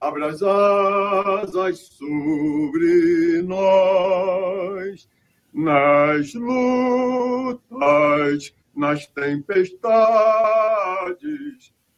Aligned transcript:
abre 0.00 0.24
as 0.24 0.42
asas 0.42 1.78
sobre 1.88 3.42
nós, 3.42 5.06
nas 5.52 6.32
lutas, 6.32 7.60
nas 8.74 9.06
tempestades, 9.08 9.60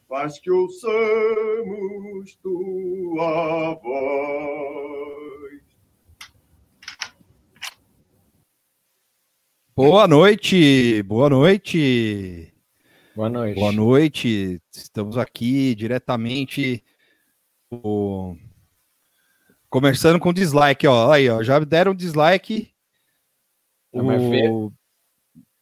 faz 0.09 0.41
que 0.41 0.51
ouçamos 0.51 2.35
tua 2.43 3.75
voz. 3.75 5.14
Boa 9.77 10.07
noite, 10.07 11.03
boa 11.03 11.29
noite. 11.29 12.55
Boa 13.17 13.29
noite. 13.29 13.59
Boa 13.59 13.73
noite. 13.73 14.63
Estamos 14.73 15.19
aqui 15.19 15.75
diretamente 15.75 16.81
o... 17.73 18.37
começando 19.69 20.21
com 20.21 20.33
dislike, 20.33 20.87
ó. 20.87 21.11
Aí, 21.11 21.29
ó, 21.29 21.43
já 21.43 21.59
deram 21.59 21.93
dislike. 21.93 22.73
O... 23.93 24.71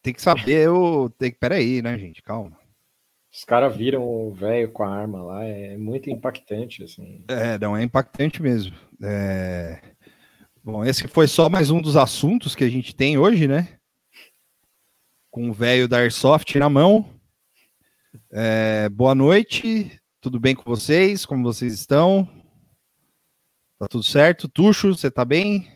Tem 0.03 0.13
que 0.13 0.21
saber, 0.21 0.69
o 0.69 1.09
tem 1.09 1.31
que 1.31 1.39
peraí, 1.39 1.81
né, 1.81 1.97
gente? 1.97 2.21
Calma. 2.21 2.55
Os 3.33 3.43
caras 3.43 3.75
viram 3.75 4.03
o 4.03 4.31
velho 4.31 4.71
com 4.71 4.83
a 4.83 4.95
arma 4.95 5.23
lá, 5.23 5.43
é 5.43 5.75
muito 5.75 6.11
impactante, 6.11 6.83
assim. 6.83 7.25
É, 7.27 7.57
não, 7.57 7.75
é 7.75 7.81
impactante 7.81 8.43
mesmo. 8.43 8.75
É... 9.01 9.81
Bom, 10.63 10.85
esse 10.85 11.07
foi 11.07 11.27
só 11.27 11.49
mais 11.49 11.71
um 11.71 11.81
dos 11.81 11.97
assuntos 11.97 12.53
que 12.53 12.63
a 12.63 12.69
gente 12.69 12.95
tem 12.95 13.17
hoje, 13.17 13.47
né? 13.47 13.79
Com 15.33 15.49
o 15.49 15.53
velho 15.53 15.87
da 15.87 15.97
Airsoft 15.97 16.59
na 16.59 16.69
mão. 16.69 17.09
É, 18.31 18.87
boa 18.87 19.15
noite, 19.15 19.99
tudo 20.21 20.39
bem 20.39 20.53
com 20.53 20.61
vocês? 20.63 21.25
Como 21.25 21.41
vocês 21.41 21.73
estão? 21.73 22.29
Tá 23.79 23.87
tudo 23.87 24.03
certo? 24.03 24.47
Tuxo, 24.47 24.95
você 24.95 25.09
tá 25.09 25.25
bem? 25.25 25.67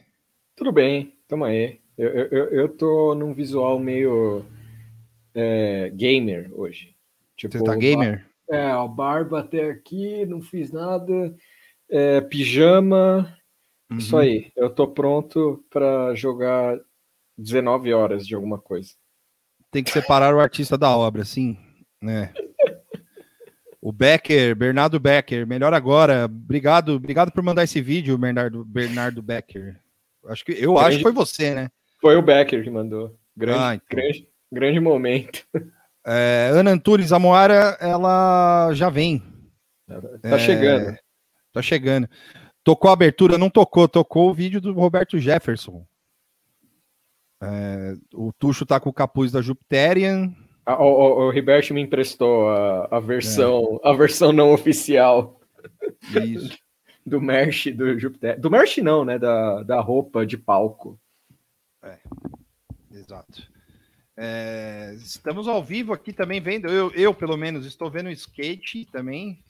Tudo 0.56 0.72
bem, 0.72 1.18
tamo 1.28 1.44
aí. 1.44 1.80
Eu, 1.98 2.08
eu, 2.08 2.46
eu 2.50 2.70
tô 2.70 3.16
num 3.16 3.34
visual 3.34 3.80
meio 3.80 4.46
é, 5.34 5.90
gamer 5.90 6.52
hoje. 6.54 6.96
Tipo, 7.36 7.58
você 7.58 7.64
tá 7.64 7.76
gamer? 7.76 8.28
É, 8.52 8.62
a 8.70 8.88
barba 8.88 9.40
até 9.40 9.72
aqui, 9.72 10.24
não 10.28 10.40
fiz 10.40 10.72
nada. 10.72 11.36
É, 11.90 12.22
pijama, 12.22 13.36
uhum. 13.90 13.98
isso 13.98 14.16
aí. 14.16 14.52
Eu 14.56 14.70
tô 14.70 14.88
pronto 14.88 15.66
para 15.68 16.14
jogar 16.14 16.80
19 17.36 17.92
horas 17.92 18.28
de 18.28 18.36
alguma 18.36 18.60
coisa. 18.60 18.92
Tem 19.72 19.84
que 19.84 19.92
separar 19.92 20.34
o 20.34 20.40
artista 20.40 20.78
da 20.78 20.96
obra, 20.96 21.26
sim, 21.26 21.58
né? 22.02 22.34
O 23.82 23.92
Becker, 23.92 24.56
Bernardo 24.56 25.00
Becker, 25.00 25.46
melhor 25.46 25.74
agora. 25.74 26.26
Obrigado, 26.26 26.90
obrigado 26.94 27.32
por 27.32 27.44
mandar 27.44 27.64
esse 27.64 27.82
vídeo, 27.82 28.18
Bernardo, 28.18 28.66
Bernardo 28.66 29.22
Becker. 29.22 29.80
Acho 30.26 30.44
que 30.44 30.52
eu 30.52 30.74
grande, 30.74 30.88
acho 30.88 30.98
que 30.98 31.04
foi 31.04 31.12
você, 31.12 31.54
né? 31.54 31.70
Foi 32.02 32.16
o 32.16 32.22
Becker 32.22 32.64
que 32.64 32.70
mandou. 32.70 33.18
Grande, 33.36 33.60
ah, 33.60 33.76
então. 33.76 33.88
grande, 33.90 34.28
grande 34.52 34.80
momento. 34.80 35.46
É, 36.06 36.50
Ana 36.54 36.72
Antunes, 36.72 37.12
a 37.12 37.20
Moara, 37.20 37.78
ela 37.82 38.74
já 38.74 38.90
vem. 38.90 39.22
Tá 40.22 40.36
é, 40.36 40.40
chegando. 40.40 40.98
Tá 41.54 41.62
chegando. 41.62 42.10
Tocou 42.64 42.90
a 42.90 42.94
abertura? 42.94 43.38
Não 43.38 43.50
tocou, 43.50 43.88
tocou 43.88 44.30
o 44.30 44.34
vídeo 44.34 44.60
do 44.60 44.74
Roberto 44.74 45.20
Jefferson. 45.20 45.86
É, 47.42 47.96
o 48.14 48.32
Tuxo 48.34 48.66
tá 48.66 48.80
com 48.80 48.90
o 48.90 48.94
capuz 48.94 49.32
da 49.32 49.42
Jupiterian. 49.42 50.34
Ah, 50.66 50.82
o, 50.82 50.88
o, 50.88 51.28
o 51.28 51.30
Ribert 51.30 51.72
me 51.72 51.82
emprestou 51.82 52.50
a, 52.50 52.88
a 52.92 53.00
versão 53.00 53.80
é. 53.84 53.90
a 53.90 53.94
versão 53.94 54.32
não 54.32 54.52
oficial. 54.52 55.40
Isso. 56.24 56.58
do 57.06 57.22
merch 57.22 57.72
do 57.72 57.98
Jupiter. 57.98 58.40
Do 58.40 58.52
merch 58.52 58.80
não, 58.80 59.06
né? 59.06 59.18
Da, 59.18 59.64
da 59.64 59.80
roupa 59.80 60.26
de 60.26 60.38
palco. 60.38 61.00
É, 61.82 61.98
exato. 62.92 63.50
É, 64.18 64.94
estamos 64.98 65.48
ao 65.48 65.64
vivo 65.64 65.94
aqui 65.94 66.12
também 66.12 66.42
vendo. 66.42 66.68
Eu, 66.68 66.92
eu, 66.92 67.14
pelo 67.14 67.38
menos, 67.38 67.66
estou 67.66 67.90
vendo 67.90 68.10
skate 68.10 68.86
também. 68.92 69.42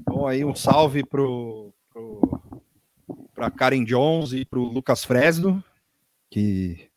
Então 0.00 0.26
aí 0.26 0.44
um 0.44 0.54
salve 0.54 1.04
pro, 1.04 1.72
pro 1.92 2.40
para 3.34 3.50
Karen 3.52 3.84
Jones 3.84 4.32
e 4.32 4.44
pro 4.44 4.64
Lucas 4.64 5.04
Fresno, 5.04 5.62
que 6.30 6.88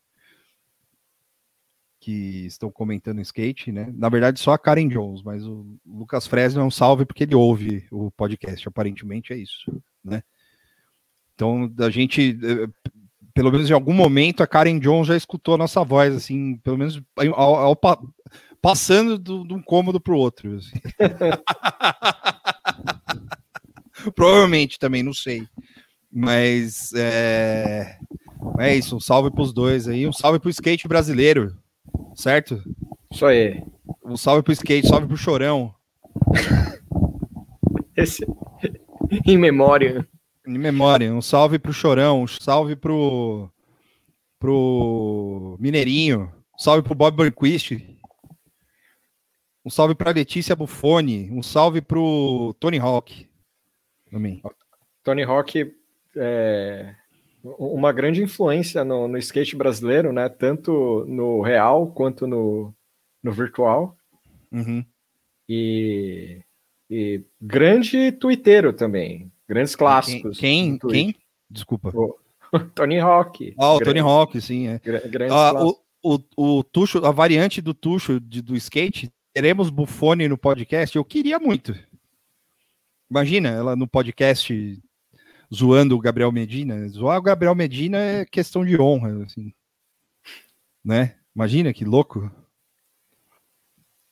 que 2.02 2.47
estão 2.47 2.72
comentando 2.72 3.22
skate, 3.22 3.72
né? 3.72 3.94
Na 3.96 4.09
verdade, 4.09 4.40
só 4.40 4.53
a 4.53 4.58
Karen 4.58 4.88
Jones, 4.88 5.22
mas 5.22 5.46
o 5.46 5.78
Lucas 5.86 6.25
Fresno 6.25 6.62
é 6.62 6.64
um 6.64 6.72
salve 6.72 7.06
porque 7.06 7.24
ele 7.24 7.36
ouve 7.36 7.86
o 7.91 8.09
podcast, 8.09 8.68
aparentemente 8.68 9.31
é 9.31 9.38
isso, 9.38 9.72
né? 10.03 10.24
Então, 11.36 11.72
a 11.80 11.90
gente, 11.91 12.40
eh, 12.44 12.68
pelo 13.36 13.52
menos 13.52 13.70
em 13.70 13.74
algum 13.74 13.94
momento, 13.94 14.41
a 14.41 14.47
Karen 14.47 14.80
Jones 14.80 15.08
já 15.08 15.16
escutou 15.16 15.53
a 15.53 15.59
nossa 15.59 15.84
voz, 15.84 16.16
assim, 16.16 16.58
pelo 16.58 16.78
menos 16.78 17.00
ao, 17.36 17.56
ao, 17.56 17.80
passando 18.59 19.20
de 19.20 19.53
um 19.53 19.62
cômodo 19.62 20.02
para 20.02 20.14
o 20.14 20.18
outro. 20.18 20.58
Assim. 20.58 20.72
Provavelmente 24.16 24.80
também, 24.80 25.03
não 25.03 25.14
sei. 25.14 25.47
Mas 26.12 26.91
é, 26.94 28.00
é 28.59 28.75
isso, 28.75 28.96
um 28.96 29.00
salve 29.00 29.31
para 29.31 29.41
os 29.41 29.53
dois 29.53 29.88
aí, 29.88 30.07
um 30.07 30.13
salve 30.13 30.40
para 30.40 30.47
o 30.47 30.52
skate 30.52 30.88
brasileiro, 30.88 31.57
certo? 32.16 32.62
Isso 33.12 33.25
aí. 33.25 33.63
Um 34.03 34.18
salve 34.18 34.44
pro 34.44 34.53
skate, 34.53 34.88
salve 34.88 35.07
pro 35.07 35.18
chorão. 35.18 35.74
Esse... 37.96 38.25
em 39.25 39.38
memória. 39.38 40.07
Em 40.47 40.57
memória. 40.57 41.13
Um 41.13 41.22
salve 41.22 41.59
pro 41.59 41.74
chorão, 41.74 42.24
um 42.24 42.28
salve 42.28 42.75
pro 42.75 43.50
pro 44.40 45.56
Mineirinho, 45.59 46.34
um 46.56 46.58
salve 46.58 46.81
pro 46.81 46.96
Bob 46.96 47.16
Burnquist. 47.16 47.78
Um 49.63 49.69
salve 49.69 49.94
pra 49.94 50.12
Letícia 50.12 50.56
Buffoni, 50.56 51.29
um 51.31 51.44
salve 51.44 51.81
pro 51.81 52.56
Tony 52.59 52.79
Hawk. 52.79 53.29
Tony 55.03 55.23
Hawk 55.23 55.72
é, 56.18 56.96
uma 57.44 57.91
grande 57.91 58.22
influência 58.22 58.84
no, 58.84 59.07
no, 59.07 59.18
skate 59.18 59.56
brasileiro, 59.56 60.13
né? 60.13 60.29
Tanto 60.29 61.06
no 61.07 61.41
real 61.41 61.88
quanto 61.88 62.28
no, 62.28 62.74
no 63.24 63.31
virtual. 63.31 63.97
Uhum. 64.52 64.85
E, 65.50 66.41
e 66.90 67.24
grande 67.41 68.12
twitteiro 68.12 68.74
também. 68.74 69.31
Grandes 69.47 69.75
clássicos. 69.75 70.40
Quem? 70.40 70.78
Quem? 70.78 71.16
Desculpa. 71.50 71.91
O, 72.53 72.59
Tony 72.59 73.00
Hawk. 73.00 73.53
Ah, 73.58 73.75
o 73.75 73.79
Tony 73.79 74.02
Hawk, 74.02 74.41
sim. 74.41 74.68
É. 74.68 74.81
Ah, 75.29 75.53
o, 75.63 75.78
o, 76.03 76.19
o 76.35 76.63
Tuxo, 76.66 76.97
a 77.06 77.09
variante 77.09 77.62
do 77.62 77.73
Tuxo 77.73 78.19
de, 78.19 78.41
do 78.41 78.58
skate, 78.58 79.09
teremos 79.34 79.69
Buffone 79.69 80.28
no 80.28 80.38
podcast? 80.38 80.97
Eu 80.97 81.06
queria 81.06 81.40
muito. 81.40 81.73
Imagina 83.09 83.47
ela 83.47 83.73
no 83.73 83.88
podcast 83.88 84.81
zoando 85.53 85.95
o 85.95 86.00
Gabriel 86.00 86.31
Medina. 86.31 86.88
Zoar 86.89 87.19
o 87.19 87.22
Gabriel 87.22 87.56
Medina 87.56 87.97
é 87.97 88.25
questão 88.25 88.66
de 88.66 88.79
honra, 88.79 89.23
assim. 89.25 89.53
Né? 90.84 91.16
Imagina 91.35 91.73
que 91.73 91.85
louco. 91.85 92.31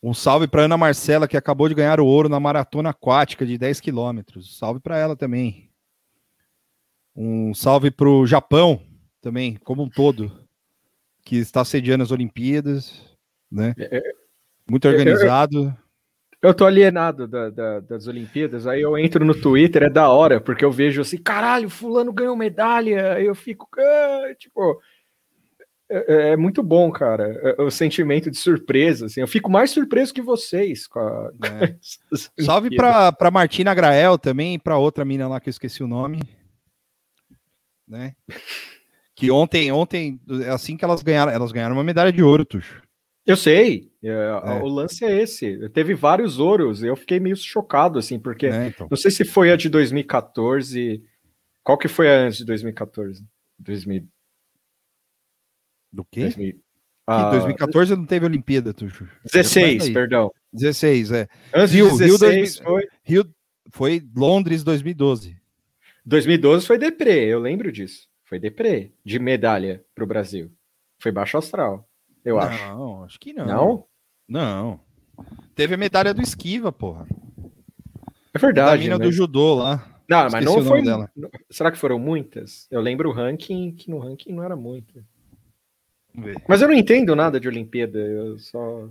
Um 0.02 0.14
salve 0.14 0.48
para 0.48 0.64
Ana 0.64 0.78
Marcela, 0.78 1.28
que 1.28 1.36
acabou 1.36 1.68
de 1.68 1.76
ganhar 1.76 2.00
o 2.00 2.06
ouro 2.06 2.30
na 2.30 2.40
maratona 2.40 2.92
aquática 2.92 3.46
de 3.46 3.58
10 3.58 3.82
quilômetros. 3.82 4.58
Salve 4.58 4.80
para 4.80 4.98
ela 4.98 5.16
também. 5.16 5.70
Um 7.16 7.54
salve 7.54 7.92
para 7.92 8.08
o 8.08 8.26
Japão 8.26 8.82
também, 9.20 9.58
como 9.58 9.84
um 9.84 9.90
todo, 9.90 10.48
que 11.24 11.36
está 11.36 11.66
sediando 11.66 12.04
as 12.04 12.12
Olimpíadas, 12.12 13.18
né? 13.52 13.74
É, 13.78 13.98
é, 13.98 14.14
Muito 14.70 14.88
organizado. 14.88 15.76
Eu 16.42 16.54
tô 16.54 16.66
alienado 16.66 17.28
da, 17.28 17.50
da, 17.50 17.80
das 17.82 18.08
Olimpíadas, 18.08 18.66
aí 18.66 18.82
eu 18.82 18.98
entro 18.98 19.26
no 19.26 19.40
Twitter, 19.40 19.84
é 19.84 19.90
da 19.90 20.10
hora, 20.10 20.40
porque 20.40 20.64
eu 20.64 20.72
vejo 20.72 21.02
assim, 21.02 21.18
caralho, 21.18 21.70
fulano 21.70 22.14
ganhou 22.14 22.36
medalha, 22.36 23.14
aí 23.16 23.26
eu 23.26 23.36
fico, 23.36 23.68
ah, 23.78 24.34
tipo, 24.38 24.82
é, 25.90 25.98
é, 25.98 26.30
é, 26.30 26.38
muito 26.38 26.64
bom, 26.64 26.90
cara, 26.92 27.38
é, 27.44 27.62
o 27.62 27.70
sentimento 27.70 28.32
de 28.32 28.38
surpresa, 28.38 29.08
assim, 29.08 29.20
eu 29.20 29.28
fico 29.28 29.52
mais 29.52 29.72
surpreso 29.72 30.14
que 30.14 30.22
vocês 30.22 30.88
com 30.88 31.00
a... 31.00 31.32
É. 31.44 31.76
Salve 32.42 32.74
pra, 32.74 33.12
pra 33.12 33.30
Martina 33.30 33.74
Grael 33.74 34.18
também, 34.18 34.58
pra 34.58 34.78
outra 34.78 35.04
mina 35.04 35.28
lá 35.28 35.42
que 35.42 35.50
eu 35.50 35.52
esqueci 35.52 35.84
o 35.84 35.88
nome, 35.88 36.22
né, 37.86 38.16
que 39.14 39.30
ontem, 39.30 39.74
ontem, 39.74 40.22
assim 40.50 40.78
que 40.78 40.86
elas 40.86 41.04
ganharam, 41.04 41.34
elas 41.34 41.52
ganharam 41.52 41.76
uma 41.76 41.84
medalha 41.84 42.14
de 42.14 42.24
ouro, 42.24 42.46
Tuxo. 42.46 42.82
Eu 43.26 43.36
sei, 43.36 43.89
é, 44.04 44.10
é. 44.10 44.62
o 44.62 44.68
lance 44.68 45.04
é 45.04 45.22
esse. 45.22 45.70
Teve 45.70 45.94
vários 45.94 46.40
ouros, 46.40 46.84
eu 46.84 46.96
fiquei 46.96 47.20
meio 47.20 47.36
chocado, 47.36 48.00
assim, 48.00 48.20
porque 48.20 48.48
é, 48.48 48.68
então. 48.68 48.88
não 48.90 48.98
sei 48.98 49.12
se 49.12 49.26
foi 49.26 49.52
a 49.52 49.56
de 49.56 49.70
2014. 49.70 51.04
Qual 51.64 51.78
que 51.78 51.88
foi 51.88 52.10
a 52.10 52.22
antes 52.22 52.40
de 52.40 52.46
2014? 52.46 53.26
2000... 53.60 54.08
Do 55.92 56.06
quê? 56.06 56.22
2000... 56.22 56.54
Que 56.54 57.32
2014 57.32 57.96
não 57.96 58.06
teve 58.06 58.26
Olimpíada, 58.26 58.72
Tuxo. 58.72 59.08
16, 59.26 59.90
perdão. 59.90 60.32
16, 60.54 61.12
é. 61.12 61.28
Antes 61.54 61.74
Rio, 61.74 61.92
de 61.92 61.98
16 61.98 62.58
Rio, 62.60 62.64
foi... 62.64 62.88
Rio 63.04 63.36
foi 63.72 64.02
Londres 64.16 64.64
2012. 64.64 65.38
2012 66.06 66.66
foi 66.66 66.78
deprê, 66.78 67.26
eu 67.26 67.40
lembro 67.40 67.72
disso. 67.72 68.08
Foi 68.26 68.40
deprê 68.40 68.94
de 69.04 69.20
medalha 69.20 69.84
para 69.94 70.04
o 70.04 70.08
Brasil. 70.08 70.52
Foi 71.00 71.12
baixo 71.12 71.38
astral, 71.38 71.88
eu 72.24 72.36
não, 72.36 72.42
acho. 72.44 72.68
Não, 72.68 73.04
acho 73.04 73.20
que 73.20 73.34
não. 73.34 73.46
Não? 73.46 73.89
Não. 74.30 74.80
Teve 75.56 75.74
a 75.74 75.78
medalha 75.78 76.14
do 76.14 76.22
Esquiva, 76.22 76.72
porra. 76.72 77.08
É 78.34 78.38
verdade. 78.38 78.82
A 78.82 78.84
mina 78.84 78.98
mas... 79.00 79.08
do 79.08 79.12
judô 79.12 79.56
lá. 79.56 79.86
Não, 80.08 80.28
Esqueci 80.28 80.36
mas 80.36 80.46
não 80.46 80.64
foi. 80.64 80.84
Dela. 80.84 81.12
Será 81.50 81.72
que 81.72 81.78
foram 81.78 82.00
muitas? 82.00 82.68
Eu 82.70 82.80
lembro 82.80 83.10
o 83.10 83.14
ranking, 83.14 83.72
que 83.72 83.90
no 83.90 84.00
ranking 84.00 84.32
não 84.32 84.44
era 84.44 84.56
muito. 84.56 85.04
Mas 86.48 86.62
eu 86.62 86.68
não 86.68 86.76
entendo 86.76 87.16
nada 87.16 87.40
de 87.40 87.48
Olimpíada, 87.48 88.00
eu 88.00 88.38
só. 88.40 88.90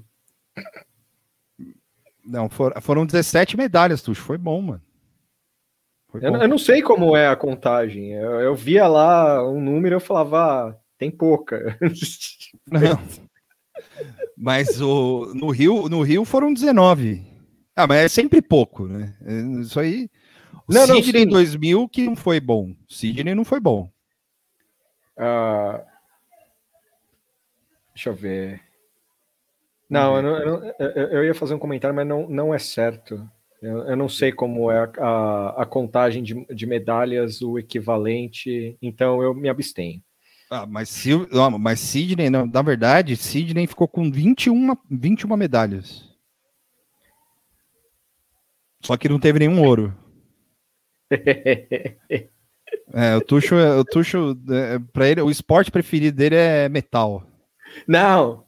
Não, 2.25 2.49
foram 2.81 3.07
17 3.07 3.57
medalhas, 3.57 4.03
Tuxo. 4.03 4.23
Foi 4.23 4.39
bom, 4.39 4.61
mano. 4.61 4.83
Foi 6.09 6.25
eu, 6.25 6.33
bom. 6.33 6.43
eu, 6.43 6.49
não 6.49 6.59
sei 6.59 6.83
como 6.83 7.17
é 7.17 7.29
a 7.29 7.37
contagem. 7.37 8.13
Eu, 8.13 8.41
eu 8.41 8.55
via 8.55 8.87
lá 8.87 9.47
um 9.47 9.61
número 9.61 9.95
e 9.95 9.97
eu 9.97 10.01
falava, 10.01 10.71
ah, 10.71 10.77
tem 10.97 11.11
pouca. 11.11 11.79
Não. 12.67 12.99
Mas 14.41 14.81
o, 14.81 15.33
no, 15.35 15.51
Rio, 15.51 15.89
no 15.89 16.03
Rio 16.03 16.25
foram 16.25 16.53
19. 16.53 17.27
Ah, 17.75 17.87
mas 17.87 17.99
é 17.99 18.09
sempre 18.09 18.41
pouco, 18.41 18.87
né? 18.87 19.17
É, 19.25 19.61
isso 19.61 19.81
aí. 19.81 20.09
Não, 20.69 20.87
Sidney 20.87 21.25
não, 21.25 21.33
2000 21.33 21.89
que 21.89 22.07
não 22.07 22.15
foi 22.15 22.39
bom. 22.39 22.75
Sidney 22.89 23.35
não 23.35 23.45
foi 23.45 23.59
bom. 23.59 23.91
Uh, 25.17 25.83
deixa 27.95 28.11
eu 28.11 28.15
ver. 28.15 28.61
Não, 29.91 30.13
uhum. 30.13 30.19
eu, 30.19 30.23
não, 30.23 30.73
eu, 30.79 31.09
eu, 31.09 31.25
ia 31.25 31.35
fazer 31.35 31.55
um 31.55 31.59
comentário, 31.59 31.97
mas 31.97 32.07
não, 32.07 32.29
não 32.29 32.55
é 32.55 32.59
certo. 32.59 33.29
Eu, 33.61 33.79
eu 33.89 33.97
não 33.97 34.09
sei 34.09 34.31
como 34.31 34.71
é 34.71 34.79
a, 34.79 35.05
a, 35.05 35.63
a 35.63 35.67
contagem 35.67 36.23
de, 36.23 36.45
de, 36.55 36.67
medalhas, 36.67 37.43
o 37.43 37.59
equivalente, 37.59 38.77
então 38.81 39.21
eu 39.21 39.35
me 39.35 39.49
abstenho. 39.49 40.01
Ah, 40.51 40.67
mas, 40.67 40.89
se, 40.89 41.11
mas 41.61 41.81
Sidney, 41.81 42.31
não, 42.31 42.47
na 42.47 42.63
verdade, 42.63 43.17
Sidney 43.17 43.67
ficou 43.67 43.87
com 43.87 44.11
21, 44.11 44.75
21 44.91 45.37
medalhas. 45.37 46.09
Só 48.83 48.97
que 48.97 49.09
não 49.09 49.19
teve 49.19 49.41
nenhum 49.41 49.63
ouro. 49.63 49.95
é, 51.11 51.97
o 53.17 53.21
Tuxo, 53.21 53.55
o 53.55 53.85
Tuxo 53.85 54.39
é, 54.51 54.79
para 54.93 55.09
ele, 55.09 55.21
o 55.21 55.31
esporte 55.31 55.71
preferido 55.71 56.17
dele 56.17 56.37
é 56.37 56.69
metal. 56.69 57.27
Não, 57.87 58.45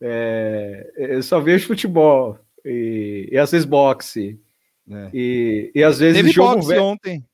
é, 0.00 0.90
eu 0.96 1.22
só 1.22 1.40
vejo 1.40 1.68
futebol 1.68 2.38
e, 2.64 3.28
e 3.30 3.38
às 3.38 3.50
vezes 3.50 3.66
boxe. 3.66 4.40
É. 4.90 5.10
E, 5.12 5.70
e 5.74 5.82
às 5.82 5.98
vezes 5.98 6.16
Teve 6.16 6.32
jogo 6.32 6.56
boxe 6.56 6.78
ontem. 6.78 7.24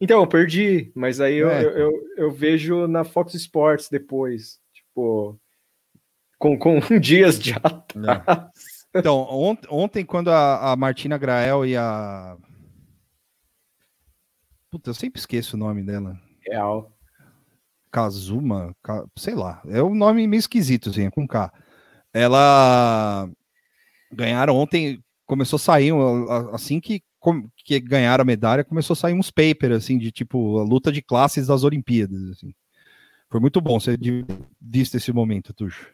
Então, 0.00 0.20
eu 0.20 0.26
perdi, 0.26 0.92
mas 0.94 1.20
aí 1.20 1.36
eu, 1.36 1.50
é. 1.50 1.64
eu, 1.64 1.70
eu, 1.70 1.92
eu, 2.16 2.30
vejo 2.30 2.86
na 2.86 3.02
Fox 3.02 3.34
Sports 3.34 3.88
depois, 3.90 4.60
tipo, 4.72 5.38
com, 6.38 6.56
com 6.56 6.78
dias 7.00 7.38
de 7.38 7.52
atraso. 7.54 8.50
Então, 8.94 9.26
ont, 9.30 9.58
ontem, 9.68 10.04
quando 10.04 10.30
a, 10.30 10.72
a 10.72 10.76
Martina 10.76 11.18
Grael 11.18 11.66
e 11.66 11.76
a. 11.76 12.36
Puta, 14.70 14.90
eu 14.90 14.94
sempre 14.94 15.18
esqueço 15.18 15.56
o 15.56 15.58
nome 15.58 15.82
dela. 15.82 16.18
Real. 16.46 16.92
Kazuma, 17.90 18.74
sei 19.16 19.34
lá, 19.34 19.62
é 19.66 19.82
um 19.82 19.94
nome 19.94 20.26
meio 20.26 20.38
esquisito, 20.38 20.90
assim, 20.90 21.06
é 21.06 21.10
com 21.10 21.26
K. 21.26 21.52
Ela 22.12 23.28
ganharam 24.12 24.56
ontem, 24.56 25.02
começou 25.26 25.56
a 25.56 25.60
sair, 25.60 25.92
assim 26.52 26.80
que, 26.80 27.02
que 27.56 27.80
ganharam 27.80 28.22
a 28.22 28.24
medalha, 28.24 28.64
começou 28.64 28.94
a 28.94 28.96
sair 28.96 29.14
uns 29.14 29.30
papers, 29.30 29.76
assim, 29.76 29.98
de 29.98 30.10
tipo, 30.10 30.58
a 30.58 30.62
luta 30.62 30.92
de 30.92 31.02
classes 31.02 31.46
das 31.46 31.64
Olimpíadas, 31.64 32.22
assim. 32.30 32.54
Foi 33.30 33.40
muito 33.40 33.60
bom 33.60 33.78
você 33.78 33.98
visto 34.60 34.96
esse 34.96 35.12
momento, 35.12 35.52
Tuxo. 35.52 35.86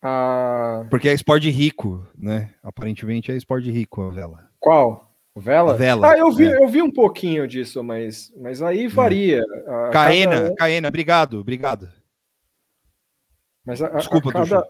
Ah... 0.00 0.84
Porque 0.90 1.08
é 1.08 1.12
esporte 1.12 1.50
rico, 1.50 2.06
né? 2.16 2.54
Aparentemente 2.62 3.32
é 3.32 3.36
esporte 3.36 3.70
rico 3.70 4.02
a 4.02 4.10
vela. 4.10 4.48
Qual? 4.58 5.12
Vela? 5.34 5.74
Vela. 5.74 6.12
Ah, 6.12 6.18
eu 6.18 6.30
vi, 6.30 6.46
é. 6.46 6.62
eu 6.62 6.68
vi 6.68 6.82
um 6.82 6.90
pouquinho 6.90 7.48
disso, 7.48 7.82
mas, 7.82 8.32
mas 8.36 8.60
aí 8.60 8.86
varia. 8.86 9.40
É. 9.40 9.90
Caena, 9.90 10.42
cada... 10.42 10.54
Caena, 10.56 10.88
obrigado, 10.88 11.40
obrigado. 11.40 11.88
Mas 13.64 13.80
a, 13.80 13.88
Desculpa, 13.90 14.30
a 14.30 14.32
cada, 14.32 14.68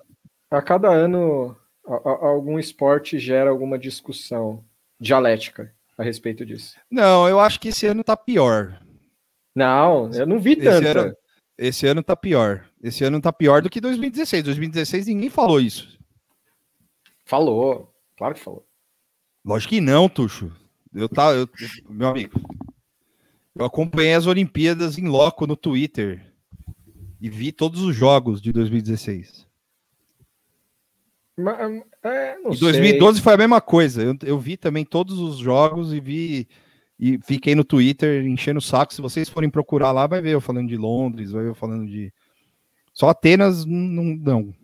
a 0.50 0.62
cada 0.62 0.88
ano 0.88 1.56
a, 1.87 1.95
a, 1.95 2.29
algum 2.29 2.59
esporte 2.59 3.19
gera 3.19 3.50
alguma 3.50 3.79
discussão 3.79 4.65
dialética 5.02 5.75
a 5.99 6.02
respeito 6.02 6.46
disso. 6.46 6.76
Não, 6.90 7.28
eu 7.28 7.40
acho 7.40 7.60
que 7.60 7.69
esse 7.69 7.87
ano 7.87 8.04
tá 8.04 8.16
pior. 8.16 8.81
Não, 9.54 10.10
eu 10.12 10.26
não 10.26 10.38
vi 10.38 10.56
tanto. 10.56 10.87
Esse 10.87 10.99
ano, 10.99 11.16
esse 11.58 11.87
ano 11.87 12.02
tá 12.02 12.16
pior. 12.16 12.64
Esse 12.82 13.04
ano 13.04 13.20
tá 13.20 13.32
pior 13.32 13.60
do 13.60 13.69
que 13.69 13.81
2016. 13.81 14.44
2016 14.44 15.06
ninguém 15.08 15.28
falou 15.28 15.60
isso. 15.60 15.99
Falou, 17.25 17.93
claro 18.16 18.34
que 18.34 18.40
falou. 18.40 18.66
Lógico 19.44 19.75
que 19.75 19.81
não, 19.81 20.08
Tuxo. 20.08 20.52
Eu 20.94 21.08
tá, 21.08 21.32
eu, 21.32 21.49
meu 21.88 22.08
amigo. 22.08 22.40
Eu 23.54 23.64
acompanhei 23.64 24.14
as 24.14 24.26
Olimpíadas 24.26 24.96
em 24.96 25.08
loco 25.08 25.46
no 25.46 25.56
Twitter 25.56 26.32
e 27.20 27.28
vi 27.28 27.52
todos 27.52 27.82
os 27.82 27.94
jogos 27.94 28.40
de 28.40 28.52
2016. 28.52 29.46
Mas, 31.37 31.82
é, 32.04 32.37
em 32.38 32.56
2012 32.56 33.14
sei. 33.14 33.22
foi 33.22 33.34
a 33.34 33.38
mesma 33.38 33.60
coisa. 33.60 34.02
Eu, 34.02 34.16
eu 34.25 34.38
vi 34.38 34.56
também 34.56 34.84
todos 34.84 35.19
os 35.19 35.38
jogos 35.38 35.93
e 35.93 36.00
vi 36.00 36.49
e 37.04 37.19
fiquei 37.25 37.56
no 37.56 37.64
Twitter 37.64 38.25
enchendo 38.25 38.58
o 38.58 38.62
saco. 38.62 38.94
Se 38.94 39.02
vocês 39.02 39.28
forem 39.28 39.50
procurar 39.50 39.90
lá, 39.90 40.06
vai 40.06 40.20
ver 40.20 40.34
eu 40.34 40.40
falando 40.40 40.69
de 40.69 40.76
Londres, 40.76 41.32
vai 41.32 41.43
ver 41.43 41.49
eu 41.50 41.54
falando 41.54 41.87
de. 41.87 42.12
Só 42.93 43.08
Atenas 43.08 43.64
não, 43.64 44.04
não. 44.04 44.54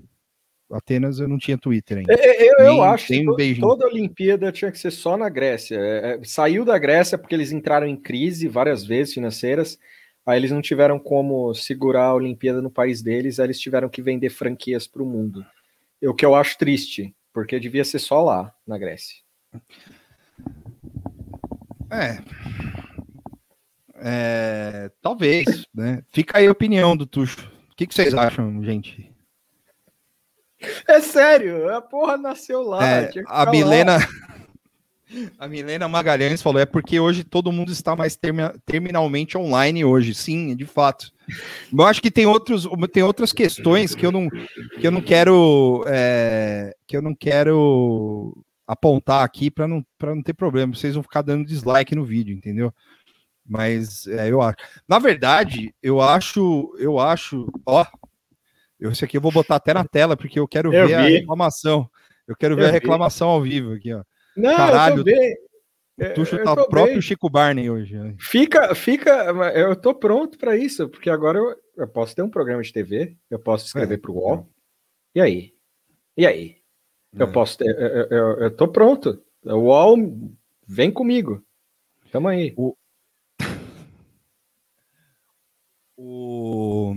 Atenas 0.71 1.19
eu 1.19 1.27
não 1.27 1.39
tinha 1.39 1.57
Twitter 1.57 1.99
ainda. 1.99 2.13
Eu, 2.13 2.35
eu, 2.35 2.65
eu 2.67 2.83
acho 2.83 3.07
que 3.09 3.29
um 3.29 3.61
toda 3.61 3.87
Olimpíada 3.87 4.53
tinha 4.53 4.71
que 4.71 4.79
ser 4.79 4.91
só 4.91 5.17
na 5.17 5.29
Grécia. 5.29 5.77
É, 5.77 6.15
é, 6.15 6.21
saiu 6.25 6.65
da 6.65 6.79
Grécia 6.79 7.17
porque 7.19 7.35
eles 7.35 7.51
entraram 7.51 7.87
em 7.87 7.97
crise 7.97 8.47
várias 8.47 8.85
vezes 8.85 9.15
financeiras. 9.15 9.79
Aí 10.25 10.39
eles 10.39 10.51
não 10.51 10.61
tiveram 10.61 10.99
como 10.99 11.55
segurar 11.55 12.05
a 12.05 12.15
Olimpíada 12.15 12.61
no 12.61 12.71
país 12.71 13.01
deles, 13.01 13.41
aí 13.41 13.47
eles 13.47 13.59
tiveram 13.59 13.89
que 13.89 14.03
vender 14.03 14.29
franquias 14.29 14.87
para 14.87 15.03
o 15.03 15.07
mundo. 15.07 15.45
O 16.03 16.15
que 16.15 16.25
eu 16.25 16.35
acho 16.35 16.59
triste, 16.59 17.15
porque 17.39 17.61
devia 17.61 17.85
ser 17.85 18.01
só 18.01 18.21
lá, 18.21 18.53
na 18.67 18.77
Grécia. 18.77 19.15
É. 21.89 22.19
é 23.95 24.91
talvez, 25.01 25.65
né? 25.73 26.03
Fica 26.11 26.39
aí 26.39 26.49
a 26.49 26.51
opinião 26.51 26.97
do 26.97 27.07
Tuxo. 27.07 27.49
O 27.71 27.77
que, 27.77 27.87
que 27.87 27.95
vocês 27.95 28.13
acham, 28.13 28.61
gente? 28.65 29.15
É 30.89 31.01
sério, 31.01 31.73
a 31.73 31.81
porra 31.81 32.17
nasceu 32.17 32.63
lá. 32.63 32.85
É, 32.85 33.13
a 33.29 33.47
Milena. 33.47 33.99
A 35.39 35.49
Milena 35.49 35.89
Magalhães 35.89 36.43
falou: 36.43 36.61
é 36.61 36.67
porque 36.67 37.01
hoje 37.01 37.25
todo 37.25 37.53
mundo 37.53 37.73
está 37.73 37.97
mais 37.97 38.17
termi 38.17 38.43
terminalmente 38.65 39.39
online 39.39 39.85
hoje. 39.85 40.15
Sim, 40.15 40.55
de 40.55 40.67
fato. 40.67 41.11
Eu 41.73 41.85
acho 41.85 42.01
que 42.01 42.11
tem, 42.11 42.27
outros, 42.27 42.69
tem 42.93 43.03
outras 43.03 43.33
questões 43.33 43.95
que 43.95 44.05
eu 44.05 44.13
não, 44.13 44.29
que 44.29 44.87
eu 44.87 44.91
não 44.91 45.01
quero. 45.01 45.85
É, 45.87 46.75
que 46.87 46.97
eu 46.97 47.03
não 47.03 47.15
quero 47.15 48.37
apontar 48.67 49.25
aqui 49.25 49.51
para 49.51 49.67
não, 49.67 49.85
não 50.03 50.23
ter 50.23 50.35
problema. 50.35 50.75
Vocês 50.75 50.95
vão 50.95 51.03
ficar 51.03 51.23
dando 51.23 51.47
dislike 51.47 51.95
no 51.95 52.05
vídeo, 52.05 52.37
entendeu? 52.37 52.73
Mas 53.47 54.07
é, 54.07 54.31
eu 54.31 54.43
acho. 54.43 54.57
Na 54.87 54.99
verdade, 54.99 55.75
eu 55.83 56.01
acho. 56.03 56.75
Eu 56.79 56.99
acho. 56.99 57.51
Ó, 57.65 57.85
eu, 58.79 58.93
esse 58.93 59.05
aqui 59.05 59.17
eu 59.17 59.23
vou 59.23 59.33
botar 59.33 59.57
até 59.57 59.73
na 59.73 59.85
tela, 59.85 60.17
porque 60.17 60.39
eu 60.39 60.47
quero 60.47 60.73
eu 60.73 60.87
ver 60.87 60.89
vi. 60.89 60.95
a 60.95 61.01
reclamação. 61.21 61.91
Eu 62.27 62.37
quero 62.37 62.55
ver 62.55 62.65
eu 62.65 62.69
a 62.69 62.73
reclamação 62.73 63.29
vi. 63.29 63.35
ao 63.35 63.43
vivo 63.43 63.73
aqui, 63.73 63.95
ó. 63.95 64.03
Não, 64.39 64.57
Caralho, 64.57 64.93
eu 64.93 64.97
tô 64.99 65.05
bem. 65.05 65.37
O 65.99 66.15
Tuxo 66.15 66.43
tá 66.45 66.53
o 66.53 66.69
próprio 66.69 66.95
bem. 66.95 67.03
Chico 67.03 67.29
Barney 67.29 67.69
hoje. 67.69 67.97
Fica, 68.21 68.73
fica. 68.75 69.11
Eu 69.53 69.75
tô 69.75 69.93
pronto 69.93 70.39
para 70.39 70.57
isso, 70.57 70.89
porque 70.89 71.11
agora 71.11 71.39
eu, 71.39 71.57
eu, 71.77 71.89
posso 71.89 72.15
ter 72.15 72.23
um 72.23 72.31
programa 72.31 72.63
de 72.63 72.73
TV, 72.73 73.17
eu 73.29 73.41
posso 73.41 73.67
escrever 73.67 73.95
é, 73.95 73.99
pro 73.99 74.15
UOL. 74.15 74.49
É. 75.17 75.19
E 75.19 75.21
aí? 75.21 75.55
E 76.17 76.25
aí? 76.25 76.57
É. 77.17 77.23
Eu 77.23 77.33
posso 77.33 77.59
ter. 77.59 77.67
Eu, 77.67 78.17
eu, 78.17 78.39
eu 78.39 78.57
tô 78.57 78.69
pronto. 78.69 79.21
O 79.43 79.55
UOL 79.55 79.97
vem 80.65 80.93
comigo. 80.93 81.43
Tamo 82.13 82.29
aí. 82.29 82.55
O. 82.57 82.77
o 85.99 86.95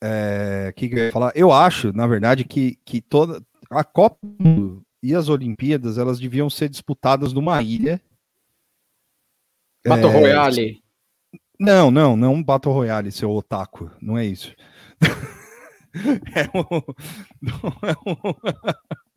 é, 0.00 0.72
que, 0.76 0.88
que 0.88 0.94
eu 0.94 1.06
ia 1.06 1.12
falar? 1.12 1.32
Eu 1.34 1.52
acho, 1.52 1.92
na 1.92 2.06
verdade, 2.06 2.44
que, 2.44 2.78
que 2.84 3.00
toda 3.00 3.42
a 3.68 3.82
Copa 3.82 4.18
e 5.06 5.14
as 5.14 5.28
Olimpíadas 5.28 5.98
elas 5.98 6.18
deviam 6.18 6.50
ser 6.50 6.68
disputadas 6.68 7.32
numa 7.32 7.62
ilha. 7.62 8.00
Battle 9.86 10.10
é, 10.10 10.12
Royale. 10.12 10.82
Não, 11.58 11.90
não, 11.90 12.16
não 12.16 12.42
Battle 12.42 12.74
Royale, 12.74 13.12
seu 13.12 13.30
otaku, 13.30 13.90
não 14.00 14.18
é 14.18 14.26
isso. 14.26 14.54
É 16.34 16.42
um, 16.54 16.60
é 17.88 17.92
um... 18.06 18.34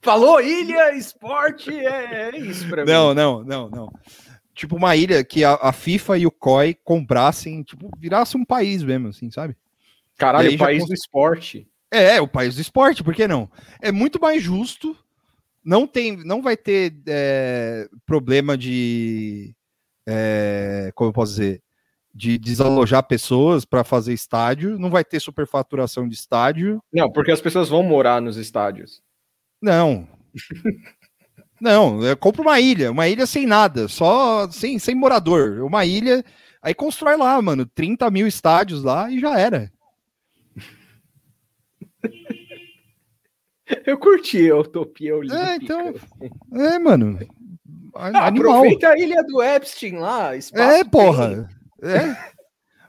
Falou 0.00 0.40
ilha, 0.40 0.94
esporte, 0.96 1.70
é, 1.76 2.30
é 2.30 2.38
isso 2.38 2.68
pra 2.68 2.84
mim. 2.84 2.90
Não, 2.90 3.12
não, 3.12 3.42
não, 3.42 3.68
não. 3.68 3.92
Tipo 4.54 4.76
uma 4.76 4.94
ilha 4.94 5.24
que 5.24 5.42
a, 5.42 5.54
a 5.54 5.72
FIFA 5.72 6.18
e 6.18 6.26
o 6.26 6.30
COI 6.30 6.74
comprassem, 6.84 7.64
tipo, 7.64 7.90
virasse 7.98 8.36
um 8.36 8.44
país 8.44 8.84
mesmo, 8.84 9.08
assim, 9.08 9.28
sabe? 9.28 9.56
Caralho, 10.16 10.54
o 10.54 10.58
país 10.58 10.86
do 10.86 10.94
esporte. 10.94 11.66
É, 11.90 12.20
o 12.20 12.28
país 12.28 12.54
do 12.54 12.60
esporte, 12.60 13.02
por 13.02 13.14
que 13.14 13.26
não? 13.26 13.50
É 13.80 13.90
muito 13.90 14.20
mais 14.20 14.42
justo, 14.42 14.96
não 15.64 15.86
tem, 15.86 16.16
não 16.16 16.40
vai 16.40 16.56
ter 16.56 16.94
é, 17.06 17.88
problema 18.06 18.56
de, 18.56 19.54
é, 20.06 20.92
como 20.94 21.08
eu 21.10 21.12
posso 21.12 21.32
dizer, 21.32 21.62
de 22.14 22.38
desalojar 22.38 23.02
pessoas 23.04 23.64
para 23.64 23.84
fazer 23.84 24.12
estádio, 24.12 24.78
não 24.78 24.90
vai 24.90 25.04
ter 25.04 25.20
superfaturação 25.20 26.08
de 26.08 26.14
estádio. 26.14 26.82
Não, 26.92 27.10
porque 27.10 27.30
as 27.30 27.40
pessoas 27.40 27.68
vão 27.68 27.82
morar 27.82 28.20
nos 28.20 28.36
estádios. 28.36 29.02
Não. 29.60 30.08
não, 31.60 32.06
é, 32.06 32.14
compra 32.16 32.42
uma 32.42 32.60
ilha, 32.60 32.90
uma 32.90 33.08
ilha 33.08 33.26
sem 33.26 33.46
nada, 33.46 33.88
só 33.88 34.50
sem, 34.50 34.78
sem 34.78 34.94
morador, 34.94 35.62
uma 35.62 35.84
ilha, 35.84 36.24
aí 36.62 36.74
constrói 36.74 37.16
lá, 37.16 37.40
mano, 37.42 37.66
30 37.66 38.10
mil 38.10 38.26
estádios 38.26 38.82
lá 38.82 39.10
e 39.10 39.20
já 39.20 39.38
era. 39.38 39.70
Eu 43.86 43.98
curti 43.98 44.50
a 44.50 44.56
utopia 44.56 45.16
olímpica. 45.16 45.50
É, 45.50 45.56
então. 45.56 45.94
É, 46.54 46.78
mano. 46.78 47.18
Ah, 47.94 48.28
aproveita 48.28 48.88
a 48.88 48.98
ilha 48.98 49.22
do 49.22 49.42
Epstein 49.42 49.98
lá. 49.98 50.32
É, 50.34 50.84
porra. 50.84 51.48
É. 51.82 52.30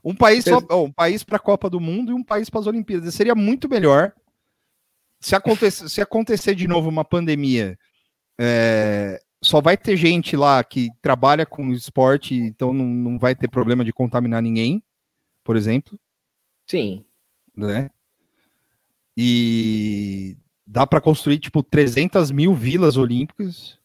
Um 0.04 0.16
país 0.16 0.44
só, 0.44 0.60
um 0.78 0.92
país 0.92 1.24
para 1.24 1.38
a 1.38 1.40
Copa 1.40 1.70
do 1.70 1.80
Mundo 1.80 2.12
e 2.12 2.16
um 2.16 2.24
país 2.24 2.50
para 2.50 2.60
as 2.60 2.68
Olimpíadas. 2.68 3.14
Seria 3.14 3.36
muito 3.36 3.70
melhor 3.70 4.14
se 5.20 5.36
acontecer, 5.36 5.88
se 5.90 6.02
acontecer 6.02 6.56
de 6.56 6.68
novo 6.68 6.90
uma 6.90 7.06
pandemia. 7.06 7.78
É, 8.40 9.22
só 9.42 9.62
vai 9.62 9.78
ter 9.78 9.96
gente 9.96 10.36
lá 10.36 10.64
que 10.64 10.90
trabalha 11.02 11.46
com 11.46 11.72
esporte, 11.72 12.36
então 12.36 12.74
não, 12.74 12.86
não 12.86 13.20
vai 13.20 13.36
ter 13.36 13.48
problema 13.48 13.86
de 13.86 13.94
contaminar 13.94 14.42
ninguém, 14.42 14.84
por 15.44 15.56
exemplo. 15.56 16.00
Sim. 16.66 17.06
Né? 17.56 17.90
E 19.16 20.38
dá 20.72 20.88
para 20.88 21.02
construir 21.02 21.38
tipo 21.38 21.62
300 21.62 22.32
mil 22.32 22.56
vilas 22.56 22.96
olímpicas. 22.96 23.78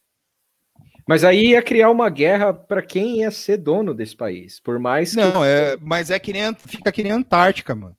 Mas 1.07 1.25
aí 1.25 1.51
ia 1.51 1.63
criar 1.63 1.91
uma 1.91 2.09
guerra 2.09 2.53
para 2.53 2.81
quem 2.81 3.21
ia 3.21 3.31
ser 3.31 3.57
dono 3.59 3.93
desse 3.93 4.17
país, 4.17 4.61
por 4.61 4.79
mais 4.79 5.15
que... 5.15 5.21
Não, 5.21 5.45
é, 5.45 5.77
mas 5.81 6.11
é 6.11 6.19
que 6.19 6.33
nem 6.33 6.55
fica 6.55 6.93
que 6.93 7.03
nem 7.03 7.13
a 7.13 7.17
Antártica, 7.17 7.75
mano. 7.75 7.97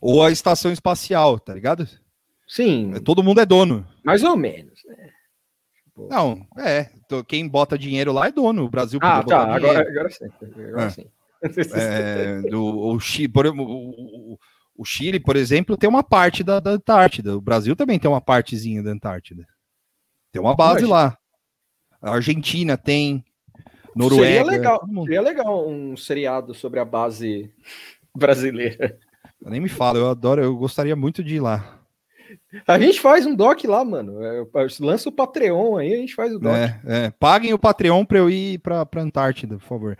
Ou 0.00 0.22
a 0.22 0.30
estação 0.30 0.72
espacial, 0.72 1.38
tá 1.38 1.52
ligado? 1.52 1.88
Sim. 2.46 2.94
É, 2.94 3.00
todo 3.00 3.22
mundo 3.22 3.40
é 3.40 3.46
dono. 3.46 3.86
Mais 4.04 4.22
ou 4.22 4.36
menos, 4.36 4.80
né? 4.86 5.10
Tipo... 5.84 6.08
Não, 6.08 6.46
é. 6.56 6.90
Quem 7.26 7.48
bota 7.48 7.78
dinheiro 7.78 8.12
lá 8.12 8.28
é 8.28 8.32
dono. 8.32 8.64
O 8.64 8.70
Brasil 8.70 9.00
Ah, 9.02 9.22
tá. 9.22 9.54
Agora, 9.54 9.80
agora 9.80 10.10
sim. 10.10 10.26
Agora 10.42 10.84
é. 10.84 10.90
sim. 10.90 11.06
É, 11.40 12.42
do, 12.50 12.64
o, 12.64 12.98
por, 13.32 13.46
o, 13.46 13.52
o, 13.60 14.38
o 14.78 14.84
Chile, 14.84 15.18
por 15.18 15.34
exemplo, 15.34 15.76
tem 15.76 15.90
uma 15.90 16.04
parte 16.04 16.44
da, 16.44 16.60
da, 16.60 16.70
Antártida. 16.70 17.36
O 17.36 17.40
Brasil 17.40 17.74
também 17.74 17.98
tem 17.98 18.08
uma 18.08 18.20
partezinha 18.20 18.80
da 18.80 18.92
Antártida. 18.92 19.44
Tem 20.32 20.40
uma 20.40 20.54
base 20.54 20.86
lá. 20.86 21.18
A 22.00 22.12
Argentina 22.12 22.78
tem. 22.78 23.24
Noruega. 23.96 24.24
Seria 24.24 24.44
legal, 24.44 24.88
seria 25.02 25.20
legal 25.20 25.68
um 25.68 25.96
seriado 25.96 26.54
sobre 26.54 26.78
a 26.78 26.84
base 26.84 27.52
brasileira. 28.16 28.96
Nem 29.44 29.60
me 29.60 29.68
fala, 29.68 29.98
eu 29.98 30.08
adoro, 30.08 30.40
eu 30.40 30.56
gostaria 30.56 30.94
muito 30.94 31.24
de 31.24 31.36
ir 31.36 31.40
lá. 31.40 31.80
A 32.66 32.78
gente 32.78 33.00
faz 33.00 33.26
um 33.26 33.34
doc 33.34 33.64
lá, 33.64 33.84
mano. 33.84 34.22
É, 34.22 34.46
lança 34.78 35.08
o 35.08 35.12
Patreon 35.12 35.76
aí, 35.76 35.94
a 35.94 35.96
gente 35.96 36.14
faz 36.14 36.32
o 36.32 36.38
doc. 36.38 36.54
É, 36.54 36.80
é. 36.84 37.10
Paguem 37.18 37.52
o 37.52 37.58
Patreon 37.58 38.04
para 38.04 38.18
eu 38.18 38.30
ir 38.30 38.58
para 38.58 38.86
Antártida, 38.96 39.56
por 39.56 39.66
favor. 39.66 39.98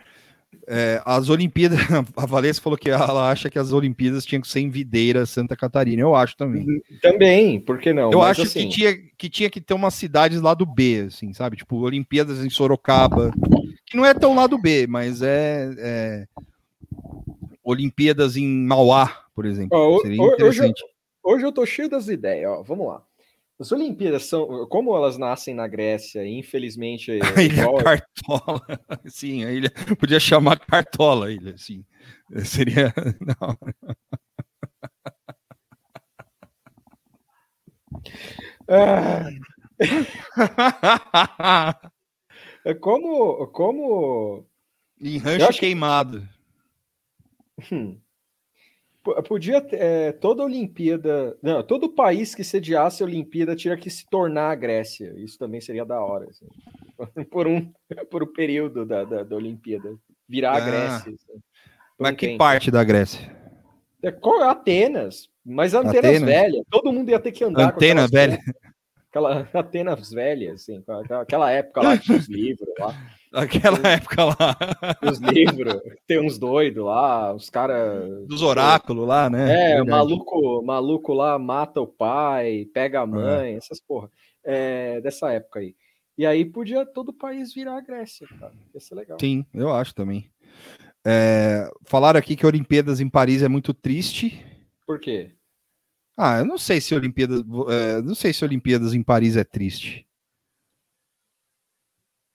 É, 0.67 1.01
as 1.05 1.29
Olimpíadas, 1.29 1.79
a 2.15 2.25
Valência 2.25 2.61
falou 2.61 2.77
que 2.77 2.89
ela 2.89 3.29
acha 3.29 3.49
que 3.49 3.57
as 3.57 3.71
Olimpíadas 3.71 4.25
tinham 4.25 4.41
que 4.41 4.47
ser 4.47 4.59
em 4.59 4.69
Videira, 4.69 5.25
Santa 5.25 5.55
Catarina. 5.55 6.01
Eu 6.01 6.15
acho 6.15 6.37
também. 6.37 6.67
Uhum. 6.67 6.81
Também, 7.01 7.59
por 7.59 7.79
que 7.79 7.91
não? 7.91 8.11
Eu 8.11 8.19
Mas 8.19 8.31
acho 8.31 8.43
assim... 8.43 8.69
que, 8.69 8.75
tinha, 8.75 8.97
que 9.17 9.29
tinha 9.29 9.49
que 9.49 9.61
ter 9.61 9.73
umas 9.73 9.93
cidades 9.93 10.41
lá 10.41 10.53
do 10.53 10.65
B, 10.65 11.05
assim, 11.07 11.33
sabe? 11.33 11.57
Tipo, 11.57 11.77
Olimpíadas 11.77 12.43
em 12.43 12.49
Sorocaba, 12.49 13.31
que 13.85 13.97
não 13.97 14.05
é 14.05 14.13
tão 14.13 14.35
lá 14.35 14.47
do 14.47 14.59
B, 14.59 14.85
mas 14.87 15.21
é, 15.21 15.69
é... 15.77 16.27
Olimpíadas 17.63 18.37
em 18.37 18.47
Mauá, 18.47 19.25
por 19.35 19.45
exemplo. 19.45 19.77
Oh, 19.77 20.01
Seria 20.01 20.23
interessante. 20.23 20.83
Hoje 20.83 20.93
eu, 21.23 21.33
hoje 21.33 21.45
eu 21.45 21.51
tô 21.51 21.65
cheio 21.65 21.89
das 21.89 22.07
ideias, 22.07 22.49
ó. 22.49 22.63
Vamos 22.63 22.87
lá. 22.87 23.03
As 23.59 23.73
Olimpíadas 23.73 24.23
são, 24.23 24.65
como 24.67 24.95
elas 24.95 25.17
nascem 25.17 25.53
na 25.53 25.67
Grécia, 25.67 26.25
infelizmente. 26.25 27.11
A 27.35 27.43
ilha 27.43 27.63
igual... 27.63 27.83
Cartola. 27.83 28.61
Sim, 29.05 29.43
a 29.43 29.51
ilha. 29.51 29.69
Podia 29.99 30.19
chamar 30.19 30.59
Cartola 30.59 31.27
a 31.27 31.31
ilha, 31.31 31.57
sim. 31.57 31.83
Seria. 32.45 32.93
Não. 33.19 33.57
Ah. 38.69 39.29
É 42.63 42.73
como. 42.73 43.47
como... 43.47 44.45
Em 45.01 45.17
rancho 45.17 45.49
acho... 45.49 45.59
queimado. 45.59 46.27
Hum. 47.71 47.99
Podia 49.27 49.65
é, 49.71 50.11
toda 50.11 50.43
Olimpíada, 50.43 51.37
não, 51.41 51.63
todo 51.63 51.93
país 51.93 52.35
que 52.35 52.43
sediasse 52.43 53.01
a 53.01 53.05
Olimpíada 53.05 53.55
tinha 53.55 53.77
que 53.77 53.89
se 53.89 54.07
tornar 54.09 54.51
a 54.51 54.55
Grécia. 54.55 55.13
Isso 55.17 55.37
também 55.37 55.61
seria 55.61 55.85
da 55.85 55.99
hora, 56.01 56.27
assim. 56.29 56.47
por 57.31 57.47
um 57.47 57.71
por 58.09 58.23
um 58.23 58.33
período 58.33 58.85
da, 58.85 59.03
da, 59.03 59.23
da 59.23 59.35
Olimpíada, 59.35 59.95
virar 60.27 60.51
ah, 60.51 60.57
a 60.57 60.59
Grécia. 60.59 61.13
Assim, 61.13 61.41
mas 61.97 62.15
que 62.15 62.37
parte 62.37 62.71
da 62.71 62.83
Grécia? 62.83 63.35
É, 64.01 64.15
Atenas, 64.43 65.29
mas 65.45 65.75
Atenas, 65.75 65.97
Atenas 65.97 66.21
velha. 66.21 66.63
Todo 66.69 66.93
mundo 66.93 67.09
ia 67.09 67.19
ter 67.19 67.31
que 67.31 67.43
andar. 67.43 67.73
Antena 67.73 68.07
velha. 68.07 68.39
Aquela 69.09 69.47
Atenas 69.53 70.11
velha, 70.11 70.53
assim, 70.53 70.83
aquela 71.21 71.51
época 71.51 71.81
lá 71.81 71.97
que 71.97 72.13
os 72.13 72.27
livros 72.27 72.69
lá. 72.79 72.95
Aquela 73.33 73.87
época 73.87 74.25
lá. 74.25 74.57
Os 75.03 75.19
livros, 75.19 75.79
tem 76.07 76.19
uns 76.19 76.37
doidos 76.37 76.83
lá, 76.83 77.33
os 77.33 77.49
caras. 77.49 78.27
Dos 78.27 78.41
oráculos 78.41 79.07
lá, 79.07 79.29
né? 79.29 79.73
É, 79.77 79.83
maluco, 79.83 80.63
maluco 80.63 81.13
lá 81.13 81.37
mata 81.37 81.79
o 81.79 81.87
pai, 81.87 82.65
pega 82.73 83.01
a 83.01 83.05
mãe, 83.05 83.53
é. 83.53 83.57
essas 83.57 83.79
porra. 83.79 84.09
É, 84.43 84.99
dessa 85.01 85.31
época 85.31 85.59
aí. 85.59 85.75
E 86.17 86.25
aí 86.25 86.43
podia 86.43 86.85
todo 86.85 87.09
o 87.09 87.17
país 87.17 87.53
virar 87.53 87.77
a 87.77 87.81
Grécia, 87.81 88.27
cara. 88.39 88.53
Ia 88.73 88.79
ser 88.79 88.95
legal. 88.95 89.17
Sim, 89.21 89.45
eu 89.53 89.71
acho 89.73 89.93
também. 89.93 90.29
É, 91.05 91.69
falaram 91.85 92.19
aqui 92.19 92.35
que 92.35 92.45
Olimpíadas 92.45 92.99
em 92.99 93.09
Paris 93.09 93.43
é 93.43 93.47
muito 93.47 93.73
triste. 93.73 94.43
Por 94.85 94.99
quê? 94.99 95.31
Ah, 96.17 96.39
eu 96.39 96.45
não 96.45 96.57
sei 96.57 96.81
se 96.81 96.93
Olimpíadas, 96.93 97.41
é, 97.69 98.01
não 98.01 98.15
sei 98.15 98.33
se 98.33 98.43
Olimpíadas 98.43 98.93
em 98.93 99.01
Paris 99.01 99.37
é 99.37 99.43
triste. 99.43 100.05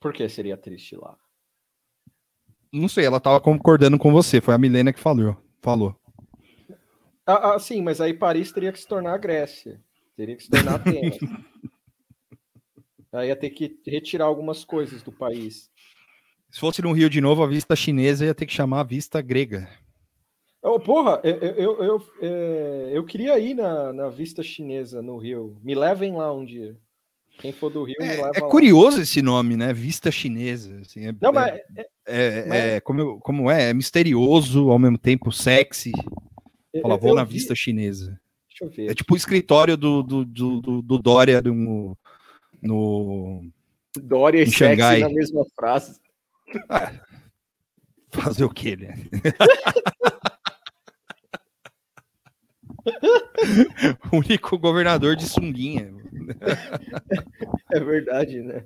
Por 0.04 0.12
que 0.12 0.28
seria 0.28 0.54
triste 0.54 0.96
lá? 0.96 1.16
Não 2.70 2.88
sei, 2.88 3.06
ela 3.06 3.16
estava 3.16 3.40
concordando 3.40 3.98
com 3.98 4.12
você, 4.12 4.38
foi 4.38 4.52
a 4.52 4.58
Milena 4.58 4.92
que 4.92 5.00
falou. 5.00 5.34
falou. 5.62 5.98
Ah, 7.26 7.54
ah, 7.54 7.58
sim, 7.58 7.80
mas 7.80 8.02
aí 8.02 8.12
Paris 8.12 8.52
teria 8.52 8.70
que 8.70 8.78
se 8.78 8.86
tornar 8.86 9.14
a 9.14 9.16
Grécia. 9.16 9.80
Teria 10.14 10.36
que 10.36 10.42
se 10.42 10.50
tornar 10.50 10.74
Atenas. 10.74 11.16
aí 13.14 13.28
ia 13.28 13.34
ter 13.34 13.48
que 13.48 13.80
retirar 13.86 14.26
algumas 14.26 14.62
coisas 14.62 15.02
do 15.02 15.10
país. 15.10 15.70
Se 16.50 16.60
fosse 16.60 16.82
no 16.82 16.92
Rio 16.92 17.08
de 17.08 17.22
novo, 17.22 17.42
a 17.42 17.46
vista 17.46 17.74
chinesa 17.74 18.26
ia 18.26 18.34
ter 18.34 18.44
que 18.44 18.52
chamar 18.52 18.80
a 18.80 18.84
vista 18.84 19.22
grega. 19.22 19.70
Oh, 20.62 20.78
porra, 20.78 21.18
eu, 21.24 21.36
eu, 21.36 21.54
eu, 21.54 21.82
eu, 21.82 22.08
é, 22.20 22.90
eu 22.92 23.06
queria 23.06 23.38
ir 23.38 23.54
na, 23.54 23.90
na 23.90 24.10
vista 24.10 24.42
chinesa 24.42 25.00
no 25.00 25.16
Rio. 25.16 25.58
Me 25.62 25.74
levem 25.74 26.14
lá 26.14 26.30
um 26.30 26.44
dia. 26.44 26.78
Quem 27.38 27.52
for 27.52 27.70
do 27.70 27.84
Rio, 27.84 27.96
é, 28.00 28.38
é 28.38 28.40
curioso 28.40 29.00
esse 29.02 29.20
nome, 29.20 29.56
né? 29.56 29.72
Vista 29.72 30.10
chinesa. 30.10 30.80
Assim, 30.80 31.08
é, 31.08 31.14
Não, 31.20 31.32
mas, 31.32 31.54
é, 31.54 31.62
é, 31.76 31.84
é 32.06 32.46
mas... 32.46 32.58
é 32.58 32.80
como, 32.80 33.18
como 33.20 33.50
é? 33.50 33.70
É 33.70 33.74
misterioso, 33.74 34.70
ao 34.70 34.78
mesmo 34.78 34.96
tempo 34.96 35.30
sexy. 35.30 35.92
Fala, 36.80 36.96
vou 36.96 37.14
na 37.14 37.24
vi... 37.24 37.34
vista 37.34 37.54
chinesa. 37.54 38.18
Deixa 38.48 38.64
eu 38.64 38.70
ver. 38.70 38.90
É 38.90 38.94
tipo 38.94 39.14
o 39.14 39.16
escritório 39.16 39.76
do, 39.76 40.02
do, 40.02 40.24
do, 40.24 40.60
do, 40.60 40.82
do 40.82 40.98
Dória 40.98 41.42
no, 41.42 41.96
no. 42.62 43.44
Dória 43.96 44.42
e 44.42 44.46
sexy 44.46 45.00
na 45.00 45.08
mesma 45.08 45.44
frase. 45.54 46.00
Ah, 46.68 46.92
fazer 48.10 48.44
o 48.44 48.50
quê, 48.50 48.76
né? 48.76 48.94
o 54.12 54.16
único 54.16 54.58
governador 54.58 55.16
de 55.16 55.26
sunguinha. 55.26 55.94
É 57.72 57.80
verdade, 57.80 58.42
né? 58.42 58.64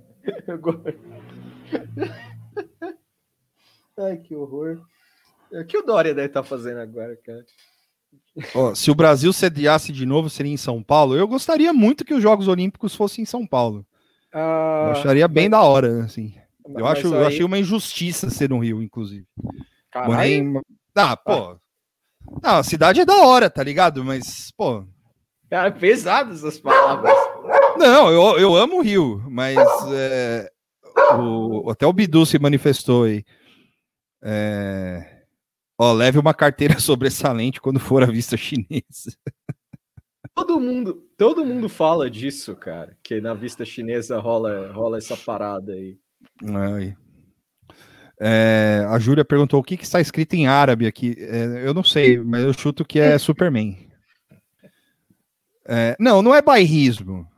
Ai, 3.97 4.17
que 4.19 4.35
horror. 4.35 4.81
O 5.51 5.65
que 5.65 5.79
o 5.79 5.83
Dória 5.83 6.15
deve 6.15 6.29
estar 6.29 6.43
tá 6.43 6.49
fazendo 6.49 6.79
agora, 6.79 7.17
cara? 7.17 7.45
Oh, 8.55 8.75
se 8.75 8.91
o 8.91 8.95
Brasil 8.95 9.33
sediasse 9.33 9.93
de 9.93 10.07
novo, 10.07 10.31
seria 10.31 10.53
em 10.53 10.57
São 10.57 10.83
Paulo. 10.83 11.17
Eu 11.17 11.27
gostaria 11.27 11.73
muito 11.73 12.05
que 12.05 12.15
os 12.15 12.23
Jogos 12.23 12.47
Olímpicos 12.47 12.95
fossem 12.95 13.23
em 13.23 13.27
São 13.27 13.47
Paulo. 13.47 13.85
Ah, 14.33 14.85
eu 14.87 14.93
acharia 14.93 15.27
bem 15.27 15.49
mas... 15.49 15.59
da 15.59 15.67
hora, 15.67 16.05
assim. 16.05 16.35
Eu, 16.77 16.87
acho, 16.87 17.07
aí... 17.07 17.21
eu 17.21 17.27
achei 17.27 17.45
uma 17.45 17.59
injustiça 17.59 18.31
ser 18.31 18.51
no 18.51 18.59
Rio, 18.59 18.83
inclusive. 18.83 19.27
Porém, 19.93 20.61
ah, 20.95 21.17
pô. 21.17 21.59
Não, 22.43 22.57
a 22.59 22.63
cidade 22.63 23.01
é 23.01 23.05
da 23.05 23.17
hora, 23.17 23.49
tá 23.51 23.63
ligado? 23.63 24.05
Mas, 24.05 24.51
pô. 24.57 24.85
Cara, 25.51 25.71
pesado 25.73 26.35
essas 26.35 26.59
palavras. 26.59 27.13
Não, 27.77 28.11
eu, 28.11 28.39
eu 28.39 28.57
amo 28.57 28.79
o 28.79 28.83
Rio, 28.83 29.23
mas 29.29 29.57
é, 29.93 30.51
o, 31.19 31.71
até 31.71 31.87
o 31.87 31.93
Bidu 31.93 32.27
se 32.27 32.39
manifestou 32.39 33.05
aí. 33.05 33.25
É, 34.23 35.23
ó, 35.79 35.93
leve 35.93 36.19
uma 36.19 36.35
carteira 36.35 36.79
sobressalente 36.81 37.61
quando 37.61 37.81
for 37.81 38.03
a 38.03 38.07
vista 38.07 38.37
chinesa. 38.37 39.17
Todo 40.35 40.61
mundo, 40.61 41.03
todo 41.17 41.45
mundo 41.45 41.69
fala 41.69 42.11
disso, 42.11 42.55
cara, 42.55 42.97
que 43.03 43.21
na 43.21 43.35
vista 43.35 43.65
chinesa 43.65 44.19
rola, 44.19 44.71
rola 44.73 44.99
essa 44.99 45.17
parada 45.17 45.73
aí. 45.73 45.99
Aí. 46.45 46.95
É, 48.21 48.85
a 48.89 48.99
Júlia 48.99 49.25
perguntou 49.25 49.61
o 49.61 49.63
que, 49.63 49.77
que, 49.77 49.85
está 49.85 50.01
escrito 50.01 50.35
em 50.35 50.47
árabe 50.47 50.87
aqui. 50.87 51.15
É, 51.19 51.63
eu 51.67 51.73
não 51.73 51.85
sei, 51.85 52.19
mas 52.19 52.43
eu 52.43 52.53
chuto 52.53 52.85
que 52.85 52.99
é 52.99 53.17
Superman. 53.19 53.89
É, 55.67 55.97
não, 56.01 56.23
não 56.23 56.35
é 56.35 56.43
bairrismo. 56.43 57.29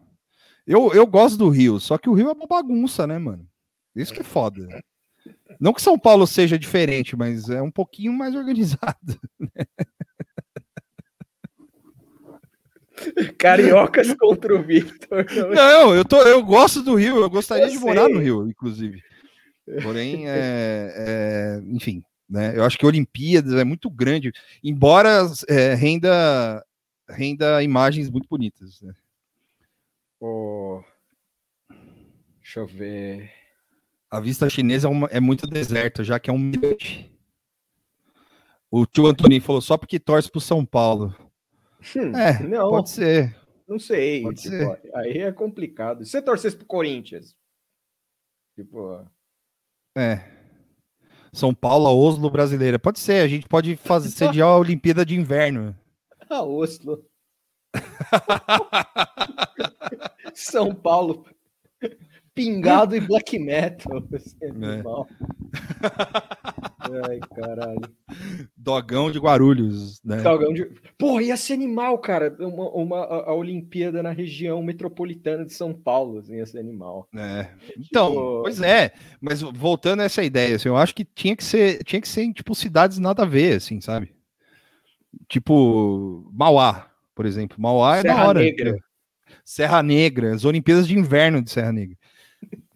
Eu, 0.67 0.93
eu 0.95 1.07
gosto 1.07 1.37
do 1.37 1.49
Rio, 1.49 1.81
só 1.81 1.99
que 1.99 2.09
o 2.09 2.15
Rio 2.15 2.31
é 2.31 2.33
uma 2.33 2.47
bagunça, 2.47 3.07
né, 3.07 3.19
mano? 3.19 3.47
Isso 3.95 4.15
que 4.15 4.21
é 4.21 4.25
foda. 4.25 4.69
Não 5.59 5.73
que 5.73 5.83
São 5.83 5.99
Paulo 5.99 6.27
seja 6.27 6.59
diferente, 6.59 7.17
mas 7.17 7.51
é 7.51 7.61
um 7.61 7.71
pouquinho 7.71 8.13
mais 8.13 8.35
organizado. 8.35 9.21
Né? 9.41 9.65
Cariocas 13.39 14.13
contra 14.15 14.55
o 14.55 14.63
Victor. 14.63 15.25
Não, 15.55 15.95
eu, 15.95 16.05
tô, 16.05 16.21
eu 16.21 16.43
gosto 16.45 16.83
do 16.83 16.95
Rio, 16.95 17.17
eu 17.17 17.31
gostaria 17.31 17.65
eu 17.65 17.71
de 17.71 17.79
morar 17.79 18.11
no 18.11 18.19
Rio, 18.19 18.47
inclusive. 18.47 19.03
Porém, 19.83 20.29
é, 20.29 20.95
é, 20.97 21.62
enfim, 21.67 22.03
né? 22.29 22.57
Eu 22.57 22.65
acho 22.65 22.79
que 22.79 22.87
Olimpíadas 22.87 23.55
é 23.55 23.65
muito 23.65 23.91
grande, 23.91 24.33
embora 24.62 25.27
é, 25.49 25.75
renda, 25.75 26.65
renda 27.09 27.62
imagens 27.62 28.09
muito 28.09 28.29
bonitas. 28.29 28.81
Né? 28.81 28.95
Oh, 30.21 30.83
deixa 32.39 32.61
eu 32.61 32.67
ver. 32.67 33.33
A 34.11 34.21
vista 34.21 34.49
chinesa 34.49 34.87
é, 34.87 34.91
uma, 34.91 35.09
é 35.09 35.21
muito 35.21 35.47
deserta, 35.47 36.05
já 36.05 36.19
que 36.21 36.31
é 36.31 36.33
um 36.33 36.39
mirante. 36.39 37.11
O 38.71 38.87
tio 38.87 39.07
Antoninho 39.07 39.43
falou 39.43 39.61
só 39.61 39.77
porque 39.77 39.99
torce 39.99 40.31
pro 40.31 40.41
São 40.41 40.65
Paulo. 40.65 41.15
Hum, 41.97 42.17
é, 42.17 42.43
não, 42.47 42.71
pode 42.71 42.91
ser. 42.91 43.37
Não 43.67 43.79
sei. 43.79 44.23
Tipo, 44.35 44.37
ser. 44.37 44.81
Aí 44.95 45.19
é 45.19 45.33
complicado. 45.33 46.05
Se 46.05 46.12
você 46.12 46.23
torcesse 46.23 46.57
pro 46.57 46.67
Corinthians, 46.67 47.37
tipo. 48.55 49.05
É. 49.97 50.20
São 51.32 51.54
Paulo, 51.54 51.87
a 51.87 51.92
Oslo 51.92 52.28
brasileira. 52.30 52.78
Pode 52.78 52.99
ser, 52.99 53.23
a 53.23 53.28
gente 53.28 53.47
pode 53.47 53.76
fazer 53.76 54.09
sediar 54.09 54.49
a 54.49 54.59
Olimpíada 54.59 55.04
de 55.04 55.14
Inverno. 55.14 55.76
A 56.28 56.42
Oslo. 56.42 57.04
São 60.35 60.75
Paulo. 60.75 61.25
Pingado 62.35 62.97
e 62.97 63.00
black 63.00 63.38
metal. 63.38 64.02
É. 64.12 64.83
Ai, 67.05 67.20
caralho. 67.35 67.81
Dogão 68.57 69.11
de 69.11 69.18
Guarulhos, 69.18 70.03
né? 70.05 70.22
Dogão 70.22 70.53
de. 70.53 70.64
Porra, 70.98 71.22
ia 71.22 71.37
ser 71.37 71.55
animal, 71.55 71.98
cara. 71.98 72.35
Uma, 72.38 72.68
uma, 72.70 73.05
a 73.05 73.35
Olimpíada 73.35 74.03
na 74.03 74.11
região 74.11 74.62
metropolitana 74.62 75.44
de 75.44 75.53
São 75.53 75.72
Paulo, 75.72 76.18
assim, 76.18 76.37
ia 76.37 76.46
ser 76.46 76.59
animal. 76.59 77.09
É. 77.14 77.48
Então, 77.79 78.09
tipo... 78.11 78.42
pois 78.42 78.61
é. 78.61 78.92
Mas 79.20 79.40
voltando 79.40 80.00
a 80.00 80.05
essa 80.05 80.22
ideia, 80.22 80.57
assim, 80.57 80.68
eu 80.68 80.76
acho 80.76 80.94
que 80.94 81.05
tinha 81.05 81.37
que 81.37 81.44
ser, 81.44 81.83
tinha 81.85 82.00
que 82.00 82.09
ser 82.09 82.33
tipo 82.33 82.55
cidades 82.55 82.98
nada 82.98 83.22
a 83.22 83.26
ver, 83.26 83.57
assim, 83.57 83.81
sabe? 83.81 84.14
Tipo 85.29 86.31
Mauá, 86.33 86.90
por 87.14 87.26
exemplo. 87.26 87.61
Mauá 87.61 87.98
é 87.98 88.03
Serra 88.03 88.14
da 88.14 88.29
hora. 88.29 88.40
Negra. 88.40 88.79
Serra 89.44 89.83
Negra, 89.83 90.35
as 90.35 90.44
Olimpíadas 90.44 90.87
de 90.87 90.96
Inverno 90.96 91.42
de 91.42 91.50
Serra 91.50 91.72
Negra. 91.72 91.96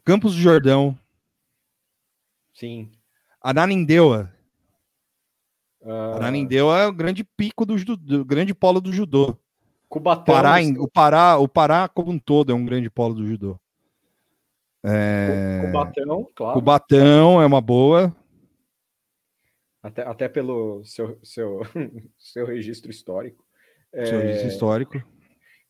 Campos 0.04 0.34
do 0.34 0.40
Jordão. 0.40 0.98
Sim. 2.52 2.90
Ananindeua. 3.44 4.32
Uh... 5.82 6.16
Ananindeua 6.16 6.78
é 6.78 6.86
o 6.86 6.92
grande 6.92 7.22
pico 7.22 7.66
do, 7.66 7.76
do 7.98 8.24
grande 8.24 8.54
polo 8.54 8.80
do 8.80 8.90
judô. 8.90 9.36
Cubatão. 9.86 10.34
Pará, 10.34 10.56
o, 10.78 10.88
Pará, 10.88 11.36
o 11.36 11.46
Pará 11.46 11.86
como 11.86 12.10
um 12.10 12.18
todo 12.18 12.50
é 12.50 12.54
um 12.54 12.64
grande 12.64 12.88
polo 12.88 13.14
do 13.14 13.26
judô. 13.26 13.60
É... 14.82 15.60
Cubatão, 15.66 16.28
claro. 16.34 16.54
Cubatão 16.54 17.42
é 17.42 17.46
uma 17.46 17.60
boa. 17.60 18.16
Até, 19.82 20.02
até 20.02 20.26
pelo 20.26 20.82
seu, 20.86 21.18
seu, 21.22 21.60
seu 22.18 22.46
registro 22.46 22.90
histórico. 22.90 23.44
Seu 23.92 24.20
é... 24.20 24.22
registro 24.22 24.48
histórico. 24.48 25.04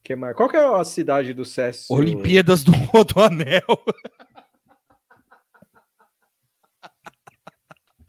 Que 0.05 0.15
mais? 0.15 0.37
Qual 0.37 0.49
que 0.49 0.57
é 0.57 0.65
a 0.65 0.85
cidade 0.85 1.35
do 1.35 1.45
Cécio? 1.45 1.93
Olimpíadas 1.93 2.63
do 2.63 2.71
Rodoanel. 2.71 3.63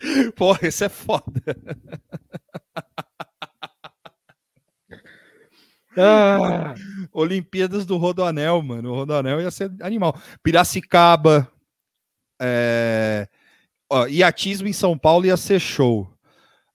Porra, 0.36 0.68
isso 0.68 0.84
é 0.84 0.90
foda. 0.90 1.42
Ah, 5.98 6.76
Olimpíadas 7.14 7.86
do 7.86 7.96
Rodoanel, 7.96 8.62
mano. 8.62 8.92
O 8.92 8.96
Rodoanel 8.96 9.40
ia 9.40 9.50
ser 9.50 9.72
animal. 9.80 10.14
Piracicaba. 10.44 11.50
É... 12.38 13.30
Ó, 13.90 14.06
iatismo 14.06 14.68
em 14.68 14.74
São 14.74 14.98
Paulo 14.98 15.26
ia 15.26 15.38
ser 15.38 15.58
show. 15.58 16.06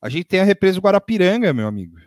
A 0.01 0.09
gente 0.09 0.25
tem 0.25 0.41
a 0.41 0.45
represa 0.45 0.81
do 0.81 0.83
Guarapiranga, 0.83 1.53
meu 1.53 1.67
amigo. 1.67 1.99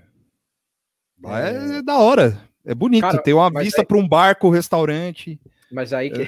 É, 1.24 1.78
é 1.78 1.82
da 1.84 2.00
hora. 2.00 2.42
É 2.66 2.74
bonito. 2.74 3.02
Cara, 3.02 3.22
tem 3.22 3.36
uma 3.36 3.52
vista 3.62 3.82
aí... 3.82 3.88
para 3.88 3.98
um 3.98 4.08
barco, 4.08 4.50
restaurante. 4.50 5.40
Mas 5.72 5.94
aí 5.94 6.10
que. 6.10 6.22
É. 6.22 6.28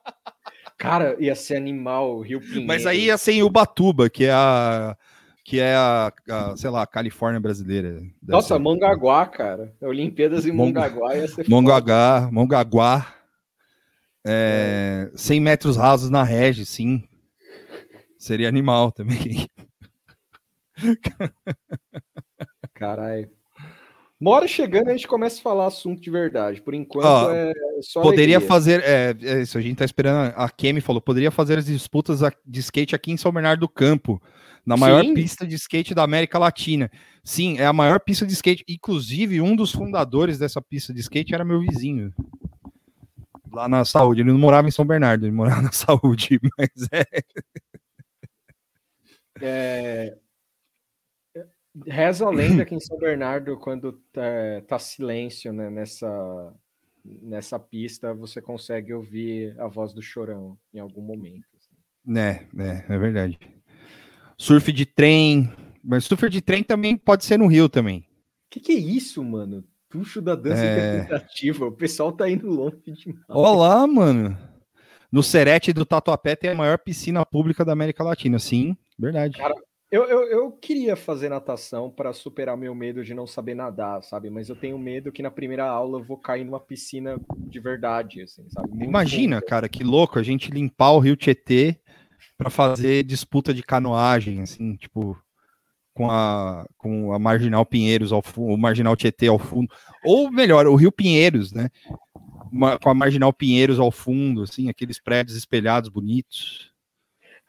Cara, 0.81 1.15
ia 1.19 1.35
ser 1.35 1.57
animal, 1.57 2.23
Rio 2.23 2.41
Pinheiro. 2.41 2.67
Mas 2.67 2.87
aí 2.87 3.05
ia 3.05 3.19
ser 3.19 3.33
em 3.33 3.43
Ubatuba, 3.43 4.09
que 4.09 4.25
é 4.25 4.33
a 4.33 4.97
que 5.45 5.61
é 5.61 5.75
a, 5.75 6.11
a 6.31 6.57
sei 6.57 6.71
lá, 6.71 6.83
a 6.83 6.87
Califórnia 6.87 7.39
brasileira. 7.39 8.01
Nossa, 8.27 8.59
Mongaguá, 8.59 9.27
cara. 9.27 9.75
Olimpíadas 9.83 10.47
em 10.47 10.53
Mongaguá 10.53 11.15
ia 11.15 11.29
ser 11.29 11.47
Mongaguá, 11.47 12.31
Mongaguá. 12.33 13.15
É, 14.27 15.11
100 15.15 15.41
metros 15.41 15.77
rasos 15.77 16.09
na 16.09 16.23
rege, 16.23 16.65
sim. 16.65 17.07
Seria 18.17 18.49
animal 18.49 18.91
também. 18.91 19.47
Caralho. 22.73 23.31
Uma 24.21 24.33
hora 24.33 24.47
chegando, 24.47 24.89
a 24.89 24.93
gente 24.93 25.09
começa 25.09 25.39
a 25.39 25.43
falar 25.43 25.67
assunto 25.67 26.03
de 26.03 26.11
verdade. 26.11 26.61
Por 26.61 26.75
enquanto, 26.75 27.31
é 27.31 27.53
só. 27.81 28.03
Poderia 28.03 28.37
alegria. 28.37 28.41
fazer. 28.41 28.83
É, 28.85 29.17
é, 29.23 29.41
isso, 29.41 29.57
a 29.57 29.63
gente 29.63 29.79
tá 29.79 29.85
esperando. 29.85 30.35
A 30.37 30.51
Kemi 30.51 30.83
falou: 30.83 31.01
poderia 31.01 31.31
fazer 31.31 31.59
as 31.59 31.65
disputas 31.65 32.21
de 32.45 32.61
skate 32.61 32.95
aqui 32.95 33.11
em 33.11 33.17
São 33.17 33.33
Bernardo 33.33 33.61
do 33.61 33.69
Campo, 33.69 34.21
na 34.67 34.77
maior 34.77 35.03
Sim. 35.03 35.15
pista 35.15 35.47
de 35.47 35.55
skate 35.55 35.95
da 35.95 36.03
América 36.03 36.39
Latina. 36.39 36.91
Sim, 37.25 37.59
é 37.59 37.65
a 37.65 37.73
maior 37.73 37.99
pista 37.99 38.27
de 38.27 38.35
skate. 38.35 38.63
Inclusive, 38.69 39.41
um 39.41 39.57
dos 39.57 39.73
fundadores 39.73 40.39
dessa 40.39 40.61
pista 40.61 40.93
de 40.93 41.01
skate 41.01 41.35
era 41.35 41.45
meu 41.45 41.61
vizinho. 41.61 42.13
Lá 43.51 43.69
na 43.69 43.87
saúde. 43.87 44.21
Ele 44.21 44.33
não 44.33 44.39
morava 44.39 44.69
em 44.69 44.71
São 44.71 44.85
Bernardo, 44.85 45.25
ele 45.25 45.35
morava 45.35 45.63
na 45.63 45.73
saúde, 45.73 46.39
mas 46.59 46.71
é. 46.93 47.05
É, 49.43 50.19
Reza 51.87 52.27
a 52.27 52.31
lenda 52.31 52.65
que 52.65 52.75
em 52.75 52.81
São 52.81 52.99
Bernardo, 52.99 53.57
quando 53.57 53.93
tá, 54.13 54.23
tá 54.67 54.79
silêncio 54.79 55.53
né, 55.53 55.71
nessa, 55.71 56.53
nessa 57.05 57.59
pista, 57.59 58.13
você 58.13 58.41
consegue 58.41 58.93
ouvir 58.93 59.59
a 59.59 59.69
voz 59.69 59.93
do 59.93 60.03
chorão 60.03 60.59
em 60.75 60.81
algum 60.81 61.03
momento. 61.03 61.47
Assim. 61.57 62.19
É, 62.19 62.47
é, 62.59 62.85
é 62.89 62.99
verdade. 62.99 63.39
Surf 64.37 64.73
de 64.73 64.87
trem, 64.87 65.53
mas 65.85 66.05
surf 66.05 66.29
de 66.29 66.41
trem 66.41 66.63
também 66.63 66.97
pode 66.97 67.25
ser 67.25 67.39
no 67.39 67.47
Rio 67.47 67.69
também. 67.69 68.05
Que 68.49 68.59
que 68.59 68.73
é 68.73 68.77
isso, 68.77 69.23
mano? 69.23 69.65
Puxo 69.89 70.21
da 70.21 70.35
dança 70.35 70.65
é... 70.65 70.97
interpretativa, 70.97 71.67
o 71.67 71.73
pessoal 71.73 72.13
tá 72.13 72.29
indo 72.29 72.49
longe 72.49 72.81
demais. 72.87 73.25
Olá, 73.29 73.87
mano. 73.87 74.37
No 75.11 75.23
Serete 75.23 75.73
do 75.73 75.85
Tatuapé 75.85 76.37
tem 76.37 76.51
a 76.51 76.55
maior 76.55 76.79
piscina 76.79 77.27
pública 77.27 77.65
da 77.65 77.73
América 77.73 78.05
Latina, 78.05 78.39
sim, 78.39 78.77
verdade. 78.97 79.37
Cara, 79.37 79.55
eu, 79.91 80.05
eu, 80.05 80.23
eu, 80.25 80.53
queria 80.53 80.95
fazer 80.95 81.29
natação 81.29 81.91
para 81.91 82.13
superar 82.13 82.57
meu 82.57 82.75
medo 82.75 83.03
de 83.03 83.13
não 83.13 83.27
saber 83.27 83.55
nadar, 83.55 84.03
sabe? 84.05 84.31
Mas 84.31 84.49
eu 84.49 84.55
tenho 84.55 84.79
medo 84.79 85.11
que 85.11 85.23
na 85.23 85.31
primeira 85.31 85.69
aula 85.69 85.99
eu 85.99 86.05
vou 86.05 86.17
cair 86.17 86.45
numa 86.45 86.61
piscina 86.61 87.21
de 87.37 87.59
verdade, 87.59 88.23
assim, 88.23 88.49
sabe? 88.51 88.69
Muito 88.69 88.85
Imagina, 88.85 89.43
cara, 89.43 89.69
que 89.69 89.83
louco 89.83 90.19
a 90.19 90.23
gente 90.23 90.51
limpar 90.51 90.93
o 90.93 91.01
Rio 91.01 91.17
Tietê 91.17 91.77
para 92.39 92.51
fazer 92.51 93.03
disputa 93.03 93.53
de 93.53 93.63
canoagem, 93.65 94.41
assim, 94.41 94.77
tipo, 94.77 95.21
com 95.93 96.09
a, 96.09 96.67
com 96.79 97.13
a 97.13 97.19
Marginal 97.19 97.67
Pinheiros 97.67 98.13
ao 98.13 98.23
fundo, 98.23 98.55
o 98.55 98.59
Marginal 98.59 98.97
Tietê 98.97 99.27
ao 99.27 99.39
fundo, 99.39 99.69
ou 100.05 100.31
melhor, 100.31 100.67
o 100.67 100.77
Rio 100.77 100.93
Pinheiros, 100.93 101.53
né? 101.53 101.69
Uma, 102.53 102.79
com 102.79 102.91
a 102.91 102.95
Marginal 102.95 103.33
Pinheiros 103.33 103.81
ao 103.81 103.91
fundo, 103.91 104.43
assim, 104.43 104.69
aqueles 104.69 105.01
prédios 105.01 105.37
espelhados 105.37 105.89
bonitos. 105.89 106.70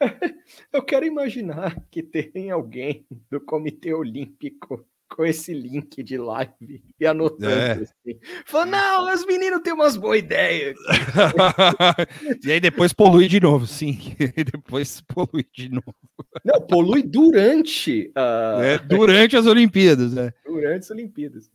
Eu 0.72 0.82
quero 0.82 1.06
imaginar 1.06 1.76
que 1.90 2.02
tem 2.02 2.50
alguém 2.50 3.06
do 3.30 3.40
Comitê 3.40 3.92
Olímpico 3.92 4.86
com 5.14 5.24
esse 5.24 5.52
link 5.52 6.02
de 6.02 6.16
live 6.16 6.82
e 6.98 7.06
anotando 7.06 7.50
é. 7.50 7.72
assim. 7.72 8.18
Falando, 8.46 8.70
não, 8.70 9.12
os 9.12 9.26
meninos 9.26 9.60
têm 9.60 9.72
umas 9.72 9.96
boas 9.96 10.20
ideias. 10.20 10.76
e 12.44 12.52
aí 12.52 12.60
depois 12.60 12.92
polui 12.92 13.28
de 13.28 13.40
novo, 13.40 13.66
sim. 13.66 14.16
E 14.18 14.44
depois 14.44 15.00
polui 15.02 15.46
de 15.52 15.68
novo. 15.68 15.94
Não, 16.44 16.60
polui 16.62 17.02
durante. 17.02 18.10
Uh... 18.16 18.62
É, 18.62 18.78
durante 18.78 19.36
as 19.36 19.46
Olimpíadas, 19.46 20.14
né? 20.14 20.32
Durante 20.46 20.84
as 20.84 20.90
Olimpíadas. 20.90 21.50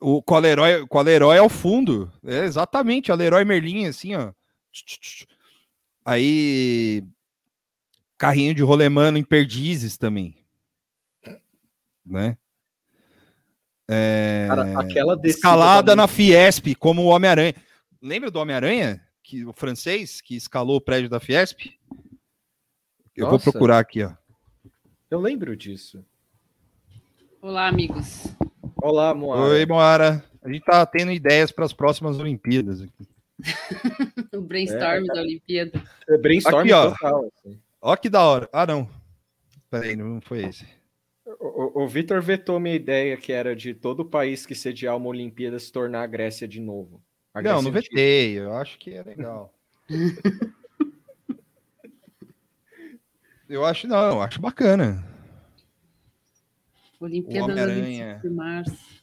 O 0.00 0.22
Colerói, 0.22 0.84
Colerói 0.88 1.36
é 1.36 1.42
o 1.42 1.48
fundo. 1.48 2.10
É 2.24 2.44
exatamente, 2.44 3.12
o 3.12 3.14
Leroy 3.14 3.44
Merlin, 3.44 3.86
assim, 3.86 4.14
ó. 4.14 4.32
Aí. 6.04 7.04
Carrinho 8.22 8.54
de 8.54 8.62
rolemano 8.62 9.18
em 9.18 9.24
perdizes 9.24 9.96
também. 9.96 10.36
Né? 12.06 12.38
É... 13.90 14.46
Cara, 14.46 14.78
aquela 14.78 15.20
escalada 15.24 15.96
na 15.96 16.06
Fiesp, 16.06 16.76
como 16.76 17.02
o 17.02 17.06
Homem-Aranha. 17.06 17.52
Lembra 18.00 18.30
do 18.30 18.38
Homem-Aranha? 18.38 19.04
Que, 19.24 19.44
o 19.44 19.52
francês 19.52 20.20
que 20.20 20.36
escalou 20.36 20.76
o 20.76 20.80
prédio 20.80 21.10
da 21.10 21.18
Fiesp? 21.18 21.76
Eu 23.16 23.26
Nossa. 23.26 23.30
vou 23.30 23.40
procurar 23.40 23.80
aqui, 23.80 24.04
ó. 24.04 24.12
Eu 25.10 25.18
lembro 25.18 25.56
disso. 25.56 26.06
Olá, 27.40 27.66
amigos. 27.66 28.28
Olá, 28.76 29.12
Moara. 29.12 29.42
Oi, 29.50 29.66
Moara. 29.66 30.24
A 30.40 30.48
gente 30.48 30.62
tá 30.64 30.86
tendo 30.86 31.10
ideias 31.10 31.50
para 31.50 31.64
as 31.64 31.72
próximas 31.72 32.20
Olimpíadas 32.20 32.82
aqui. 32.82 33.04
o 34.32 34.42
brainstorm 34.42 35.02
é, 35.02 35.12
da 35.12 35.20
Olimpíada. 35.20 35.82
É 36.08 36.16
brainstorm 36.16 36.60
aqui, 36.60 36.72
ó. 36.72 36.92
total. 36.92 37.28
Assim. 37.36 37.60
Ó 37.84 37.96
que 37.96 38.08
da 38.08 38.22
hora. 38.22 38.48
Ah, 38.52 38.64
não. 38.64 38.88
Peraí, 39.68 39.96
não 39.96 40.20
foi 40.20 40.44
esse. 40.44 40.64
O, 41.40 41.82
o 41.82 41.88
Vitor 41.88 42.22
vetou 42.22 42.60
minha 42.60 42.76
ideia 42.76 43.16
que 43.16 43.32
era 43.32 43.56
de 43.56 43.74
todo 43.74 44.04
país 44.04 44.46
que 44.46 44.54
sediar 44.54 44.96
uma 44.96 45.08
Olimpíada 45.08 45.58
se 45.58 45.72
tornar 45.72 46.02
a 46.02 46.06
Grécia 46.06 46.46
de 46.46 46.60
novo. 46.60 47.02
Grécia 47.34 47.52
não, 47.52 47.62
não 47.62 47.72
vetei. 47.72 48.38
Eu 48.38 48.54
acho 48.54 48.78
que 48.78 48.94
é 48.94 49.02
legal. 49.02 49.52
eu 53.48 53.64
acho 53.64 53.88
não, 53.88 54.12
eu 54.12 54.22
acho 54.22 54.40
bacana. 54.40 55.04
Olimpíadas 57.00 58.22
de 58.22 58.30
março. 58.30 59.02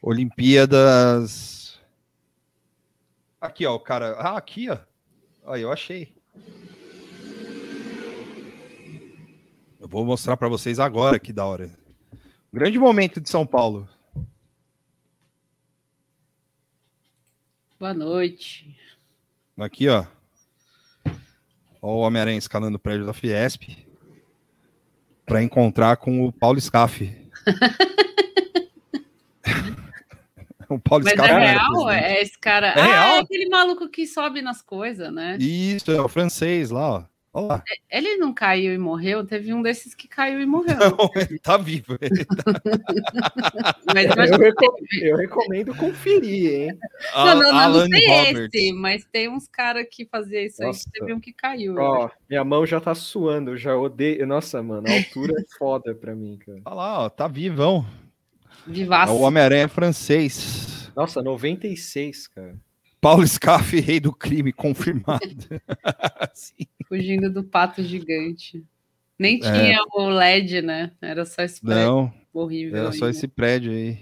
Olimpíadas. 0.00 1.80
Aqui, 3.40 3.66
ó, 3.66 3.74
o 3.74 3.80
cara. 3.80 4.12
Ah, 4.12 4.36
aqui, 4.36 4.70
ó. 4.70 4.78
Aí, 5.46 5.62
eu 5.62 5.72
achei. 5.72 6.15
Eu 9.86 9.88
vou 9.88 10.04
mostrar 10.04 10.36
para 10.36 10.48
vocês 10.48 10.80
agora 10.80 11.16
que 11.16 11.32
da 11.32 11.46
hora. 11.46 11.70
grande 12.52 12.76
momento 12.76 13.20
de 13.20 13.30
São 13.30 13.46
Paulo. 13.46 13.88
Boa 17.78 17.94
noite. 17.94 18.76
Aqui, 19.56 19.88
ó. 19.88 20.04
Ó 21.80 21.94
o 21.94 22.00
Homem-Aranha 22.00 22.36
escalando 22.36 22.78
o 22.78 22.80
prédio 22.80 23.06
da 23.06 23.12
Fiesp 23.12 23.78
para 25.24 25.40
encontrar 25.40 25.98
com 25.98 26.26
o 26.26 26.32
Paulo 26.32 26.60
Scaff. 26.60 27.04
o 30.68 30.80
Paulo 30.80 31.04
Mas 31.04 31.12
Scaff 31.12 31.30
é 31.30 31.38
real? 31.38 31.90
É 31.90 32.22
esse 32.22 32.36
cara. 32.36 32.70
É 32.70 32.80
ah, 32.80 32.86
real? 32.86 33.18
é 33.18 33.20
aquele 33.20 33.48
maluco 33.48 33.88
que 33.88 34.04
sobe 34.04 34.42
nas 34.42 34.60
coisas, 34.60 35.12
né? 35.12 35.36
Isso, 35.38 35.92
é 35.92 36.00
o 36.00 36.08
francês 36.08 36.70
lá, 36.70 36.90
ó. 36.90 37.04
Olá. 37.36 37.62
É, 37.90 37.98
ele 37.98 38.16
não 38.16 38.32
caiu 38.32 38.72
e 38.72 38.78
morreu? 38.78 39.22
Teve 39.26 39.52
um 39.52 39.60
desses 39.60 39.94
que 39.94 40.08
caiu 40.08 40.40
e 40.40 40.46
morreu. 40.46 40.78
Não, 40.78 41.10
ele 41.14 41.38
tá 41.38 41.58
vivo. 41.58 41.98
Ele 42.00 42.24
tá... 42.24 42.34
mas, 43.94 44.06
mas 44.16 44.30
eu, 44.30 44.38
recomendo, 44.38 44.86
eu, 45.02 45.16
recomendo, 45.18 45.76
conferir, 45.76 46.50
hein? 46.50 46.78
Não, 47.14 47.34
não, 47.34 47.52
não, 47.52 47.72
não 47.80 47.90
tem 47.90 48.08
Roberts. 48.08 48.54
esse, 48.54 48.72
mas 48.72 49.04
tem 49.12 49.28
uns 49.28 49.46
caras 49.46 49.86
que 49.90 50.06
faziam 50.06 50.42
isso 50.44 50.62
Nossa. 50.62 50.80
aí, 50.86 50.92
teve 50.98 51.12
um 51.12 51.20
que 51.20 51.30
caiu. 51.30 51.76
Ó, 51.76 52.08
minha 52.26 52.42
mão 52.42 52.64
já 52.64 52.80
tá 52.80 52.94
suando, 52.94 53.50
eu 53.50 53.58
já 53.58 53.76
odeio. 53.76 54.26
Nossa, 54.26 54.62
mano, 54.62 54.88
a 54.88 54.94
altura 54.94 55.34
é 55.38 55.44
foda 55.58 55.94
pra 55.94 56.14
mim, 56.14 56.38
cara. 56.38 56.62
Olha 56.64 56.74
lá, 56.74 57.04
ó, 57.04 57.10
tá 57.10 57.28
vivão. 57.28 57.84
Vivaço. 58.66 59.12
É 59.12 59.14
o 59.14 59.20
Homem-Aranha 59.20 59.68
francês. 59.68 60.90
Nossa, 60.96 61.22
96, 61.22 62.28
cara. 62.28 62.56
Paulo 63.00 63.26
Scaff, 63.26 63.78
rei 63.80 64.00
do 64.00 64.12
crime, 64.12 64.52
confirmado. 64.52 65.20
Fugindo 66.88 67.32
do 67.32 67.44
pato 67.44 67.82
gigante. 67.82 68.64
Nem 69.18 69.36
é. 69.36 69.40
tinha 69.40 69.78
é. 69.78 69.98
o 69.98 70.08
LED, 70.08 70.62
né? 70.62 70.92
Era 71.00 71.24
só 71.24 71.42
esse 71.42 71.60
prédio 71.60 71.84
Não, 71.84 72.12
horrível. 72.32 72.78
Era 72.78 72.92
só 72.92 73.08
esse 73.08 73.26
prédio 73.26 73.72
aí. 73.72 73.98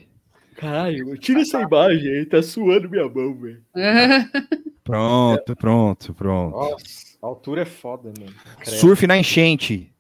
Caralho, 0.57 1.16
tira 1.18 1.40
essa 1.40 1.61
imagem 1.61 2.11
aí, 2.11 2.26
tá 2.26 2.42
suando 2.42 2.88
minha 2.88 3.09
mão, 3.09 3.35
velho. 3.35 3.62
pronto, 4.85 5.57
pronto, 5.57 6.14
pronto. 6.14 6.57
Nossa, 6.57 7.16
a 7.20 7.26
altura 7.26 7.62
é 7.62 7.66
foda, 7.66 8.12
mano. 8.18 8.33
Surf 8.62 9.07
na 9.07 9.18
enchente. 9.18 9.92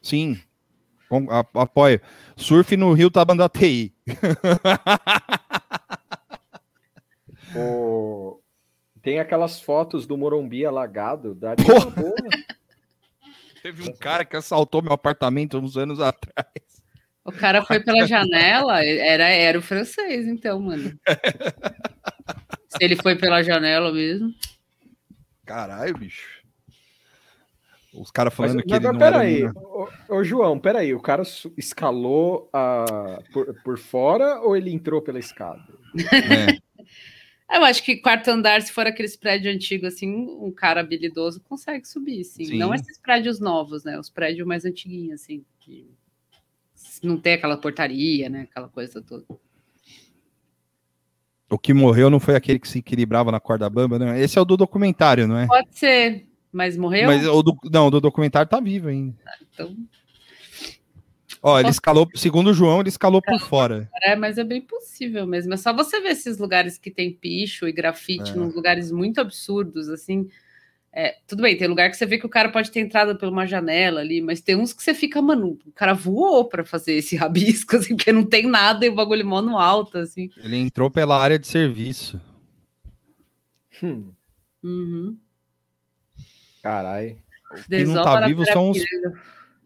Sim. 0.00 0.38
Apoio. 1.54 2.00
Surf 2.36 2.76
no 2.76 2.92
Rio 2.92 3.10
Tabandateí. 3.10 3.92
o... 7.56 8.38
Tem 9.02 9.18
aquelas 9.18 9.60
fotos 9.60 10.06
do 10.06 10.16
Morumbi 10.16 10.64
alagado, 10.64 11.34
da 11.34 11.54
boa. 11.56 11.92
Teve 13.62 13.88
um 13.88 13.92
cara 13.92 14.24
que 14.24 14.36
assaltou 14.36 14.82
meu 14.82 14.92
apartamento 14.92 15.58
uns 15.58 15.76
anos 15.76 16.00
atrás. 16.00 16.82
O 17.24 17.32
cara 17.32 17.64
foi 17.64 17.80
pela 17.80 18.04
janela, 18.06 18.84
era, 18.84 19.28
era 19.28 19.58
o 19.58 19.62
francês, 19.62 20.26
então, 20.26 20.60
mano. 20.60 20.98
Se 22.68 22.78
ele 22.80 22.96
foi 22.96 23.16
pela 23.16 23.42
janela 23.42 23.92
mesmo. 23.92 24.32
Caralho, 25.44 25.96
bicho. 25.98 26.42
Os 27.92 28.10
caras 28.10 28.32
falando 28.32 28.56
mas, 28.56 28.64
que 28.64 28.70
mas, 28.70 28.82
ele 28.82 28.92
não 28.92 28.98
peraí, 28.98 29.42
era... 29.42 29.52
ô, 29.54 29.88
ô, 30.08 30.24
João, 30.24 30.58
peraí, 30.58 30.94
o 30.94 31.00
cara 31.00 31.22
escalou 31.58 32.48
a, 32.52 33.20
por, 33.32 33.54
por 33.62 33.78
fora 33.78 34.40
ou 34.40 34.56
ele 34.56 34.72
entrou 34.72 35.02
pela 35.02 35.18
escada? 35.18 35.62
É. 36.10 36.61
Eu 37.52 37.64
acho 37.64 37.82
que 37.82 37.96
quarto 37.96 38.28
andar, 38.28 38.62
se 38.62 38.72
for 38.72 38.86
aqueles 38.86 39.14
prédios 39.14 39.54
antigos, 39.54 39.92
assim, 39.92 40.10
um 40.10 40.50
cara 40.50 40.80
habilidoso 40.80 41.40
consegue 41.40 41.86
subir, 41.86 42.24
sim. 42.24 42.46
sim. 42.46 42.58
Não 42.58 42.74
esses 42.74 42.98
prédios 42.98 43.38
novos, 43.38 43.84
né? 43.84 43.98
Os 43.98 44.08
prédios 44.08 44.46
mais 44.46 44.64
antiguinhos, 44.64 45.20
assim, 45.20 45.44
que 45.60 45.86
não 47.02 47.18
tem 47.18 47.34
aquela 47.34 47.56
portaria, 47.56 48.28
né? 48.28 48.42
Aquela 48.42 48.68
coisa 48.68 49.02
toda. 49.02 49.24
O 51.50 51.58
que 51.58 51.74
morreu 51.74 52.08
não 52.08 52.18
foi 52.18 52.34
aquele 52.34 52.58
que 52.58 52.68
se 52.68 52.78
equilibrava 52.78 53.30
na 53.30 53.38
corda 53.38 53.68
bamba, 53.68 53.98
né? 53.98 54.18
Esse 54.18 54.38
é 54.38 54.40
o 54.40 54.44
do 54.46 54.56
documentário, 54.56 55.28
não 55.28 55.36
é? 55.36 55.46
Pode 55.46 55.78
ser, 55.78 56.26
mas 56.50 56.78
morreu? 56.78 57.06
Mas 57.06 57.26
o 57.26 57.42
do, 57.42 57.54
não, 57.70 57.88
o 57.88 57.90
do 57.90 58.00
documentário 58.00 58.48
tá 58.48 58.58
vivo 58.60 58.88
ainda. 58.88 59.14
Ah, 59.26 59.36
então, 59.52 59.76
Ó, 61.42 61.58
ele 61.58 61.70
escalou, 61.70 62.08
segundo 62.14 62.50
o 62.50 62.54
João, 62.54 62.78
ele 62.78 62.88
escalou 62.88 63.20
por 63.20 63.40
fora. 63.40 63.90
É, 64.00 64.14
mas 64.14 64.38
é 64.38 64.44
bem 64.44 64.60
possível 64.60 65.26
mesmo. 65.26 65.52
É 65.52 65.56
só 65.56 65.72
você 65.72 66.00
ver 66.00 66.10
esses 66.10 66.38
lugares 66.38 66.78
que 66.78 66.88
tem 66.88 67.12
picho 67.12 67.66
e 67.66 67.72
grafite, 67.72 68.30
é. 68.30 68.34
nos 68.34 68.54
lugares 68.54 68.92
muito 68.92 69.20
absurdos, 69.20 69.88
assim. 69.88 70.28
É, 70.92 71.16
tudo 71.26 71.42
bem, 71.42 71.56
tem 71.56 71.66
lugar 71.66 71.90
que 71.90 71.96
você 71.96 72.06
vê 72.06 72.16
que 72.16 72.26
o 72.26 72.28
cara 72.28 72.50
pode 72.50 72.70
ter 72.70 72.78
entrado 72.78 73.16
por 73.16 73.28
uma 73.28 73.44
janela 73.44 74.00
ali, 74.00 74.20
mas 74.20 74.40
tem 74.40 74.54
uns 74.54 74.72
que 74.72 74.82
você 74.82 74.94
fica, 74.94 75.20
mano, 75.20 75.58
o 75.66 75.72
cara 75.72 75.94
voou 75.94 76.44
para 76.44 76.64
fazer 76.64 76.92
esse 76.92 77.16
rabisco, 77.16 77.76
assim, 77.76 77.96
porque 77.96 78.12
não 78.12 78.24
tem 78.24 78.46
nada 78.46 78.86
e 78.86 78.88
o 78.88 78.94
bagulho 78.94 79.26
mó 79.26 79.42
no 79.42 79.58
alto, 79.58 79.98
assim. 79.98 80.30
Ele 80.36 80.56
entrou 80.56 80.90
pela 80.90 81.20
área 81.20 81.40
de 81.40 81.48
serviço. 81.48 82.20
Hum. 83.82 84.12
Uhum. 84.62 85.16
Caralho. 86.62 87.16
O 87.50 87.68
que 87.68 87.84
não 87.84 88.04
tá 88.04 88.26
vivo 88.28 88.44
são 88.46 88.70
os... 88.70 88.78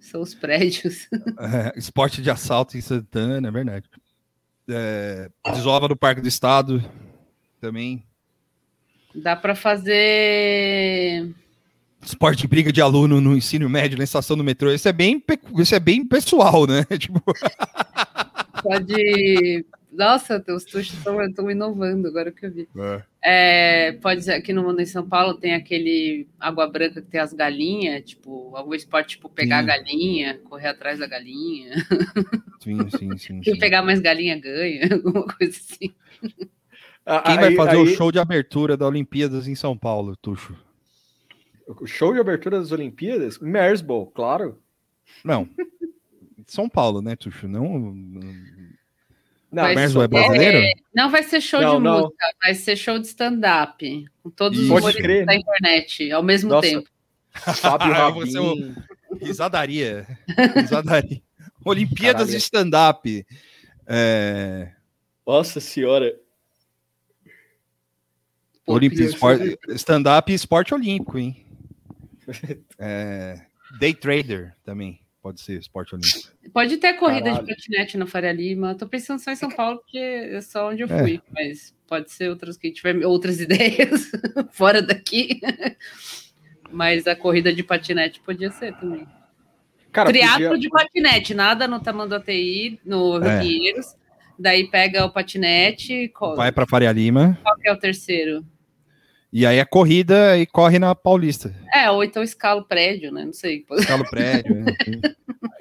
São 0.06 0.20
os 0.20 0.34
prédios. 0.34 1.08
É, 1.38 1.78
esporte 1.78 2.22
de 2.22 2.30
assalto 2.30 2.76
em 2.78 2.80
Santana, 2.80 3.48
é 3.48 3.50
verdade. 3.50 3.88
É, 4.68 5.28
desova 5.52 5.88
do 5.88 5.96
Parque 5.96 6.20
do 6.20 6.28
Estado 6.28 6.82
também. 7.60 8.04
Dá 9.14 9.36
para 9.36 9.54
fazer 9.54 11.34
esporte 12.02 12.42
de 12.42 12.48
briga 12.48 12.72
de 12.72 12.80
aluno 12.80 13.20
no 13.20 13.36
ensino 13.36 13.68
médio, 13.68 13.98
na 13.98 14.04
estação 14.04 14.36
do 14.36 14.44
metrô. 14.44 14.72
Isso 14.72 14.88
é 14.88 14.92
bem, 14.92 15.22
isso 15.58 15.74
é 15.74 15.80
bem 15.80 16.06
pessoal, 16.06 16.66
né? 16.66 16.84
Tipo... 16.98 17.20
Pode. 18.62 19.66
Nossa, 19.92 20.42
os 20.48 20.64
tuchos 20.64 20.94
estão 20.94 21.50
inovando 21.50 22.08
agora 22.08 22.30
que 22.30 22.46
eu 22.46 22.52
vi. 22.52 22.68
É. 22.76 23.02
É, 23.28 23.90
pode 24.00 24.22
ser 24.22 24.34
aqui 24.34 24.52
no 24.52 24.62
mundo 24.62 24.80
em 24.80 24.86
São 24.86 25.04
Paulo 25.04 25.34
tem 25.34 25.52
aquele 25.52 26.28
água 26.38 26.68
branca 26.68 27.02
que 27.02 27.08
tem 27.08 27.20
as 27.20 27.32
galinhas, 27.32 28.04
tipo, 28.04 28.54
algum 28.54 28.72
esporte 28.72 29.16
tipo 29.16 29.28
pegar 29.28 29.56
sim. 29.56 29.62
a 29.64 29.66
galinha, 29.66 30.40
correr 30.44 30.68
atrás 30.68 31.00
da 31.00 31.08
galinha. 31.08 31.74
Sim, 32.60 32.88
sim, 32.88 33.18
sim. 33.18 33.40
Quem 33.40 33.54
sim. 33.54 33.58
pegar 33.58 33.82
mais 33.82 33.98
galinha 33.98 34.38
ganha, 34.38 34.82
alguma 34.94 35.26
coisa 35.26 35.56
assim. 35.56 35.92
Quem 37.24 37.36
vai 37.36 37.52
fazer 37.56 37.78
aí... 37.78 37.82
o 37.82 37.86
show 37.88 38.12
de 38.12 38.20
abertura 38.20 38.76
da 38.76 38.86
Olimpíadas 38.86 39.48
em 39.48 39.56
São 39.56 39.76
Paulo, 39.76 40.16
Tuxo? 40.16 40.56
O 41.66 41.84
show 41.84 42.14
de 42.14 42.20
abertura 42.20 42.60
das 42.60 42.70
Olimpíadas? 42.70 43.40
Mersbow, 43.40 44.06
claro. 44.06 44.56
Não. 45.24 45.48
São 46.46 46.68
Paulo, 46.68 47.02
né, 47.02 47.16
Tuxo? 47.16 47.48
Não. 47.48 47.92
Não, 49.50 49.74
Mersbow 49.74 50.02
é 50.02 50.08
brasileiro? 50.08 50.58
É... 50.58 50.72
Não 50.94 51.10
vai 51.10 51.22
ser 51.22 51.40
show 51.40 51.60
não, 51.60 51.78
de 51.78 51.84
não. 51.84 52.00
música, 52.00 52.26
vai 52.42 52.54
ser 52.54 52.76
show 52.76 52.98
de 52.98 53.06
stand-up. 53.06 54.06
Com 54.22 54.30
todos 54.30 54.58
Isso. 54.58 54.72
os 54.72 54.78
humoristas 54.78 55.26
da 55.26 55.34
internet 55.34 56.10
ao 56.10 56.22
mesmo 56.22 56.50
Nossa. 56.50 56.68
tempo. 56.68 56.88
Fábio 57.32 57.92
Rabin. 57.92 58.38
Um... 58.38 58.74
Risadaria. 59.20 60.06
Risadaria. 60.56 61.22
Olimpíadas 61.64 62.26
Caralho. 62.26 62.30
de 62.30 62.36
stand-up. 62.36 63.26
É... 63.86 64.72
Nossa 65.26 65.60
senhora. 65.60 66.14
Esporte, 68.68 69.58
stand-up 69.70 70.32
e 70.32 70.34
esporte 70.34 70.74
olímpico, 70.74 71.18
hein? 71.18 71.42
É, 72.78 73.40
day 73.78 73.94
trader 73.94 74.52
também 74.64 75.00
pode 75.26 75.40
ser 75.40 75.58
esporte 75.58 75.92
olímpico. 75.92 76.30
Pode 76.54 76.76
ter 76.76 76.94
corrida 76.94 77.30
Caralho. 77.30 77.44
de 77.44 77.54
patinete 77.54 77.98
na 77.98 78.06
Faria 78.06 78.32
Lima. 78.32 78.76
Tô 78.76 78.86
pensando 78.86 79.18
só 79.18 79.32
em 79.32 79.36
São 79.36 79.50
Paulo, 79.50 79.78
porque 79.78 79.98
é 79.98 80.40
só 80.40 80.70
onde 80.70 80.82
eu 80.82 80.88
fui, 80.88 81.16
é. 81.16 81.20
mas 81.32 81.74
pode 81.86 82.12
ser 82.12 82.30
outras 82.30 82.56
que 82.56 82.70
tiver 82.70 83.04
outras 83.04 83.40
ideias 83.42 84.12
fora 84.52 84.80
daqui. 84.80 85.40
mas 86.70 87.08
a 87.08 87.16
corrida 87.16 87.52
de 87.52 87.64
patinete 87.64 88.20
podia 88.20 88.52
ser 88.52 88.72
também. 88.76 89.04
Cara, 89.90 90.10
Triatlo 90.10 90.50
podia... 90.50 90.60
de 90.60 90.68
patinete, 90.68 91.34
nada 91.34 91.66
no 91.66 91.80
Tamanduateí, 91.80 92.78
no 92.84 93.20
é. 93.24 93.40
Rio 93.40 93.74
Daí 94.38 94.68
pega 94.70 95.04
o 95.06 95.10
patinete. 95.10 96.12
Vai 96.36 96.52
para 96.52 96.66
Faria 96.66 96.92
Lima. 96.92 97.36
Qual 97.42 97.56
que 97.56 97.68
é 97.68 97.72
o 97.72 97.78
terceiro? 97.78 98.44
E 99.32 99.44
aí 99.44 99.58
é 99.58 99.64
corrida 99.64 100.38
e 100.38 100.46
corre 100.46 100.78
na 100.78 100.94
Paulista. 100.94 101.54
É, 101.74 101.90
ou 101.90 102.02
então 102.02 102.22
escala 102.22 102.60
o 102.60 102.64
prédio, 102.64 103.12
né? 103.12 103.24
Não 103.24 103.32
sei. 103.32 103.64
Escala 103.72 104.02
o 104.02 104.08
prédio. 104.08 104.54
né? 104.54 104.74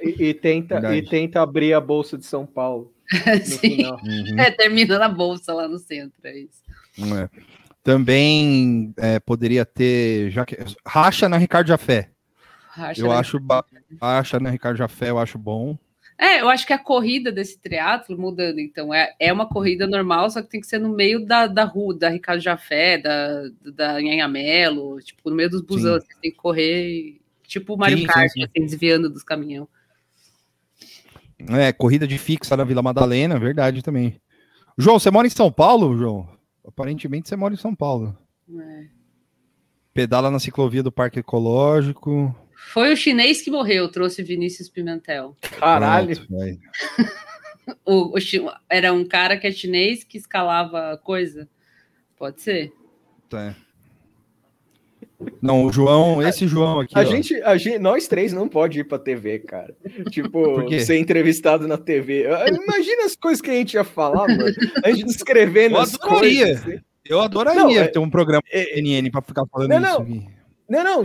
e, 0.01 0.29
e, 0.29 0.33
tenta, 0.33 0.95
e 0.95 1.01
tenta 1.01 1.41
abrir 1.41 1.73
a 1.73 1.81
Bolsa 1.81 2.17
de 2.17 2.25
São 2.25 2.45
Paulo. 2.45 2.93
Sim. 3.43 3.85
Uhum. 3.85 4.39
É, 4.39 4.51
termina 4.51 4.97
na 4.97 5.09
Bolsa 5.09 5.53
lá 5.53 5.67
no 5.67 5.77
centro, 5.77 6.19
é 6.23 6.37
isso. 6.37 6.61
É. 6.97 7.29
Também 7.83 8.93
é, 8.97 9.19
poderia 9.19 9.65
ter. 9.65 10.31
Já 10.31 10.45
que, 10.45 10.57
racha 10.85 11.29
na 11.29 11.37
Ricardo 11.37 11.67
Jafé. 11.67 12.09
Racha 12.69 13.01
eu 13.01 13.11
acho. 13.11 13.39
Racha 14.01 14.39
na 14.39 14.49
Ricardo 14.49 14.77
Jafé, 14.77 15.09
eu 15.09 15.19
acho 15.19 15.37
bom. 15.37 15.77
É, 16.17 16.39
eu 16.39 16.49
acho 16.49 16.65
que 16.65 16.71
a 16.71 16.77
corrida 16.77 17.29
desse 17.31 17.59
triatlo 17.59 18.17
mudando, 18.17 18.59
então, 18.59 18.93
é, 18.93 19.13
é 19.19 19.33
uma 19.33 19.47
corrida 19.47 19.85
normal, 19.85 20.29
só 20.29 20.41
que 20.41 20.49
tem 20.49 20.61
que 20.61 20.67
ser 20.67 20.79
no 20.79 20.89
meio 20.89 21.25
da, 21.25 21.45
da 21.45 21.65
rua, 21.65 21.93
da 21.93 22.07
Ricardo 22.07 22.39
Jafé, 22.39 22.97
da, 22.97 23.43
da 23.61 23.91
Anhanhamelo, 23.97 25.01
tipo, 25.01 25.29
no 25.29 25.35
meio 25.35 25.49
dos 25.49 25.61
busões, 25.61 26.03
você 26.03 26.13
tem 26.21 26.31
que 26.31 26.37
correr, 26.37 27.19
tipo 27.43 27.73
o 27.73 27.77
Mario 27.77 27.97
sim, 27.97 28.05
Kart, 28.05 28.31
sim, 28.31 28.39
sim. 28.39 28.45
assim, 28.45 28.65
desviando 28.65 29.09
dos 29.09 29.23
caminhões. 29.23 29.67
É, 31.49 31.73
corrida 31.73 32.07
de 32.07 32.17
fixa 32.17 32.55
na 32.55 32.63
Vila 32.63 32.81
Madalena, 32.81 33.37
verdade 33.37 33.81
também. 33.81 34.19
João, 34.77 34.97
você 34.97 35.11
mora 35.11 35.27
em 35.27 35.29
São 35.29 35.51
Paulo, 35.51 35.97
João? 35.97 36.29
Aparentemente 36.65 37.27
você 37.27 37.35
mora 37.35 37.53
em 37.53 37.57
São 37.57 37.75
Paulo. 37.75 38.17
É. 38.57 38.85
Pedala 39.93 40.31
na 40.31 40.39
ciclovia 40.39 40.81
do 40.81 40.91
Parque 40.91 41.19
Ecológico. 41.19 42.33
Foi 42.71 42.91
o 42.91 42.97
chinês 42.97 43.41
que 43.41 43.51
morreu, 43.51 43.89
trouxe 43.89 44.21
Vinícius 44.21 44.69
Pimentel. 44.69 45.35
Caralho. 45.59 46.15
o, 47.85 48.17
o, 48.17 48.53
era 48.69 48.91
um 48.91 49.05
cara 49.05 49.37
que 49.37 49.47
é 49.47 49.51
chinês 49.51 50.03
que 50.03 50.17
escalava 50.17 50.99
coisa. 51.03 51.47
Pode 52.17 52.41
ser. 52.41 52.73
Tá. 53.29 53.55
Não, 55.41 55.63
o 55.65 55.71
João, 55.71 56.21
esse 56.21 56.47
João 56.47 56.81
aqui. 56.81 56.97
A 56.97 57.05
gente, 57.05 57.41
a 57.43 57.57
gente, 57.57 57.79
nós 57.79 58.07
três 58.07 58.33
não 58.33 58.49
pode 58.49 58.79
ir 58.79 58.83
pra 58.83 58.99
TV, 58.99 59.39
cara. 59.39 59.73
Tipo, 60.09 60.67
ser 60.79 60.97
entrevistado 60.97 61.67
na 61.67 61.77
TV. 61.77 62.25
Imagina 62.25 63.05
as 63.05 63.15
coisas 63.15 63.41
que 63.41 63.49
a 63.49 63.53
gente 63.53 63.75
ia 63.75 63.83
falar, 63.83 64.27
mano. 64.27 64.53
A 64.83 64.91
gente 64.91 65.09
escrevendo 65.09 65.77
as 65.77 65.95
coisas. 65.95 66.61
Assim. 66.61 66.79
Eu 67.05 67.21
adoraria 67.21 67.61
não, 67.61 67.71
é 67.71 67.87
ter 67.87 67.99
um 67.99 68.09
programa 68.09 68.43
é, 68.51 68.81
NN 68.81 69.09
para 69.11 69.21
ficar 69.21 69.45
falando 69.45 69.69
não, 69.69 69.79
isso. 69.79 70.03
Não. 70.03 70.34
Não, 70.67 71.03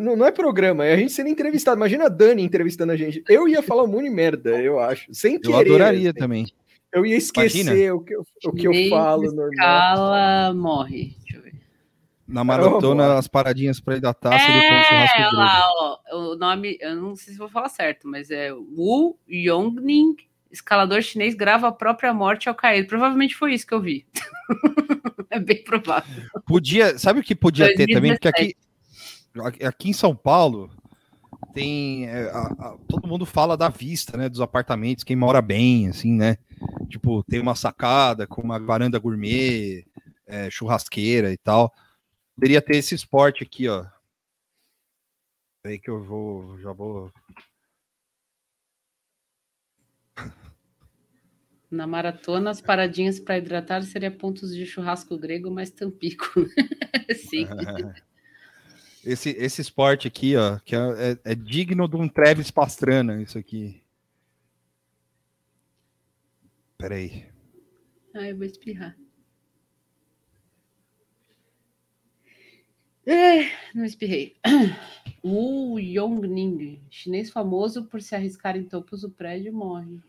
não, 0.00 0.16
não 0.16 0.26
é 0.26 0.30
programa, 0.30 0.84
é 0.84 0.92
a 0.92 0.96
gente 0.96 1.12
sendo 1.12 1.28
entrevistado. 1.28 1.78
Imagina 1.78 2.06
a 2.06 2.08
Dani 2.08 2.42
entrevistando 2.42 2.92
a 2.92 2.96
gente. 2.96 3.22
Eu 3.28 3.48
ia 3.48 3.62
falar 3.62 3.84
um 3.84 3.86
monte 3.86 4.04
de 4.04 4.10
merda, 4.10 4.50
eu 4.60 4.78
acho. 4.78 5.12
Sem 5.14 5.40
querer. 5.40 5.54
Eu 5.54 5.60
adoraria 5.60 6.10
assim. 6.10 6.18
também. 6.18 6.46
Eu 6.92 7.04
ia 7.04 7.16
esquecer 7.16 7.92
o 7.92 8.00
que, 8.00 8.14
eu, 8.14 8.24
o 8.44 8.52
que 8.52 8.66
eu 8.66 8.90
falo 8.90 9.24
normal. 9.24 9.50
Escala 9.50 10.54
morre. 10.54 11.14
Deixa 11.20 11.36
eu 11.36 11.42
ver. 11.42 11.54
Na 12.26 12.44
maratona, 12.44 13.14
as 13.14 13.26
paradinhas 13.26 13.80
para 13.80 13.96
ir 13.96 14.00
da 14.00 14.12
taça 14.12 14.44
é, 14.44 15.30
do 15.30 15.36
lá, 15.36 15.66
ó, 15.66 15.98
o 16.12 16.36
nome, 16.36 16.76
eu 16.78 16.94
não 16.94 17.16
sei 17.16 17.32
se 17.32 17.38
vou 17.38 17.48
falar 17.48 17.70
certo, 17.70 18.06
mas 18.06 18.30
é 18.30 18.52
Wu 18.52 19.18
Yongning, 19.26 20.14
escalador 20.50 21.00
chinês, 21.00 21.34
grava 21.34 21.68
a 21.68 21.72
própria 21.72 22.12
morte 22.12 22.46
ao 22.46 22.54
cair. 22.54 22.86
Provavelmente 22.86 23.34
foi 23.34 23.54
isso 23.54 23.66
que 23.66 23.72
eu 23.72 23.80
vi. 23.80 24.06
é 25.30 25.40
bem 25.40 25.64
provável. 25.64 26.22
Podia, 26.46 26.98
sabe 26.98 27.20
o 27.20 27.22
que 27.22 27.34
podia 27.34 27.64
2017. 27.66 27.86
ter 27.86 27.94
também? 27.94 28.12
Porque 28.12 28.28
aqui 28.28 28.67
aqui 29.46 29.90
em 29.90 29.92
São 29.92 30.14
Paulo 30.14 30.70
tem 31.54 32.06
é, 32.06 32.30
a, 32.30 32.40
a, 32.40 32.78
todo 32.88 33.08
mundo 33.08 33.26
fala 33.26 33.56
da 33.56 33.68
vista, 33.68 34.16
né, 34.16 34.28
dos 34.28 34.40
apartamentos, 34.40 35.04
quem 35.04 35.16
mora 35.16 35.42
bem, 35.42 35.88
assim, 35.88 36.12
né? 36.12 36.36
Tipo, 36.88 37.22
tem 37.24 37.40
uma 37.40 37.54
sacada 37.54 38.26
com 38.26 38.42
uma 38.42 38.58
varanda 38.58 38.98
gourmet, 38.98 39.84
é, 40.26 40.50
churrasqueira 40.50 41.32
e 41.32 41.36
tal. 41.36 41.72
Poderia 42.34 42.62
ter 42.62 42.76
esse 42.76 42.94
esporte 42.94 43.42
aqui, 43.42 43.68
ó. 43.68 43.86
Aí 45.64 45.78
que 45.78 45.90
eu 45.90 46.02
vou, 46.02 46.58
já 46.60 46.72
vou. 46.72 47.12
Na 51.70 51.86
maratona, 51.86 52.50
as 52.50 52.62
paradinhas 52.62 53.20
para 53.20 53.36
hidratar 53.36 53.82
seria 53.82 54.10
pontos 54.10 54.54
de 54.54 54.64
churrasco 54.64 55.18
grego 55.18 55.50
mais 55.50 55.70
tampico. 55.70 56.24
Sim. 57.28 57.46
Esse, 59.04 59.30
esse 59.30 59.60
esporte 59.60 60.08
aqui, 60.08 60.36
ó, 60.36 60.58
que 60.58 60.74
é, 60.74 60.78
é, 60.78 61.32
é 61.32 61.34
digno 61.34 61.88
de 61.88 61.96
um 61.96 62.08
Travis 62.08 62.50
Pastrana, 62.50 63.22
isso 63.22 63.38
aqui. 63.38 63.82
Peraí. 66.76 67.26
Ah, 68.14 68.28
eu 68.28 68.36
vou 68.36 68.44
espirrar. 68.44 68.96
É, 73.06 73.50
não 73.74 73.84
espirrei. 73.84 74.36
Wu 75.24 75.78
Yongning, 75.78 76.82
chinês 76.90 77.30
famoso 77.30 77.84
por 77.84 78.02
se 78.02 78.14
arriscar 78.14 78.56
em 78.56 78.64
topos 78.64 79.00
do 79.02 79.10
prédio, 79.10 79.52
morre. 79.52 80.00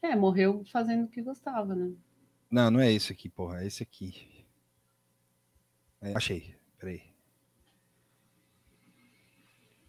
É, 0.00 0.14
morreu 0.14 0.64
fazendo 0.70 1.04
o 1.04 1.08
que 1.08 1.22
gostava, 1.22 1.74
né? 1.74 1.92
Não, 2.50 2.70
não 2.70 2.80
é 2.80 2.92
esse 2.92 3.12
aqui, 3.12 3.28
porra, 3.28 3.62
é 3.62 3.66
esse 3.66 3.82
aqui. 3.82 4.44
É, 6.00 6.12
achei, 6.14 6.54
peraí 6.78 7.13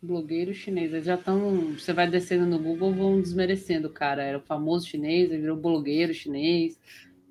blogueiro 0.06 0.54
chinês. 0.54 0.94
Eles 0.94 1.06
já 1.06 1.16
estão. 1.16 1.74
Você 1.74 1.94
vai 1.94 2.10
descendo 2.10 2.46
no 2.46 2.60
Google, 2.60 2.94
vão 2.94 3.20
desmerecendo 3.20 3.88
o 3.88 3.92
cara. 3.92 4.24
Era 4.24 4.38
o 4.38 4.42
famoso 4.42 4.88
chinês, 4.88 5.32
ele 5.32 5.42
virou 5.42 5.58
blogueiro 5.58 6.14
chinês. 6.14 6.80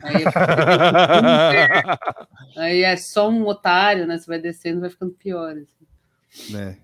Aí, 0.02 0.24
aí, 2.56 2.82
é 2.82 2.96
só 2.96 3.30
um 3.30 3.46
otário, 3.46 4.06
né? 4.06 4.18
Você 4.18 4.26
vai 4.26 4.38
descendo, 4.38 4.80
vai 4.80 4.90
ficando 4.90 5.12
pior. 5.12 5.56
Assim. 5.56 6.56
É. 6.56 6.76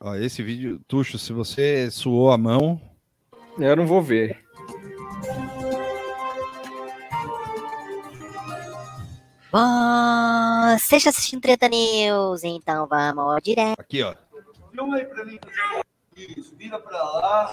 Ó, 0.00 0.14
esse 0.14 0.42
vídeo, 0.42 0.80
Tuxo, 0.88 1.18
se 1.18 1.32
você 1.32 1.90
suou 1.90 2.32
a 2.32 2.38
mão. 2.38 2.80
Eu 3.58 3.76
não 3.76 3.86
vou 3.86 4.00
ver. 4.00 4.38
Você 10.78 10.96
está 10.96 11.10
assistindo 11.10 11.40
Treta 11.40 11.68
News, 11.68 12.44
então 12.44 12.86
vamos 12.86 13.42
direto. 13.42 13.80
Aqui, 13.80 14.02
ó. 14.02 14.14
Filma 14.70 14.96
aí 14.96 15.04
pra 15.04 15.24
mim. 15.24 15.38
Isso, 16.16 16.54
vira 16.56 16.78
pra 16.78 17.02
lá. 17.02 17.52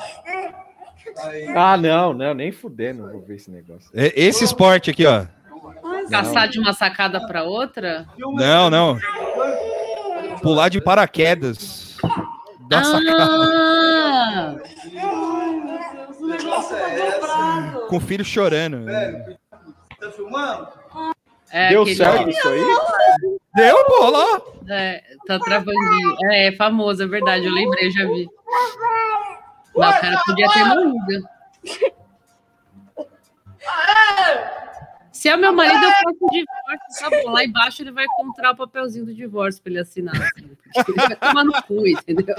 Aí. 1.24 1.48
Ah, 1.56 1.78
não, 1.78 2.14
não, 2.14 2.34
nem 2.34 2.52
fuder, 2.52 2.96
não 2.96 3.12
vou 3.12 3.22
ver 3.22 3.36
esse 3.36 3.52
negócio. 3.52 3.90
Esse 3.94 4.44
esporte 4.44 4.90
aqui, 4.90 5.06
ó. 5.06 5.26
Caçar 6.10 6.48
de 6.48 6.60
uma 6.60 6.74
sacada 6.74 7.26
para 7.28 7.44
outra? 7.44 8.08
Não, 8.18 8.70
não. 8.70 9.00
Pular 10.42 10.70
de 10.70 10.82
paraquedas. 10.82 11.98
Da 12.68 12.80
ah! 12.80 12.84
sacada. 12.84 14.64
Com 17.88 17.98
o 17.98 18.00
filho 18.00 18.26
chorando. 18.26 18.86
tá 20.00 20.12
filmando? 20.12 20.68
É, 21.52 21.70
Deu 21.70 21.86
certo 21.86 22.30
isso 22.30 22.48
aí? 22.48 22.62
Deu, 23.56 23.78
lá. 24.12 24.42
É, 24.70 25.04
tá 25.26 25.40
travandinho. 25.40 26.18
É, 26.26 26.48
é 26.48 26.52
famoso, 26.52 27.04
é 27.04 27.08
verdade. 27.08 27.46
Eu 27.46 27.54
lembrei, 27.54 27.90
já 27.92 28.06
vi. 28.06 28.28
O 29.74 29.80
cara 29.80 30.22
podia 30.26 30.50
ter 30.50 30.66
morrido. 30.66 31.30
Se 35.12 35.30
é 35.30 35.38
meu 35.38 35.54
marido, 35.54 35.84
eu 35.84 35.92
faço 35.92 36.18
o 36.22 36.30
divórcio, 36.30 37.00
tá 37.00 37.10
bom. 37.10 37.32
Lá 37.32 37.44
embaixo 37.44 37.82
ele 37.82 37.92
vai 37.92 38.06
encontrar 38.06 38.52
o 38.52 38.56
papelzinho 38.58 39.06
do 39.06 39.14
divórcio 39.14 39.62
para 39.64 39.72
ele 39.72 39.80
assinar. 39.80 40.16
Assim, 40.16 40.58
ele 40.90 41.08
vai 41.08 41.16
tomar 41.16 41.44
no 41.44 41.64
cu, 41.64 41.88
entendeu? 41.88 42.36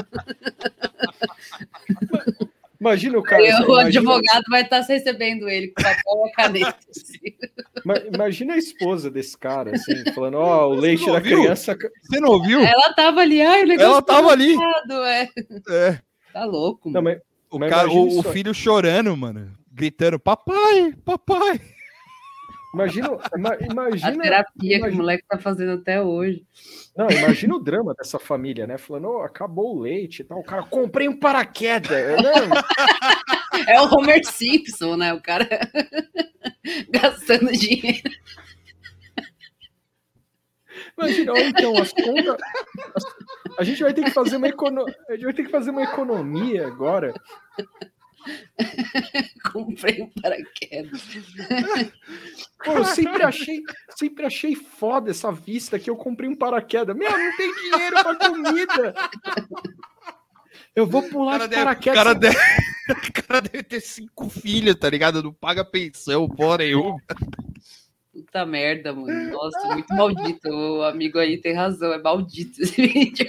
Imagina 2.81 3.19
o 3.19 3.23
cara. 3.23 3.43
O 3.43 3.47
imagina... 3.47 3.81
advogado 3.87 4.45
vai 4.51 4.63
estar 4.63 4.81
tá 4.83 4.87
recebendo 4.87 5.49
ele 5.49 5.69
com 5.69 5.83
papel 5.83 6.27
e 6.27 6.33
caneta. 6.33 6.79
Assim. 6.91 8.09
Imagina 8.13 8.55
a 8.55 8.59
esposa 8.59 9.11
desse 9.11 9.39
cara, 9.39 9.73
assim, 9.73 10.13
falando: 10.13 10.39
Ó, 10.39 10.67
oh, 10.67 10.71
o 10.71 10.75
leite 10.75 11.07
da 11.07 11.21
criança. 11.21 11.77
Você 12.03 12.19
não 12.19 12.31
ouviu? 12.31 12.61
Ela 12.61 12.93
tava 12.95 13.21
ali, 13.21 13.41
ai, 13.41 13.65
o 13.65 13.73
Ela 13.81 14.03
tava 14.03 14.31
ali. 14.31 14.57
É. 15.07 15.23
é. 15.71 16.01
Tá 16.33 16.45
louco, 16.45 16.91
mano. 16.91 16.95
Não, 16.95 17.03
mas, 17.03 17.21
o, 17.49 17.71
cara, 17.71 17.89
o, 17.89 18.19
o 18.19 18.23
filho 18.25 18.53
chorando, 18.53 19.17
mano, 19.17 19.53
gritando: 19.71 20.19
Papai, 20.19 20.95
papai. 21.05 21.61
Imagina, 22.75 23.09
imagina 23.71 24.09
a 24.09 24.19
terapia 24.19 24.77
imagina, 24.77 24.89
que 24.89 24.95
o 24.95 24.97
moleque 24.97 25.25
tá 25.29 25.39
fazendo 25.39 25.73
até 25.73 26.03
hoje. 26.03 26.45
Não, 26.97 27.09
imagina 27.09 27.55
o 27.55 27.59
drama 27.59 27.95
dessa 27.95 28.19
família, 28.19 28.67
né? 28.67 28.77
Falando, 28.77 29.09
oh, 29.09 29.21
acabou 29.21 29.77
o 29.77 29.81
leite 29.81 30.21
e 30.21 30.25
tal. 30.25 30.39
O 30.39 30.45
cara, 30.45 30.63
comprei 30.63 31.09
um 31.09 31.19
paraquedas. 31.19 31.91
é 33.67 33.81
o 33.81 33.95
Homer 33.95 34.25
Simpson, 34.27 34.97
né? 34.97 35.15
O 35.15 35.23
cara 35.23 35.49
gastando 36.91 37.53
dinheiro. 37.53 38.11
Imagina, 40.99 41.33
então, 41.41 41.77
as 41.79 41.93
contas. 41.93 42.37
A 43.59 43.65
gente 43.65 43.83
vai 43.83 43.95
ter 43.95 44.05
que 44.05 44.11
fazer 44.11 44.37
uma 44.37 44.49
econo... 44.49 44.85
A 45.09 45.13
gente 45.13 45.25
vai 45.25 45.33
ter 45.33 45.45
que 45.45 45.51
fazer 45.51 45.71
uma 45.71 45.83
economia 45.83 46.67
agora 46.67 47.15
Comprei 49.53 50.03
um 50.03 50.11
paraquedas. 50.21 51.03
Pô, 52.65 52.73
eu 52.73 52.85
sempre 52.85 53.23
achei, 53.23 53.63
sempre 53.97 54.27
achei 54.27 54.55
foda 54.55 55.11
essa 55.11 55.31
vista 55.31 55.79
que 55.79 55.89
eu 55.89 55.97
comprei 55.97 56.29
um 56.29 56.37
paraquedas. 56.37 56.97
Meu, 56.97 57.11
não 57.11 57.37
tem 57.37 57.55
dinheiro 57.55 57.97
pra 58.03 58.15
comida. 58.17 58.95
Eu 60.75 60.87
vou 60.87 61.03
pular 61.03 61.47
de 61.47 61.55
paraquedas. 61.55 61.99
O 61.99 62.05
cara, 62.05 62.15
deve, 62.15 62.37
o 62.37 63.13
cara 63.27 63.41
deve 63.41 63.63
ter 63.63 63.81
cinco 63.81 64.29
filhos, 64.29 64.75
tá 64.75 64.91
ligado? 64.91 65.23
Não 65.23 65.33
paga 65.33 65.65
pensão, 65.65 66.29
porra 66.29 66.59
nenhuma. 66.59 67.01
Puta 68.13 68.47
merda, 68.47 68.93
mano. 68.93 69.31
Nossa, 69.31 69.69
muito 69.75 69.95
maldito. 69.95 70.49
O 70.49 70.83
amigo 70.83 71.19
aí 71.19 71.39
tem 71.39 71.55
razão, 71.55 71.93
é 71.93 71.99
maldito 71.99 72.63
esse 72.63 72.87
vídeo. 72.87 73.29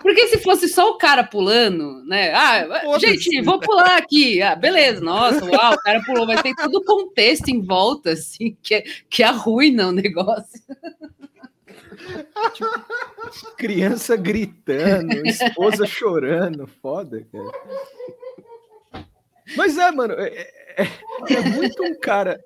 Porque 0.00 0.28
se 0.28 0.38
fosse 0.38 0.68
só 0.68 0.90
o 0.90 0.98
cara 0.98 1.24
pulando, 1.24 2.04
né? 2.04 2.32
Ah, 2.32 2.98
gente, 2.98 3.42
vou 3.42 3.58
pular 3.60 3.96
aqui. 3.96 4.40
Ah, 4.42 4.54
beleza, 4.54 5.00
nossa, 5.00 5.44
uau, 5.44 5.74
o 5.74 5.82
cara 5.82 6.02
pulou, 6.04 6.26
mas 6.26 6.42
tem 6.42 6.54
todo 6.54 6.76
o 6.76 6.84
contexto 6.84 7.48
em 7.48 7.60
volta, 7.60 8.10
assim, 8.12 8.56
que, 8.62 8.82
que 9.08 9.22
arruina 9.22 9.88
o 9.88 9.92
negócio. 9.92 10.60
Tipo, 12.52 12.70
criança 13.56 14.16
gritando, 14.16 15.26
esposa 15.26 15.86
chorando, 15.86 16.66
foda, 16.80 17.26
cara. 17.32 19.04
Mas 19.56 19.78
é, 19.78 19.90
mano, 19.92 20.14
é, 20.14 20.26
é, 20.76 20.88
é 21.30 21.40
muito 21.40 21.82
um 21.84 21.98
cara 21.98 22.40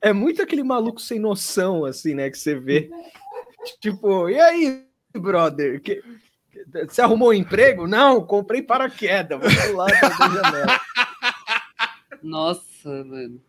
é 0.00 0.12
muito 0.12 0.40
aquele 0.40 0.62
maluco 0.62 1.00
sem 1.00 1.18
noção, 1.18 1.84
assim, 1.84 2.14
né? 2.14 2.30
Que 2.30 2.38
você 2.38 2.54
vê. 2.54 2.90
Tipo, 3.80 4.28
e 4.30 4.40
aí, 4.40 4.86
brother? 5.12 5.80
Que, 5.80 6.02
você 6.88 7.00
arrumou 7.02 7.30
um 7.30 7.34
emprego? 7.34 7.86
Não, 7.86 8.24
comprei 8.24 8.62
paraquedas. 8.62 9.40
Vou 9.40 9.68
pular 9.68 9.90
da 10.00 10.10
janela. 10.10 10.80
Nossa, 12.22 13.04
mano. 13.04 13.40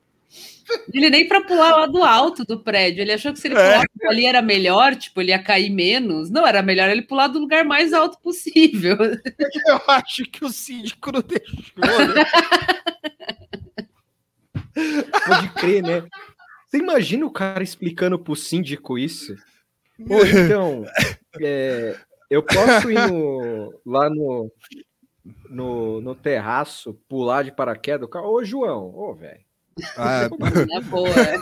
Ele 0.93 1.09
nem 1.09 1.27
para 1.27 1.41
pular 1.41 1.75
lá 1.75 1.85
do 1.85 2.03
alto 2.03 2.45
do 2.45 2.59
prédio. 2.59 3.01
Ele 3.01 3.11
achou 3.11 3.33
que 3.33 3.39
se 3.39 3.47
ele 3.47 3.55
pulasse 3.55 3.87
é. 4.01 4.07
ali 4.07 4.25
era 4.25 4.41
melhor, 4.41 4.95
tipo, 4.95 5.19
ele 5.19 5.31
ia 5.31 5.43
cair 5.43 5.69
menos. 5.69 6.29
Não, 6.29 6.47
era 6.47 6.61
melhor 6.61 6.89
ele 6.89 7.01
pular 7.01 7.27
do 7.27 7.39
lugar 7.39 7.65
mais 7.65 7.91
alto 7.91 8.19
possível. 8.21 8.97
Eu 9.67 9.81
acho 9.87 10.23
que 10.25 10.45
o 10.45 10.49
síndico 10.49 11.11
não 11.11 11.21
deixou, 11.21 12.13
né? 12.15 12.25
Pode 15.25 15.49
crer, 15.49 15.83
né? 15.83 16.03
Você 16.67 16.77
imagina 16.77 17.25
o 17.25 17.31
cara 17.31 17.61
explicando 17.61 18.17
pro 18.17 18.35
síndico 18.35 18.97
isso? 18.97 19.35
Pô, 20.07 20.23
então, 20.25 20.85
é, 21.41 21.97
eu 22.31 22.41
posso 22.41 22.89
ir 22.89 23.11
no, 23.11 23.77
lá 23.85 24.09
no, 24.09 24.49
no, 25.49 25.99
no 25.99 26.15
terraço, 26.15 26.93
pular 27.09 27.43
de 27.43 27.51
paraquedas? 27.51 28.07
Ô, 28.09 28.41
João, 28.41 28.95
ô, 28.95 29.13
velho. 29.13 29.41
Ah, 29.97 30.29
é 30.71 30.79
boa, 30.79 31.09
é. 31.09 31.37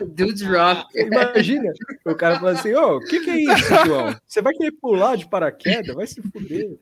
Dudes 0.06 0.40
rock. 0.40 0.98
Imagina, 0.98 1.70
o 2.06 2.14
cara 2.14 2.40
fala 2.40 2.52
assim: 2.52 2.72
Ô, 2.72 2.96
o 2.96 3.00
que, 3.00 3.20
que 3.20 3.28
é 3.28 3.40
isso, 3.42 3.68
João? 3.84 4.16
Você 4.26 4.40
vai 4.40 4.54
querer 4.54 4.72
pular 4.72 5.14
de 5.16 5.28
paraquedas? 5.28 5.94
Vai 5.94 6.06
se 6.06 6.22
fuder. 6.22 6.78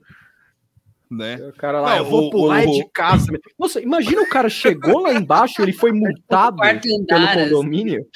Né? 1.11 1.37
O 1.48 1.53
cara 1.55 1.81
lá, 1.81 1.90
não, 1.90 1.96
eu 1.96 2.05
vou 2.05 2.31
pular 2.31 2.64
o, 2.64 2.70
de 2.70 2.88
casa. 2.90 3.27
Nossa, 3.59 3.81
imagina 3.81 4.22
o 4.22 4.29
cara 4.29 4.48
chegou 4.48 5.01
lá 5.01 5.12
embaixo, 5.12 5.61
ele 5.61 5.72
foi 5.72 5.90
multado 5.90 6.59
pelo 6.59 7.24
assim. 7.24 7.44
condomínio. 7.44 8.07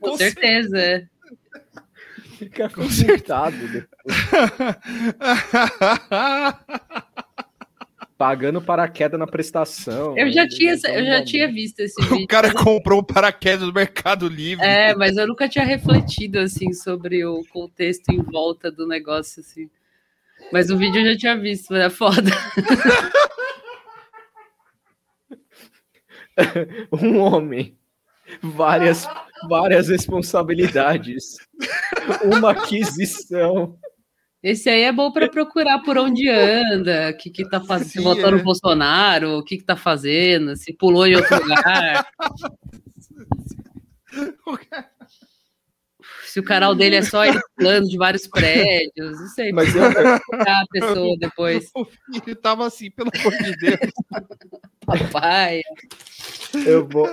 Com 0.00 0.16
certeza. 0.16 1.09
Fica 2.40 2.70
multado 2.74 3.86
Pagando 8.16 8.62
paraquedas 8.62 9.20
na 9.20 9.26
prestação. 9.26 10.16
Eu 10.16 10.32
já, 10.32 10.48
tinha, 10.48 10.72
eu 10.72 11.04
já 11.04 11.22
tinha 11.22 11.52
visto 11.52 11.80
esse 11.80 12.00
vídeo. 12.08 12.24
O 12.24 12.26
cara 12.26 12.54
comprou 12.54 13.00
um 13.00 13.04
paraquedas 13.04 13.66
no 13.66 13.72
Mercado 13.74 14.26
Livre. 14.26 14.64
É, 14.64 14.94
mas 14.94 15.18
eu 15.18 15.26
nunca 15.26 15.46
tinha 15.48 15.64
refletido 15.64 16.38
assim 16.38 16.72
sobre 16.72 17.22
o 17.26 17.44
contexto 17.50 18.08
em 18.10 18.22
volta 18.22 18.70
do 18.70 18.86
negócio 18.88 19.40
assim. 19.40 19.68
Mas 20.50 20.70
o 20.70 20.78
vídeo 20.78 21.00
eu 21.00 21.12
já 21.12 21.18
tinha 21.18 21.36
visto, 21.36 21.68
mas 21.70 21.82
é 21.82 21.90
foda. 21.90 22.30
um 27.02 27.18
homem, 27.18 27.76
várias, 28.42 29.06
várias 29.48 29.88
responsabilidades, 29.88 31.36
uma 32.24 32.50
aquisição. 32.52 33.76
Esse 34.42 34.70
aí 34.70 34.82
é 34.82 34.92
bom 34.92 35.12
para 35.12 35.28
procurar 35.28 35.80
por 35.80 35.98
onde 35.98 36.28
anda, 36.28 37.10
o 37.10 37.16
que, 37.16 37.28
que 37.30 37.48
tá 37.48 37.60
fazendo, 37.60 37.88
se 37.88 38.00
votou 38.00 38.30
no 38.30 38.38
é. 38.38 38.42
Bolsonaro, 38.42 39.38
o 39.38 39.44
que, 39.44 39.58
que 39.58 39.64
tá 39.64 39.76
fazendo, 39.76 40.56
se 40.56 40.72
pulou 40.72 41.06
em 41.06 41.14
outro 41.14 41.36
lugar. 41.42 42.06
se 46.24 46.40
o 46.40 46.44
canal 46.44 46.74
dele 46.74 46.96
é 46.96 47.02
só 47.02 47.24
ele 47.24 47.38
plano 47.54 47.86
de 47.86 47.98
vários 47.98 48.26
prédios, 48.26 49.20
não 49.20 49.28
sei. 49.28 49.52
Mas 49.52 49.74
eu 49.76 49.84
a 49.84 50.64
pessoa 50.70 51.16
depois. 51.18 51.70
O 51.74 51.84
filho 51.84 52.36
tava 52.36 52.66
assim, 52.66 52.90
pelo 52.90 53.10
amor 53.14 53.32
de 53.42 53.56
Deus. 53.56 53.92
Papai. 54.86 55.60
Eu 56.66 56.88
vou, 56.88 57.06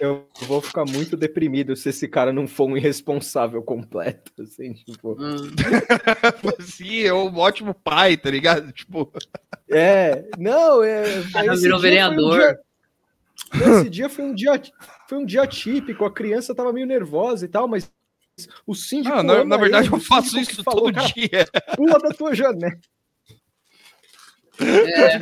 eu 0.00 0.26
vou 0.42 0.62
ficar 0.62 0.84
muito 0.84 1.16
deprimido 1.16 1.76
se 1.76 1.90
esse 1.90 2.08
cara 2.08 2.32
não 2.32 2.46
for 2.46 2.66
um 2.66 2.76
irresponsável 2.76 3.62
completo, 3.62 4.42
assim, 4.42 4.72
tipo. 4.72 5.16
Hum. 5.20 5.36
Sim, 6.60 7.02
é 7.02 7.12
um 7.12 7.36
ótimo 7.36 7.74
pai, 7.74 8.16
tá 8.16 8.30
ligado? 8.30 8.72
Tipo. 8.72 9.12
É, 9.70 10.24
não, 10.38 10.82
é. 10.82 11.04
virou 11.60 11.78
vereador. 11.78 12.58
Um 13.54 13.58
dia, 13.58 13.68
esse 13.68 13.90
dia 13.90 14.08
foi 14.08 14.24
um 14.24 14.34
dia, 14.34 14.62
foi 15.08 15.18
um 15.18 15.26
dia 15.26 15.46
típico, 15.46 16.04
a 16.04 16.12
criança 16.12 16.54
tava 16.54 16.72
meio 16.72 16.86
nervosa 16.86 17.44
e 17.44 17.48
tal, 17.48 17.68
mas 17.68 17.90
o 18.66 18.74
síndico. 18.74 19.14
Ah, 19.14 19.22
na, 19.22 19.44
na 19.44 19.56
verdade, 19.56 19.88
ele, 19.88 19.94
eu 19.94 20.00
faço 20.00 20.38
isso 20.38 20.62
falou, 20.62 20.92
todo 20.92 21.12
dia. 21.12 21.46
Pula 21.76 21.98
da 21.98 22.10
tua 22.10 22.34
janela. 22.34 22.78
É. 24.60 25.18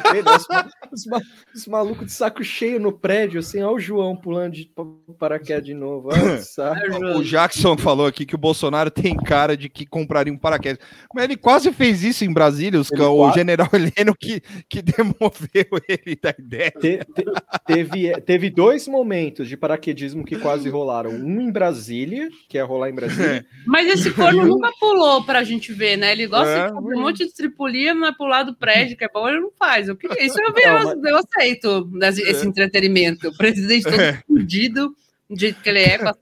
Os, 0.93 1.07
os, 1.55 1.67
malucos 1.67 2.07
de 2.07 2.13
saco 2.13 2.45
cheio 2.45 2.79
no 2.79 2.93
prédio, 2.93 3.41
assim, 3.41 3.63
olha 3.63 3.75
o 3.75 3.81
João 3.81 4.17
pulando 4.17 4.53
de 4.53 4.71
paraquedas 5.19 5.65
de 5.65 5.75
novo. 5.75 6.11
o 7.17 7.23
Jackson 7.23 7.77
falou 7.77 8.07
aqui 8.07 8.25
que 8.25 8.35
o 8.35 8.39
Bolsonaro 8.39 8.91
tem 8.91 9.17
cara 9.17 9.57
de 9.57 9.69
que 9.69 9.85
compraria 9.85 10.33
um 10.33 10.39
paraquedas. 10.39 10.79
Mas 11.15 11.25
ele 11.25 11.37
quase 11.37 11.73
fez 11.73 12.03
isso 12.05 12.25
em 12.25 12.33
Brasília, 12.33 12.81
os, 12.81 12.91
o 12.91 13.17
quase... 13.17 13.35
general 13.35 13.69
Heleno 13.75 14.15
que, 14.19 14.41
que 14.69 14.83
demoveu 14.83 15.81
ele 15.89 16.17
da 16.21 16.35
ideia. 16.39 16.71
Te, 16.71 16.99
te, 16.99 17.25
teve, 17.67 18.21
teve 18.21 18.51
dois 18.51 18.87
momentos 18.87 19.49
de 19.49 19.57
paraquedismo 19.57 20.25
que 20.25 20.39
quase 20.39 20.69
rolaram. 20.69 21.11
Um 21.11 21.41
em 21.41 21.51
Brasília, 21.51 22.29
que 22.49 22.57
é 22.57 22.63
rolar 22.63 22.91
em 22.91 22.95
Brasília. 22.95 23.45
Mas 23.67 23.89
esse 23.89 24.11
corno 24.13 24.45
nunca 24.47 24.71
pulou 24.79 25.25
pra 25.25 25.43
gente 25.43 25.73
ver, 25.73 25.97
né? 25.97 26.13
Ele 26.13 26.27
gosta 26.27 26.51
é, 26.51 26.67
de 26.69 26.75
um 26.75 27.01
monte 27.01 27.27
de 27.27 27.35
tripulia, 27.35 27.95
mas 27.95 28.17
pular 28.17 28.43
do 28.43 28.55
prédio, 28.55 28.97
que 28.97 29.05
é 29.05 29.09
bom 29.09 29.24
ou 29.25 29.31
ele 29.31 29.41
não 29.41 29.51
faz. 29.59 29.89
Eu 29.89 29.97
queria, 29.97 30.23
isso 30.23 30.39
eu, 30.39 30.53
eu, 30.55 31.05
eu 31.05 31.17
aceito 31.17 31.91
esse 32.03 32.45
é. 32.45 32.49
entretenimento. 32.49 33.29
O 33.29 33.37
presidente 33.37 33.85
todo 33.85 34.01
é. 34.01 34.23
fudido 34.27 34.95
do 35.29 35.41
jeito 35.41 35.61
que 35.63 35.69
ele 35.69 35.81
é, 35.81 35.97
com 35.99 36.09
a 36.09 36.15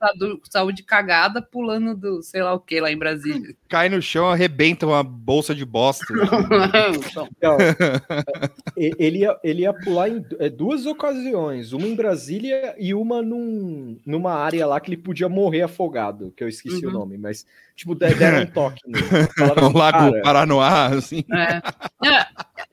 saúde 0.48 0.84
cagada, 0.84 1.42
pulando 1.42 1.96
do 1.96 2.22
sei 2.22 2.42
lá 2.42 2.54
o 2.54 2.60
que 2.60 2.80
lá 2.80 2.90
em 2.90 2.96
Brasília. 2.96 3.54
Cai 3.68 3.88
no 3.88 4.00
chão, 4.00 4.30
arrebenta 4.30 4.86
uma 4.86 5.02
bolsa 5.02 5.54
de 5.54 5.64
bosta. 5.64 6.04
então, 7.36 7.56
ele, 8.76 9.18
ia, 9.18 9.36
ele 9.42 9.62
ia 9.62 9.72
pular 9.72 10.08
em 10.08 10.24
é, 10.38 10.48
duas 10.48 10.86
ocasiões, 10.86 11.72
uma 11.72 11.86
em 11.86 11.96
Brasília 11.96 12.74
e 12.78 12.94
uma 12.94 13.20
num, 13.20 13.98
numa 14.06 14.34
área 14.34 14.66
lá 14.66 14.80
que 14.80 14.90
ele 14.90 14.96
podia 14.96 15.28
morrer 15.28 15.62
afogado, 15.62 16.32
que 16.36 16.44
eu 16.44 16.48
esqueci 16.48 16.86
uhum. 16.86 16.90
o 16.90 16.94
nome, 16.94 17.18
mas 17.18 17.44
tipo, 17.74 17.94
deram 17.94 18.42
um 18.42 18.46
toque. 18.46 18.80
Nele. 18.86 19.04
um 19.74 19.76
lago 19.76 20.22
Paranoá, 20.22 20.86
assim. 20.86 21.24
É. 21.32 21.60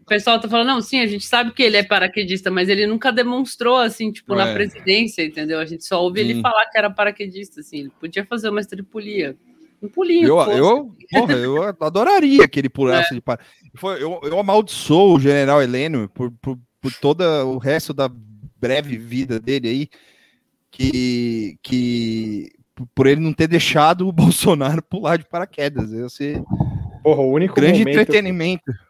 O 0.10 0.16
pessoal 0.18 0.40
tá 0.40 0.50
falando, 0.50 0.70
não, 0.70 0.82
sim, 0.82 1.02
a 1.02 1.06
gente 1.06 1.24
sabe 1.24 1.52
que 1.52 1.62
ele 1.62 1.78
é 1.78 1.84
paraquedista, 1.84 2.50
mas 2.50 2.68
ele 2.68 2.88
nunca 2.88 3.12
demonstrou, 3.12 3.78
assim, 3.78 4.12
tipo, 4.12 4.34
na 4.34 4.48
é. 4.48 4.54
presidência, 4.56 5.24
entendeu? 5.24 5.60
A 5.60 5.66
gente 5.68 5.86
só 5.86 6.02
ouve 6.02 6.20
ele 6.20 6.42
falar 6.42 6.66
que 6.66 6.80
era 6.80 6.90
paraquedista, 6.90 7.60
assim, 7.60 7.82
ele 7.82 7.92
podia 8.00 8.26
fazer 8.26 8.50
uma 8.50 8.60
estripulia. 8.60 9.38
Um 9.80 9.88
pulinho. 9.88 10.28
Eu, 10.28 10.40
eu, 10.52 10.96
porra, 11.12 11.34
eu 11.34 11.64
adoraria 11.80 12.48
que 12.48 12.60
ele 12.60 12.70
pulasse 12.70 13.14
é. 13.14 13.18
de 13.18 13.22
par... 13.22 13.40
eu, 14.00 14.20
eu 14.24 14.40
amaldiçoo 14.40 15.16
o 15.16 15.20
general 15.20 15.62
Heleno 15.62 16.10
por, 16.10 16.32
por, 16.42 16.58
por 16.82 16.92
todo 16.94 17.22
o 17.22 17.60
resto 17.60 17.94
da 17.94 18.10
breve 18.60 18.98
vida 18.98 19.40
dele 19.40 19.70
aí, 19.70 19.90
que, 20.72 21.56
que 21.62 22.52
por 22.96 23.06
ele 23.06 23.22
não 23.22 23.32
ter 23.32 23.48
deixado 23.48 24.08
o 24.08 24.12
Bolsonaro 24.12 24.82
pular 24.82 25.18
de 25.18 25.26
paraquedas. 25.26 25.92
Ia 25.92 26.10
ser 26.10 26.42
Porra, 27.04 27.22
o 27.22 27.32
único 27.32 27.54
grande 27.54 27.80
momento... 27.80 28.00
entretenimento. 28.00 28.89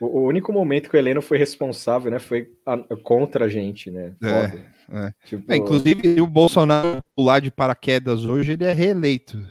O, 0.00 0.20
único 0.22 0.52
momento 0.52 0.88
que 0.88 0.96
o 0.96 0.98
Heleno 0.98 1.20
foi 1.20 1.38
responsável, 1.38 2.10
né, 2.10 2.18
foi 2.18 2.48
a, 2.64 2.78
contra 3.02 3.46
a 3.46 3.48
gente, 3.48 3.90
né? 3.90 4.14
É, 4.22 5.06
é. 5.06 5.12
Tipo... 5.24 5.52
É, 5.52 5.56
inclusive, 5.56 6.20
o 6.20 6.26
Bolsonaro 6.26 7.02
pular 7.16 7.40
de 7.40 7.50
paraquedas 7.50 8.24
hoje, 8.24 8.52
ele 8.52 8.64
é 8.64 8.72
reeleito. 8.72 9.44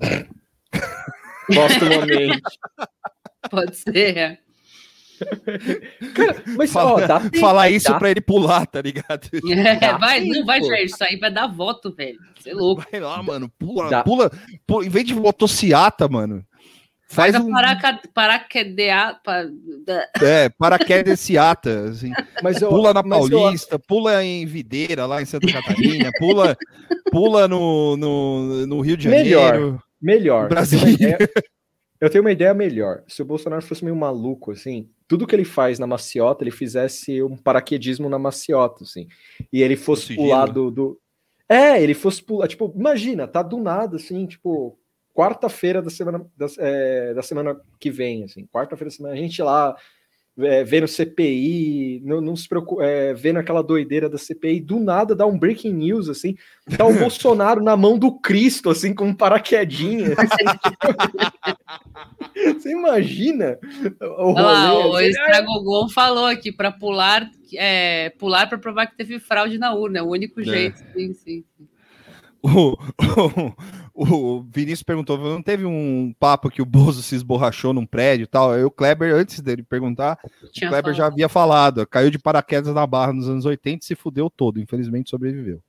Postumamente. 1.46 2.42
Pode 3.50 3.76
ser. 3.76 4.16
É. 4.16 4.38
Cara, 6.14 6.42
mas 6.56 6.72
Fala, 6.72 6.92
ó, 6.92 7.06
dá 7.06 7.20
falar 7.38 7.70
isso 7.70 7.88
dá. 7.88 7.98
pra 7.98 8.10
ele 8.10 8.20
pular, 8.20 8.66
tá 8.66 8.80
ligado? 8.80 9.28
É, 9.50 9.98
vai, 9.98 10.24
não 10.24 10.44
vai, 10.44 10.62
Jair, 10.62 10.86
isso 10.86 11.02
aí 11.04 11.16
vai 11.16 11.30
dar 11.30 11.46
voto, 11.46 11.94
velho. 11.94 12.18
Você 12.38 12.50
é 12.50 12.54
louco. 12.54 12.84
Vai 12.90 13.00
lá, 13.00 13.22
mano, 13.22 13.48
pula, 13.58 14.02
pula, 14.02 14.30
pula, 14.66 14.84
em 14.84 14.88
vez 14.88 15.06
de 15.06 15.14
motociata, 15.14 16.08
mano, 16.08 16.44
Faz, 17.12 17.34
um... 17.34 17.50
paraca, 17.50 18.00
paraquedea, 18.14 19.16
pa... 19.22 19.44
É, 20.22 20.48
paraquedeciata, 20.48 21.90
assim. 21.90 22.10
Mas 22.42 22.60
eu, 22.62 22.70
pula 22.70 22.94
na 22.94 23.02
Paulista, 23.02 23.74
eu... 23.74 23.78
pula 23.78 24.24
em 24.24 24.46
Videira, 24.46 25.04
lá 25.04 25.20
em 25.20 25.26
Santa 25.26 25.52
Catarina, 25.52 26.10
pula, 26.18 26.56
pula 27.10 27.46
no, 27.46 27.96
no, 27.98 28.66
no, 28.66 28.80
Rio 28.80 28.96
de 28.96 29.04
Janeiro. 29.04 29.28
Melhor, 29.28 29.82
melhor. 30.00 30.48
Brasil. 30.48 30.80
Eu 32.00 32.10
tenho 32.10 32.24
uma 32.24 32.32
ideia 32.32 32.54
melhor. 32.54 33.04
Se 33.06 33.22
o 33.22 33.24
Bolsonaro 33.24 33.62
fosse 33.62 33.84
meio 33.84 33.94
maluco, 33.94 34.50
assim, 34.50 34.88
tudo 35.06 35.26
que 35.26 35.36
ele 35.36 35.44
faz 35.44 35.78
na 35.78 35.86
maciota, 35.86 36.42
ele 36.42 36.50
fizesse 36.50 37.22
um 37.22 37.36
paraquedismo 37.36 38.08
na 38.08 38.18
maciota, 38.18 38.84
assim. 38.84 39.06
E 39.52 39.62
ele 39.62 39.76
fosse 39.76 40.16
pular 40.16 40.46
do, 40.46 40.70
do. 40.70 40.98
É, 41.48 41.80
ele 41.80 41.92
fosse 41.94 42.22
pular. 42.22 42.48
Tipo, 42.48 42.72
imagina, 42.74 43.28
tá 43.28 43.42
do 43.42 43.58
nada, 43.58 43.96
assim, 43.96 44.26
tipo, 44.26 44.78
quarta-feira 45.14 45.82
da 45.82 45.90
semana 45.90 46.24
da, 46.36 46.46
é, 46.58 47.14
da, 47.14 47.22
semana 47.22 47.60
que 47.78 47.90
vem, 47.90 48.24
assim, 48.24 48.46
quarta-feira 48.46 48.90
da 48.90 48.96
semana, 48.96 49.14
a 49.14 49.18
gente 49.18 49.42
lá 49.42 49.76
é, 50.38 50.64
vendo 50.64 50.88
CPI, 50.88 52.00
não, 52.04 52.20
não 52.20 52.34
se 52.34 52.48
preocupa, 52.48 52.82
é, 52.82 53.12
vendo 53.12 53.38
aquela 53.38 53.62
doideira 53.62 54.08
da 54.08 54.16
CPI, 54.16 54.60
do 54.60 54.80
nada 54.80 55.14
dá 55.14 55.26
um 55.26 55.38
breaking 55.38 55.74
news, 55.74 56.08
assim, 56.08 56.34
tá 56.76 56.86
o 56.86 56.94
Bolsonaro 56.98 57.62
na 57.62 57.76
mão 57.76 57.98
do 57.98 58.18
Cristo, 58.18 58.70
assim, 58.70 58.94
com 58.94 59.08
um 59.08 59.14
paraquedinha. 59.14 60.16
Você 62.34 62.70
imagina? 62.70 63.58
O, 64.00 64.32
Olha 64.32 64.42
lá, 64.42 64.86
o 64.86 64.96
assim, 64.96 65.08
Estragogon 65.08 65.88
falou 65.90 66.26
aqui 66.26 66.50
para 66.50 66.72
pular, 66.72 67.30
é, 67.54 68.08
pular 68.18 68.48
para 68.48 68.58
provar 68.58 68.86
que 68.86 68.96
teve 68.96 69.18
fraude 69.18 69.58
na 69.58 69.74
urna, 69.74 69.98
é 69.98 70.02
o 70.02 70.08
único 70.08 70.40
é. 70.40 70.44
jeito, 70.44 70.78
sim, 70.94 71.12
sim. 71.12 71.44
O, 72.42 72.72
o, 72.72 73.52
o, 73.94 74.42
Vinícius 74.42 74.82
perguntou: 74.82 75.18
não 75.18 75.42
teve 75.42 75.64
um 75.64 76.14
papo 76.18 76.50
que 76.50 76.62
o 76.62 76.66
Bozo 76.66 77.02
se 77.02 77.14
esborrachou 77.14 77.72
num 77.72 77.86
prédio 77.86 78.24
e 78.24 78.26
tal? 78.26 78.52
Aí 78.52 78.64
o 78.64 78.70
Kleber, 78.70 79.14
antes 79.14 79.40
dele 79.40 79.62
perguntar, 79.62 80.18
Tinha 80.52 80.68
o 80.68 80.72
Kleber 80.72 80.94
falado. 80.94 80.96
já 80.96 81.06
havia 81.06 81.28
falado, 81.28 81.86
caiu 81.86 82.10
de 82.10 82.18
paraquedas 82.18 82.74
na 82.74 82.86
barra 82.86 83.12
nos 83.12 83.28
anos 83.28 83.44
80 83.44 83.84
e 83.84 83.86
se 83.86 83.94
fudeu 83.94 84.30
todo, 84.30 84.60
infelizmente 84.60 85.10
sobreviveu. 85.10 85.60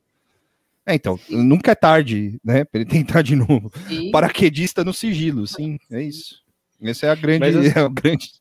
É, 0.86 0.95
então, 0.95 1.17
sim. 1.17 1.41
nunca 1.43 1.71
é 1.71 1.76
tarde, 1.76 2.39
né? 2.43 2.65
Pra 2.65 2.82
ele 2.82 2.89
tentar 2.89 3.21
de 3.21 3.36
novo. 3.36 3.71
Sim. 3.88 4.11
Paraquedista 4.11 4.84
no 4.84 4.93
sigilo, 4.93 5.47
sim, 5.47 5.78
é 5.91 6.01
isso. 6.01 6.41
Essa 6.82 7.07
é 7.07 7.09
a 7.09 7.15
grande. 7.15 7.39
Mas, 7.39 7.55
é 7.76 7.80
a 7.80 7.88
grande... 7.88 8.32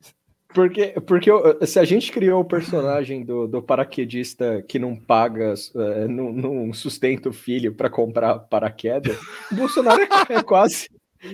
Porque, 0.54 0.94
porque 1.06 1.30
se 1.66 1.78
a 1.78 1.84
gente 1.84 2.12
criou 2.12 2.40
o 2.40 2.44
personagem 2.44 3.24
do, 3.24 3.46
do 3.46 3.62
paraquedista 3.62 4.62
que 4.68 4.78
não 4.78 4.94
paga, 4.94 5.54
uh, 5.74 6.08
não, 6.08 6.32
não 6.32 6.72
sustenta 6.72 7.28
o 7.28 7.32
filho 7.32 7.74
para 7.74 7.88
comprar 7.88 8.38
paraquedas, 8.38 9.16
o 9.50 9.54
Bolsonaro 9.54 10.02
é, 10.02 10.34
é 10.34 10.42
quase. 10.42 10.88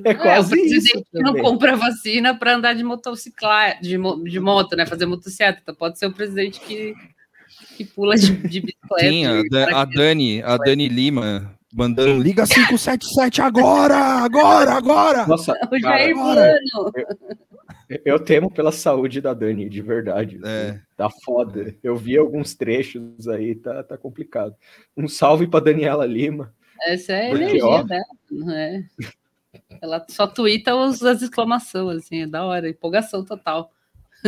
É, 0.05 0.11
é 0.11 0.15
quase 0.15 0.59
é, 0.59 0.63
isso. 0.63 1.03
não 1.13 1.35
compra 1.35 1.75
vacina 1.75 2.39
para 2.39 2.55
andar 2.55 2.75
de 2.75 2.85
motocicleta, 2.85 3.81
de, 3.81 3.99
de 4.25 4.41
moto, 4.41 4.77
né? 4.77 4.87
Fazer 4.87 5.07
motocicleta. 5.07 5.75
Pode 5.75 5.99
ser 5.99 6.07
o 6.07 6.13
presidente 6.13 6.61
que, 6.61 6.95
que 7.77 7.85
pula 7.85 8.15
de, 8.15 8.31
de 8.33 8.61
bicicleta. 8.61 9.09
Sim, 9.09 9.25
a, 9.27 9.81
a 9.81 9.85
Dani, 9.85 10.43
a 10.43 10.57
Dani 10.59 10.89
Lima 10.89 11.59
mandando 11.75 12.23
liga 12.23 12.47
577 12.47 13.43
agora, 13.43 13.97
agora, 13.97 14.73
agora. 14.73 15.27
Nossa, 15.27 15.55
o 15.71 15.79
Jair 15.79 16.17
agora. 16.17 16.59
Eu 16.75 17.48
temo 18.25 18.51
pela 18.51 18.71
saúde 18.71 19.21
da 19.21 19.33
Dani, 19.33 19.69
de 19.69 19.81
verdade. 19.81 20.41
É. 20.45 20.81
Tá 20.97 21.09
foda. 21.25 21.75
Eu 21.83 21.97
vi 21.97 22.17
alguns 22.17 22.55
trechos 22.55 23.27
aí, 23.29 23.55
tá, 23.55 23.83
tá 23.83 23.97
complicado. 23.97 24.55
Um 24.97 25.09
salve 25.09 25.47
para 25.47 25.65
Daniela 25.65 26.05
Lima. 26.05 26.53
Essa 26.83 27.13
é 27.13 27.27
a 27.27 27.31
porque, 27.31 27.45
energia 27.45 27.67
ó, 27.67 27.83
dela, 27.83 28.05
não 28.31 28.53
é? 28.53 28.85
Ela 29.81 30.05
só 30.09 30.27
twitta 30.27 30.75
os, 30.75 31.03
as 31.03 31.23
exclamações, 31.23 32.05
assim, 32.05 32.23
é 32.23 32.27
da 32.27 32.45
hora, 32.45 32.69
empolgação 32.69 33.25
total. 33.25 33.73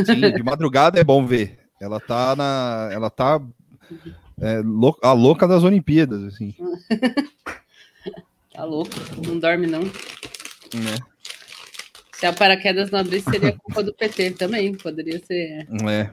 Sim, 0.05 0.21
de 0.33 0.43
madrugada 0.43 0.99
é 0.99 1.05
bom 1.05 1.25
ver. 1.27 1.59
Ela 1.81 2.01
tá 2.01 2.35
na. 2.37 2.91
Ela 2.93 3.11
tá 3.11 3.41
é, 4.41 4.63
a 5.03 5.13
louca 5.13 5.47
das 5.47 5.63
Olimpíadas, 5.63 6.25
assim. 6.25 6.55
tá 8.53 8.65
louco, 8.65 8.91
não 9.27 9.39
dorme, 9.39 9.67
não. 9.67 9.83
É. 9.83 11.10
Se 12.21 12.27
a 12.27 12.35
paraquedas 12.35 12.91
não 12.91 12.99
abrisse, 12.99 13.31
seria 13.31 13.57
culpa 13.57 13.83
do 13.83 13.95
PT 13.95 14.33
também, 14.33 14.75
poderia 14.75 15.19
ser. 15.25 15.67
É. 15.89 16.11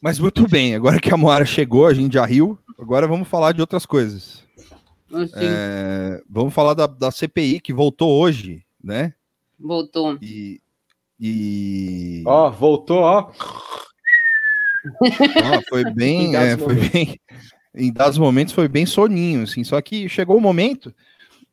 Mas 0.00 0.18
muito 0.18 0.48
bem, 0.48 0.74
agora 0.74 0.98
que 0.98 1.12
a 1.12 1.16
Moara 1.16 1.44
chegou, 1.44 1.86
a 1.86 1.92
gente 1.92 2.14
já 2.14 2.24
riu, 2.24 2.58
agora 2.78 3.06
vamos 3.06 3.28
falar 3.28 3.52
de 3.52 3.60
outras 3.60 3.84
coisas. 3.84 4.42
É, 5.36 6.22
vamos 6.26 6.54
falar 6.54 6.72
da, 6.72 6.86
da 6.86 7.10
CPI 7.10 7.60
que 7.60 7.70
voltou 7.70 8.18
hoje, 8.18 8.64
né? 8.82 9.12
Voltou. 9.60 10.16
E. 10.22 10.58
e... 11.20 12.22
Ó, 12.26 12.50
voltou, 12.50 13.00
ó. 13.00 13.30
Ah, 15.44 15.60
foi 15.68 15.84
bem, 15.92 16.32
é, 16.36 16.56
foi 16.56 16.76
bem. 16.76 17.20
Em 17.74 17.92
dados 17.92 18.16
momentos 18.16 18.54
foi 18.54 18.68
bem 18.68 18.86
soninho, 18.86 19.42
assim. 19.42 19.62
Só 19.64 19.78
que 19.82 20.08
chegou 20.08 20.38
o 20.38 20.40
momento 20.40 20.94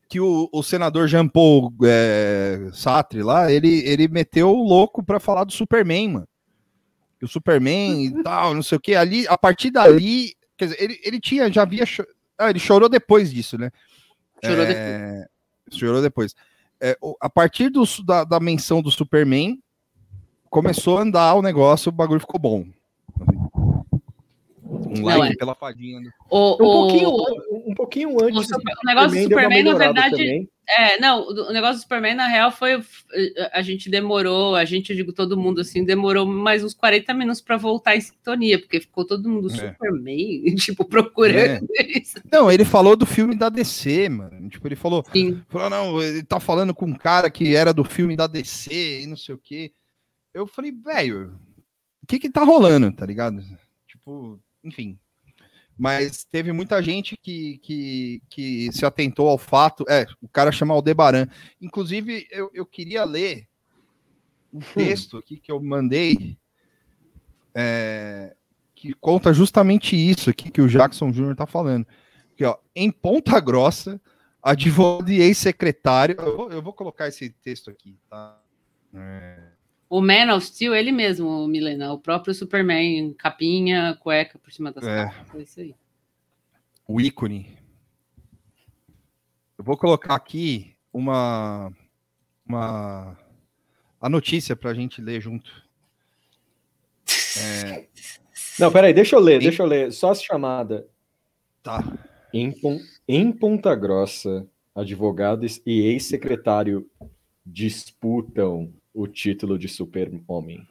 que 0.07 0.19
o, 0.19 0.49
o 0.51 0.63
senador 0.63 1.07
Jean 1.07 1.27
Paul 1.27 1.73
é, 1.83 2.69
Sartre 2.73 3.23
lá, 3.23 3.51
ele, 3.51 3.79
ele 3.87 4.07
meteu 4.07 4.49
o 4.49 4.63
louco 4.63 5.03
para 5.03 5.19
falar 5.19 5.43
do 5.43 5.51
Superman, 5.51 6.09
mano. 6.09 6.27
O 7.21 7.27
Superman 7.27 8.05
e 8.05 8.11
tal, 8.23 8.53
não 8.53 8.61
sei 8.61 8.77
o 8.77 8.81
que. 8.81 8.95
Ali, 8.95 9.27
a 9.27 9.37
partir 9.37 9.71
dali, 9.71 10.35
quer 10.55 10.65
dizer, 10.65 10.81
ele, 10.81 10.99
ele 11.03 11.19
tinha, 11.19 11.51
já 11.51 11.63
havia. 11.63 11.83
Ah, 12.37 12.49
ele 12.49 12.59
chorou 12.59 12.87
depois 12.87 13.33
disso, 13.33 13.57
né? 13.57 13.71
Chorou 14.43 14.63
é, 14.63 14.67
depois. 14.67 15.79
Chorou 15.79 16.01
depois. 16.01 16.35
É, 16.79 16.97
a 17.19 17.29
partir 17.29 17.69
do, 17.69 17.83
da, 18.05 18.23
da 18.23 18.39
menção 18.39 18.81
do 18.81 18.91
Superman, 18.91 19.59
começou 20.49 20.97
a 20.99 21.01
andar 21.01 21.33
o 21.33 21.41
negócio, 21.41 21.89
o 21.89 21.91
bagulho 21.91 22.19
ficou 22.19 22.39
bom. 22.39 22.65
Um 24.67 25.03
like 25.03 25.33
é. 25.33 25.37
pela 25.37 25.53
fadinha. 25.53 25.99
Né? 25.99 26.09
O, 26.29 26.53
um, 26.53 26.57
Pouquinho, 26.57 27.09
um 27.67 27.73
pouquinho 27.75 28.23
antes. 28.23 28.49
O, 28.49 28.55
o 28.55 28.85
negócio 28.85 29.17
do 29.17 29.23
Superman, 29.23 29.63
na 29.63 29.73
verdade. 29.75 30.15
Também. 30.15 30.49
É, 30.67 30.99
não, 30.99 31.27
o 31.27 31.53
negócio 31.53 31.75
do 31.75 31.81
Superman, 31.81 32.15
na 32.15 32.27
real, 32.27 32.51
foi. 32.51 32.83
A 33.53 33.61
gente 33.61 33.87
demorou, 33.87 34.55
a 34.55 34.65
gente, 34.65 34.89
eu 34.89 34.95
digo 34.95 35.13
todo 35.13 35.37
mundo 35.37 35.61
assim, 35.61 35.85
demorou 35.85 36.25
mais 36.25 36.63
uns 36.63 36.73
40 36.73 37.13
minutos 37.13 37.39
para 37.39 37.55
voltar 37.55 37.95
em 37.95 38.01
sintonia, 38.01 38.57
porque 38.57 38.81
ficou 38.81 39.05
todo 39.05 39.29
mundo 39.29 39.47
é. 39.53 39.55
Superman, 39.55 40.43
tipo, 40.57 40.83
procurando 40.83 41.67
é. 41.77 41.99
isso. 41.99 42.15
Não, 42.31 42.51
ele 42.51 42.65
falou 42.65 42.95
do 42.95 43.05
filme 43.05 43.35
da 43.35 43.49
DC, 43.49 44.09
mano. 44.09 44.49
Tipo, 44.49 44.67
ele 44.67 44.75
falou. 44.75 45.05
Sim. 45.13 45.43
Falou, 45.47 45.69
não, 45.69 46.01
ele 46.01 46.23
tá 46.23 46.39
falando 46.39 46.73
com 46.73 46.87
um 46.87 46.95
cara 46.95 47.29
que 47.29 47.55
era 47.55 47.71
do 47.71 47.83
filme 47.83 48.15
da 48.15 48.25
DC 48.25 49.03
e 49.03 49.05
não 49.05 49.15
sei 49.15 49.35
o 49.35 49.37
quê. 49.37 49.71
Eu 50.33 50.47
falei, 50.47 50.71
velho, 50.71 51.39
o 52.01 52.07
que 52.07 52.17
que 52.17 52.29
tá 52.29 52.43
rolando, 52.43 52.91
tá 52.91 53.05
ligado? 53.05 53.41
Tipo, 53.87 54.39
enfim. 54.65 54.99
Mas 55.77 56.23
teve 56.23 56.51
muita 56.51 56.81
gente 56.81 57.17
que, 57.17 57.57
que, 57.59 58.21
que 58.29 58.71
se 58.71 58.85
atentou 58.85 59.29
ao 59.29 59.37
fato. 59.37 59.85
É, 59.89 60.05
o 60.21 60.27
cara 60.27 60.51
chama 60.51 60.73
Aldebaran. 60.73 61.27
Inclusive, 61.61 62.27
eu, 62.31 62.49
eu 62.53 62.65
queria 62.65 63.03
ler 63.03 63.47
um 64.53 64.59
texto 64.59 65.17
aqui 65.17 65.37
que 65.37 65.51
eu 65.51 65.61
mandei. 65.61 66.37
É, 67.53 68.35
que 68.73 68.93
conta 68.93 69.33
justamente 69.33 69.95
isso 69.95 70.29
aqui 70.29 70.49
que 70.49 70.61
o 70.61 70.67
Jackson 70.67 71.11
Jr. 71.11 71.35
tá 71.35 71.45
falando. 71.45 71.85
Aqui, 72.33 72.43
ó, 72.45 72.57
em 72.75 72.91
Ponta 72.91 73.39
Grossa, 73.39 73.99
advogado 74.41 75.11
e 75.11 75.21
ex-secretário. 75.21 76.15
Eu, 76.19 76.51
eu, 76.51 76.61
vou 76.61 76.73
colocar 76.73 77.07
esse 77.07 77.29
texto 77.29 77.69
aqui, 77.69 77.97
tá? 78.09 78.41
É... 78.93 79.54
O 79.89 80.01
Man 80.01 80.35
of 80.35 80.45
Steel, 80.45 80.73
ele 80.73 80.91
mesmo, 80.91 81.47
Milena, 81.47 81.93
o 81.93 81.99
próprio 81.99 82.33
Superman, 82.33 83.13
capinha, 83.13 83.95
cueca 83.99 84.39
por 84.39 84.51
cima 84.51 84.71
das 84.71 84.83
é. 84.83 85.05
capas, 85.05 85.35
é 85.35 85.43
isso 85.43 85.59
aí. 85.59 85.75
O 86.87 86.99
ícone. 86.99 87.57
Eu 89.57 89.63
vou 89.63 89.77
colocar 89.77 90.15
aqui 90.15 90.75
uma, 90.91 91.71
uma 92.45 93.17
a 94.01 94.09
notícia 94.09 94.55
para 94.55 94.71
a 94.71 94.73
gente 94.73 95.01
ler 95.01 95.21
junto. 95.21 95.51
É... 97.39 97.87
Não, 98.59 98.71
peraí, 98.71 98.93
deixa 98.93 99.15
eu 99.15 99.19
ler, 99.19 99.39
deixa 99.39 99.63
eu 99.63 99.67
ler. 99.67 99.91
Só 99.91 100.11
a 100.11 100.15
chamada. 100.15 100.87
Tá. 101.61 101.81
Em, 102.33 102.53
em 103.07 103.31
Ponta 103.31 103.73
Grossa, 103.75 104.47
advogados 104.73 105.61
e 105.65 105.81
ex-secretário 105.81 106.89
disputam 107.45 108.73
o 108.95 109.05
título 109.07 109.59
de 109.59 109.67
super-homem. 109.67 110.65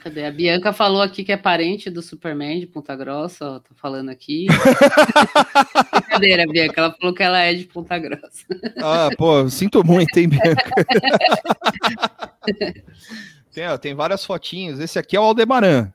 Cadê? 0.00 0.24
A 0.24 0.32
Bianca 0.32 0.72
falou 0.72 1.02
aqui 1.02 1.22
que 1.22 1.30
é 1.30 1.36
parente 1.36 1.90
do 1.90 2.02
Superman 2.02 2.58
de 2.58 2.66
Ponta 2.66 2.96
Grossa, 2.96 3.44
ó, 3.44 3.58
tô 3.60 3.74
falando 3.74 4.08
aqui. 4.08 4.46
Brincadeira, 5.92 6.46
Bianca, 6.50 6.80
ela 6.80 6.92
falou 6.98 7.14
que 7.14 7.22
ela 7.22 7.38
é 7.38 7.54
de 7.54 7.64
Ponta 7.64 7.98
Grossa. 7.98 8.46
ah, 8.78 9.10
pô, 9.16 9.48
sinto 9.48 9.84
muito, 9.84 10.16
hein, 10.18 10.28
Bianca? 10.28 10.70
tem, 13.52 13.68
ó, 13.68 13.76
tem 13.78 13.94
várias 13.94 14.24
fotinhos. 14.24 14.80
Esse 14.80 14.98
aqui 14.98 15.16
é 15.16 15.20
o 15.20 15.24
Aldebaran. 15.24 15.92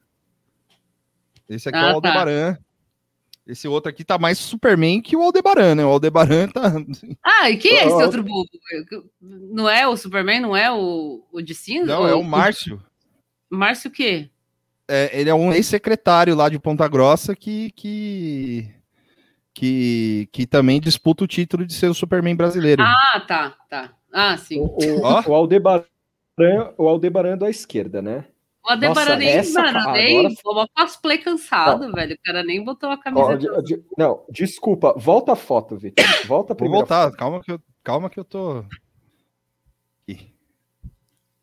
Esse 1.49 1.67
aqui 1.67 1.77
ah, 1.77 1.81
é 1.81 1.95
o 1.95 2.01
tá. 2.01 2.09
Aldebaran. 2.09 2.53
Tá. 2.53 2.64
Esse 3.47 3.67
outro 3.67 3.89
aqui 3.89 4.03
tá 4.03 4.17
mais 4.17 4.39
Superman 4.39 5.01
que 5.01 5.15
o 5.15 5.21
Aldebaran, 5.21 5.75
né? 5.75 5.85
O 5.85 5.89
Aldebaran 5.89 6.47
tá. 6.47 6.73
Ah, 7.23 7.49
e 7.49 7.57
quem 7.57 7.77
é 7.77 7.85
esse 7.85 8.03
outro 8.03 8.23
bobo? 8.23 8.49
Não 9.21 9.69
é 9.69 9.87
o 9.87 9.95
Superman? 9.95 10.39
Não 10.39 10.57
é 10.57 10.71
o, 10.71 11.23
o 11.31 11.41
de 11.41 11.53
cinza? 11.53 11.85
Não, 11.85 12.07
é 12.07 12.15
o 12.15 12.23
Márcio. 12.23 12.81
Márcio 13.47 13.89
o 13.89 13.93
quê? 13.93 14.29
É, 14.87 15.19
ele 15.19 15.29
é 15.29 15.35
um 15.35 15.53
ex-secretário 15.53 16.35
lá 16.35 16.49
de 16.49 16.57
Ponta 16.57 16.87
Grossa 16.87 17.35
que, 17.35 17.71
que, 17.71 18.67
que, 19.53 20.27
que 20.31 20.47
também 20.47 20.81
disputa 20.81 21.23
o 21.23 21.27
título 21.27 21.65
de 21.65 21.73
ser 21.73 21.87
o 21.87 21.93
Superman 21.93 22.35
brasileiro. 22.35 22.81
Ah, 22.81 23.23
tá, 23.27 23.55
tá. 23.69 23.93
Ah, 24.11 24.37
sim. 24.37 24.59
O, 24.59 24.65
o, 24.65 25.01
oh. 25.03 25.29
o 25.29 25.35
Aldebaran, 25.35 25.83
o 26.77 26.87
Aldebaran 26.87 27.33
é 27.33 27.37
da 27.37 27.49
esquerda, 27.49 28.01
né? 28.01 28.25
O 28.65 28.71
Aldebaran 28.71 29.17
nem, 29.17 29.29
essa, 29.29 29.61
mano, 29.61 29.91
nem 29.91 30.25
agora... 30.25 30.35
uma 30.45 30.67
cosplay 30.75 31.19
cansado, 31.19 31.91
velho. 31.91 32.15
O 32.15 32.19
cara 32.23 32.43
nem 32.43 32.63
botou 32.63 32.89
a 32.89 32.97
camisa. 32.97 33.37
de, 33.61 33.83
não, 33.95 34.25
desculpa. 34.27 34.93
Volta 34.97 35.33
a 35.33 35.35
foto, 35.35 35.77
Vitor. 35.77 36.03
Volta 36.25 36.53
a 36.53 36.55
primeira 36.55 36.83
Vou 36.83 36.87
voltar. 36.87 37.11
Foto. 37.11 37.17
Calma 37.19 37.43
que, 37.43 37.51
eu, 37.51 37.59
calma 37.83 38.09
que 38.09 38.19
eu 38.19 38.23
tô... 38.23 38.65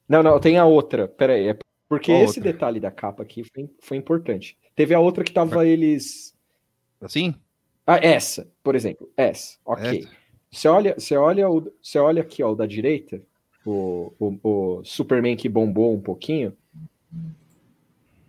Não, 0.09 0.21
não, 0.21 0.41
tem 0.41 0.59
a 0.59 0.65
outra. 0.65 1.07
Pera 1.07 1.35
aí. 1.35 1.49
É 1.51 1.57
porque 1.89 2.11
esse 2.11 2.41
outra? 2.41 2.53
detalhe 2.53 2.81
da 2.81 2.91
capa 2.91 3.23
aqui 3.23 3.45
foi, 3.55 3.71
foi 3.81 3.97
importante. 3.97 4.59
Teve 4.75 4.93
a 4.93 4.99
outra 4.99 5.23
que 5.23 5.33
tava 5.33 5.65
eles... 5.65 6.37
Assim? 7.01 7.35
Ah, 7.87 7.99
essa, 7.99 8.51
por 8.65 8.75
exemplo. 8.75 9.09
Essa. 9.17 9.59
Ok. 9.65 10.01
Essa. 10.01 10.09
Você 10.51 10.69
olha, 10.69 10.95
você 10.99 11.17
olha, 11.17 11.49
o, 11.49 11.73
você 11.81 11.99
olha 11.99 12.21
aqui, 12.21 12.43
ó, 12.43 12.51
o 12.51 12.55
da 12.55 12.67
direita, 12.67 13.23
o, 13.65 14.13
o, 14.19 14.39
o 14.43 14.85
Superman 14.85 15.37
que 15.37 15.49
bombou 15.49 15.95
um 15.95 16.01
pouquinho 16.01 16.55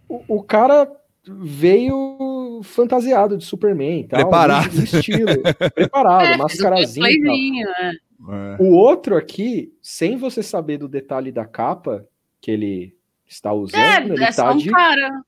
o, 0.07 0.37
o 0.37 0.43
cara 0.43 0.89
veio 1.25 2.61
fantasiado 2.63 3.37
de 3.37 3.45
Superman, 3.45 4.07
tal, 4.07 4.21
preparado, 4.21 4.75
estilo, 4.75 5.41
preparado, 5.73 6.25
é, 6.25 6.37
mascarazinho. 6.37 7.65
Né? 7.65 7.97
É. 8.29 8.61
O 8.61 8.73
outro 8.73 9.17
aqui, 9.17 9.73
sem 9.81 10.17
você 10.17 10.43
saber 10.43 10.77
do 10.77 10.87
detalhe 10.87 11.31
da 11.31 11.45
capa 11.45 12.05
que 12.41 12.51
ele 12.51 12.95
está 13.25 13.53
usando, 13.53 13.79
é, 13.79 14.03
ele 14.03 14.23
é 14.23 14.31
tá 14.31 14.53
de 14.53 14.69
cara. 14.69 15.23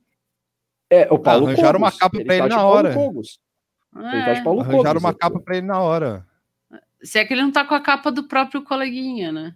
É, 0.89 1.07
o 1.11 1.17
Paulo 1.17 1.47
Arranjaram 1.47 1.79
Cogos. 1.79 1.93
uma 1.93 1.99
capa 1.99 2.23
para 2.23 2.35
ele, 2.35 2.43
ele 2.43 2.49
tá 2.49 2.55
na 2.55 2.65
hora. 2.65 2.93
Cogos. 2.93 3.39
É. 3.95 4.15
Ele 4.15 4.25
tá 4.25 4.33
de 4.33 4.43
Paulo 4.43 4.61
Arranjaram 4.61 4.83
Cogos, 4.83 5.03
uma 5.03 5.13
capa 5.13 5.39
para 5.39 5.57
ele 5.57 5.67
na 5.67 5.81
hora. 5.81 6.25
Se 7.01 7.19
é 7.19 7.25
que 7.25 7.33
ele 7.33 7.41
não 7.41 7.51
tá 7.51 7.65
com 7.65 7.75
a 7.75 7.81
capa 7.81 8.11
do 8.11 8.27
próprio 8.27 8.63
coleguinha, 8.63 9.31
né? 9.31 9.55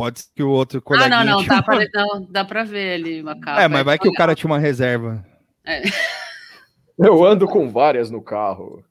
Pode 0.00 0.20
ser 0.20 0.28
que 0.34 0.42
o 0.42 0.48
outro 0.48 0.80
coleguinha... 0.80 1.14
Ah, 1.14 1.24
não, 1.24 1.40
não, 1.40 1.44
dá, 1.44 1.62
pra, 1.62 1.78
não 1.92 2.26
dá 2.30 2.42
pra 2.42 2.64
ver 2.64 2.94
ali 2.94 3.20
uma 3.20 3.38
capa. 3.38 3.62
É, 3.62 3.68
mas 3.68 3.84
vai 3.84 3.98
que 3.98 4.08
o 4.08 4.14
cara 4.14 4.34
tinha 4.34 4.50
uma 4.50 4.58
reserva. 4.58 5.22
É. 5.62 5.82
Eu 6.98 7.22
ando 7.22 7.46
com 7.46 7.68
várias 7.68 8.10
no 8.10 8.22
carro. 8.22 8.82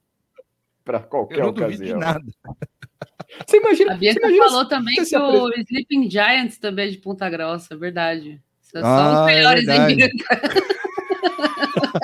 Pra 0.84 1.00
qualquer 1.00 1.38
Eu 1.38 1.42
não 1.42 1.50
ocasião. 1.50 1.86
De 1.86 1.94
nada. 1.94 2.24
Você 3.44 3.56
imagina. 3.56 3.94
A 3.94 3.96
Bianca 3.96 4.20
imagina 4.20 4.44
falou 4.44 4.68
também 4.68 4.94
que 4.94 5.16
o 5.16 5.48
Sleeping 5.48 6.08
Giants 6.08 6.58
também 6.58 6.86
é 6.86 6.90
de 6.90 6.98
Ponta 6.98 7.28
Grossa, 7.28 7.76
verdade. 7.76 8.40
São 8.60 8.80
ah, 8.84 9.24
os 9.24 9.30
é 9.30 9.34
melhores 9.34 9.66
é 9.66 9.90
em 9.90 9.98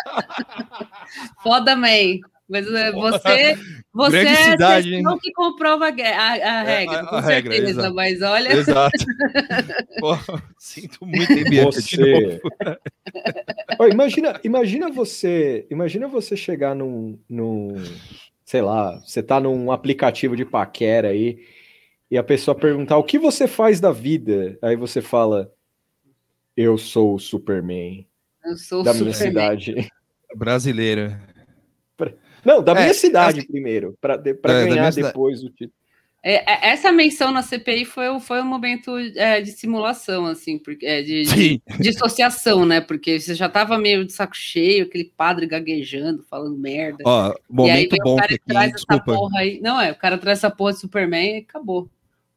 Foda, 1.43 1.77
May. 1.77 2.21
Mas 2.49 2.65
é, 2.73 2.93
você, 2.93 3.59
você 3.93 4.19
é 4.19 4.65
a 4.65 4.79
exceção 4.79 5.19
que 5.19 5.33
comprova 5.33 5.89
a, 5.89 5.91
a, 5.91 6.61
a 6.61 6.63
regra, 6.63 6.95
é, 6.95 7.01
a, 7.01 7.07
com 7.07 7.23
certeza, 7.23 7.67
regra, 7.67 7.91
mas 7.93 8.23
olha. 8.23 8.53
Exato. 8.53 9.05
Pô, 9.99 10.17
sinto 10.57 11.05
muito 11.05 11.33
em 11.33 11.65
você... 11.65 12.41
imagina, 13.91 14.41
imagina 14.45 14.91
você, 14.93 15.67
imagina 15.69 16.07
você 16.07 16.37
chegar 16.37 16.77
num, 16.77 17.19
num, 17.29 17.75
sei 18.45 18.63
lá, 18.63 18.97
você 19.01 19.25
tá 19.25 19.41
num 19.41 19.73
aplicativo 19.73 20.37
de 20.37 20.45
paquera 20.45 21.09
aí 21.09 21.41
e 22.09 22.17
a 22.17 22.23
pessoa 22.23 22.55
perguntar 22.55 22.97
o 22.97 23.05
que 23.05 23.19
você 23.19 23.49
faz 23.49 23.81
da 23.81 23.91
vida, 23.91 24.57
aí 24.63 24.77
você 24.77 25.03
fala, 25.03 25.53
eu 26.57 26.79
sou 26.79 27.17
o 27.17 27.19
Superman. 27.19 28.07
Eu 28.45 28.57
sou 28.57 28.85
da 28.85 28.95
minha 28.95 29.13
cidade 29.13 29.91
brasileira. 30.35 31.21
Não, 32.47 32.63
da 32.63 32.73
é, 32.73 32.83
minha 32.83 32.95
cidade 32.95 33.41
assim, 33.41 33.49
primeiro, 33.49 33.99
para 34.01 34.17
de, 34.17 34.31
é, 34.31 34.67
ganhar 34.67 34.93
depois 34.93 35.43
o 35.43 35.51
título. 35.51 35.73
É, 36.23 36.69
é, 36.69 36.73
essa 36.73 36.93
menção 36.93 37.33
na 37.33 37.43
CPI 37.43 37.85
foi, 37.85 38.19
foi 38.21 38.41
um 38.41 38.47
momento 38.47 38.97
é, 39.17 39.41
de 39.41 39.51
simulação, 39.51 40.27
assim, 40.27 40.57
porque, 40.59 40.87
é, 40.87 41.03
de, 41.03 41.25
de, 41.81 41.89
associação, 41.89 42.65
né? 42.67 42.81
Porque 42.81 43.19
você 43.19 43.35
já 43.35 43.49
tava 43.49 43.77
meio 43.79 44.05
de 44.05 44.13
saco 44.13 44.37
cheio, 44.37 44.85
aquele 44.85 45.13
padre 45.17 45.47
gaguejando, 45.47 46.25
falando 46.31 46.57
merda. 46.57 47.03
Ó, 47.05 47.35
momento 47.51 47.97
bom 48.03 48.17
que 48.17 48.35
aqui, 48.35 48.73
desculpa. 48.73 49.15
Aí, 49.37 49.61
não, 49.61 49.81
é, 49.81 49.91
o 49.91 49.97
cara 49.97 50.17
traz 50.17 50.39
essa 50.39 50.51
porra 50.51 50.73
de 50.73 50.81
Superman 50.81 51.37
e 51.37 51.41
acabou. 51.41 51.89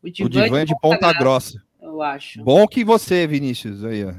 O 0.02 0.10
divã, 0.10 0.28
o 0.28 0.30
divã 0.30 0.62
é 0.62 0.66
de 0.66 0.80
ponta, 0.80 1.00
ponta 1.00 1.14
grossa. 1.20 1.62
Eu 1.82 2.02
acho. 2.02 2.44
Bom 2.44 2.68
que 2.68 2.84
você, 2.84 3.28
Vinícius, 3.28 3.84
aí, 3.84 4.06
ó. 4.06 4.14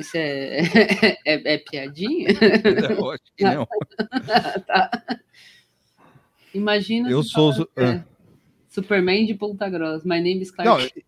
Isso 0.00 0.16
é, 0.16 0.60
é, 1.24 1.54
é 1.54 1.58
piadinha? 1.58 2.28
Eu 2.90 3.10
acho 3.10 3.22
que 3.36 3.44
não. 3.44 3.66
tá. 4.66 4.90
Imagina. 6.54 7.10
Eu 7.10 7.22
sou. 7.22 7.68
É, 7.76 7.84
ah. 7.84 8.04
Superman 8.68 9.26
de 9.26 9.34
Ponta 9.34 9.68
Grossa. 9.68 10.06
My 10.06 10.20
name 10.20 10.42
is 10.42 10.50
Clark. 10.50 10.66
Não, 10.68 11.02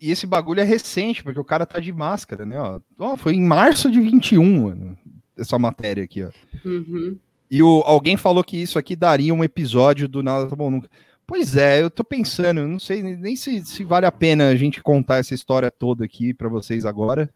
e 0.00 0.10
esse 0.10 0.26
bagulho 0.26 0.60
é 0.60 0.64
recente, 0.64 1.22
porque 1.22 1.40
o 1.40 1.44
cara 1.44 1.64
tá 1.64 1.80
de 1.80 1.92
máscara, 1.92 2.44
né? 2.44 2.58
Ó. 2.58 2.80
Oh, 2.98 3.16
foi 3.16 3.34
em 3.34 3.42
março 3.42 3.90
de 3.90 4.00
21, 4.00 4.62
mano, 4.62 4.98
essa 5.36 5.58
matéria 5.58 6.04
aqui, 6.04 6.22
ó. 6.22 6.30
Uhum. 6.64 7.16
E 7.50 7.62
o, 7.62 7.82
alguém 7.86 8.16
falou 8.16 8.42
que 8.44 8.56
isso 8.56 8.78
aqui 8.78 8.96
daria 8.96 9.32
um 9.32 9.44
episódio 9.44 10.08
do 10.08 10.22
Nada 10.22 10.48
Tá 10.48 10.56
Bom 10.56 10.70
Nunca. 10.70 10.90
Pois 11.26 11.56
é, 11.56 11.80
eu 11.80 11.90
tô 11.90 12.04
pensando, 12.04 12.66
não 12.66 12.78
sei 12.78 13.02
nem 13.02 13.34
se, 13.34 13.64
se 13.64 13.82
vale 13.82 14.04
a 14.04 14.12
pena 14.12 14.48
a 14.48 14.56
gente 14.56 14.82
contar 14.82 15.18
essa 15.18 15.34
história 15.34 15.70
toda 15.70 16.04
aqui 16.04 16.34
para 16.34 16.50
vocês 16.50 16.84
agora 16.84 17.30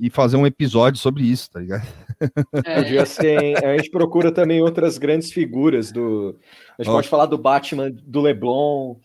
e 0.00 0.10
fazer 0.10 0.36
um 0.36 0.46
episódio 0.46 0.98
sobre 0.98 1.24
isso, 1.24 1.50
tá 1.50 1.60
ligado? 1.60 1.86
É. 2.64 2.82
Podia 2.82 3.06
ser, 3.06 3.64
a 3.64 3.76
gente 3.76 3.90
procura 3.90 4.32
também 4.32 4.60
outras 4.60 4.98
grandes 4.98 5.32
figuras 5.32 5.92
do. 5.92 6.38
A 6.78 6.82
gente 6.82 6.90
oh. 6.90 6.96
pode 6.96 7.08
falar 7.08 7.26
do 7.26 7.38
Batman, 7.38 7.90
do 7.90 8.20
Leblon. 8.20 8.96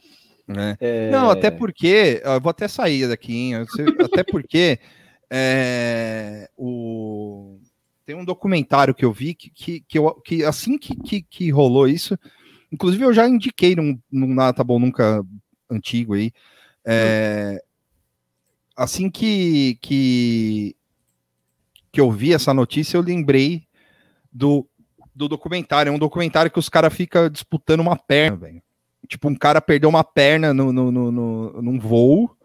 É. 0.48 0.78
É... 0.80 1.10
Não, 1.12 1.30
até 1.30 1.52
porque. 1.52 2.22
Eu 2.24 2.42
vou 2.42 2.50
até 2.50 2.68
sair 2.68 3.08
daqui, 3.08 3.34
hein? 3.34 3.56
Até 4.04 4.24
porque 4.24 4.80
é, 5.30 6.50
o, 6.56 7.60
tem 8.06 8.16
um 8.16 8.26
documentário 8.26 8.94
que 8.94 9.04
eu 9.04 9.12
vi 9.12 9.34
que, 9.34 9.50
que, 9.50 9.82
que, 9.82 9.98
eu, 9.98 10.14
que 10.22 10.44
assim 10.44 10.78
que, 10.78 10.96
que, 10.96 11.22
que, 11.22 11.50
rolou 11.50 11.88
isso, 11.88 12.18
inclusive 12.72 13.04
eu 13.04 13.14
já 13.14 13.28
indiquei 13.28 13.76
num, 13.76 14.00
num 14.12 14.34
Nada 14.34 14.54
Tá 14.54 14.64
Bom 14.64 14.80
Nunca 14.80 15.24
antigo 15.70 16.14
aí. 16.14 16.32
É, 16.86 17.62
assim 18.76 19.10
que, 19.10 19.80
que, 19.82 20.76
que 21.96 22.02
eu 22.02 22.12
vi 22.12 22.34
essa 22.34 22.54
notícia, 22.54 22.98
eu 22.98 23.02
lembrei 23.02 23.64
do, 24.30 24.68
do 25.16 25.30
documentário. 25.30 25.90
É 25.90 25.94
um 25.94 25.98
documentário 25.98 26.52
que 26.52 26.60
os 26.60 26.68
caras 26.68 26.94
ficam 26.94 27.30
disputando 27.30 27.80
uma 27.80 27.96
perna, 27.96 28.36
velho. 28.36 28.62
Tipo, 29.08 29.30
um 29.30 29.36
cara 29.36 29.62
perdeu 29.62 29.88
uma 29.88 30.04
perna 30.04 30.54
no, 30.54 30.74
no, 30.74 30.92
no, 30.92 31.10
no, 31.10 31.62
num 31.62 31.80
voo. 31.80 32.36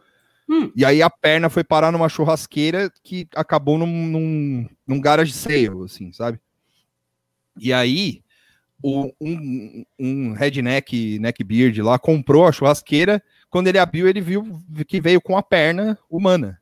Hum. 0.48 0.70
E 0.76 0.84
aí 0.84 1.02
a 1.02 1.10
perna 1.10 1.50
foi 1.50 1.64
parar 1.64 1.90
numa 1.90 2.08
churrasqueira 2.08 2.92
que 3.02 3.26
acabou 3.34 3.76
num, 3.76 3.88
num, 3.88 4.68
num 4.86 5.00
garage 5.00 5.32
sale, 5.32 5.84
assim, 5.84 6.12
sabe? 6.12 6.38
E 7.58 7.72
aí 7.72 8.22
o, 8.80 9.12
um, 9.20 9.84
um 9.98 10.32
redneck, 10.32 11.18
neckbeard 11.18 11.82
lá, 11.82 11.98
comprou 11.98 12.46
a 12.46 12.52
churrasqueira. 12.52 13.20
Quando 13.48 13.66
ele 13.66 13.80
abriu, 13.80 14.06
ele 14.06 14.20
viu 14.20 14.62
que 14.86 15.00
veio 15.00 15.20
com 15.20 15.36
a 15.36 15.42
perna 15.42 15.98
humana. 16.08 16.59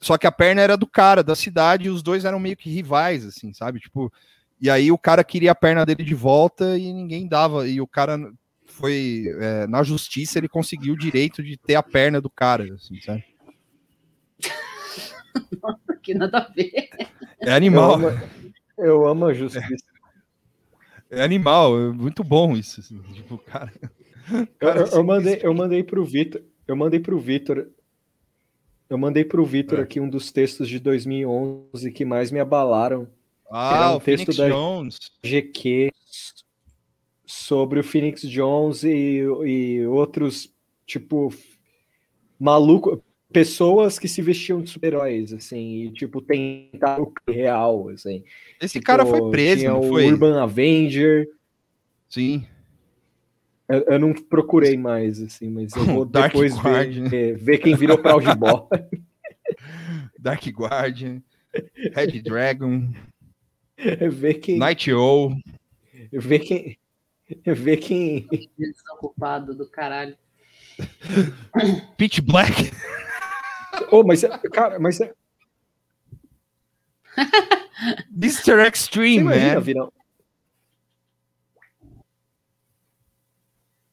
Só 0.00 0.16
que 0.16 0.26
a 0.26 0.32
perna 0.32 0.60
era 0.60 0.76
do 0.76 0.86
cara, 0.86 1.22
da 1.22 1.34
cidade, 1.34 1.86
e 1.86 1.90
os 1.90 2.02
dois 2.02 2.24
eram 2.24 2.38
meio 2.38 2.56
que 2.56 2.70
rivais, 2.70 3.26
assim, 3.26 3.52
sabe? 3.52 3.80
Tipo, 3.80 4.12
e 4.60 4.70
aí 4.70 4.90
o 4.92 4.98
cara 4.98 5.24
queria 5.24 5.52
a 5.52 5.56
perna 5.56 5.84
dele 5.84 6.04
de 6.04 6.14
volta 6.14 6.78
e 6.78 6.92
ninguém 6.92 7.26
dava. 7.26 7.66
E 7.66 7.80
o 7.80 7.86
cara 7.86 8.18
foi 8.64 9.24
é, 9.40 9.66
na 9.66 9.82
justiça, 9.82 10.38
ele 10.38 10.48
conseguiu 10.48 10.94
o 10.94 10.98
direito 10.98 11.42
de 11.42 11.56
ter 11.56 11.74
a 11.74 11.82
perna 11.82 12.20
do 12.20 12.30
cara, 12.30 12.74
assim, 12.74 13.00
sabe? 13.00 13.24
Nossa, 15.62 15.96
que 16.02 16.14
nada 16.14 16.38
a 16.38 16.52
ver. 16.52 16.88
É 17.40 17.52
animal. 17.52 18.00
Eu 18.00 18.08
amo, 18.08 18.20
eu 18.78 19.06
amo 19.06 19.26
a 19.26 19.34
justiça. 19.34 19.84
É, 21.10 21.20
é 21.20 21.24
animal, 21.24 21.78
é 21.78 21.92
muito 21.92 22.22
bom 22.22 22.56
isso. 22.56 22.80
Assim, 22.80 23.00
tipo, 23.12 23.38
cara. 23.38 23.72
cara 24.58 24.80
eu, 24.80 24.86
eu, 24.86 25.04
mandei, 25.04 25.40
eu 25.42 25.54
mandei 25.54 25.82
pro 25.82 26.04
Vitor. 26.04 26.42
Eu 26.66 26.76
mandei 26.76 27.00
pro 27.00 27.18
Vitor. 27.18 27.68
Eu 28.88 28.96
mandei 28.96 29.24
pro 29.24 29.44
Vitor 29.44 29.78
é. 29.78 29.82
aqui 29.82 30.00
um 30.00 30.08
dos 30.08 30.32
textos 30.32 30.68
de 30.68 30.78
2011 30.78 31.92
que 31.92 32.04
mais 32.04 32.30
me 32.30 32.40
abalaram. 32.40 33.06
Ah, 33.50 33.92
um 33.92 33.96
o 33.96 34.00
texto 34.00 34.26
Phoenix 34.26 34.36
da 34.36 34.48
Jones. 34.48 34.98
GQ 35.22 35.92
sobre 37.26 37.80
o 37.80 37.84
Phoenix 37.84 38.22
Jones 38.22 38.82
e, 38.84 39.20
e 39.44 39.86
outros, 39.86 40.52
tipo, 40.86 41.32
maluco, 42.38 43.02
pessoas 43.30 43.98
que 43.98 44.08
se 44.08 44.22
vestiam 44.22 44.62
de 44.62 44.70
super-heróis, 44.70 45.32
assim, 45.32 45.82
e, 45.82 45.92
tipo, 45.92 46.22
tentar 46.22 47.00
o 47.00 47.12
real, 47.28 47.90
assim. 47.90 48.24
Esse 48.60 48.74
tipo, 48.74 48.86
cara 48.86 49.04
foi 49.04 49.30
preso, 49.30 49.60
tinha 49.60 49.72
não 49.72 49.80
o 49.80 49.88
foi? 49.88 50.06
Urban 50.06 50.40
Avenger. 50.42 51.28
Sim. 52.08 52.46
Eu, 53.68 53.80
eu, 53.82 53.98
não 53.98 54.14
procurei 54.14 54.76
mais, 54.78 55.20
assim, 55.20 55.50
mas 55.50 55.74
eu 55.76 55.84
vou 55.84 56.04
Dark 56.04 56.32
depois 56.32 56.56
Guardian. 56.56 57.08
ver, 57.08 57.36
ver 57.36 57.58
quem 57.58 57.76
virou 57.76 57.98
pra 58.00 58.12
Algibó. 58.12 58.68
Dark 60.18 60.46
Guardian, 60.46 61.22
Red 61.94 62.22
Dragon, 62.22 62.90
ver 64.10 64.34
quem... 64.34 64.58
Night 64.58 64.90
Owl. 64.92 65.36
Ver 66.10 66.38
quem... 66.40 66.78
Ver 67.44 67.76
quem. 67.76 68.26
Desocupado 68.56 69.54
do 69.54 69.68
caralho. 69.68 70.16
Pitch 71.98 72.20
Black. 72.20 72.70
Oh, 73.90 74.02
mas, 74.02 74.22
cara, 74.50 74.78
mas. 74.78 74.98
Mr. 78.16 78.66
Extreme, 78.66 79.24
man. 79.24 79.60
Virar... 79.60 79.88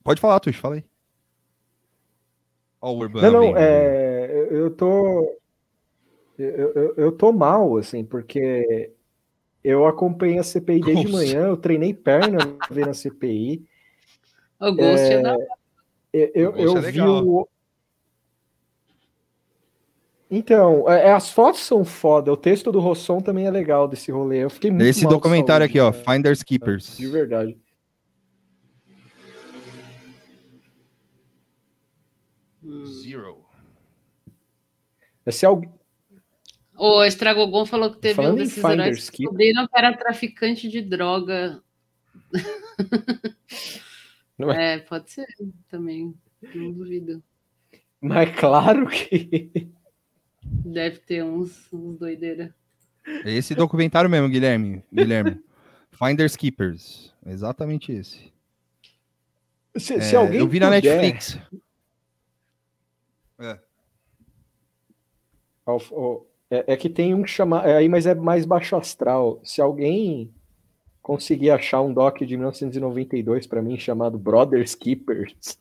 Pode 0.05 0.21
falar, 0.21 0.39
Tuxo, 0.39 0.61
fala 0.61 0.75
aí. 0.75 0.83
Ó, 2.79 2.93
o 2.93 2.99
Urban 2.99 3.21
Não, 3.23 3.31
não, 3.31 3.57
é, 3.57 4.47
eu 4.51 4.69
tô. 4.69 5.35
Eu, 6.37 6.73
eu, 6.73 6.93
eu 6.95 7.11
tô 7.11 7.31
mal, 7.33 7.75
assim, 7.75 8.05
porque 8.05 8.91
eu 9.63 9.87
acompanhei 9.87 10.37
a 10.37 10.43
CPI 10.43 10.81
desde 10.81 11.05
Nossa. 11.05 11.17
manhã, 11.17 11.47
eu 11.47 11.57
treinei 11.57 11.91
perna 11.91 12.37
vendo 12.69 12.91
a 12.91 12.93
CPI. 12.93 13.65
O 14.59 14.73
Ghost 14.73 15.11
é, 15.11 15.21
da 15.23 15.35
Eu, 16.13 16.31
eu, 16.35 16.51
Ghost 16.51 16.75
eu 16.75 16.77
é 16.77 16.91
vi 16.91 16.99
legal. 16.99 17.25
o. 17.25 17.49
Então, 20.29 20.87
é, 20.87 21.13
as 21.13 21.31
fotos 21.31 21.61
são 21.61 21.83
foda, 21.83 22.31
o 22.31 22.37
texto 22.37 22.71
do 22.71 22.79
Rosson 22.79 23.21
também 23.21 23.47
é 23.47 23.51
legal 23.51 23.87
desse 23.87 24.11
rolê. 24.11 24.43
Eu 24.43 24.51
fiquei 24.51 24.69
muito 24.69 24.83
Esse 24.83 25.07
documentário 25.07 25.65
saúde, 25.65 25.79
aqui, 25.79 25.79
ó, 25.79 25.91
cara, 25.91 26.13
Finders 26.15 26.43
Keepers. 26.43 26.97
De 26.97 27.07
verdade. 27.07 27.64
Zero. 32.87 33.45
Se 35.29 35.45
alguém. 35.45 35.71
O 36.77 37.03
Estragogon 37.03 37.65
falou 37.65 37.91
que 37.91 37.99
teve 37.99 38.15
Falando 38.15 38.33
um 38.33 38.37
desses 38.37 38.57
heróis 38.63 39.09
que 39.09 39.23
descobriram 39.23 39.67
que 39.67 39.77
era 39.77 39.95
traficante 39.95 40.67
de 40.69 40.81
droga. 40.81 41.63
Não 44.37 44.51
É, 44.51 44.79
pode 44.79 45.11
ser 45.11 45.25
também. 45.69 46.13
Não 46.53 46.71
duvido. 46.71 47.23
Mas 48.01 48.37
claro 48.37 48.87
que. 48.87 49.69
Deve 50.43 50.99
ter 50.99 51.23
uns, 51.23 51.71
uns 51.71 51.97
doideira. 51.97 52.53
Esse 53.25 53.55
documentário 53.55 54.09
mesmo, 54.09 54.29
Guilherme. 54.29 54.83
Guilherme. 54.93 55.41
Finders 55.97 56.35
Keepers. 56.35 57.13
Exatamente 57.25 57.91
esse. 57.93 58.33
Se, 59.77 59.99
se 60.01 60.13
É, 60.15 60.17
alguém 60.17 60.39
eu 60.39 60.47
vi 60.47 60.59
na 60.59 60.67
puder- 60.71 61.01
Netflix. 61.01 61.39
É. 63.39 63.59
É, 66.49 66.73
é 66.73 66.77
que 66.77 66.89
tem 66.89 67.13
um 67.13 67.23
que 67.23 67.29
chama. 67.29 67.61
é 67.63 67.77
aí, 67.77 67.89
mas 67.89 68.05
é 68.05 68.13
mais 68.13 68.45
baixo 68.45 68.75
astral. 68.75 69.39
Se 69.43 69.61
alguém 69.61 70.33
conseguir 71.01 71.49
achar 71.51 71.81
um 71.81 71.93
doc 71.93 72.19
de 72.19 72.35
1992 72.37 73.47
para 73.47 73.61
mim 73.61 73.77
chamado 73.77 74.17
Brothers 74.17 74.75
Keepers, 74.75 75.59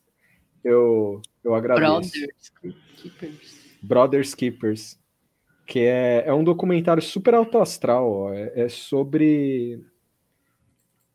eu, 0.63 1.21
eu 1.43 1.53
agradeço. 1.55 2.11
Brothers 2.11 2.51
Keepers. 2.97 3.65
Brothers 3.81 4.35
Keepers, 4.35 4.99
que 5.67 5.79
é, 5.79 6.23
é 6.27 6.33
um 6.33 6.43
documentário 6.43 7.01
super 7.01 7.33
alto 7.33 7.57
astral. 7.59 8.09
ó, 8.11 8.33
É, 8.33 8.61
é 8.61 8.69
sobre 8.69 9.83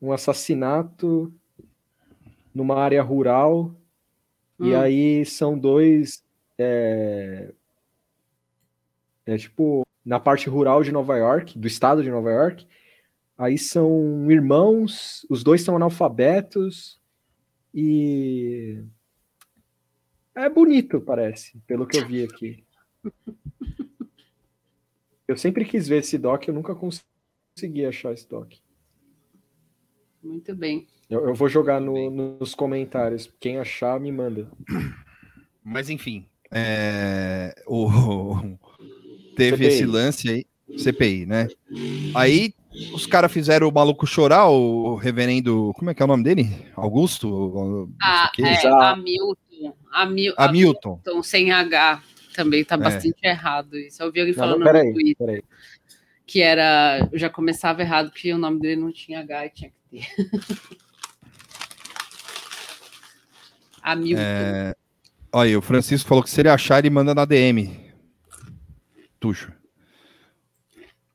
um 0.00 0.12
assassinato 0.12 1.32
numa 2.54 2.76
área 2.76 3.02
rural. 3.02 3.74
E 4.58 4.72
Hum. 4.74 4.80
aí 4.80 5.24
são 5.24 5.58
dois. 5.58 6.22
É, 6.62 7.52
é 9.26 9.36
tipo 9.38 9.86
na 10.04 10.20
parte 10.20 10.48
rural 10.48 10.82
de 10.82 10.92
Nova 10.92 11.16
York, 11.16 11.58
do 11.58 11.66
estado 11.66 12.02
de 12.02 12.11
Nova 12.11 12.30
York. 12.30 12.66
Aí 13.38 13.56
são 13.56 14.30
irmãos, 14.30 15.26
os 15.30 15.42
dois 15.42 15.62
são 15.62 15.74
analfabetos 15.76 17.00
e 17.72 18.82
é 20.34 20.48
bonito, 20.48 21.00
parece, 21.00 21.58
pelo 21.66 21.86
que 21.86 21.96
eu 21.98 22.06
vi 22.06 22.22
aqui. 22.24 22.62
Eu 25.26 25.36
sempre 25.38 25.64
quis 25.64 25.88
ver 25.88 25.98
esse 26.00 26.18
doc, 26.18 26.46
eu 26.48 26.54
nunca 26.54 26.74
cons- 26.74 27.02
consegui 27.54 27.86
achar 27.86 28.12
esse 28.12 28.28
doc. 28.28 28.52
Muito 30.22 30.54
bem. 30.54 30.86
Eu, 31.08 31.28
eu 31.28 31.34
vou 31.34 31.48
jogar 31.48 31.80
no- 31.80 32.11
nos 32.11 32.54
comentários. 32.54 33.32
Quem 33.40 33.58
achar, 33.58 33.98
me 33.98 34.12
manda. 34.12 34.50
Mas 35.64 35.88
enfim, 35.88 36.26
é, 36.51 37.55
o, 37.66 37.88
teve 39.36 39.57
CPI. 39.57 39.66
esse 39.66 39.86
lance 39.86 40.28
aí, 40.30 40.46
CPI, 40.78 41.26
né? 41.26 41.48
Aí 42.14 42.55
os 42.94 43.05
caras 43.07 43.32
fizeram 43.32 43.68
o 43.68 43.72
maluco 43.72 44.07
chorar, 44.07 44.48
o 44.48 44.94
reverendo, 44.96 45.72
como 45.76 45.90
é 45.90 45.94
que 45.94 46.03
é 46.03 46.05
o 46.05 46.09
nome 46.09 46.22
dele? 46.24 46.48
Augusto? 46.76 47.88
Ah, 48.03 48.30
é, 48.38 48.53
Exato. 48.55 48.76
Hamilton. 49.01 49.36
Hamil- 49.92 50.34
Hamilton. 50.36 50.90
Hamilton, 51.03 51.22
sem 51.22 51.51
H. 51.53 52.03
Também 52.34 52.64
tá 52.64 52.76
É. 52.76 52.78
bastante 52.78 53.16
errado 53.24 53.76
isso. 53.76 54.01
Eu 54.03 54.07
ouvi 54.07 54.20
alguém 54.20 54.34
falando 54.34 54.53
não, 54.61 54.66
no 54.66 54.72
peraí, 54.72 54.92
Twitter 54.92 55.16
peraí. 55.26 55.42
que 56.26 56.40
era. 56.40 57.09
Já 57.12 57.28
começava 57.28 57.82
errado, 57.82 58.11
que 58.12 58.32
o 58.32 58.38
nome 58.38 58.61
dele 58.61 58.80
não 58.80 58.92
tinha 58.92 59.18
H 59.20 59.46
e 59.46 59.51
tinha 59.51 59.70
que 59.70 59.76
ter. 59.98 60.07
Hamilton. 63.82 64.22
É, 64.22 64.74
olha, 65.33 65.59
o 65.59 65.62
Francisco 65.62 66.09
falou 66.09 66.22
que 66.24 66.31
se 66.31 66.41
ele 66.41 66.49
achar, 66.49 66.78
ele 66.78 66.91
manda 66.91 67.14
na 67.14 67.24
DM. 67.24 67.78
Tuxo, 69.18 69.53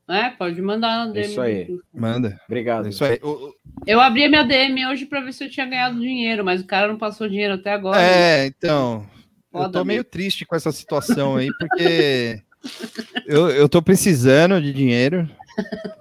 É, 0.08 0.30
pode 0.30 0.62
mandar 0.62 1.06
na 1.06 1.12
DM. 1.12 1.26
Isso 1.32 1.40
aí. 1.40 1.66
manda. 1.92 2.40
Obrigado. 2.46 2.86
É 2.86 2.90
isso 2.90 3.04
aí. 3.04 3.18
O- 3.22 3.48
o- 3.48 3.54
Eu 3.86 4.00
abri 4.00 4.24
a 4.24 4.28
minha 4.28 4.44
DM 4.44 4.86
hoje 4.86 5.04
pra 5.06 5.20
ver 5.20 5.32
se 5.32 5.44
eu 5.44 5.50
tinha 5.50 5.66
ganhado 5.66 5.98
dinheiro, 6.00 6.44
mas 6.44 6.60
o 6.60 6.64
cara 6.66 6.86
não 6.86 6.96
passou 6.98 7.28
dinheiro 7.28 7.54
até 7.54 7.72
agora. 7.72 8.00
É, 8.00 8.46
então. 8.46 9.04
Eu 9.52 9.62
Foda 9.62 9.78
tô 9.80 9.84
meio 9.84 10.04
triste 10.04 10.44
com 10.46 10.54
essa 10.54 10.70
situação 10.70 11.34
aí, 11.36 11.48
porque 11.58 12.40
eu, 13.26 13.48
eu 13.50 13.68
tô 13.68 13.82
precisando 13.82 14.60
de 14.62 14.72
dinheiro, 14.72 15.28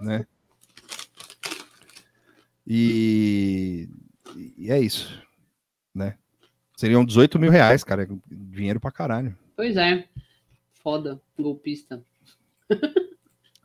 né? 0.02 0.26
E, 2.68 3.88
e 4.58 4.72
é 4.72 4.80
isso, 4.80 5.10
né? 5.16 5.25
Seriam 6.76 7.06
18 7.06 7.40
mil 7.40 7.52
reais, 7.52 7.84
cara. 7.84 8.08
Dinheiro 8.30 8.80
pra 8.80 8.92
caralho. 8.92 9.36
Pois 9.56 9.78
é. 9.78 10.06
foda, 10.84 11.22
golpista. 11.38 12.04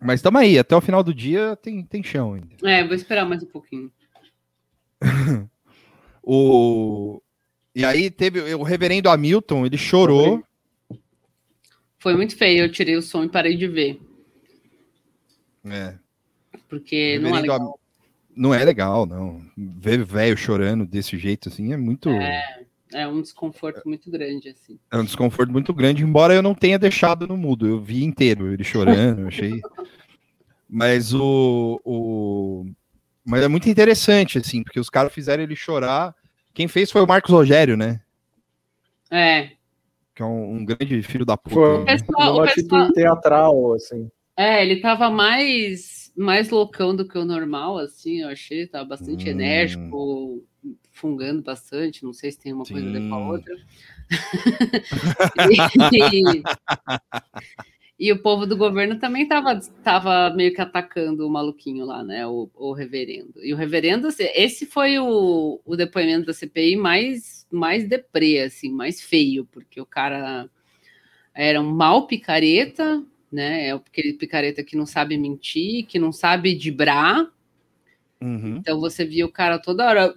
Mas 0.01 0.21
estamos 0.21 0.41
aí, 0.41 0.59
até 0.59 0.75
o 0.75 0.81
final 0.81 1.03
do 1.03 1.13
dia 1.13 1.57
tem, 1.57 1.85
tem 1.85 2.03
chão 2.03 2.35
ainda. 2.35 2.57
É, 2.65 2.85
vou 2.87 2.95
esperar 2.95 3.29
mais 3.29 3.43
um 3.43 3.47
pouquinho. 3.47 3.93
o... 6.23 7.21
E 7.75 7.85
aí 7.85 8.11
teve 8.11 8.55
o 8.55 8.63
reverendo 8.63 9.11
Hamilton, 9.11 9.67
ele 9.67 9.77
chorou. 9.77 10.43
Foi 11.99 12.17
muito 12.17 12.35
feio, 12.35 12.65
eu 12.65 12.73
tirei 12.73 12.97
o 12.97 13.03
som 13.03 13.25
e 13.25 13.29
parei 13.29 13.57
de 13.57 13.69
ver. 13.69 14.01
É. 15.67 15.95
Porque 16.69 17.19
não 17.19 17.37
é 17.37 17.41
legal. 17.41 17.81
Não 18.35 18.55
é 18.55 18.65
legal, 18.65 19.05
não. 19.05 19.45
Ver 19.57 20.03
velho 20.03 20.37
chorando 20.37 20.87
desse 20.87 21.19
jeito 21.19 21.51
assim 21.51 21.73
é 21.73 21.77
muito. 21.77 22.09
É, 22.09 22.60
é 22.93 23.07
um 23.07 23.23
desconforto 23.23 23.83
muito 23.87 24.11
grande, 24.11 24.49
assim. 24.49 24.79
É 24.91 24.97
um 24.97 25.05
desconforto 25.05 25.51
muito 25.51 25.73
grande, 25.73 26.03
embora 26.03 26.35
eu 26.35 26.43
não 26.43 26.55
tenha 26.55 26.79
deixado 26.79 27.27
no 27.27 27.37
mudo. 27.37 27.67
Eu 27.67 27.81
vi 27.81 28.05
inteiro 28.05 28.53
ele 28.53 28.65
chorando, 28.65 29.23
eu 29.23 29.29
achei. 29.29 29.61
Mas 30.69 31.13
o, 31.15 31.81
o. 31.85 32.67
Mas 33.25 33.43
é 33.43 33.49
muito 33.49 33.69
interessante, 33.69 34.39
assim, 34.39 34.63
porque 34.63 34.81
os 34.81 34.91
caras 34.91 35.13
fizeram 35.13 35.43
ele 35.43 35.57
chorar. 35.57 36.15
Quem 36.53 36.67
fez 36.67 36.91
foi 36.91 37.03
o 37.03 37.07
Marcos 37.07 37.31
Rogério, 37.31 37.77
né? 37.77 38.01
É. 39.11 39.51
Que 40.15 40.23
é 40.23 40.25
um, 40.25 40.57
um 40.57 40.65
grande 40.65 41.03
filho 41.03 41.25
da 41.25 41.37
puta. 41.37 41.55
Foi 41.55 41.85
né? 41.85 41.97
uma 42.31 42.45
atitude 42.45 42.93
teatral, 42.93 43.75
assim. 43.75 44.11
É, 44.37 44.63
ele 44.63 44.81
tava 44.81 45.11
mais, 45.11 46.13
mais 46.17 46.51
loucão 46.51 46.95
do 46.95 47.07
que 47.07 47.19
o 47.19 47.25
normal, 47.25 47.79
assim, 47.79 48.23
eu 48.23 48.29
achei. 48.29 48.67
Tava 48.67 48.85
bastante 48.85 49.29
hum. 49.29 49.31
enérgico, 49.33 50.45
fungando 50.91 51.43
bastante. 51.43 52.05
Não 52.05 52.13
sei 52.13 52.33
se 52.33 52.39
tem 52.39 52.53
uma 52.53 52.65
Sim. 52.65 52.75
coisa 52.75 52.89
a 52.89 52.93
ver 52.93 53.09
com 53.09 53.15
a 53.15 53.29
outra. 53.29 53.57
e, 57.99 57.99
e, 57.99 58.13
o 58.13 58.23
povo 58.23 58.47
do 58.47 58.57
governo 58.57 58.99
também 58.99 59.27
tava, 59.27 59.59
tava 59.83 60.35
meio 60.35 60.55
que 60.55 60.61
atacando 60.61 61.27
o 61.27 61.31
maluquinho 61.31 61.85
lá, 61.85 62.03
né? 62.03 62.27
O, 62.27 62.51
o 62.55 62.73
reverendo. 62.73 63.35
E 63.43 63.53
o 63.55 63.57
reverendo, 63.57 64.09
assim, 64.09 64.29
esse 64.35 64.67
foi 64.67 64.99
o, 64.99 65.61
o 65.65 65.77
depoimento 65.77 66.27
da 66.27 66.33
CPI 66.33 66.77
mais, 66.77 67.47
mais 67.51 67.89
deprê, 67.89 68.41
assim, 68.41 68.71
mais 68.71 69.01
feio, 69.01 69.47
porque 69.47 69.81
o 69.81 69.87
cara 69.87 70.49
era 71.35 71.61
um 71.61 71.71
mal 71.71 72.07
picareta, 72.07 73.05
né? 73.31 73.69
É 73.69 73.73
aquele 73.73 74.15
picareta 74.15 74.65
que 74.65 74.77
não 74.77 74.87
sabe 74.87 75.17
mentir, 75.17 75.87
que 75.87 75.99
não 75.99 76.13
sabe 76.13 76.55
dibrar. 76.55 77.31
Uhum. 78.23 78.57
Então 78.59 78.79
você 78.79 79.05
via 79.05 79.25
o 79.25 79.33
cara 79.33 79.59
toda 79.59 79.87
hora. 79.87 80.15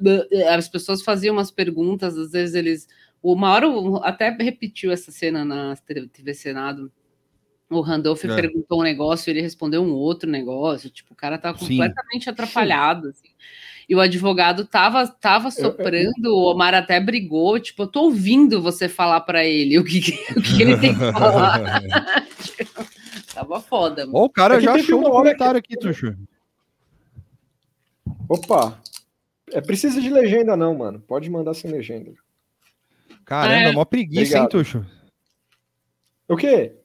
As 0.49 0.67
pessoas 0.67 1.01
faziam 1.01 1.35
umas 1.35 1.51
perguntas, 1.51 2.17
às 2.17 2.31
vezes 2.31 2.55
eles. 2.55 2.87
O 3.21 3.35
Mauro 3.35 4.01
até 4.03 4.29
repetiu 4.29 4.91
essa 4.91 5.11
cena 5.11 5.45
na 5.45 5.75
TV 6.11 6.33
Senado. 6.33 6.91
O 7.69 7.79
Randolph 7.79 8.23
é. 8.25 8.35
perguntou 8.35 8.81
um 8.81 8.83
negócio, 8.83 9.29
ele 9.29 9.41
respondeu 9.41 9.81
um 9.81 9.93
outro 9.93 10.29
negócio. 10.29 10.89
Tipo, 10.89 11.13
o 11.13 11.15
cara 11.15 11.37
tava 11.37 11.57
completamente 11.57 12.25
Sim. 12.25 12.29
atrapalhado. 12.29 13.07
Assim. 13.07 13.29
E 13.87 13.95
o 13.95 14.01
advogado 14.01 14.65
tava, 14.65 15.07
tava 15.07 15.49
soprando, 15.49 16.27
o 16.27 16.51
Omar 16.51 16.73
até 16.73 16.99
brigou, 16.99 17.59
tipo, 17.59 17.83
eu 17.83 17.87
tô 17.87 18.03
ouvindo 18.03 18.61
você 18.61 18.87
falar 18.87 19.21
para 19.21 19.45
ele 19.45 19.79
o 19.79 19.83
que, 19.83 19.99
o 20.37 20.41
que 20.41 20.61
ele 20.61 20.77
tem 20.77 20.93
que 20.93 21.11
falar. 21.11 21.81
Tava 23.33 23.59
foda. 23.59 24.05
Mano. 24.05 24.25
o 24.25 24.29
cara 24.29 24.57
é 24.57 24.61
já 24.61 24.73
achou 24.73 24.99
um 24.99 25.09
comentário 25.09 25.57
aqui, 25.57 25.75
Tuxo. 25.75 26.15
Opa! 28.29 28.79
É 29.51 29.61
preciso 29.61 30.01
de 30.01 30.09
legenda, 30.09 30.55
não, 30.55 30.75
mano. 30.75 30.99
Pode 30.99 31.29
mandar 31.29 31.53
sem 31.53 31.71
legenda. 31.71 32.13
Caramba, 33.25 33.69
é. 33.69 33.71
mó 33.71 33.85
preguiça, 33.85 34.21
Obrigado. 34.21 34.43
hein, 34.43 34.49
Tuxo? 34.49 34.85
O 36.27 36.35
quê? 36.35 36.75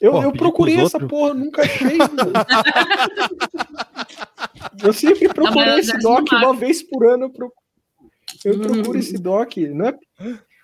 Eu, 0.00 0.20
eu 0.22 0.32
procurei 0.32 0.76
essa 0.76 0.96
outro. 0.96 1.08
porra, 1.08 1.34
nunca 1.34 1.62
achei. 1.62 1.98
eu 4.82 4.92
sempre 4.94 5.28
procurei 5.28 5.78
esse 5.78 5.96
doc 5.98 6.26
uma 6.32 6.54
vez 6.54 6.82
por 6.82 7.06
ano. 7.06 7.24
Eu 7.24 7.30
procuro, 7.30 7.60
eu 8.44 8.60
procuro 8.60 8.98
esse 8.98 9.18
doc. 9.18 9.56
Não 9.58 9.88
é... 9.88 9.98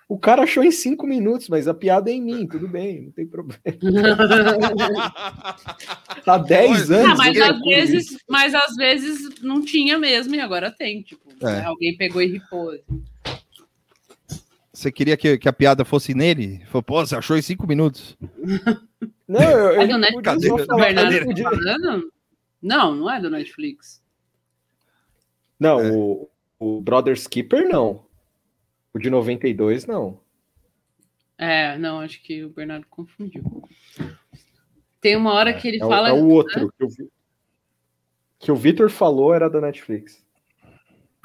O 0.09 0.17
cara 0.17 0.43
achou 0.43 0.63
em 0.63 0.71
cinco 0.71 1.05
minutos, 1.05 1.49
mas 1.49 1.67
a 1.67 1.73
piada 1.73 2.09
é 2.09 2.13
em 2.13 2.21
mim, 2.21 2.47
tudo 2.47 2.65
bem, 2.65 3.01
não 3.01 3.11
tem 3.11 3.27
problema. 3.27 3.59
Há 6.25 6.37
dez 6.37 6.89
anos. 6.89 7.11
Ah, 7.11 7.15
mas, 7.15 7.41
às 7.41 7.59
vezes, 7.59 8.17
mas 8.29 8.55
às 8.55 8.73
vezes 8.75 9.41
não 9.41 9.61
tinha 9.61 9.99
mesmo 9.99 10.33
e 10.33 10.39
agora 10.39 10.71
tem. 10.71 11.01
Tipo, 11.01 11.29
é. 11.41 11.45
né? 11.45 11.65
alguém 11.65 11.97
pegou 11.97 12.21
e 12.21 12.27
ripou. 12.27 12.69
Assim. 12.69 13.03
Você 14.71 14.93
queria 14.93 15.17
que, 15.17 15.37
que, 15.37 15.49
a 15.49 15.53
piada 15.53 15.83
fosse 15.83 16.13
nele? 16.13 16.61
Falou, 16.67 16.83
pô, 16.83 17.05
você 17.05 17.15
achou 17.15 17.35
em 17.35 17.41
cinco 17.41 17.67
minutos. 17.67 18.17
Não, 19.27 19.41
eu, 19.41 19.73
eu 19.73 19.81
é 19.81 19.87
do 19.87 19.97
Netflix. 19.97 20.65
Falar, 20.65 20.93
Não, 22.61 22.95
não 22.95 23.11
é 23.11 23.19
do 23.19 23.29
Netflix. 23.29 24.01
Não, 25.59 25.81
é. 25.81 25.91
o, 25.91 26.29
o 26.57 26.79
Brother 26.79 27.17
Skipper 27.17 27.67
não. 27.67 28.06
O 28.97 28.99
de 28.99 29.11
92, 29.11 29.85
não. 29.85 30.19
É, 31.37 31.77
não, 31.77 31.99
acho 31.99 32.19
que 32.23 32.43
o 32.43 32.49
Bernardo 32.49 32.87
confundiu. 32.89 33.43
Tem 34.99 35.15
uma 35.15 35.33
hora 35.33 35.51
é, 35.51 35.53
que 35.53 35.67
ele 35.67 35.77
é, 35.77 35.81
fala. 35.81 36.09
É 36.09 36.13
o 36.13 36.27
outro 36.29 36.73
que, 36.75 36.83
eu, 36.83 37.11
que 38.39 38.51
o 38.51 38.55
Vitor 38.55 38.89
falou 38.89 39.35
era 39.35 39.47
da 39.47 39.61
Netflix. 39.61 40.25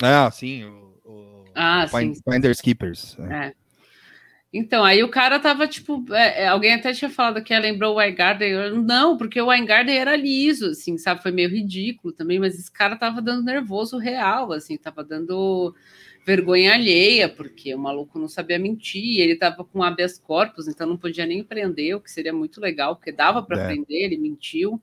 Ah, 0.03 0.31
sim. 0.31 0.65
O, 0.65 1.01
o 1.07 1.45
ah, 1.55 1.89
Find, 1.89 2.15
sim. 2.15 2.21
Finders 2.31 2.61
Keepers. 2.61 3.19
É. 3.21 3.47
é. 3.47 3.55
Então, 4.53 4.85
aí 4.85 5.03
o 5.03 5.09
cara 5.09 5.41
tava 5.41 5.67
tipo. 5.67 6.05
É, 6.13 6.43
é 6.43 6.49
alguém 6.49 6.75
até 6.75 6.93
tinha 6.93 7.09
falado 7.09 7.43
que 7.43 7.59
lembrou 7.59 7.95
o 7.95 7.97
Weingarten. 7.97 8.83
Não, 8.83 9.17
porque 9.17 9.41
o 9.41 9.47
Weingarten 9.47 9.97
era 9.97 10.15
liso, 10.15 10.73
assim, 10.73 10.99
sabe? 10.99 11.23
Foi 11.23 11.33
meio 11.33 11.49
ridículo 11.49 12.13
também, 12.13 12.39
mas 12.39 12.59
esse 12.59 12.71
cara 12.71 12.97
tava 12.97 13.23
dando 13.23 13.43
nervoso 13.43 13.97
real, 13.97 14.53
assim, 14.53 14.77
tava 14.77 15.03
dando 15.03 15.75
vergonha 16.25 16.75
alheia, 16.75 17.29
porque 17.29 17.75
o 17.75 17.79
maluco 17.79 18.19
não 18.19 18.29
sabia 18.29 18.59
mentir, 18.59 19.21
ele 19.21 19.33
estava 19.33 19.65
com 19.65 19.83
habeas 19.83 20.19
corpus, 20.19 20.69
então 20.69 20.87
não 20.87 20.97
podia 20.97 21.27
nem 21.27 21.43
prender, 21.43 21.97
o 21.97 22.01
que 22.01 22.11
seria 22.11 22.33
muito 22.33 22.61
legal, 22.61 22.97
porque 22.97 23.13
dava 23.13 23.43
para 23.43 23.61
é. 23.61 23.67
prender, 23.67 24.05
ele 24.05 24.17
mentiu. 24.17 24.81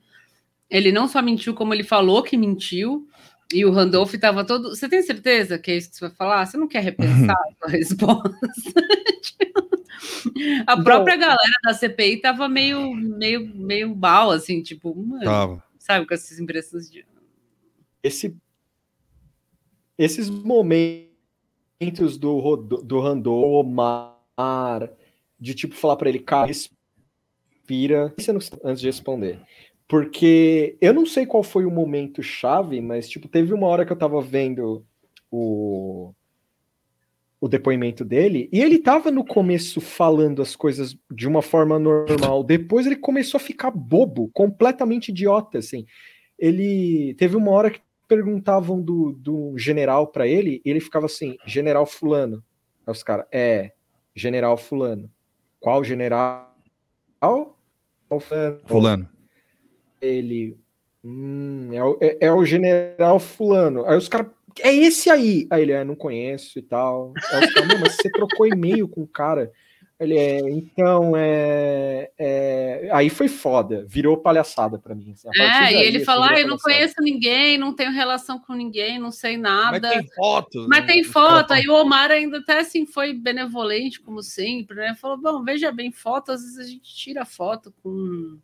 Ele 0.69 0.91
não 0.91 1.07
só 1.07 1.21
mentiu, 1.21 1.53
como 1.53 1.73
ele 1.73 1.83
falou 1.83 2.21
que 2.21 2.37
mentiu, 2.37 3.07
e 3.51 3.65
o 3.65 3.71
Randolph 3.71 4.13
estava 4.13 4.45
todo. 4.45 4.69
Você 4.69 4.87
tem 4.87 5.01
certeza 5.01 5.57
que 5.57 5.71
é 5.71 5.77
isso 5.77 5.89
que 5.89 5.95
você 5.95 6.07
vai 6.07 6.15
falar? 6.15 6.45
Você 6.45 6.57
não 6.57 6.67
quer 6.67 6.83
repensar 6.83 7.35
a 7.35 7.53
sua 7.57 7.69
resposta? 7.71 8.39
a 10.67 10.77
própria 10.83 11.15
então, 11.15 11.27
galera 11.27 11.59
da 11.63 11.73
CPI 11.73 12.15
estava 12.15 12.47
meio, 12.47 12.93
meio, 12.93 13.47
meio 13.55 13.95
mal, 13.95 14.29
assim, 14.29 14.61
tipo, 14.61 14.93
mano, 14.95 15.23
tava. 15.23 15.63
sabe, 15.79 16.05
com 16.05 16.13
essas 16.13 16.37
impressões 16.39 16.91
de. 16.91 17.05
Esse, 18.03 18.37
esses 19.97 20.29
momentos 20.29 21.08
momentos 21.79 22.17
do, 22.17 22.57
do 22.57 22.99
Randô, 22.99 23.59
Omar, 23.59 24.17
de 25.39 25.53
tipo 25.53 25.75
falar 25.75 25.95
para 25.95 26.09
ele, 26.09 26.19
cara, 26.19 26.47
respira, 26.47 28.13
antes 28.63 28.81
de 28.81 28.87
responder. 28.87 29.39
Porque 29.87 30.77
eu 30.81 30.93
não 30.93 31.05
sei 31.05 31.25
qual 31.25 31.41
foi 31.41 31.65
o 31.65 31.71
momento 31.71 32.21
chave, 32.21 32.81
mas 32.81 33.09
tipo, 33.09 33.27
teve 33.27 33.53
uma 33.53 33.67
hora 33.67 33.85
que 33.85 33.91
eu 33.91 33.97
tava 33.97 34.21
vendo 34.21 34.85
o, 35.31 36.13
o 37.39 37.47
depoimento 37.47 38.03
dele, 38.03 38.49
e 38.51 38.59
ele 38.61 38.77
tava 38.77 39.09
no 39.09 39.25
começo 39.25 39.79
falando 39.79 40.41
as 40.41 40.55
coisas 40.55 40.97
de 41.09 41.27
uma 41.27 41.41
forma 41.41 41.79
normal, 41.79 42.43
depois 42.43 42.85
ele 42.85 42.97
começou 42.97 43.37
a 43.37 43.41
ficar 43.41 43.71
bobo, 43.71 44.29
completamente 44.33 45.09
idiota, 45.09 45.57
assim. 45.57 45.85
Ele 46.37 47.15
teve 47.15 47.35
uma 47.35 47.51
hora 47.51 47.71
que 47.71 47.81
perguntavam 48.09 48.81
do, 48.81 49.13
do 49.13 49.55
general 49.55 50.07
para 50.07 50.27
ele, 50.27 50.61
e 50.65 50.69
ele 50.71 50.79
ficava 50.79 51.05
assim, 51.05 51.37
general 51.45 51.85
fulano. 51.85 52.43
Aí 52.85 52.91
os 52.91 53.03
caras, 53.03 53.27
é, 53.31 53.71
general 54.15 54.57
fulano. 54.57 55.09
Qual 55.59 55.83
general? 55.83 56.57
Fulano. 58.09 58.59
fulano. 58.65 59.09
Ele, 60.01 60.57
hum, 61.03 61.69
é, 61.71 61.83
o, 61.83 61.97
é, 62.01 62.17
é, 62.21 62.33
o 62.33 62.43
general 62.43 63.19
fulano. 63.19 63.85
Aí 63.85 63.95
os 63.95 64.09
caras, 64.09 64.31
é 64.61 64.73
esse 64.73 65.11
aí. 65.11 65.45
Aí 65.51 65.61
ele, 65.61 65.71
é, 65.71 65.83
não 65.83 65.95
conheço 65.95 66.57
e 66.57 66.63
tal. 66.63 67.13
Aí 67.31 67.45
os 67.45 67.53
caras, 67.53 67.79
mas 67.79 67.95
você 67.95 68.09
trocou 68.09 68.47
e-mail 68.47 68.87
com 68.87 69.03
o 69.03 69.07
cara. 69.07 69.51
Ele 69.99 70.17
é, 70.17 70.39
então, 70.49 71.11
é, 71.13 72.09
é, 72.17 72.89
Aí 72.93 73.09
foi 73.09 73.27
foda, 73.27 73.85
virou 73.85 74.15
palhaçada 74.15 74.79
para 74.79 74.95
mim. 74.95 75.11
Assim, 75.11 75.27
é, 75.35 75.73
e 75.73 75.87
ele 75.87 76.05
falou: 76.05 76.23
ah, 76.23 76.39
eu 76.39 76.47
não 76.47 76.57
conheço 76.57 76.95
ninguém, 77.01 77.57
não 77.57 77.75
tenho 77.75 77.91
relação 77.91 78.39
com 78.39 78.53
ninguém, 78.53 78.97
não 78.97 79.11
sei 79.11 79.35
nada. 79.35 79.89
Mas 79.89 79.97
tem 79.97 80.07
foto. 80.15 80.67
Mas 80.69 80.81
né? 80.81 80.87
tem 80.87 81.03
foto. 81.03 81.51
Aí 81.51 81.67
o 81.67 81.73
Omar 81.73 82.11
ainda 82.11 82.37
até 82.37 82.59
assim 82.59 82.85
foi 82.85 83.13
benevolente, 83.13 83.99
como 83.99 84.23
sempre, 84.23 84.77
né? 84.77 84.95
Falou: 84.95 85.17
bom, 85.17 85.43
veja 85.43 85.69
bem, 85.69 85.91
foto, 85.91 86.31
às 86.31 86.41
vezes 86.43 86.57
a 86.57 86.63
gente 86.63 86.95
tira 86.95 87.25
foto 87.25 87.73
com, 87.83 88.39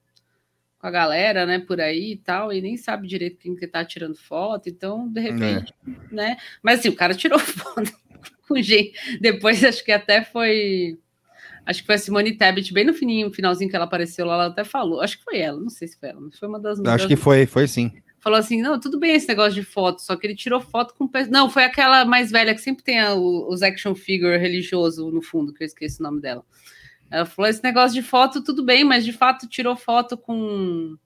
com 0.78 0.88
a 0.88 0.92
galera, 0.92 1.46
né, 1.46 1.60
por 1.60 1.80
aí 1.80 2.12
e 2.12 2.18
tal, 2.18 2.52
e 2.52 2.60
nem 2.60 2.76
sabe 2.76 3.08
direito 3.08 3.38
quem 3.38 3.56
que 3.56 3.66
tá 3.66 3.86
tirando 3.86 4.18
foto, 4.18 4.68
então, 4.68 5.08
de 5.08 5.22
repente, 5.22 5.74
é. 5.88 6.14
né? 6.14 6.38
Mas 6.62 6.80
assim, 6.80 6.90
o 6.90 6.96
cara 6.96 7.16
tirou 7.16 7.40
foto 7.40 7.94
com 8.46 8.62
gente. 8.62 8.92
Depois 9.22 9.64
acho 9.64 9.86
que 9.86 9.94
até 9.94 10.22
foi 10.22 11.00
Acho 11.66 11.82
que 11.82 11.86
foi 11.88 11.96
a 11.96 11.98
Simone 11.98 12.38
Tebet, 12.38 12.72
bem 12.72 12.86
no 12.86 12.94
fininho, 12.94 13.34
finalzinho 13.34 13.70
que 13.70 13.76
ela 13.76 13.86
apareceu 13.86 14.26
lá, 14.26 14.36
ela 14.36 14.46
até 14.48 14.64
falou. 14.64 15.02
Acho 15.02 15.18
que 15.18 15.24
foi 15.24 15.40
ela, 15.40 15.60
não 15.60 15.70
sei 15.70 15.88
se 15.88 16.00
foi 16.00 16.10
ela, 16.10 16.22
mas 16.22 16.38
foi 16.38 16.48
uma 16.48 16.60
das. 16.60 16.80
Acho 16.80 16.86
das... 16.86 17.06
que 17.06 17.16
foi, 17.16 17.46
foi 17.46 17.68
sim. 17.68 17.92
Falou 18.20 18.40
assim: 18.40 18.62
não, 18.62 18.80
tudo 18.80 19.00
bem 19.00 19.16
esse 19.16 19.28
negócio 19.28 19.54
de 19.54 19.64
foto, 19.64 20.02
só 20.02 20.16
que 20.16 20.28
ele 20.28 20.36
tirou 20.36 20.62
foto 20.62 20.94
com. 20.94 21.10
Não, 21.30 21.50
foi 21.50 21.64
aquela 21.64 22.06
mais 22.06 22.32
velha 22.32 22.54
que 22.54 22.62
sempre 22.62 22.84
tem 22.84 23.00
a, 23.00 23.16
os 23.16 23.64
action 23.64 23.96
figure 23.96 24.38
religioso 24.38 25.10
no 25.10 25.22
fundo, 25.22 25.54
que 25.54 25.64
eu 25.64 25.66
esqueci 25.66 26.00
o 26.00 26.04
nome 26.04 26.22
dela. 26.22 26.44
Ela 27.10 27.26
falou: 27.26 27.50
esse 27.50 27.64
negócio 27.64 27.94
de 27.94 28.08
foto, 28.08 28.44
tudo 28.44 28.64
bem, 28.64 28.84
mas 28.84 29.04
de 29.04 29.14
fato 29.14 29.48
tirou 29.48 29.76
foto 29.76 30.18
com 30.18 30.98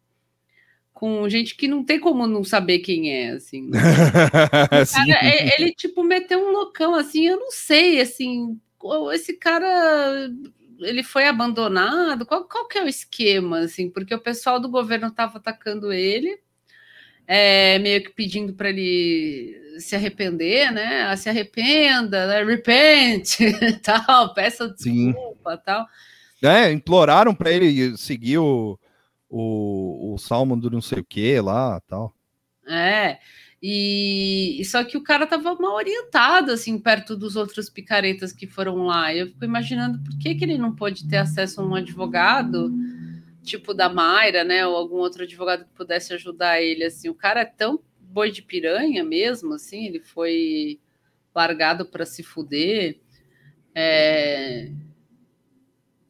com 1.00 1.30
gente 1.30 1.56
que 1.56 1.66
não 1.66 1.82
tem 1.82 1.98
como 1.98 2.28
não 2.28 2.44
saber 2.44 2.80
quem 2.80 3.14
é, 3.14 3.32
assim. 3.32 3.70
cara, 3.72 5.26
é, 5.26 5.56
ele, 5.58 5.72
tipo, 5.72 6.04
meteu 6.04 6.40
um 6.40 6.52
loucão, 6.52 6.94
assim, 6.94 7.26
eu 7.26 7.40
não 7.40 7.52
sei, 7.52 8.02
assim, 8.02 8.60
esse 9.14 9.34
cara, 9.34 10.30
ele 10.80 11.04
foi 11.04 11.28
abandonado? 11.28 12.26
Qual, 12.26 12.46
qual 12.46 12.68
que 12.68 12.78
é 12.78 12.84
o 12.84 12.88
esquema, 12.88 13.60
assim? 13.60 13.90
Porque 13.90 14.14
o 14.14 14.22
pessoal 14.22 14.60
do 14.60 14.70
governo 14.70 15.08
estava 15.08 15.38
atacando 15.38 15.92
ele, 15.92 16.40
é, 17.28 17.78
meio 17.80 18.04
que 18.04 18.10
pedindo 18.10 18.54
para 18.54 18.70
ele 18.70 19.80
se 19.80 19.96
arrepender, 19.96 20.72
né? 20.72 21.04
Ah, 21.04 21.16
se 21.18 21.30
arrependa, 21.30 22.28
né? 22.28 22.44
repent, 22.44 23.38
tal, 23.84 24.34
peça 24.34 24.68
desculpa, 24.70 25.56
Sim. 25.56 25.62
tal. 25.66 25.88
É, 26.42 26.72
imploraram 26.72 27.36
para 27.36 27.52
ele 27.52 27.98
seguir 27.98 28.38
o 28.38 28.80
o, 29.30 30.14
o 30.14 30.18
salmo 30.18 30.60
do 30.60 30.72
não 30.72 30.82
sei 30.82 31.00
o 31.00 31.06
que 31.06 31.40
lá 31.40 31.80
tal. 31.82 32.14
É, 32.68 33.20
e, 33.62 34.64
só 34.66 34.84
que 34.86 34.96
o 34.98 35.04
cara 35.04 35.28
tava 35.28 35.54
mal 35.56 35.76
orientado, 35.76 36.52
assim, 36.52 36.80
perto 36.80 37.16
dos 37.16 37.36
outros 37.36 37.70
picaretas 37.70 38.32
que 38.32 38.48
foram 38.48 38.86
lá. 38.86 39.14
Eu 39.14 39.28
fico 39.28 39.44
imaginando 39.44 40.00
por 40.00 40.18
que, 40.18 40.36
que 40.36 40.46
ele 40.46 40.58
não 40.58 40.74
pode 40.74 41.08
ter 41.08 41.18
acesso 41.18 41.60
a 41.60 41.66
um 41.66 41.76
advogado, 41.76 42.72
tipo 43.44 43.74
da 43.74 43.90
Mayra, 43.90 44.46
né? 44.46 44.66
Ou 44.66 44.76
algum 44.76 44.96
outro 44.98 45.24
advogado 45.24 45.66
que 45.66 45.74
pudesse 45.74 46.14
ajudar 46.14 46.62
ele, 46.62 46.86
assim. 46.86 47.10
O 47.10 47.14
cara 47.14 47.42
é 47.42 47.46
tão 47.46 47.82
boi 48.00 48.32
de 48.32 48.42
piranha 48.42 49.04
mesmo, 49.04 49.54
assim, 49.54 49.86
ele 49.88 50.00
foi 50.00 50.80
largado 51.36 51.86
para 51.86 52.06
se 52.06 52.24
fuder. 52.24 52.98
É, 53.76 54.72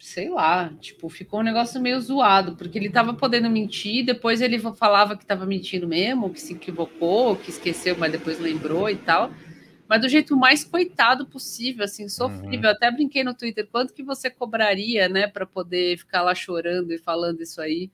sei 0.09 0.27
lá, 0.27 0.71
tipo, 0.81 1.07
ficou 1.07 1.39
um 1.39 1.43
negócio 1.43 1.79
meio 1.79 2.01
zoado, 2.01 2.55
porque 2.55 2.79
ele 2.79 2.89
tava 2.89 3.13
podendo 3.13 3.47
mentir, 3.47 4.03
depois 4.03 4.41
ele 4.41 4.57
falava 4.57 5.15
que 5.15 5.23
tava 5.23 5.45
mentindo 5.45 5.87
mesmo, 5.87 6.31
que 6.31 6.41
se 6.41 6.53
equivocou, 6.53 7.35
que 7.35 7.51
esqueceu, 7.51 7.95
mas 7.95 8.11
depois 8.11 8.39
lembrou 8.39 8.89
e 8.89 8.95
tal. 8.95 9.31
Mas 9.87 10.01
do 10.01 10.09
jeito 10.09 10.35
mais 10.35 10.63
coitado 10.63 11.27
possível, 11.27 11.85
assim, 11.85 12.09
sofrível. 12.09 12.69
Uhum. 12.69 12.75
Até 12.75 12.89
brinquei 12.89 13.23
no 13.23 13.35
Twitter, 13.35 13.67
quanto 13.71 13.93
que 13.93 14.01
você 14.01 14.31
cobraria, 14.31 15.07
né, 15.07 15.27
para 15.27 15.45
poder 15.45 15.99
ficar 15.99 16.23
lá 16.23 16.33
chorando 16.33 16.91
e 16.91 16.97
falando 16.97 17.41
isso 17.41 17.61
aí, 17.61 17.91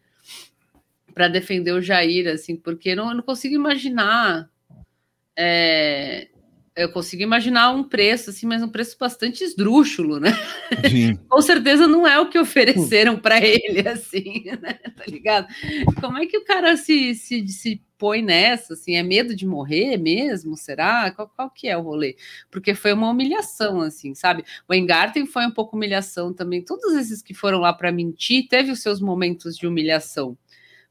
para 1.13 1.28
defender 1.28 1.74
o 1.74 1.82
Jair, 1.82 2.30
assim, 2.30 2.55
porque 2.55 2.95
não, 2.95 3.09
eu 3.09 3.16
não 3.16 3.24
consigo 3.24 3.55
imaginar 3.55 4.49
é, 5.38 6.30
eu 6.76 6.92
consigo 6.92 7.24
imaginar 7.24 7.72
um 7.72 7.84
preço, 7.84 8.30
assim, 8.30 8.46
mas 8.46 8.62
um 8.62 8.68
preço 8.68 8.98
bastante 9.00 9.44
esdrúxulo, 9.44 10.20
né? 10.20 10.32
Sim. 10.90 11.16
Com 11.30 11.42
certeza 11.42 11.88
não 11.88 12.06
é 12.06 12.20
o 12.20 12.30
que 12.30 12.38
ofereceram 12.38 13.18
para 13.18 13.40
ele, 13.40 13.88
assim, 13.88 14.44
né? 14.62 14.74
Tá 14.74 15.06
ligado? 15.08 15.48
Como 16.02 16.18
é 16.18 16.26
que 16.26 16.38
o 16.38 16.44
cara 16.44 16.76
se, 16.76 17.16
se, 17.16 17.48
se 17.48 17.82
põe 17.98 18.22
nessa, 18.22 18.74
assim? 18.74 18.96
É 18.96 19.04
medo 19.04 19.34
de 19.34 19.46
morrer 19.46 19.96
mesmo? 19.96 20.58
Será? 20.58 21.10
Qual, 21.12 21.30
qual 21.30 21.50
que 21.50 21.70
é 21.70 21.78
o 21.78 21.82
rolê? 21.82 22.18
Porque 22.52 22.76
foi 22.76 22.92
uma 22.92 23.10
humilhação, 23.10 23.80
assim, 23.80 24.14
sabe? 24.14 24.44
O 24.68 24.74
Engarten 24.74 25.26
foi 25.26 25.46
um 25.46 25.52
pouco 25.52 25.78
humilhação 25.78 26.34
também. 26.34 26.62
Todos 26.62 26.94
esses 26.96 27.22
que 27.22 27.34
foram 27.34 27.60
lá 27.60 27.72
para 27.72 27.90
mentir, 27.90 28.48
teve 28.50 28.70
os 28.72 28.82
seus 28.82 29.00
momentos 29.00 29.56
de 29.58 29.66
humilhação. 29.66 30.38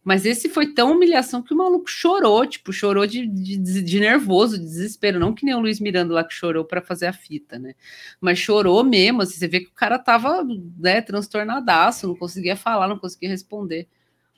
Mas 0.04 0.26
esse 0.26 0.50
foi 0.50 0.74
tão 0.74 0.92
humilhação 0.92 1.42
que 1.42 1.54
o 1.54 1.56
maluco 1.56 1.88
chorou, 1.88 2.46
tipo, 2.46 2.70
chorou 2.74 3.06
de, 3.06 3.26
de, 3.26 3.56
de 3.82 4.00
nervoso, 4.00 4.58
de 4.58 4.64
desespero, 4.64 5.18
não 5.18 5.34
que 5.34 5.46
nem 5.46 5.54
o 5.54 5.60
Luiz 5.60 5.80
Miranda 5.80 6.12
lá 6.12 6.22
que 6.22 6.34
chorou 6.34 6.62
para 6.62 6.82
fazer 6.82 7.06
a 7.06 7.12
fita, 7.12 7.58
né? 7.58 7.74
Mas 8.20 8.38
chorou 8.38 8.84
mesmo, 8.84 9.22
assim, 9.22 9.38
você 9.38 9.48
vê 9.48 9.60
que 9.60 9.70
o 9.70 9.74
cara 9.74 9.98
tava, 9.98 10.44
né, 10.76 11.00
transtornadaço, 11.00 12.06
não 12.06 12.14
conseguia 12.14 12.54
falar, 12.54 12.86
não 12.86 12.98
conseguia 12.98 13.30
responder. 13.30 13.88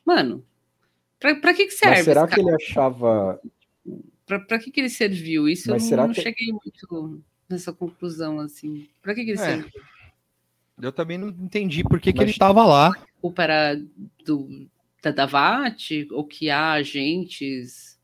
Mano, 0.05 0.45
pra, 1.19 1.35
pra 1.35 1.53
que 1.53 1.67
que 1.67 1.73
serve? 1.73 1.97
Mas 1.97 2.05
será 2.05 2.29
que 2.29 2.41
ele 2.41 2.55
achava... 2.55 3.41
Pra, 4.25 4.39
pra 4.39 4.59
que 4.61 4.71
que 4.71 4.81
ele 4.81 4.91
serviu? 4.91 5.49
Isso 5.49 5.71
Mas 5.71 5.91
eu 5.91 5.97
não, 5.97 6.07
não 6.09 6.14
que... 6.14 6.23
cheguei 6.23 6.49
muito 6.53 7.23
nessa 7.49 7.73
conclusão, 7.73 8.39
assim. 8.39 8.89
Pra 9.03 9.14
que 9.14 9.25
que 9.25 9.31
ele 9.33 9.41
é. 9.41 9.45
serviu? 9.45 9.71
Eu 10.81 10.93
também 10.93 11.17
não 11.19 11.29
entendi 11.29 11.83
por 11.83 12.01
que, 12.01 12.11
Mas... 12.11 12.17
que 12.17 12.23
ele 12.23 12.31
estava 12.31 12.64
lá. 12.64 12.89
A 12.89 13.21
culpa 13.21 13.43
era 13.43 13.81
do, 14.25 14.69
da 15.13 15.27
VAT, 15.27 16.07
ou 16.11 16.25
que 16.25 16.51
há 16.51 16.73
agentes 16.73 17.99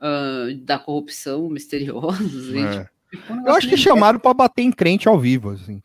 uh, 0.00 0.54
da 0.58 0.78
corrupção 0.78 1.48
misteriosos. 1.48 2.54
É. 2.54 2.88
Tipo, 3.10 3.32
um 3.32 3.46
Eu 3.46 3.54
acho 3.54 3.68
que 3.68 3.76
chamaram 3.76 4.18
para 4.18 4.34
bater 4.34 4.62
em 4.62 4.72
crente 4.72 5.08
ao 5.08 5.18
vivo, 5.18 5.50
assim. 5.50 5.80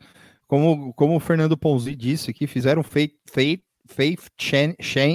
Como, 0.46 0.92
como 0.94 1.16
o 1.16 1.20
Fernando 1.20 1.56
Ponzi 1.56 1.94
disse 1.94 2.30
aqui, 2.30 2.46
fizeram 2.46 2.82
faith, 2.82 3.14
faith, 3.26 3.62
faith 3.86 4.28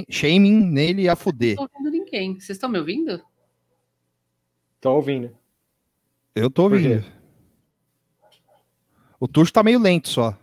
shaming 0.08 0.64
nele 0.66 1.08
a 1.08 1.16
fuder. 1.16 1.56
Não 1.56 1.64
ouvindo 1.64 1.90
ninguém. 1.90 2.34
Vocês 2.34 2.56
estão 2.56 2.70
me 2.70 2.78
ouvindo? 2.78 3.22
Tô 4.80 4.94
ouvindo. 4.94 5.36
Eu 6.34 6.50
tô 6.50 6.64
ouvindo. 6.64 7.04
O 9.18 9.26
Tuxo 9.26 9.52
tá 9.52 9.62
meio 9.62 9.78
lento 9.78 10.08
só. 10.08 10.38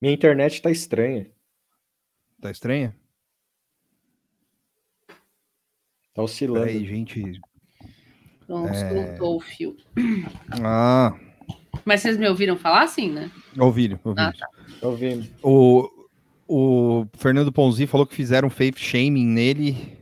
Minha 0.00 0.14
internet 0.14 0.62
tá 0.62 0.70
estranha. 0.70 1.30
Tá 2.40 2.50
estranha? 2.50 2.96
Tá 6.14 6.22
oscilando. 6.22 6.64
Aí, 6.66 6.84
gente. 6.86 7.40
Pronto, 8.46 8.72
é... 8.72 9.18
o 9.20 9.40
fio. 9.40 9.76
Ah. 10.62 11.14
Mas 11.84 12.00
vocês 12.00 12.16
me 12.16 12.28
ouviram 12.28 12.56
falar 12.56 12.82
assim, 12.82 13.10
né? 13.10 13.30
Ouviram, 13.58 13.98
ouviram. 14.02 14.28
Ah, 14.28 14.32
tá. 14.32 14.48
Ouvindo. 14.82 15.28
O, 15.42 15.88
o 16.48 17.06
Fernando 17.16 17.52
Ponzi 17.52 17.86
falou 17.86 18.06
que 18.06 18.14
fizeram 18.14 18.50
faith 18.50 18.78
shaming 18.78 19.26
nele 19.26 19.98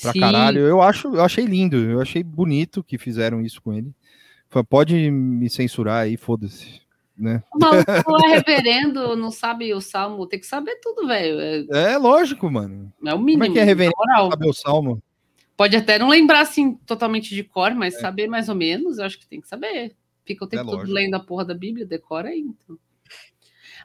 pra 0.00 0.12
Sim. 0.12 0.20
caralho. 0.20 0.60
Eu, 0.60 0.80
acho, 0.80 1.08
eu 1.08 1.22
achei 1.22 1.44
lindo, 1.44 1.76
eu 1.76 2.00
achei 2.00 2.22
bonito 2.22 2.82
que 2.82 2.96
fizeram 2.96 3.40
isso 3.40 3.60
com 3.60 3.72
ele. 3.72 3.94
Pode 4.68 5.10
me 5.10 5.48
censurar 5.50 6.02
aí, 6.02 6.16
foda-se 6.16 6.82
né? 7.16 7.42
O 7.54 7.58
maluco 7.58 8.26
é 8.26 8.28
reverendo, 8.28 9.16
não 9.16 9.30
sabe 9.30 9.72
o 9.74 9.80
salmo, 9.80 10.26
tem 10.26 10.40
que 10.40 10.46
saber 10.46 10.76
tudo, 10.80 11.06
velho. 11.06 11.40
É... 11.72 11.92
é, 11.92 11.98
lógico, 11.98 12.50
mano. 12.50 12.92
É 13.04 13.14
o 13.14 13.18
mínimo. 13.18 13.44
Como 13.44 13.52
é 13.52 13.54
que 13.54 13.60
é 13.60 13.64
reverendo 13.64 13.94
saber 14.30 14.48
o 14.48 14.52
salmo? 14.52 15.02
Pode 15.56 15.76
até 15.76 15.98
não 15.98 16.08
lembrar 16.08 16.40
assim 16.40 16.74
totalmente 16.86 17.34
de 17.34 17.44
cor, 17.44 17.74
mas 17.74 17.94
é. 17.94 18.00
saber 18.00 18.26
mais 18.26 18.48
ou 18.48 18.54
menos, 18.54 18.98
eu 18.98 19.04
acho 19.04 19.18
que 19.18 19.26
tem 19.26 19.40
que 19.40 19.48
saber. 19.48 19.94
Fica 20.24 20.44
o 20.44 20.48
tempo 20.48 20.62
é 20.62 20.66
todo 20.66 20.76
lógico. 20.78 20.94
lendo 20.94 21.14
a 21.14 21.20
porra 21.20 21.44
da 21.44 21.54
Bíblia, 21.54 21.86
decora 21.86 22.28
aí, 22.28 22.40
então. 22.40 22.78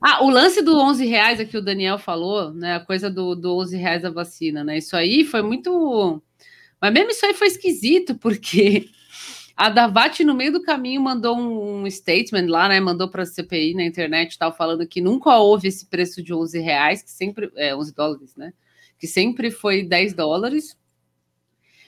Ah, 0.01 0.23
o 0.23 0.29
lance 0.29 0.61
do 0.61 0.77
11 0.79 1.05
reais 1.05 1.39
aqui 1.39 1.57
o 1.57 1.61
Daniel 1.61 1.97
falou, 1.97 2.53
né? 2.53 2.75
A 2.75 2.79
coisa 2.79 3.09
do, 3.09 3.35
do 3.35 3.57
11 3.57 3.77
reais 3.77 4.01
da 4.03 4.11
vacina, 4.11 4.63
né? 4.63 4.77
Isso 4.77 4.95
aí 4.95 5.25
foi 5.25 5.41
muito. 5.41 6.21
Mas 6.79 6.93
mesmo 6.93 7.09
isso 7.09 7.25
aí 7.25 7.33
foi 7.33 7.47
esquisito, 7.47 8.15
porque 8.15 8.89
a 9.57 9.69
Davat, 9.69 10.23
no 10.23 10.35
meio 10.35 10.51
do 10.51 10.61
caminho, 10.61 11.01
mandou 11.01 11.35
um 11.35 11.89
statement 11.89 12.45
lá, 12.47 12.69
né? 12.69 12.79
Mandou 12.79 13.09
para 13.09 13.23
a 13.23 13.25
CPI 13.25 13.73
na 13.73 13.83
internet 13.83 14.37
tal, 14.37 14.55
falando 14.55 14.87
que 14.87 15.01
nunca 15.01 15.35
houve 15.35 15.67
esse 15.67 15.87
preço 15.87 16.21
de 16.21 16.31
11 16.31 16.59
reais, 16.59 17.01
que 17.01 17.09
sempre. 17.09 17.51
É, 17.55 17.75
11 17.75 17.95
dólares, 17.95 18.35
né? 18.35 18.53
Que 18.99 19.07
sempre 19.07 19.49
foi 19.49 19.81
10 19.83 20.13
dólares. 20.13 20.77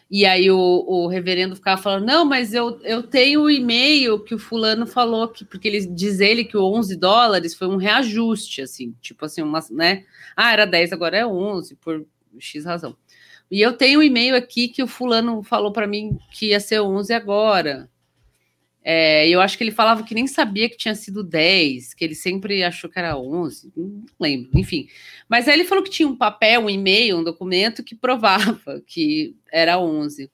E 0.10 0.26
aí 0.26 0.50
o, 0.50 0.58
o 0.58 1.08
reverendo 1.08 1.56
ficava 1.56 1.80
falando: 1.80 2.08
não, 2.08 2.26
mas 2.26 2.56
eu, 2.56 2.82
eu 2.82 3.04
tenho 3.04 3.44
o 3.44 3.50
e-mail 3.52 4.20
que 4.20 4.34
o 4.34 4.40
fulano 4.40 4.88
falou 4.88 5.28
que, 5.28 5.46
porque 5.46 5.68
ele 5.68 5.86
diz 5.86 6.20
ele 6.20 6.44
que 6.44 6.58
o 6.58 6.64
11 6.64 6.96
dólares 6.96 7.54
foi 7.54 7.68
um 7.68 7.78
reajuste, 7.78 8.64
assim, 8.64 8.96
tipo 9.00 9.26
assim, 9.26 9.44
uma, 9.44 9.60
né? 9.70 10.06
Ah, 10.36 10.52
era 10.52 10.66
10, 10.66 10.92
agora 10.92 11.18
é 11.18 11.28
11, 11.28 11.76
por 11.76 12.04
X 12.40 12.66
razão. 12.66 12.98
E 13.52 13.62
eu 13.62 13.74
tenho 13.74 14.00
um 14.00 14.04
e-mail 14.04 14.36
aqui 14.36 14.68
que 14.68 14.84
o 14.84 14.88
fulano 14.88 15.42
falou 15.42 15.72
para 15.72 15.88
mim 15.88 16.18
que 16.32 16.48
ia 16.48 16.60
ser 16.60 16.82
11 16.82 17.14
agora. 17.14 17.90
É, 18.84 19.28
eu 19.28 19.42
acho 19.42 19.58
que 19.58 19.64
ele 19.64 19.72
falava 19.72 20.04
que 20.04 20.16
nem 20.16 20.26
sabia 20.26 20.70
que 20.70 20.78
tinha 20.78 20.96
sido 20.96 21.24
10, 21.24 21.94
que 21.94 22.04
ele 22.04 22.16
sempre 22.16 22.64
achou 22.64 22.90
que 22.90 22.98
era 22.98 23.18
11, 23.18 23.72
não 23.76 24.06
lembro, 24.20 24.50
enfim. 24.56 24.88
Mas 25.28 25.48
aí 25.48 25.54
ele 25.56 25.66
falou 25.66 25.84
que 25.84 25.90
tinha 25.90 26.08
um 26.08 26.16
papel, 26.16 26.62
um 26.62 26.70
e-mail, 26.70 27.18
um 27.18 27.24
documento 27.24 27.84
que 27.84 27.94
provava 27.94 28.82
que 28.88 29.36
era 29.52 29.78
11. 29.80 30.32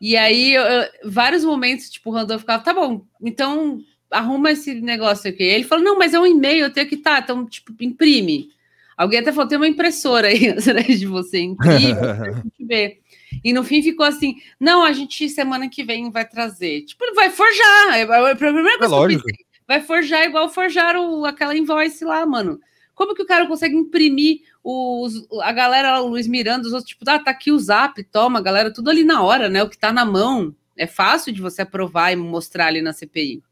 E 0.00 0.16
aí, 0.16 0.54
eu, 0.54 0.64
vários 1.04 1.44
momentos, 1.44 1.90
tipo, 1.90 2.10
o 2.10 2.12
Randolph 2.12 2.40
ficava, 2.40 2.62
tá 2.62 2.72
bom, 2.74 3.04
então 3.22 3.80
arruma 4.10 4.50
esse 4.50 4.80
negócio 4.80 5.30
aqui. 5.30 5.42
Ele 5.42 5.64
falou, 5.64 5.84
não, 5.84 5.98
mas 5.98 6.14
é 6.14 6.20
um 6.20 6.26
e-mail, 6.26 6.64
eu 6.64 6.72
tenho 6.72 6.88
que 6.88 6.96
estar, 6.96 7.16
tá, 7.16 7.20
então, 7.22 7.46
tipo, 7.46 7.74
imprime. 7.80 8.50
Alguém 8.96 9.20
até 9.20 9.32
falou: 9.32 9.48
tem 9.48 9.58
uma 9.58 9.68
impressora 9.68 10.28
aí 10.28 10.48
atrás 10.50 10.98
de 10.98 11.06
você, 11.06 11.40
incrível, 11.40 12.10
a 12.10 12.32
gente 12.32 12.64
vê. 12.64 13.00
E 13.44 13.52
no 13.52 13.62
fim 13.62 13.82
ficou 13.82 14.06
assim: 14.06 14.36
não, 14.58 14.82
a 14.82 14.92
gente 14.92 15.28
semana 15.28 15.68
que 15.68 15.84
vem 15.84 16.10
vai 16.10 16.26
trazer. 16.26 16.82
Tipo, 16.82 17.04
ele 17.04 17.14
vai 17.14 17.30
forjar. 17.30 17.94
É, 17.94 18.00
é 18.00 18.30
a 18.32 18.36
primeira 18.36 18.74
é 18.74 18.78
coisa 18.78 18.94
é 18.94 19.08
que 19.08 19.14
eu 19.14 19.22
pensei, 19.22 19.46
Vai 19.68 19.80
forjar 19.80 20.24
igual 20.24 20.48
forjaram 20.48 21.24
aquela 21.24 21.56
invoice 21.56 22.04
lá, 22.04 22.24
mano. 22.24 22.60
Como 22.94 23.14
que 23.14 23.22
o 23.22 23.26
cara 23.26 23.46
consegue 23.46 23.74
imprimir 23.74 24.40
os, 24.64 25.26
a 25.42 25.52
galera, 25.52 26.00
o 26.00 26.06
Luiz 26.06 26.26
Miranda, 26.26 26.66
os 26.66 26.72
outros, 26.72 26.88
tipo, 26.88 27.04
ah, 27.08 27.18
tá 27.18 27.30
aqui 27.30 27.52
o 27.52 27.58
zap, 27.58 28.02
toma, 28.04 28.40
galera, 28.40 28.72
tudo 28.72 28.88
ali 28.88 29.04
na 29.04 29.22
hora, 29.22 29.50
né? 29.50 29.62
O 29.62 29.68
que 29.68 29.76
tá 29.76 29.92
na 29.92 30.04
mão. 30.04 30.54
É 30.76 30.86
fácil 30.86 31.32
de 31.32 31.42
você 31.42 31.62
aprovar 31.62 32.12
e 32.12 32.16
mostrar 32.16 32.68
ali 32.68 32.80
na 32.80 32.92
CPI. 32.92 33.42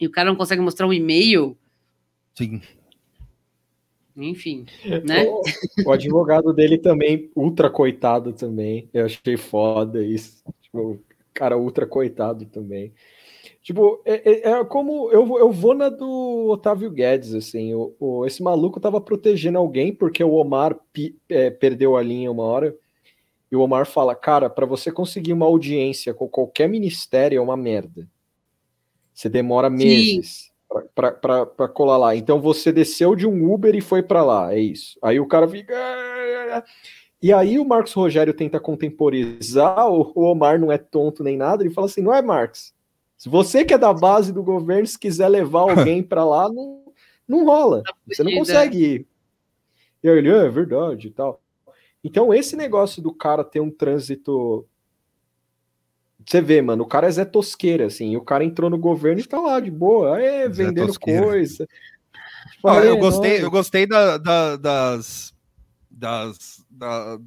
E 0.00 0.06
o 0.06 0.10
cara 0.10 0.28
não 0.28 0.36
consegue 0.36 0.60
mostrar 0.60 0.86
um 0.86 0.92
e-mail. 0.92 1.56
Sim. 2.34 2.60
Enfim, 4.16 4.66
né? 5.04 5.24
O, 5.26 5.42
o, 5.86 5.92
advogado 5.92 6.52
dele 6.52 6.78
também, 6.78 7.30
ultra 7.34 7.70
coitado 7.70 8.32
também. 8.32 8.88
Eu 8.92 9.06
achei 9.06 9.36
foda 9.36 10.02
isso. 10.04 10.42
Tipo, 10.60 10.98
cara 11.32 11.56
ultra 11.56 11.86
coitado 11.86 12.44
também. 12.46 12.92
Tipo, 13.62 14.02
é, 14.04 14.30
é, 14.30 14.50
é, 14.50 14.64
como 14.64 15.10
eu, 15.10 15.38
eu 15.38 15.50
vou 15.50 15.74
na 15.74 15.88
do 15.88 16.48
Otávio 16.50 16.90
Guedes, 16.90 17.34
assim. 17.34 17.74
O, 17.74 17.94
o 17.98 18.26
esse 18.26 18.42
maluco 18.42 18.80
tava 18.80 19.00
protegendo 19.00 19.58
alguém 19.58 19.94
porque 19.94 20.22
o 20.22 20.34
Omar 20.34 20.76
pi, 20.92 21.16
é, 21.28 21.50
perdeu 21.50 21.96
a 21.96 22.02
linha 22.02 22.30
uma 22.30 22.42
hora. 22.42 22.74
E 23.50 23.56
o 23.56 23.60
Omar 23.60 23.86
fala: 23.86 24.14
Cara, 24.14 24.50
para 24.50 24.66
você 24.66 24.90
conseguir 24.90 25.32
uma 25.32 25.46
audiência 25.46 26.12
com 26.12 26.28
qualquer 26.28 26.68
ministério 26.68 27.38
é 27.38 27.40
uma 27.40 27.56
merda. 27.56 28.08
Você 29.14 29.28
demora 29.28 29.70
meses 29.70 30.51
para 30.94 31.68
colar 31.68 31.96
lá. 31.96 32.16
Então 32.16 32.40
você 32.40 32.72
desceu 32.72 33.14
de 33.14 33.26
um 33.26 33.52
Uber 33.52 33.74
e 33.74 33.80
foi 33.80 34.02
para 34.02 34.24
lá, 34.24 34.54
é 34.54 34.58
isso. 34.58 34.98
Aí 35.02 35.18
o 35.20 35.26
cara 35.26 35.48
fica. 35.48 35.74
E 37.20 37.32
aí 37.32 37.58
o 37.58 37.64
Marcos 37.64 37.92
Rogério 37.92 38.34
tenta 38.34 38.58
contemporizar, 38.58 39.88
o 39.88 40.12
Omar 40.16 40.58
não 40.58 40.72
é 40.72 40.78
tonto 40.78 41.22
nem 41.22 41.36
nada, 41.36 41.62
ele 41.62 41.72
fala 41.72 41.86
assim: 41.86 42.02
não 42.02 42.14
é, 42.14 42.20
Marcos? 42.20 42.74
Se 43.16 43.28
você 43.28 43.64
que 43.64 43.72
é 43.72 43.78
da 43.78 43.92
base 43.92 44.32
do 44.32 44.42
governo, 44.42 44.84
se 44.84 44.98
quiser 44.98 45.28
levar 45.28 45.60
alguém 45.60 46.02
para 46.02 46.24
lá, 46.24 46.48
não, 46.52 46.82
não 47.28 47.44
rola. 47.44 47.82
Tá 47.84 47.94
você 48.04 48.24
não 48.24 48.32
consegue 48.32 48.84
ir. 48.84 49.06
E 50.02 50.08
aí 50.08 50.18
ele, 50.18 50.28
é, 50.28 50.46
é 50.46 50.48
verdade 50.48 51.06
e 51.06 51.10
tal. 51.12 51.40
Então, 52.02 52.34
esse 52.34 52.56
negócio 52.56 53.00
do 53.00 53.14
cara 53.14 53.44
ter 53.44 53.60
um 53.60 53.70
trânsito. 53.70 54.66
Você 56.26 56.40
vê, 56.40 56.62
mano, 56.62 56.84
o 56.84 56.86
cara 56.86 57.06
é 57.06 57.10
Zé 57.10 57.24
Tosqueira, 57.24 57.86
assim, 57.86 58.16
o 58.16 58.20
cara 58.20 58.44
entrou 58.44 58.70
no 58.70 58.78
governo 58.78 59.20
e 59.20 59.24
tá 59.24 59.40
lá 59.40 59.60
de 59.60 59.70
boa, 59.70 60.20
é, 60.20 60.48
vendendo 60.48 60.98
coisa. 60.98 61.66
Tipo, 62.52 62.68
eu 62.68 62.98
gostei, 62.98 63.42
eu 63.42 63.50
gostei 63.50 63.86
da, 63.86 64.18
da, 64.18 64.56
das, 64.56 65.34
das 65.90 66.64
da, 66.70 67.18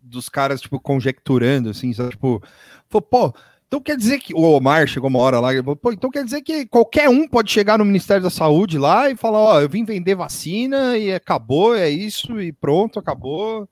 dos 0.00 0.28
caras, 0.28 0.60
tipo, 0.60 0.78
conjecturando, 0.80 1.70
assim, 1.70 1.92
sabe? 1.92 2.10
Tipo, 2.10 2.42
pô, 2.88 3.34
então 3.66 3.80
quer 3.80 3.96
dizer 3.96 4.18
que 4.18 4.32
o 4.34 4.42
Omar 4.42 4.86
chegou 4.86 5.08
uma 5.08 5.18
hora 5.18 5.40
lá, 5.40 5.50
pô, 5.80 5.92
então 5.92 6.10
quer 6.10 6.24
dizer 6.24 6.42
que 6.42 6.66
qualquer 6.66 7.08
um 7.08 7.26
pode 7.26 7.50
chegar 7.50 7.78
no 7.78 7.84
Ministério 7.84 8.22
da 8.22 8.30
Saúde 8.30 8.78
lá 8.78 9.10
e 9.10 9.16
falar, 9.16 9.38
ó, 9.38 9.60
eu 9.60 9.68
vim 9.68 9.84
vender 9.84 10.14
vacina 10.14 10.96
e 10.96 11.12
acabou, 11.12 11.74
é 11.74 11.90
isso 11.90 12.40
e 12.40 12.52
pronto, 12.52 12.98
acabou. 12.98 13.68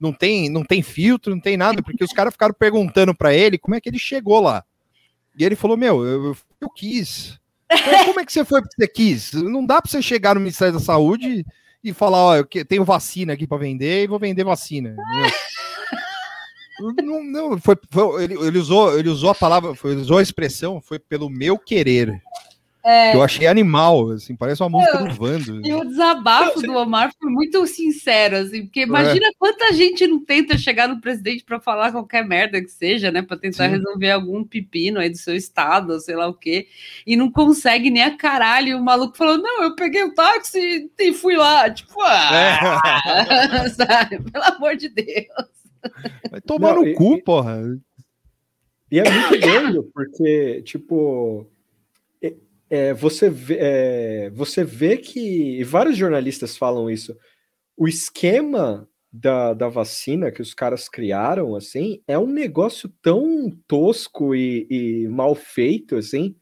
Não 0.00 0.12
tem, 0.12 0.48
não 0.48 0.64
tem 0.64 0.82
filtro, 0.82 1.34
não 1.34 1.40
tem 1.40 1.56
nada, 1.56 1.82
porque 1.82 2.04
os 2.04 2.12
caras 2.12 2.32
ficaram 2.32 2.54
perguntando 2.54 3.14
para 3.14 3.34
ele 3.34 3.58
como 3.58 3.74
é 3.74 3.80
que 3.80 3.88
ele 3.88 3.98
chegou 3.98 4.40
lá. 4.40 4.64
E 5.36 5.44
ele 5.44 5.56
falou: 5.56 5.76
"Meu, 5.76 6.04
eu, 6.04 6.36
eu 6.60 6.70
quis". 6.70 7.38
Como 8.06 8.20
é 8.20 8.24
que 8.24 8.32
você 8.32 8.44
foi 8.44 8.62
porque 8.62 8.76
você 8.76 8.88
quis? 8.88 9.32
Não 9.32 9.64
dá 9.64 9.82
para 9.82 9.90
você 9.90 10.00
chegar 10.00 10.34
no 10.34 10.40
Ministério 10.40 10.74
da 10.74 10.80
Saúde 10.80 11.44
e 11.82 11.92
falar, 11.92 12.18
ó, 12.18 12.36
eu 12.36 12.46
tenho 12.64 12.84
vacina 12.84 13.34
aqui 13.34 13.46
para 13.46 13.58
vender 13.58 14.04
e 14.04 14.06
vou 14.06 14.18
vender 14.18 14.44
vacina. 14.44 14.96
Não, 17.02 17.24
não 17.24 17.58
foi, 17.58 17.76
foi, 17.90 18.24
ele, 18.24 18.34
ele, 18.34 18.58
usou, 18.58 18.98
ele 18.98 19.08
usou 19.08 19.30
a 19.30 19.34
palavra, 19.34 19.74
foi, 19.74 19.96
usou 19.96 20.18
a 20.18 20.22
expressão, 20.22 20.80
foi 20.80 20.98
pelo 20.98 21.28
meu 21.28 21.58
querer. 21.58 22.22
É, 22.88 23.14
eu 23.14 23.22
achei 23.22 23.46
animal, 23.46 24.12
assim, 24.12 24.34
parece 24.34 24.62
uma 24.62 24.70
música 24.70 24.96
eu, 24.96 25.08
do 25.08 25.14
Vando. 25.14 25.60
E 25.68 25.74
o 25.74 25.84
desabafo 25.84 26.62
do 26.62 26.72
Omar 26.72 27.12
foi 27.20 27.30
muito 27.30 27.66
sincero, 27.66 28.36
assim, 28.36 28.62
porque 28.62 28.80
imagina 28.80 29.26
é. 29.26 29.30
quanta 29.38 29.74
gente 29.74 30.06
não 30.06 30.24
tenta 30.24 30.56
chegar 30.56 30.88
no 30.88 30.98
presidente 30.98 31.44
para 31.44 31.60
falar 31.60 31.92
qualquer 31.92 32.24
merda 32.24 32.62
que 32.62 32.70
seja, 32.70 33.10
né, 33.10 33.20
para 33.20 33.36
tentar 33.36 33.66
Sim. 33.66 33.72
resolver 33.72 34.10
algum 34.10 34.42
pepino 34.42 35.00
aí 35.00 35.10
do 35.10 35.18
seu 35.18 35.36
estado, 35.36 36.00
sei 36.00 36.16
lá 36.16 36.28
o 36.28 36.32
quê, 36.32 36.66
e 37.06 37.14
não 37.14 37.30
consegue 37.30 37.90
nem 37.90 38.04
a 38.04 38.16
caralho. 38.16 38.68
E 38.68 38.74
o 38.74 38.82
maluco 38.82 39.18
falou: 39.18 39.36
Não, 39.36 39.64
eu 39.64 39.74
peguei 39.74 40.04
o 40.04 40.14
táxi 40.14 40.90
e 40.98 41.12
fui 41.12 41.36
lá, 41.36 41.68
tipo, 41.68 42.00
ah, 42.00 42.30
é. 42.34 43.68
sabe, 43.76 44.18
pelo 44.30 44.44
amor 44.44 44.76
de 44.76 44.88
Deus. 44.88 45.26
Vai 46.30 46.40
tomar 46.40 46.74
Não, 46.74 46.80
no 46.80 46.88
e, 46.88 46.94
cu, 46.94 47.22
porra. 47.22 47.60
E 48.90 48.98
é 48.98 49.10
muito 49.10 49.40
doido, 49.40 49.90
porque, 49.92 50.62
tipo, 50.62 51.46
é, 52.70 52.92
você, 52.94 53.30
vê, 53.30 53.56
é, 53.60 54.30
você 54.30 54.64
vê 54.64 54.96
que, 54.96 55.58
e 55.60 55.64
vários 55.64 55.96
jornalistas 55.96 56.56
falam 56.56 56.90
isso, 56.90 57.16
o 57.76 57.88
esquema 57.88 58.88
da, 59.12 59.54
da 59.54 59.68
vacina 59.68 60.30
que 60.30 60.42
os 60.42 60.52
caras 60.52 60.88
criaram, 60.88 61.54
assim, 61.54 62.02
é 62.06 62.18
um 62.18 62.26
negócio 62.26 62.92
tão 63.00 63.50
tosco 63.66 64.34
e, 64.34 64.66
e 64.70 65.08
mal 65.08 65.34
feito, 65.34 65.96
assim, 65.96 66.36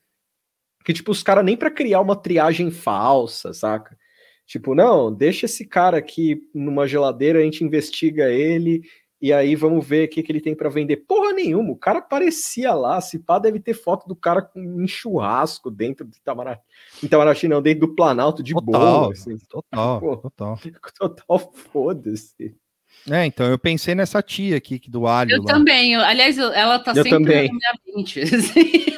que, 0.84 0.92
tipo, 0.92 1.10
os 1.10 1.22
caras 1.22 1.44
nem 1.44 1.56
para 1.56 1.70
criar 1.70 2.00
uma 2.00 2.16
triagem 2.16 2.70
falsa, 2.70 3.52
saca? 3.52 3.96
Tipo, 4.46 4.74
não, 4.74 5.12
deixa 5.12 5.46
esse 5.46 5.66
cara 5.66 5.98
aqui 5.98 6.40
numa 6.54 6.86
geladeira, 6.86 7.40
a 7.40 7.42
gente 7.42 7.64
investiga 7.64 8.30
ele 8.30 8.82
e 9.20 9.32
aí 9.32 9.56
vamos 9.56 9.86
ver 9.86 10.06
o 10.06 10.10
que, 10.10 10.22
que 10.22 10.30
ele 10.30 10.40
tem 10.40 10.54
para 10.54 10.68
vender. 10.68 10.98
Porra 11.08 11.32
nenhuma, 11.32 11.72
o 11.72 11.76
cara 11.76 12.00
aparecia 12.00 12.74
lá, 12.74 13.00
se 13.00 13.18
pá, 13.18 13.38
deve 13.38 13.58
ter 13.60 13.74
foto 13.74 14.06
do 14.06 14.14
cara 14.14 14.42
com 14.42 14.60
um 14.60 14.86
churrasco 14.86 15.70
dentro 15.70 16.04
do 16.04 16.14
Itamaraty. 16.14 16.62
Itamaraty 17.02 17.48
não, 17.48 17.62
dentro 17.62 17.86
do 17.86 17.94
Planalto 17.94 18.42
de 18.42 18.52
total, 18.52 19.00
boa. 19.00 19.12
Assim. 19.12 19.38
Total, 19.48 20.00
Pô, 20.00 20.16
total. 20.16 20.58
Total 20.98 21.52
foda-se. 21.72 22.54
É, 23.10 23.24
então 23.24 23.46
eu 23.46 23.58
pensei 23.58 23.94
nessa 23.94 24.20
tia 24.22 24.56
aqui 24.56 24.80
do 24.88 25.06
alho. 25.06 25.30
Eu 25.30 25.42
lá. 25.42 25.46
também, 25.46 25.94
eu, 25.94 26.00
aliás, 26.00 26.38
ela 26.38 26.78
tá 26.78 26.90
eu 26.90 27.02
sempre 27.02 27.10
também. 27.10 27.48
na 27.48 27.54
minha 27.54 27.96
mente. 27.96 28.20
Assim. 28.34 28.96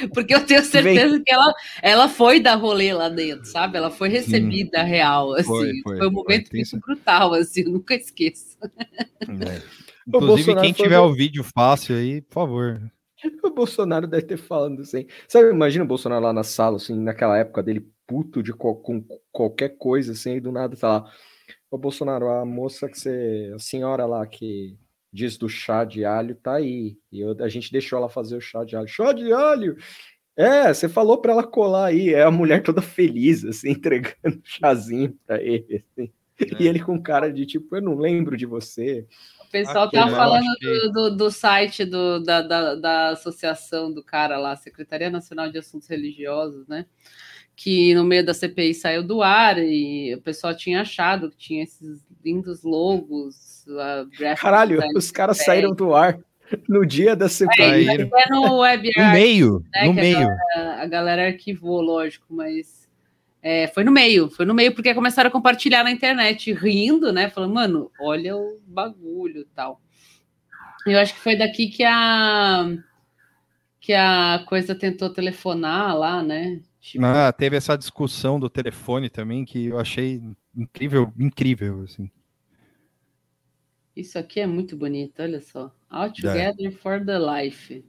Porque 0.14 0.34
eu 0.34 0.44
tenho 0.44 0.62
certeza 0.64 1.14
Vem. 1.14 1.24
que 1.24 1.32
ela, 1.32 1.52
ela 1.82 2.08
foi 2.08 2.40
dar 2.40 2.56
rolê 2.56 2.92
lá 2.92 3.08
dentro, 3.08 3.46
sabe? 3.46 3.76
Ela 3.76 3.90
foi 3.90 4.08
recebida 4.08 4.80
Sim. 4.82 4.88
real, 4.88 5.32
assim. 5.34 5.46
Foi, 5.46 5.80
foi, 5.82 5.98
foi 5.98 6.08
um 6.08 6.12
momento 6.12 6.48
foi, 6.48 6.58
muito 6.58 6.80
brutal, 6.80 7.34
assim, 7.34 7.62
eu 7.62 7.72
nunca 7.72 7.94
esqueço. 7.94 8.56
É. 8.62 9.80
Inclusive, 10.06 10.60
quem 10.60 10.72
tiver 10.72 10.98
o 10.98 11.12
vídeo 11.12 11.44
fácil 11.44 11.96
aí, 11.96 12.20
por 12.22 12.34
favor. 12.34 12.80
O 13.44 13.50
Bolsonaro 13.50 14.06
deve 14.06 14.22
ter 14.22 14.38
falando 14.38 14.80
assim. 14.80 15.06
Sabe, 15.28 15.50
imagina 15.50 15.84
o 15.84 15.86
Bolsonaro 15.86 16.24
lá 16.24 16.32
na 16.32 16.42
sala, 16.42 16.76
assim, 16.76 16.98
naquela 16.98 17.36
época 17.36 17.62
dele, 17.62 17.86
puto 18.06 18.42
de 18.42 18.50
co 18.50 18.76
com 18.76 19.04
qualquer 19.30 19.76
coisa, 19.76 20.12
assim, 20.12 20.36
e 20.36 20.40
do 20.40 20.50
nada 20.50 20.74
tá 20.74 20.88
lá. 20.88 21.12
Ô, 21.70 21.76
Bolsonaro, 21.76 22.30
a 22.30 22.46
moça 22.46 22.88
que 22.88 22.98
você. 22.98 23.52
A 23.54 23.58
senhora 23.58 24.06
lá 24.06 24.26
que 24.26 24.78
diz 25.12 25.36
do 25.36 25.48
chá 25.48 25.84
de 25.84 26.04
alho, 26.04 26.34
tá 26.34 26.54
aí. 26.54 26.96
E 27.10 27.20
eu, 27.20 27.36
a 27.40 27.48
gente 27.48 27.72
deixou 27.72 27.98
ela 27.98 28.08
fazer 28.08 28.36
o 28.36 28.40
chá 28.40 28.64
de 28.64 28.76
alho. 28.76 28.88
Chá 28.88 29.12
de 29.12 29.32
alho! 29.32 29.76
É, 30.36 30.72
você 30.72 30.88
falou 30.88 31.18
para 31.18 31.32
ela 31.32 31.46
colar 31.46 31.86
aí. 31.86 32.14
É 32.14 32.22
a 32.22 32.30
mulher 32.30 32.62
toda 32.62 32.80
feliz, 32.80 33.44
assim, 33.44 33.70
entregando 33.72 34.40
chazinho 34.44 35.16
para 35.26 35.42
ele. 35.42 35.84
Assim. 35.92 36.12
É. 36.40 36.62
E 36.62 36.66
ele 36.66 36.80
com 36.80 37.00
cara 37.00 37.30
de 37.30 37.44
tipo, 37.44 37.76
eu 37.76 37.82
não 37.82 37.98
lembro 37.98 38.36
de 38.36 38.46
você. 38.46 39.06
O 39.46 39.50
pessoal 39.50 39.86
Aqui, 39.86 39.96
tá 39.96 40.08
falando 40.08 40.46
do, 40.60 40.92
do, 40.92 41.16
do, 41.16 41.30
site 41.30 41.84
do, 41.84 42.20
da, 42.20 42.40
da, 42.40 42.74
da 42.76 43.08
associação 43.10 43.92
do 43.92 44.02
cara 44.02 44.38
lá, 44.38 44.56
Secretaria 44.56 45.10
Nacional 45.10 45.50
de 45.50 45.58
Assuntos 45.58 45.88
Religiosos, 45.88 46.66
né? 46.66 46.86
Que 47.56 47.94
no 47.94 48.04
meio 48.04 48.24
da 48.24 48.32
CPI 48.32 48.74
saiu 48.74 49.02
do 49.02 49.22
ar 49.22 49.58
e 49.58 50.14
o 50.14 50.22
pessoal 50.22 50.56
tinha 50.56 50.80
achado 50.80 51.30
que 51.30 51.36
tinha 51.36 51.62
esses 51.62 52.00
lindos 52.24 52.62
logos 52.62 53.50
Caralho, 54.38 54.80
os 54.96 55.10
caras 55.10 55.38
saíram 55.38 55.74
do 55.74 55.94
ar 55.94 56.18
no 56.68 56.84
dia 56.84 57.14
da 57.14 57.28
CPI. 57.28 57.88
É, 57.88 57.94
é 57.94 58.30
no 58.30 58.58
web 58.58 58.90
no 58.96 59.12
meio, 59.12 59.64
né, 59.72 59.84
no 59.84 59.94
meio. 59.94 60.18
A 60.18 60.24
galera, 60.24 60.82
a 60.82 60.86
galera, 60.86 61.26
arquivou, 61.26 61.80
lógico, 61.80 62.26
mas 62.28 62.88
é, 63.42 63.68
foi 63.68 63.84
no 63.84 63.92
meio, 63.92 64.28
foi 64.28 64.44
no 64.44 64.54
meio 64.54 64.74
porque 64.74 64.94
começaram 64.94 65.28
a 65.28 65.32
compartilhar 65.32 65.84
na 65.84 65.90
internet, 65.90 66.52
rindo, 66.52 67.12
né? 67.12 67.30
Falando, 67.30 67.54
mano, 67.54 67.90
olha 68.00 68.36
o 68.36 68.58
bagulho 68.66 69.46
tal. 69.54 69.80
Eu 70.86 70.98
acho 70.98 71.14
que 71.14 71.20
foi 71.20 71.36
daqui 71.36 71.68
que 71.68 71.84
a 71.84 72.68
que 73.80 73.94
a 73.94 74.44
coisa 74.46 74.74
tentou 74.74 75.08
telefonar 75.10 75.96
lá, 75.96 76.22
né? 76.22 76.60
Ah, 77.02 77.32
teve 77.32 77.56
essa 77.56 77.76
discussão 77.76 78.40
do 78.40 78.48
telefone 78.48 79.10
também 79.10 79.44
que 79.44 79.66
eu 79.66 79.78
achei 79.78 80.22
incrível, 80.56 81.12
incrível, 81.18 81.82
assim. 81.82 82.10
Isso 83.94 84.18
aqui 84.18 84.40
é 84.40 84.46
muito 84.46 84.76
bonito, 84.76 85.20
olha 85.20 85.40
só. 85.40 85.74
All 85.90 86.10
Together 86.10 86.68
é. 86.68 86.70
for 86.70 87.04
the 87.04 87.18
Life. 87.18 87.84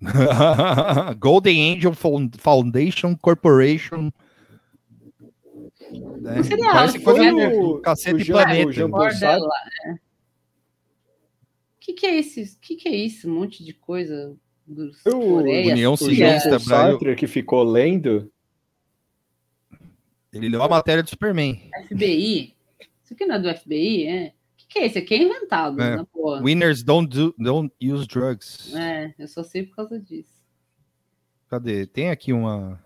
Golden 1.18 1.74
Angel 1.74 1.92
Foundation 2.38 3.16
Corporation. 3.16 4.10
É, 6.24 6.42
seria 6.42 6.72
parece 6.72 6.98
que 6.98 7.04
foi 7.04 7.30
o, 7.30 7.80
Cacete 7.80 8.22
o 8.22 8.34
Planeta. 8.34 8.86
O 8.86 9.06
é. 9.06 9.96
que, 11.80 11.92
que 11.92 12.06
é 12.06 12.18
esse? 12.18 12.56
que, 12.58 12.76
que 12.76 12.88
é 12.88 12.94
isso? 12.94 13.28
Um 13.28 13.34
monte 13.34 13.64
de 13.64 13.72
coisa. 13.72 14.36
Dos 14.66 15.04
o 15.06 15.10
Coreia, 15.10 15.72
União 15.72 15.96
Sinistra, 15.96 16.58
Sartre 16.58 17.16
que 17.16 17.26
ficou 17.26 17.62
lendo 17.64 18.30
Ele 20.32 20.48
leu 20.48 20.62
a 20.62 20.68
matéria 20.68 21.02
do 21.02 21.10
Superman. 21.10 21.60
FBI? 21.88 22.54
Isso 23.04 23.12
aqui 23.14 23.26
não 23.26 23.34
é 23.34 23.38
do 23.40 23.54
FBI, 23.54 24.06
é? 24.06 24.26
O 24.28 24.56
que, 24.56 24.66
que 24.68 24.78
é 24.78 24.86
esse 24.86 24.98
aqui? 24.98 25.14
É 25.14 25.22
inventado, 25.22 25.80
É. 25.82 25.96
Winners 26.42 26.82
don't, 26.82 27.08
do, 27.14 27.34
don't 27.36 27.72
use 27.82 28.06
drugs. 28.06 28.74
É, 28.74 29.12
eu 29.18 29.28
só 29.28 29.42
sei 29.42 29.64
por 29.64 29.76
causa 29.76 29.98
disso. 30.00 30.32
Cadê? 31.50 31.86
Tem 31.86 32.08
aqui 32.10 32.32
uma. 32.32 32.80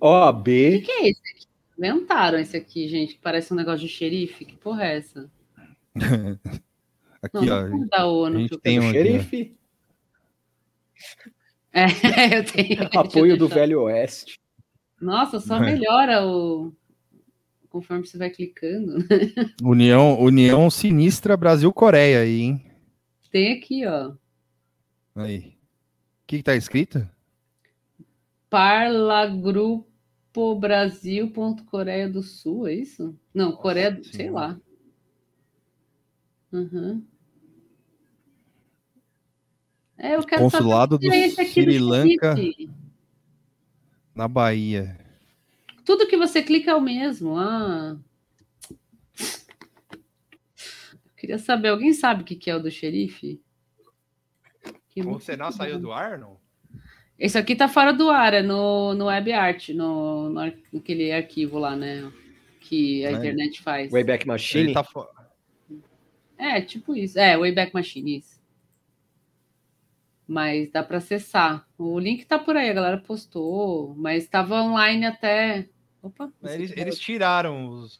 O 0.00 0.06
OAB. 0.08 0.44
que, 0.46 0.80
que 0.80 0.90
é 0.92 1.08
esse 1.08 1.20
aqui? 1.20 1.46
Inventaram 1.78 2.38
esse 2.38 2.56
aqui, 2.56 2.88
gente, 2.88 3.14
que 3.14 3.20
parece 3.20 3.52
um 3.52 3.56
negócio 3.56 3.80
de 3.86 3.88
xerife. 3.88 4.44
Que 4.44 4.56
porra 4.56 4.84
é 4.84 4.96
essa? 4.98 5.30
Não, 7.34 7.40
Aqui, 7.40 7.46
não 7.46 7.56
ó. 7.56 7.84
é 7.84 7.86
da 7.88 8.06
ONU. 8.06 8.36
a 8.36 8.40
gente 8.40 8.48
que 8.50 8.54
eu 8.54 8.60
tem 8.60 8.78
um 8.78 8.88
aqui. 8.90 8.92
Xerife. 8.92 9.57
É, 11.72 11.84
eu 12.38 12.44
tenho. 12.44 12.88
Apoio 12.96 13.36
do. 13.36 13.48
Velho 13.48 13.82
Oeste. 13.82 14.38
Nossa, 15.00 15.38
só 15.40 15.56
É. 15.56 15.60
melhora 15.60 16.26
o. 16.26 16.72
Conforme 17.68 18.06
você 18.06 18.16
vai 18.16 18.30
clicando. 18.30 18.96
União, 19.62 20.18
União 20.20 20.70
Sinistra 20.70 21.36
Brasil-Coreia 21.36 22.20
aí, 22.20 22.40
hein? 22.40 22.70
Tem 23.30 23.52
aqui, 23.52 23.86
ó. 23.86 24.12
Aí. 25.14 25.38
O 25.38 26.26
que, 26.26 26.38
que 26.38 26.42
tá 26.42 26.56
escrito? 26.56 27.08
Coreia 31.66 32.08
do 32.08 32.22
Sul, 32.22 32.66
é 32.66 32.74
isso? 32.74 33.14
Não, 33.34 33.52
Coreia 33.52 33.92
do. 33.92 34.04
Sei 34.04 34.30
lá. 34.30 34.58
Uhum. 36.52 37.04
É, 39.98 40.14
eu 40.14 40.22
quero 40.22 40.48
saber 40.48 40.62
Consulado 40.62 40.96
o 40.96 40.98
que 40.98 41.08
do 41.08 41.14
é 41.14 41.26
esse 41.26 41.40
aqui 41.40 41.50
Sri 41.62 41.78
do 41.78 41.84
Lanka 41.86 42.34
na 44.14 44.28
Bahia. 44.28 44.96
Tudo 45.84 46.06
que 46.06 46.16
você 46.16 46.42
clica 46.42 46.70
é 46.70 46.74
o 46.74 46.80
mesmo. 46.80 47.36
Ah. 47.36 47.96
Eu 49.90 51.12
queria 51.16 51.38
saber, 51.38 51.68
alguém 51.68 51.92
sabe 51.92 52.22
o 52.22 52.24
que 52.24 52.48
é 52.50 52.54
o 52.54 52.60
do 52.62 52.70
xerife? 52.70 53.40
Que 54.90 55.00
O 55.00 55.04
bom. 55.04 55.20
saiu 55.20 55.78
do 55.78 55.90
ar, 55.92 56.18
não? 56.18 56.36
Esse 57.18 57.36
aqui 57.36 57.56
tá 57.56 57.68
fora 57.68 57.92
do 57.92 58.08
ar, 58.10 58.32
é 58.34 58.42
no, 58.42 58.94
no 58.94 59.06
WebArt, 59.06 59.70
no, 59.70 60.30
no 60.30 60.38
ar- 60.38 60.54
naquele 60.72 61.10
arquivo 61.10 61.58
lá, 61.58 61.74
né? 61.74 62.12
Que 62.60 63.04
a 63.04 63.10
É. 63.10 63.12
internet 63.14 63.60
faz. 63.62 63.90
Wayback 63.90 64.24
Machine. 64.26 64.64
Ele 64.66 64.74
tá 64.74 64.84
fo- 64.84 65.08
É, 66.36 66.60
tipo 66.60 66.94
isso. 66.94 67.18
É, 67.18 67.36
Wayback 67.36 67.74
Machine, 67.74 68.18
isso. 68.18 68.37
Mas 70.28 70.70
dá 70.70 70.82
para 70.82 70.98
acessar. 70.98 71.66
O 71.78 71.98
link 71.98 72.26
tá 72.26 72.38
por 72.38 72.54
aí, 72.54 72.68
a 72.68 72.74
galera 72.74 72.98
postou, 72.98 73.94
mas 73.96 74.24
estava 74.24 74.62
online 74.62 75.06
até. 75.06 75.66
Opa! 76.02 76.30
Eles, 76.44 76.70
eles 76.76 76.98
tiraram 76.98 77.66
os. 77.68 77.98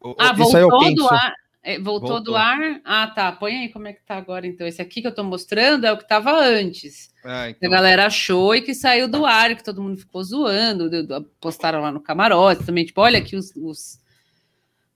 O- 0.00 0.14
Ah, 0.18 0.28
é 0.28 0.32
o 0.32 0.36
voltou 0.36 0.94
do 0.94 1.08
ar. 1.08 1.34
É, 1.62 1.78
voltou, 1.78 2.08
Voltou. 2.08 2.20
do 2.32 2.36
ar. 2.36 2.80
Ah, 2.84 3.06
tá. 3.08 3.30
Põe 3.32 3.54
aí 3.58 3.68
como 3.68 3.86
é 3.86 3.92
que 3.92 4.02
tá 4.02 4.16
agora, 4.16 4.46
então. 4.46 4.66
Esse 4.66 4.80
aqui 4.80 5.02
que 5.02 5.06
eu 5.06 5.14
tô 5.14 5.22
mostrando 5.22 5.84
é 5.84 5.92
o 5.92 5.98
que 5.98 6.08
tava 6.08 6.32
antes. 6.32 7.12
Ah, 7.22 7.50
então. 7.50 7.68
a 7.68 7.72
galera 7.72 8.06
achou 8.06 8.54
e 8.54 8.62
que 8.62 8.72
saiu 8.72 9.06
do 9.08 9.26
ar, 9.26 9.54
que 9.54 9.62
todo 9.64 9.82
mundo 9.82 9.98
ficou 9.98 10.22
zoando. 10.24 10.88
do- 10.88 11.06
do- 11.06 11.24
Postaram 11.40 11.82
lá 11.82 11.90
no 11.92 12.00
camarote 12.00 12.64
também. 12.64 12.86
Tipo, 12.86 13.02
olha 13.02 13.18
aqui 13.18 13.36
os, 13.36 13.52
os, 13.56 14.00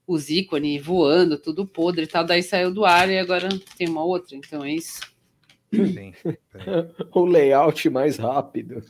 os 0.07 0.29
ícones 0.29 0.83
voando, 0.83 1.37
tudo 1.37 1.67
podre 1.67 2.05
e 2.05 2.07
tal. 2.07 2.23
Daí 2.23 2.41
saiu 2.41 2.73
do 2.73 2.83
ar 2.85 3.09
e 3.11 3.19
agora 3.19 3.49
tem 3.77 3.87
uma 3.87 4.03
outra. 4.03 4.35
Então 4.35 4.63
é 4.65 4.71
isso. 4.71 5.01
Peraí. 5.75 6.13
O 7.13 7.25
layout 7.25 7.89
mais 7.89 8.17
rápido. 8.17 8.83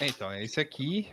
Então, 0.00 0.30
é 0.30 0.42
esse 0.44 0.60
aqui. 0.60 1.08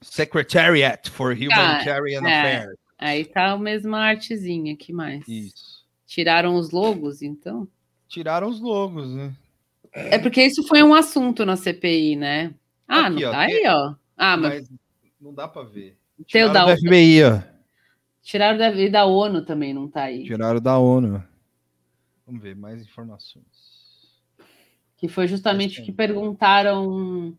Secretariat 0.00 1.08
for 1.10 1.32
Humanitarian 1.32 2.22
é. 2.26 2.38
Affairs. 2.40 2.76
Aí 2.98 3.24
tá 3.24 3.52
a 3.52 3.58
mesma 3.58 3.98
artezinha 3.98 4.72
aqui 4.74 4.92
mais. 4.92 5.26
Isso. 5.28 5.84
Tiraram 6.06 6.56
os 6.56 6.70
logos, 6.70 7.22
então? 7.22 7.68
Tiraram 8.08 8.48
os 8.48 8.60
logos, 8.60 9.10
né? 9.14 9.32
É 9.92 10.18
porque 10.18 10.42
isso 10.42 10.62
foi 10.66 10.82
um 10.82 10.94
assunto 10.94 11.44
na 11.46 11.56
CPI, 11.56 12.16
né? 12.16 12.54
Ah, 12.86 13.06
Aqui, 13.06 13.20
não 13.22 13.28
ó, 13.28 13.32
tá 13.32 13.46
tem- 13.46 13.56
aí, 13.56 13.66
ó. 13.68 13.94
Ah, 14.16 14.36
mas 14.36 14.68
Mas 14.68 14.78
não 15.20 15.32
dá 15.34 15.48
pra 15.48 15.62
ver. 15.62 15.96
Tiraram 16.26 16.52
da, 16.52 16.64
do 16.66 16.76
FBI, 16.80 17.22
ó. 17.24 17.40
tiraram 18.22 18.58
da, 18.58 18.70
e 18.72 18.90
da 18.90 19.04
ONU 19.06 19.44
também, 19.44 19.72
não 19.72 19.88
tá 19.88 20.02
aí. 20.04 20.24
Tiraram 20.24 20.60
da 20.60 20.78
ONU. 20.78 21.22
Vamos 22.30 22.44
ver 22.44 22.54
mais 22.54 22.80
informações. 22.80 23.44
Que 24.96 25.08
foi 25.08 25.26
justamente 25.26 25.80
o 25.80 25.84
que 25.84 25.90
perguntaram. 25.90 27.36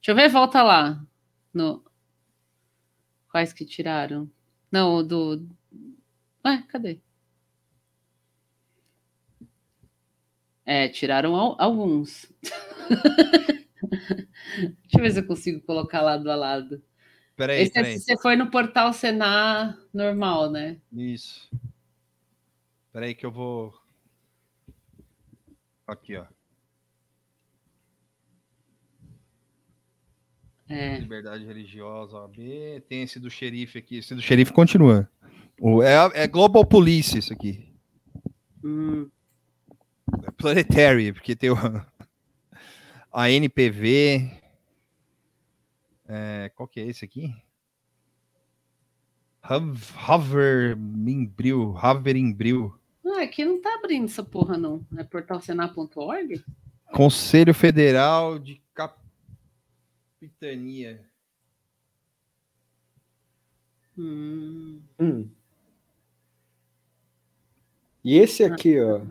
Deixa 0.00 0.12
eu 0.12 0.14
ver, 0.14 0.30
volta 0.30 0.62
lá. 0.62 1.04
No... 1.52 1.84
Quais 3.30 3.52
que 3.52 3.62
tiraram? 3.62 4.26
Não, 4.72 5.06
do. 5.06 5.46
Ué, 6.46 6.64
cadê? 6.68 6.98
É, 10.64 10.88
tiraram 10.88 11.36
al- 11.36 11.56
alguns. 11.60 12.32
Deixa 14.80 14.96
eu 14.96 15.02
ver 15.02 15.12
se 15.12 15.18
eu 15.20 15.26
consigo 15.26 15.60
colocar 15.60 16.00
lado 16.00 16.30
a 16.30 16.34
lado. 16.36 16.82
Peraí, 17.36 17.60
Esse 17.60 17.78
é 17.78 17.82
peraí. 17.82 17.98
você 17.98 18.16
foi 18.16 18.34
no 18.34 18.50
portal 18.50 18.94
Senar 18.94 19.78
normal, 19.92 20.50
né? 20.50 20.78
Isso. 20.90 21.50
Peraí 22.92 23.14
que 23.14 23.26
eu 23.26 23.30
vou. 23.30 23.79
Aqui, 25.90 26.16
ó. 26.16 26.24
É. 30.68 30.98
Liberdade 30.98 31.44
religiosa, 31.44 32.16
OAB. 32.16 32.36
Tem 32.88 33.02
esse 33.02 33.18
do 33.18 33.28
xerife 33.28 33.78
aqui. 33.78 33.96
Esse 33.98 34.14
do 34.14 34.22
xerife 34.22 34.52
continua. 34.52 35.10
O, 35.60 35.82
é, 35.82 35.94
é 36.14 36.26
Global 36.28 36.64
Police 36.64 37.18
isso 37.18 37.32
aqui. 37.32 37.74
Hum, 38.64 39.10
É 40.26 40.30
Planetary, 40.30 41.12
porque 41.12 41.34
tem 41.34 41.50
o, 41.50 41.56
a 43.12 43.30
NPV. 43.30 44.30
É, 46.06 46.50
qual 46.54 46.68
que 46.68 46.78
é 46.80 46.86
esse 46.86 47.04
aqui? 47.04 47.34
Hov- 49.42 49.92
Hoverimbril. 50.08 51.74
Hoverimbril. 51.82 52.79
Ah, 53.20 53.24
aqui 53.24 53.44
não 53.44 53.60
tá 53.60 53.74
abrindo 53.74 54.06
essa 54.06 54.24
porra, 54.24 54.56
não. 54.56 54.82
É 54.96 55.04
portalsenar.org? 55.04 56.42
Conselho 56.94 57.52
Federal 57.52 58.38
de 58.38 58.62
Capitania. 60.18 61.04
Hum. 63.98 64.80
Hum. 64.98 65.28
E 68.02 68.16
esse 68.16 68.42
aqui, 68.42 68.80
ó, 68.80 69.02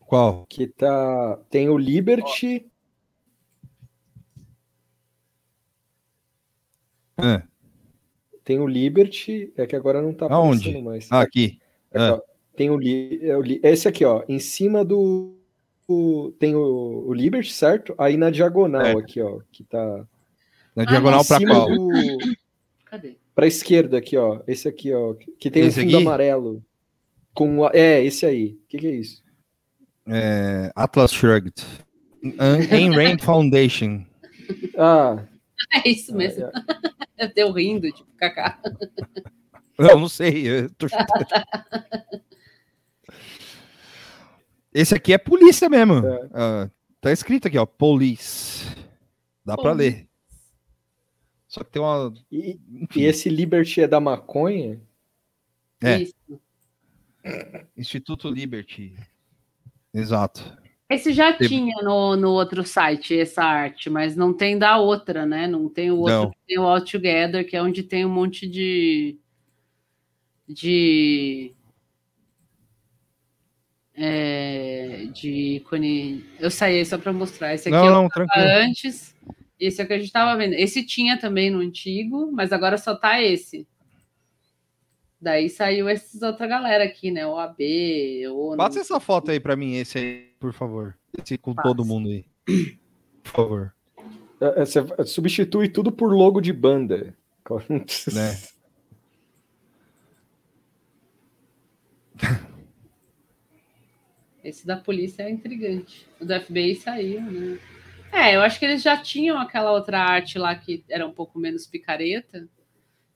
Qual? 0.00 0.44
que 0.46 0.66
tá. 0.66 1.38
Tem 1.48 1.70
o 1.70 1.78
Liberty. 1.78 2.70
Ah, 7.16 7.42
Tem 8.44 8.58
o 8.60 8.66
Liberty. 8.66 9.50
É 9.56 9.66
que 9.66 9.74
agora 9.74 10.02
não 10.02 10.12
tá 10.12 10.26
Aonde? 10.30 10.68
aparecendo 10.68 10.84
mais. 10.84 11.08
ah, 11.10 11.22
aqui. 11.22 11.58
Aqui, 11.90 12.12
ó. 12.12 12.20
Tem 12.58 12.70
o, 12.70 12.76
li, 12.76 13.20
é 13.22 13.36
o 13.36 13.40
li- 13.40 13.60
esse 13.62 13.86
aqui, 13.86 14.04
ó, 14.04 14.24
em 14.28 14.40
cima 14.40 14.84
do, 14.84 15.38
o- 15.86 16.32
tem 16.40 16.56
o, 16.56 17.04
o 17.06 17.14
Liberty, 17.14 17.52
certo? 17.52 17.94
Aí 17.96 18.16
na 18.16 18.30
diagonal 18.30 18.84
É. 18.84 18.92
aqui, 18.98 19.20
ó, 19.22 19.38
que 19.52 19.62
tá 19.62 20.04
Na 20.74 20.82
Ah, 20.82 20.86
diagonal 20.86 21.22
em 21.22 21.24
para 21.28 21.46
qual? 21.46 21.68
do 21.70 22.18
Cadê? 22.84 23.16
para 23.32 23.46
esquerda 23.46 23.96
aqui, 23.98 24.16
ó, 24.16 24.40
esse 24.48 24.66
aqui, 24.66 24.92
ó, 24.92 25.14
que 25.38 25.48
tem 25.52 25.62
Esse 25.66 25.78
um 25.78 25.82
fundo 25.84 25.96
aqui? 25.98 26.06
amarelo 26.06 26.64
com 27.32 27.64
a- 27.64 27.70
é 27.72 28.04
esse 28.04 28.26
aí. 28.26 28.58
O 28.64 28.66
que, 28.68 28.78
que 28.78 28.86
é 28.88 28.94
isso? 28.96 29.22
É, 30.08 30.72
Atlas 30.74 31.12
Shrugged. 31.12 31.54
Ayn 32.72 32.90
Rand 32.98 33.20
Foundation. 33.20 34.04
Ah, 34.76 35.24
É 35.84 35.88
isso 35.88 36.12
mesmo. 36.12 36.44
é, 36.46 36.50
É 37.18 37.32
eu 37.36 37.52
rindo, 37.52 37.88
tipo, 37.92 38.08
kaká. 38.16 38.60
Não, 39.78 40.00
não 40.00 40.08
sei. 40.08 40.48
eu 40.48 40.70
tô 40.74 40.88
chutando. 40.88 41.08
Esse 44.80 44.94
aqui 44.94 45.12
é 45.12 45.18
polícia 45.18 45.68
mesmo. 45.68 45.94
É. 46.06 46.28
Ah, 46.32 46.70
tá 47.00 47.10
escrito 47.10 47.48
aqui, 47.48 47.58
ó. 47.58 47.66
Police. 47.66 48.64
Dá 49.44 49.56
pra 49.56 49.72
Police. 49.72 49.90
ler. 49.96 50.08
Só 51.48 51.64
que 51.64 51.70
tem 51.72 51.82
uma. 51.82 52.12
e, 52.30 52.58
e 52.94 53.04
esse 53.04 53.28
Liberty 53.28 53.80
é 53.80 53.88
da 53.88 53.98
maconha? 53.98 54.80
É. 55.82 56.02
Isso. 56.02 56.14
Instituto 57.76 58.28
Liberty. 58.30 58.94
Exato. 59.92 60.56
Esse 60.88 61.12
já 61.12 61.32
Teve- 61.32 61.48
tinha 61.48 61.82
no, 61.82 62.16
no 62.16 62.30
outro 62.30 62.64
site, 62.64 63.18
essa 63.18 63.42
arte, 63.42 63.90
mas 63.90 64.14
não 64.16 64.32
tem 64.32 64.56
da 64.58 64.78
outra, 64.78 65.26
né? 65.26 65.46
Não 65.46 65.68
tem 65.68 65.90
o 65.90 65.98
outro, 65.98 66.14
Não. 66.14 66.30
que 66.30 66.36
tem 66.46 66.58
o 66.58 66.62
All 66.66 66.82
Together, 66.84 67.46
que 67.46 67.56
é 67.56 67.62
onde 67.62 67.82
tem 67.82 68.06
um 68.06 68.10
monte 68.10 68.46
de. 68.48 69.18
de. 70.46 71.52
É, 73.98 75.06
de 75.12 75.56
ícone. 75.56 76.24
Eu 76.38 76.50
saí 76.50 76.84
só 76.84 76.96
para 76.96 77.12
mostrar. 77.12 77.54
Esse 77.54 77.68
aqui 77.68 77.76
Não, 77.76 77.86
eu 77.86 77.92
não, 77.92 78.08
tranquilo. 78.08 78.46
antes, 78.48 79.14
Esse 79.58 79.80
é 79.80 79.84
o 79.84 79.86
que 79.86 79.92
a 79.92 79.98
gente 79.98 80.12
tava 80.12 80.36
vendo. 80.38 80.54
Esse 80.54 80.86
tinha 80.86 81.18
também 81.18 81.50
no 81.50 81.58
antigo, 81.58 82.30
mas 82.32 82.52
agora 82.52 82.78
só 82.78 82.94
tá 82.94 83.20
esse. 83.20 83.66
Daí 85.20 85.50
saiu 85.50 85.88
esses 85.88 86.22
outra 86.22 86.46
galera 86.46 86.84
aqui, 86.84 87.10
né? 87.10 87.26
O 87.26 87.36
AB, 87.36 88.28
o 88.28 88.56
Passa 88.56 88.78
essa 88.78 89.00
foto 89.00 89.32
aí 89.32 89.40
para 89.40 89.56
mim, 89.56 89.74
esse 89.74 89.98
aí, 89.98 90.30
por 90.38 90.52
favor. 90.52 90.96
Esse 91.20 91.36
com 91.36 91.52
Passa. 91.52 91.68
todo 91.68 91.84
mundo 91.84 92.08
aí. 92.08 92.24
Por 93.24 93.32
favor. 93.32 93.74
É, 94.40 94.62
é, 94.62 94.64
você 94.64 94.80
substitui 95.06 95.68
tudo 95.68 95.90
por 95.90 96.14
logo 96.14 96.40
de 96.40 96.52
banda. 96.52 97.16
Né? 98.12 98.38
Esse 104.48 104.66
da 104.66 104.76
polícia 104.76 105.22
é 105.22 105.30
intrigante. 105.30 106.06
O 106.20 106.24
do 106.24 106.40
FBI 106.40 106.74
saiu, 106.76 107.20
né? 107.20 107.58
É, 108.10 108.34
eu 108.34 108.40
acho 108.40 108.58
que 108.58 108.64
eles 108.64 108.82
já 108.82 108.96
tinham 108.96 109.38
aquela 109.38 109.70
outra 109.72 110.00
arte 110.00 110.38
lá 110.38 110.54
que 110.54 110.82
era 110.88 111.06
um 111.06 111.12
pouco 111.12 111.38
menos 111.38 111.66
picareta. 111.66 112.48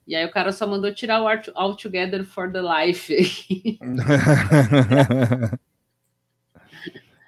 E 0.06 0.14
aí 0.14 0.24
o 0.26 0.30
cara 0.30 0.52
só 0.52 0.66
mandou 0.66 0.92
tirar 0.92 1.22
o 1.22 1.26
art 1.26 1.48
All 1.54 1.74
Together 1.76 2.24
for 2.24 2.52
the 2.52 2.60
Life. 2.60 3.78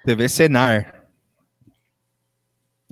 TV 0.05 0.29
Senar. 0.29 1.07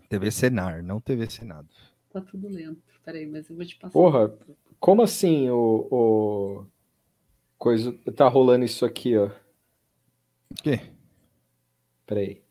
TV 0.10 0.32
Senar, 0.32 0.82
não 0.82 1.00
TV 1.00 1.30
Senado. 1.30 1.70
Tá 2.12 2.22
tudo 2.22 2.48
lento. 2.48 2.82
Peraí, 3.04 3.28
mas 3.28 3.50
eu 3.50 3.56
vou 3.56 3.66
te 3.66 3.76
passar. 3.76 3.94
Porra, 3.94 4.34
como 4.80 5.02
assim 5.02 5.50
o, 5.50 5.88
o... 5.92 6.66
coisa 7.58 7.92
tá 8.16 8.28
rolando 8.28 8.64
isso 8.66 8.86
aqui, 8.86 9.18
ó? 9.18 9.30
O 10.50 10.56
quê? 10.64 10.93
Peraí. 12.06 12.42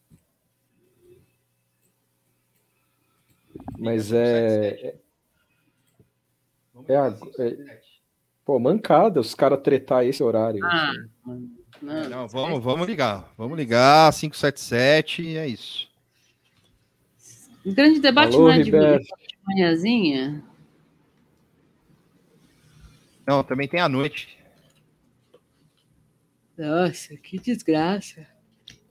Mas 3.79 4.13
é. 4.13 4.97
É, 6.89 6.97
a, 6.97 7.17
é, 7.39 7.81
pô, 8.45 8.59
mancada 8.59 9.21
os 9.21 9.35
caras 9.35 9.61
tretar 9.61 10.05
esse 10.05 10.23
horário. 10.23 10.65
Ah, 10.65 10.91
assim. 10.91 11.51
não, 11.81 12.09
não, 12.09 12.29
vamos, 12.29 12.63
vamos 12.63 12.87
ligar. 12.87 13.33
Vamos 13.37 13.57
ligar, 13.57 14.13
577, 14.13 15.37
é 15.37 15.47
isso. 15.47 15.89
Um 17.65 17.73
grande 17.73 18.01
debate 18.01 18.35
Alô, 18.35 18.49
não 18.49 18.53
é 18.53 18.63
de 18.63 18.73
manhãzinha? 19.47 20.43
Não, 23.27 23.45
também 23.45 23.69
tem 23.69 23.81
à 23.81 23.89
noite. 23.89 24.37
Nossa, 26.59 27.17
que 27.17 27.39
desgraça. 27.39 28.27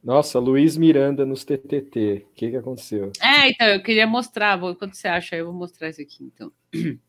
Nossa, 0.04 0.40
Luiz 0.40 0.76
Miranda 0.76 1.26
nos 1.26 1.46
TTT. 1.46 2.26
O 2.30 2.34
que, 2.34 2.50
que 2.50 2.58
aconteceu? 2.58 3.12
É, 3.22 3.50
então, 3.50 3.68
eu 3.68 3.84
queria 3.84 4.08
mostrar. 4.08 4.56
Vou, 4.56 4.76
quando 4.76 4.96
você 4.96 5.08
acha, 5.08 5.36
eu 5.36 5.46
vou 5.46 5.54
mostrar 5.54 5.90
isso 5.90 6.02
aqui, 6.02 6.24
então. 6.24 6.52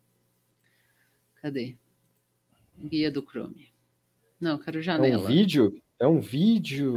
Cadê? 1.41 1.77
Guia 2.79 3.11
do 3.11 3.23
Chrome. 3.23 3.73
Não, 4.39 4.59
quero 4.59 4.83
janela. 4.83 5.15
É 5.15 5.19
um 5.19 5.27
vídeo? 5.27 5.83
É 5.99 6.07
um 6.07 6.21
vídeo. 6.21 6.95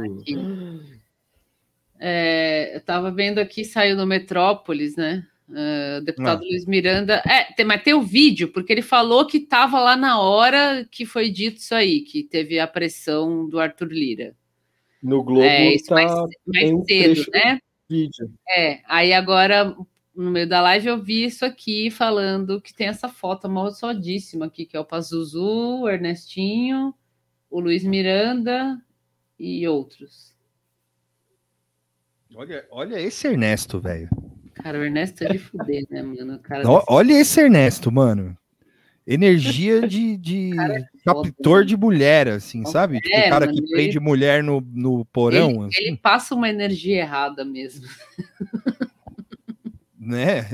É, 1.98 2.74
eu 2.74 2.78
estava 2.78 3.10
vendo 3.10 3.38
aqui, 3.38 3.64
saiu 3.64 3.96
no 3.96 4.06
Metrópolis, 4.06 4.96
né? 4.96 5.26
Uh, 5.48 6.04
deputado 6.04 6.40
Não. 6.40 6.48
Luiz 6.48 6.66
Miranda. 6.66 7.22
É, 7.24 7.44
tem, 7.54 7.64
mas 7.64 7.82
tem 7.82 7.94
o 7.94 8.02
vídeo, 8.02 8.48
porque 8.48 8.72
ele 8.72 8.82
falou 8.82 9.26
que 9.26 9.38
estava 9.38 9.80
lá 9.80 9.96
na 9.96 10.20
hora 10.20 10.86
que 10.90 11.06
foi 11.06 11.30
dito 11.30 11.58
isso 11.58 11.74
aí, 11.74 12.00
que 12.02 12.24
teve 12.24 12.58
a 12.58 12.66
pressão 12.66 13.48
do 13.48 13.58
Arthur 13.58 13.88
Lira. 13.88 14.36
No 15.02 15.22
Globo 15.22 15.42
é, 15.42 15.74
isso 15.74 15.86
tá 15.86 15.94
mais, 15.94 16.12
mais 16.46 16.72
um 16.72 16.84
cedo, 16.84 17.30
né? 17.32 17.58
Vídeo. 17.88 18.32
É, 18.48 18.80
aí 18.86 19.12
agora, 19.12 19.76
no 20.14 20.30
meio 20.30 20.48
da 20.48 20.60
live, 20.60 20.88
eu 20.88 21.02
vi 21.02 21.24
isso 21.24 21.44
aqui 21.44 21.90
falando 21.90 22.60
que 22.60 22.74
tem 22.74 22.88
essa 22.88 23.08
foto 23.08 23.46
amaldiçoadíssima 23.46 24.46
aqui, 24.46 24.66
que 24.66 24.76
é 24.76 24.80
o 24.80 24.84
Pazuzu, 24.84 25.82
o 25.82 25.88
Ernestinho, 25.88 26.94
o 27.50 27.60
Luiz 27.60 27.84
Miranda 27.84 28.80
e 29.38 29.66
outros. 29.68 30.34
Olha, 32.34 32.66
olha 32.70 33.00
esse 33.00 33.28
Ernesto, 33.28 33.80
velho. 33.80 34.08
Cara, 34.54 34.78
o 34.78 34.82
Ernesto 34.82 35.24
é 35.24 35.28
de 35.28 35.38
fuder, 35.38 35.86
né, 35.88 36.02
mano? 36.02 36.40
olha 36.88 37.12
esse 37.12 37.40
Ernesto, 37.40 37.92
mano. 37.92 38.36
Energia 39.06 39.86
de, 39.86 40.16
de 40.16 40.50
é 40.58 40.86
captor 41.14 41.64
de 41.64 41.76
mulher, 41.76 42.28
assim, 42.28 42.62
é, 42.62 42.66
sabe? 42.66 43.00
Tipo, 43.00 43.16
o 43.16 43.30
cara 43.30 43.46
mano, 43.46 43.58
que 43.58 43.70
prende 43.70 43.98
ele... 43.98 44.00
mulher 44.00 44.42
no, 44.42 44.60
no 44.72 45.04
porão. 45.06 45.50
Ele, 45.50 45.58
assim. 45.66 45.84
ele 45.84 45.96
passa 45.96 46.34
uma 46.34 46.48
energia 46.48 47.00
errada 47.00 47.44
mesmo. 47.44 47.86
né? 50.06 50.46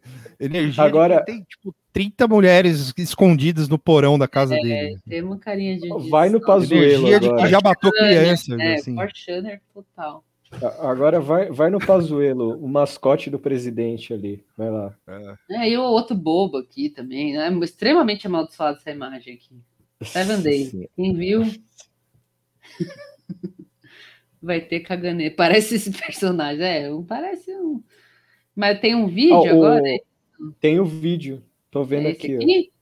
Energia 0.40 0.82
Agora 0.82 1.24
tem 1.24 1.42
tipo 1.42 1.74
30 1.92 2.26
mulheres 2.26 2.92
escondidas 2.96 3.68
no 3.68 3.78
porão 3.78 4.18
da 4.18 4.26
casa 4.26 4.56
é, 4.56 4.60
dele. 4.60 4.98
Tem 5.08 5.22
uma 5.22 5.38
carinha 5.38 5.78
de. 5.78 5.88
Vai 6.10 6.28
no 6.28 6.40
Pazuelo. 6.40 7.06
Energia 7.06 7.20
de 7.20 7.34
que 7.34 7.48
já 7.48 7.60
matou 7.62 7.90
crianças. 7.92 8.58
É, 8.58 8.74
assim. 8.74 8.96
total. 9.72 10.24
Agora 10.80 11.20
vai, 11.20 11.50
vai 11.50 11.68
no 11.68 11.84
Pazuelo, 11.84 12.56
o 12.58 12.68
mascote 12.68 13.28
do 13.28 13.38
presidente 13.38 14.12
ali. 14.12 14.44
Vai 14.56 14.70
lá. 14.70 14.94
É, 15.50 15.70
e 15.70 15.76
o 15.76 15.82
outro 15.82 16.14
bobo 16.16 16.58
aqui 16.58 16.88
também. 16.88 17.32
Né? 17.32 17.50
Extremamente 17.62 18.26
amaldiçoado 18.26 18.78
essa 18.78 18.90
imagem 18.90 19.34
aqui. 19.34 19.60
Seven 20.02 20.42
Day. 20.42 20.88
Quem 20.96 21.14
viu? 21.14 21.42
vai 24.42 24.60
ter 24.60 24.80
caganê. 24.80 25.30
Parece 25.30 25.76
esse 25.76 25.90
personagem. 25.90 26.64
É, 26.64 26.88
parece 27.06 27.50
um. 27.52 27.82
Mas 28.54 28.80
tem 28.80 28.94
um 28.94 29.06
vídeo 29.06 29.34
oh, 29.34 29.48
agora? 29.48 29.82
O... 30.38 30.52
Tem 30.60 30.78
o 30.78 30.82
um 30.82 30.86
vídeo. 30.86 31.42
Tô 31.70 31.82
vendo 31.82 32.08
é 32.08 32.10
aqui. 32.12 32.36
aqui? 32.36 32.72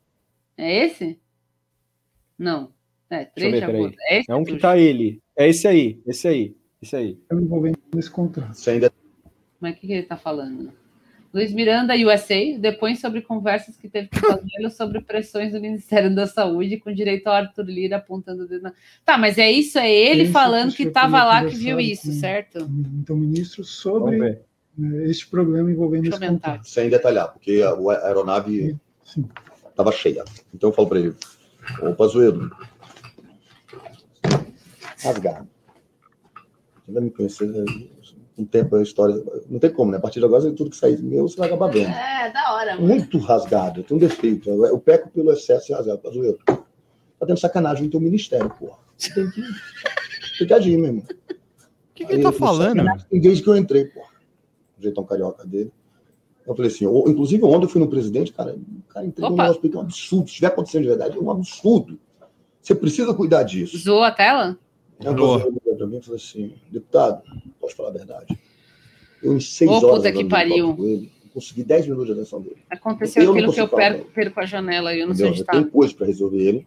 É 0.56 0.84
esse? 0.84 1.18
Não. 2.39 2.72
É, 3.09 3.24
três 3.24 3.52
ver, 3.52 3.94
é, 4.09 4.22
é 4.28 4.34
um 4.34 4.44
que 4.44 4.56
tá 4.56 4.76
ele. 4.76 5.20
É 5.36 5.48
esse 5.48 5.68
aí, 5.68 6.01
esse 6.06 6.26
aí. 6.26 6.56
Isso 6.80 6.97
aí. 6.97 7.18
Eu 7.30 7.40
não 7.40 7.47
vou 7.47 7.60
ver 7.60 7.76
nesse 7.94 8.10
contrato. 8.10 8.55
Você 8.55 8.70
ainda... 8.70 8.93
Mas 9.60 9.76
o 9.76 9.78
que, 9.78 9.86
que 9.86 9.93
ele 9.93 10.02
está 10.02 10.16
falando? 10.16 10.72
Luiz 11.33 11.53
Miranda, 11.53 11.95
USA, 11.97 12.59
depõe 12.59 12.95
sobre 12.95 13.23
conversas 13.23 13.77
que 13.77 13.89
teve 13.89 14.09
com 14.09 14.67
o 14.67 14.71
sobre 14.71 15.01
pressões 15.01 15.53
do 15.53 15.61
Ministério 15.61 16.15
da 16.15 16.27
Saúde, 16.27 16.79
com 16.79 16.93
direito 16.93 17.27
ao 17.27 17.35
Arthur 17.35 17.65
Lira 17.65 17.97
apontando 17.97 18.45
o 18.45 18.47
dedo 18.47 18.65
na... 18.65 18.75
Tá, 19.05 19.17
mas 19.17 19.39
é 19.39 19.51
isso, 19.51 19.79
é 19.79 19.91
ele 19.91 20.25
Esse 20.25 20.33
falando 20.33 20.75
que 20.75 20.83
estava 20.83 21.25
lá 21.25 21.45
que 21.45 21.55
viu 21.55 21.81
isso, 21.81 22.09
com, 22.09 22.21
certo? 22.21 22.59
Então, 23.01 23.17
ministro, 23.17 23.65
sobre 23.65 24.19
né, 24.19 24.39
este 25.05 25.27
problema 25.27 25.71
envolvendo 25.71 26.11
Deixa 26.11 26.19
esse. 26.19 26.61
Sem 26.65 26.91
detalhar, 26.91 27.33
porque 27.33 27.63
a 27.63 28.07
aeronave 28.07 28.77
estava 29.71 29.91
cheia. 29.91 30.25
Então 30.55 30.69
eu 30.69 30.75
falo 30.75 30.89
para 30.89 30.99
ele, 30.99 31.15
ô 31.83 31.95
Pazuedo, 31.95 32.55
rasgado 35.03 35.49
ainda 36.93 37.01
me 37.01 37.11
conhecer, 37.11 37.49
né? 37.49 37.65
Um 38.37 38.45
tempo 38.45 38.77
a 38.77 38.83
história. 38.83 39.23
Não 39.49 39.59
tem 39.59 39.71
como, 39.71 39.91
né? 39.91 39.99
A 39.99 40.01
partir 40.01 40.21
de 40.21 40.27
agora, 40.27 40.51
tudo 40.53 40.71
que 40.71 40.77
sair 40.77 41.01
meu, 41.03 41.29
você 41.29 41.37
vai 41.37 41.49
acabar 41.49 41.69
vendo. 41.69 41.91
É, 41.91 42.31
da 42.31 42.55
hora. 42.55 42.75
Mano. 42.75 42.87
Muito 42.89 43.19
rasgado, 43.19 43.83
tem 43.83 43.97
um 43.97 44.01
defeito. 44.01 44.49
Eu 44.49 44.79
peco 44.79 45.11
pelo 45.11 45.33
excesso 45.33 45.67
de 45.67 45.73
rasgado. 45.73 46.01
Eu 46.05 46.39
tá 46.47 47.27
tendo 47.27 47.39
sacanagem 47.39 47.85
no 47.85 47.91
teu 47.91 48.01
ministério, 48.01 48.51
porra. 48.51 48.79
Você 48.97 49.15
tem 49.15 49.31
que, 49.31 49.43
tem 50.39 50.47
que 50.47 50.55
agir, 50.55 50.77
meu 50.77 50.87
irmão. 50.87 51.05
O 51.05 51.95
que, 51.95 52.07
que 52.07 52.13
ele 52.13 52.23
tá 52.23 52.33
falando? 52.33 52.85
Desde 53.11 53.43
que 53.43 53.49
eu 53.49 53.57
entrei, 53.57 53.85
porra. 53.87 54.13
O 54.79 54.83
jeitão 54.83 55.05
carioca 55.05 55.47
dele. 55.47 55.73
Eu 56.47 56.57
falei 56.57 56.71
assim, 56.71 56.85
eu, 56.85 57.05
inclusive 57.07 57.45
ontem 57.45 57.67
eu 57.67 57.69
fui 57.69 57.81
no 57.81 57.89
presidente, 57.89 58.33
cara, 58.33 58.57
o 58.57 58.93
cara 58.93 59.07
entregou 59.07 59.33
Opa. 59.33 59.45
um 59.45 59.47
negócio, 59.47 59.71
é 59.73 59.77
um 59.77 59.81
absurdo. 59.81 60.25
Se 60.25 60.31
estiver 60.31 60.49
acontecendo 60.49 60.83
de 60.83 60.89
verdade, 60.89 61.17
é 61.17 61.21
um 61.21 61.31
absurdo. 61.31 61.99
Você 62.61 62.75
precisa 62.75 63.15
cuidar 63.15 63.45
disso. 63.45 63.79
Zoou 63.79 64.03
a 64.03 64.11
tela? 64.11 64.59
Entrou 65.11 65.53
para 65.77 65.87
mim 65.87 65.97
e 65.99 66.03
falou 66.03 66.16
assim: 66.16 66.55
deputado, 66.70 67.23
posso 67.61 67.77
falar 67.77 67.89
a 67.91 67.93
verdade. 67.93 68.39
Eu, 69.23 69.37
em 69.37 69.41
seis 69.41 69.70
Ô, 69.70 69.74
horas, 69.74 69.97
puta 69.99 70.12
que 70.12 70.24
pariu. 70.24 70.77
Com 70.77 70.85
ele, 70.85 71.12
consegui 71.33 71.65
10 71.65 71.87
minutos 71.87 72.07
de 72.07 72.12
atenção 72.12 72.41
dele. 72.41 72.62
Aconteceu 72.69 73.23
eu 73.23 73.33
aquilo 73.33 73.53
que 73.53 73.61
eu 73.61 73.69
perco, 73.69 74.11
perco 74.11 74.41
a 74.41 74.47
janela 74.47 74.95
e 74.95 75.01
eu 75.01 75.07
não 75.07 75.15
Entendeu? 75.15 75.35
sei 75.35 75.45
onde 75.45 75.62
Tem 75.62 75.70
coisa 75.70 75.95
para 75.95 76.07
resolver 76.07 76.39
ele. 76.39 76.66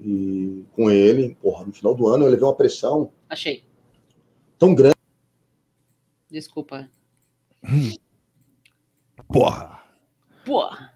E 0.00 0.64
com 0.72 0.90
ele, 0.90 1.36
porra, 1.40 1.64
no 1.64 1.72
final 1.72 1.94
do 1.94 2.06
ano 2.08 2.24
eu 2.24 2.30
levei 2.30 2.44
uma 2.44 2.54
pressão. 2.54 3.10
Achei. 3.28 3.62
Tão 4.58 4.74
grande. 4.74 4.94
Desculpa. 6.30 6.88
Porra. 9.28 9.82
Porra. 10.44 10.92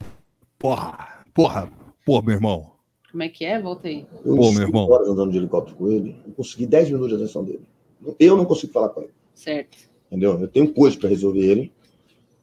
Porra. 0.59 1.25
Porra. 1.35 1.73
Porra, 2.05 2.23
meu 2.25 2.35
irmão. 2.35 2.78
Como 3.19 3.25
é 3.25 3.29
que 3.31 3.45
é? 3.45 3.61
Voltei. 3.61 4.07
Eu 4.25 4.37
Pô, 4.37 4.53
meu 4.53 4.63
irmão. 4.63 4.89
horas 4.89 5.09
andando 5.09 5.33
de 5.33 5.39
helicóptero 5.39 5.77
com 5.77 5.91
ele, 5.91 6.15
eu 6.25 6.33
consegui 6.35 6.67
10 6.67 6.91
minutos 6.91 7.09
de 7.09 7.17
atenção 7.17 7.43
dele. 7.43 7.63
Eu 8.17 8.37
não 8.37 8.45
consigo 8.45 8.73
falar 8.73 8.91
com 8.91 9.01
ele. 9.01 9.11
Certo. 9.35 9.77
Entendeu? 10.07 10.41
Eu 10.41 10.47
tenho 10.47 10.73
coisas 10.73 10.97
para 10.97 11.09
resolver 11.09 11.41
ele. 11.41 11.73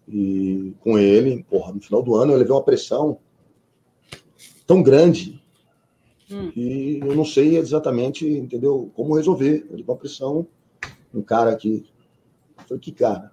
E 0.05 0.73
com 0.81 0.99
ele, 0.99 1.45
porra, 1.49 1.71
no 1.71 1.79
final 1.79 2.03
do 2.03 2.13
ano 2.15 2.33
eu 2.33 2.37
levei 2.37 2.51
uma 2.51 2.61
pressão 2.61 3.17
tão 4.67 4.83
grande 4.83 5.41
hum. 6.29 6.51
que 6.51 6.99
eu 7.01 7.15
não 7.15 7.23
sei 7.23 7.55
exatamente, 7.55 8.27
entendeu, 8.27 8.91
como 8.95 9.15
resolver. 9.15 9.65
Eu 9.69 9.77
levei 9.77 9.85
uma 9.87 9.95
pressão, 9.95 10.45
um 11.13 11.21
cara 11.21 11.55
que. 11.55 11.85
Foi 12.67 12.77
que 12.79 12.91
cara. 12.91 13.31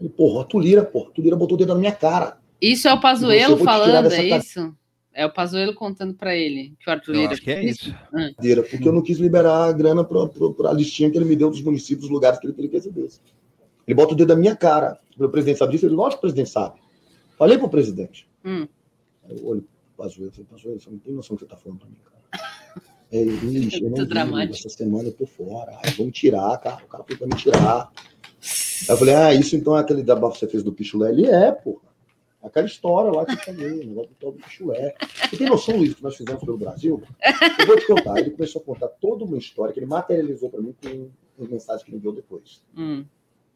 Ele, 0.00 0.08
porra, 0.08 0.42
a 0.42 0.44
Tulira, 0.44 0.84
porra, 0.84 1.08
a 1.08 1.12
Tulira 1.12 1.34
botou 1.34 1.56
o 1.56 1.58
dedo 1.58 1.74
na 1.74 1.80
minha 1.80 1.92
cara. 1.92 2.38
Isso 2.62 2.86
é 2.86 2.94
o 2.94 3.00
Pazuelo 3.00 3.56
falando, 3.56 4.12
é 4.12 4.38
isso? 4.38 4.72
É 5.12 5.26
o 5.26 5.32
Pazuelo 5.32 5.74
contando 5.74 6.14
para 6.14 6.36
ele 6.36 6.74
que 6.78 6.88
o 6.88 6.92
Arthur 6.92 7.12
Lira. 7.12 7.32
Acho 7.32 7.42
que 7.42 7.50
é 7.50 7.64
isso. 7.64 7.94
Ah. 8.14 8.30
Porque 8.70 8.88
eu 8.88 8.92
não 8.92 9.02
quis 9.02 9.18
liberar 9.18 9.64
a 9.64 9.72
grana 9.72 10.04
para 10.04 10.70
a 10.70 10.72
listinha 10.72 11.10
que 11.10 11.18
ele 11.18 11.24
me 11.24 11.34
deu 11.34 11.50
dos 11.50 11.62
municípios, 11.62 12.02
dos 12.02 12.10
lugares 12.10 12.38
que 12.38 12.46
ele 12.46 12.54
queria 12.54 12.70
que 12.70 12.76
recebesse. 12.76 13.20
Ele 13.86 13.94
bota 13.94 14.14
o 14.14 14.16
dedo 14.16 14.34
na 14.34 14.40
minha 14.40 14.54
cara. 14.54 15.00
O 15.18 15.28
presidente 15.28 15.58
sabe 15.58 15.72
disso? 15.72 15.86
Ele, 15.86 15.94
lógico 15.94 16.20
que 16.20 16.26
o 16.26 16.30
presidente 16.30 16.50
sabe. 16.50 16.80
Falei 17.36 17.58
pro 17.58 17.68
presidente. 17.68 18.28
Hum. 18.44 18.68
Aí 19.24 19.36
eu 19.36 19.46
olho 19.46 19.62
pro 19.96 20.04
Pazuelo 20.04 20.30
e 20.30 20.34
falei, 20.34 20.46
Pazuelo, 20.50 20.80
você 20.80 20.90
não 20.90 20.98
tem 20.98 21.12
noção 21.12 21.34
do 21.34 21.38
que 21.40 21.44
você 21.44 21.50
tá 21.50 21.56
falando 21.56 21.78
pra 21.80 21.88
mim, 21.88 21.96
cara. 22.04 22.20
É, 23.12 23.22
ixi, 23.22 23.82
eu 23.82 23.90
não 23.90 23.96
vi, 24.46 24.52
essa 24.52 24.68
semana 24.68 25.08
eu 25.08 25.12
tô 25.12 25.26
fora. 25.26 25.76
Ai, 25.84 25.90
vamos 25.92 26.12
tirar, 26.12 26.56
cara. 26.58 26.84
O 26.84 26.88
cara 26.88 27.02
foi 27.04 27.16
pra 27.16 27.26
me 27.26 27.34
tirar. 27.34 27.90
Aí 27.92 28.88
eu 28.88 28.96
falei, 28.96 29.14
ah, 29.14 29.34
isso 29.34 29.56
então 29.56 29.76
é 29.76 29.80
aquele 29.80 30.02
da 30.02 30.14
que 30.14 30.20
você 30.20 30.46
fez 30.46 30.62
do 30.62 30.72
pichulé? 30.72 31.10
Ele 31.10 31.26
é, 31.26 31.50
porra. 31.50 31.89
Aquela 32.42 32.66
história 32.66 33.10
lá 33.10 33.26
que 33.26 33.32
eu 33.32 33.36
falei, 33.36 33.80
o 33.80 33.86
negócio 33.86 34.10
do 34.18 34.32
pichulé. 34.32 34.94
Você 35.28 35.36
tem 35.36 35.46
noção, 35.46 35.76
Luiz, 35.76 35.94
que 35.94 36.02
nós 36.02 36.16
fizemos 36.16 36.42
pelo 36.42 36.56
Brasil? 36.56 37.02
Eu 37.58 37.66
vou 37.66 37.76
te 37.76 37.86
contar. 37.86 38.18
Ele 38.18 38.30
começou 38.30 38.62
a 38.62 38.64
contar 38.64 38.88
toda 38.88 39.24
uma 39.24 39.36
história 39.36 39.74
que 39.74 39.78
ele 39.78 39.86
materializou 39.86 40.48
para 40.48 40.60
mim 40.60 40.74
com 40.80 41.10
as 41.42 41.48
mensagens 41.48 41.84
que 41.84 41.90
ele 41.90 41.98
enviou 41.98 42.14
depois. 42.14 42.62
Hum. 42.76 43.04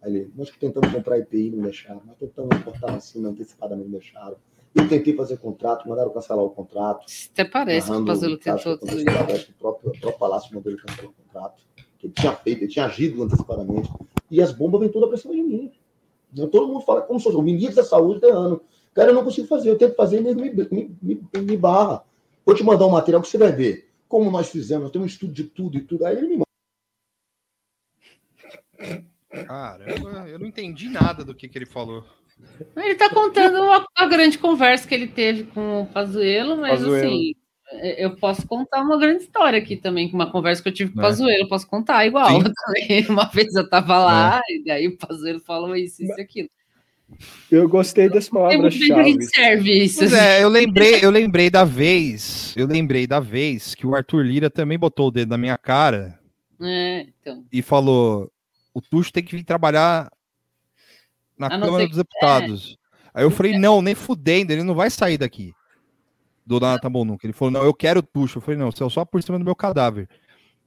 Aí 0.02 0.14
ele, 0.14 0.30
nós 0.36 0.50
tentamos 0.50 0.92
comprar 0.92 1.18
IPI, 1.18 1.50
não 1.50 1.62
deixaram. 1.62 2.02
Nós 2.04 2.16
tentamos 2.18 2.54
importar 2.54 2.92
vacina 2.92 3.30
antecipadamente, 3.30 3.88
não 3.88 3.98
deixaram. 3.98 4.36
Eu 4.74 4.88
tentei 4.88 5.14
fazer 5.14 5.38
contrato, 5.38 5.88
mandaram 5.88 6.10
cancelar 6.10 6.44
o 6.44 6.50
contrato. 6.50 7.06
Até 7.32 7.44
parece 7.44 7.90
que 7.90 7.96
o 7.96 8.04
Pazuello 8.04 8.36
tentou 8.36 8.76
tudo 8.76 8.98
isso. 8.98 9.50
O 9.50 9.54
próprio, 9.54 9.90
o 9.90 10.00
próprio 10.00 10.18
Palácio 10.18 10.54
mandou 10.54 10.72
ele 10.72 10.82
cancelar 10.82 11.10
o 11.10 11.14
contrato. 11.14 11.62
Que 11.98 12.08
ele 12.08 12.12
tinha 12.12 12.32
feito, 12.32 12.62
ele 12.62 12.70
tinha 12.70 12.84
agido 12.84 13.22
antecipadamente. 13.22 13.88
E 14.30 14.42
as 14.42 14.52
bombas 14.52 14.80
vêm 14.80 14.90
todas 14.90 15.08
para 15.08 15.18
cima 15.18 15.34
de 15.34 15.42
mim. 15.42 15.72
Todo 16.50 16.66
mundo 16.66 16.80
fala 16.80 17.00
como 17.02 17.20
sou 17.20 17.34
o 17.38 17.42
ministro 17.42 17.76
da 17.76 17.84
saúde 17.84 18.20
de 18.20 18.28
ano. 18.28 18.60
Cara, 18.94 19.10
eu 19.10 19.14
não 19.14 19.24
consigo 19.24 19.48
fazer, 19.48 19.70
eu 19.70 19.78
tento 19.78 19.96
fazer 19.96 20.18
e 20.18 20.34
me, 20.34 20.34
me, 20.34 20.96
me, 21.02 21.40
me 21.42 21.56
barra. 21.56 22.04
Vou 22.46 22.54
te 22.54 22.62
mandar 22.62 22.86
um 22.86 22.90
material 22.90 23.20
que 23.20 23.28
você 23.28 23.38
vai 23.38 23.52
ver 23.52 23.94
como 24.14 24.30
nós 24.30 24.48
fizemos, 24.48 24.84
nós 24.84 24.92
temos 24.92 25.06
um 25.06 25.08
estudo 25.08 25.32
de 25.32 25.42
tudo 25.42 25.76
e 25.76 25.80
tudo. 25.80 26.06
Aí 26.06 26.16
ele 26.16 26.28
me 26.28 26.36
manda. 26.36 26.44
Caramba, 29.46 30.28
eu 30.28 30.38
não 30.38 30.46
entendi 30.46 30.88
nada 30.88 31.24
do 31.24 31.34
que, 31.34 31.48
que 31.48 31.58
ele 31.58 31.66
falou. 31.66 32.04
Ele 32.76 32.92
está 32.92 33.10
contando 33.10 33.56
a, 33.72 33.84
a, 33.96 34.06
grande 34.06 34.38
conversa 34.38 34.86
que 34.86 34.94
ele 34.94 35.08
teve 35.08 35.44
com 35.44 35.82
o 35.82 35.86
Pazuello, 35.86 36.56
mas 36.56 36.78
Pazuello. 36.78 37.06
assim, 37.08 37.34
é, 37.72 38.04
eu 38.04 38.14
posso 38.16 38.46
contar 38.46 38.82
uma 38.82 38.96
grande 38.96 39.24
história 39.24 39.58
aqui 39.58 39.76
também, 39.76 40.08
com 40.08 40.16
uma 40.16 40.30
conversa 40.30 40.62
que 40.62 40.68
eu 40.68 40.72
tive 40.72 40.92
com 40.92 41.00
o 41.00 41.02
é. 41.02 41.06
Pazuello, 41.06 41.48
posso 41.48 41.66
contar 41.66 42.06
igual 42.06 42.28
também. 42.38 43.06
Uma 43.08 43.24
vez 43.24 43.52
eu 43.54 43.64
estava 43.64 43.98
lá, 43.98 44.40
é. 44.48 44.54
e 44.54 44.64
daí 44.64 44.86
o 44.86 44.96
Pazuello 44.96 45.40
falou 45.40 45.74
isso, 45.74 46.04
isso 46.04 46.14
e 46.16 46.22
aquilo. 46.22 46.48
Eu 47.50 47.68
gostei 47.68 48.08
das 48.08 48.28
palavras-chave. 48.28 49.18
É, 50.16 50.42
eu 50.42 50.48
lembrei, 50.48 51.04
eu 51.04 51.10
lembrei 51.10 51.50
da 51.50 51.64
vez, 51.64 52.54
eu 52.56 52.66
lembrei 52.66 53.06
da 53.06 53.20
vez 53.20 53.74
que 53.74 53.86
o 53.86 53.94
Arthur 53.94 54.24
Lira 54.24 54.50
também 54.50 54.78
botou 54.78 55.08
o 55.08 55.10
dedo 55.10 55.30
na 55.30 55.38
minha 55.38 55.56
cara 55.56 56.18
é, 56.60 57.06
então. 57.20 57.44
e 57.52 57.62
falou: 57.62 58.30
o 58.72 58.80
Tuxo 58.80 59.12
tem 59.12 59.22
que 59.22 59.36
vir 59.36 59.44
trabalhar 59.44 60.10
na 61.38 61.48
Câmara 61.48 61.86
dos 61.86 61.96
Deputados. 61.96 62.76
É. 62.80 62.84
Aí 63.20 63.24
eu 63.24 63.30
falei, 63.30 63.56
não, 63.56 63.80
nem 63.80 63.94
fudendo, 63.94 64.52
ele 64.52 64.64
não 64.64 64.74
vai 64.74 64.90
sair 64.90 65.16
daqui. 65.16 65.52
Do 66.44 66.60
Nata 66.60 66.90
Bonuca. 66.90 67.24
Ele 67.24 67.32
falou, 67.32 67.52
não, 67.52 67.62
eu 67.62 67.72
quero 67.72 68.00
o 68.00 68.02
Tuxo. 68.02 68.38
Eu 68.38 68.42
falei, 68.42 68.58
não, 68.58 68.70
você 68.70 68.84
é 68.84 68.90
só 68.90 69.04
por 69.04 69.22
cima 69.22 69.38
do 69.38 69.44
meu 69.44 69.54
cadáver. 69.54 70.08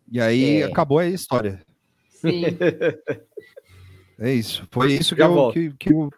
E 0.09 0.19
aí 0.19 0.61
é. 0.61 0.63
acabou 0.63 0.97
a 0.97 1.05
história. 1.05 1.61
Sim. 2.09 2.43
É 4.19 4.33
isso. 4.33 4.67
Foi 4.71 4.93
isso 4.93 5.15
que 5.15 5.21
eu, 5.21 5.51
que, 5.51 5.71
que 5.73 5.93
eu. 5.93 6.09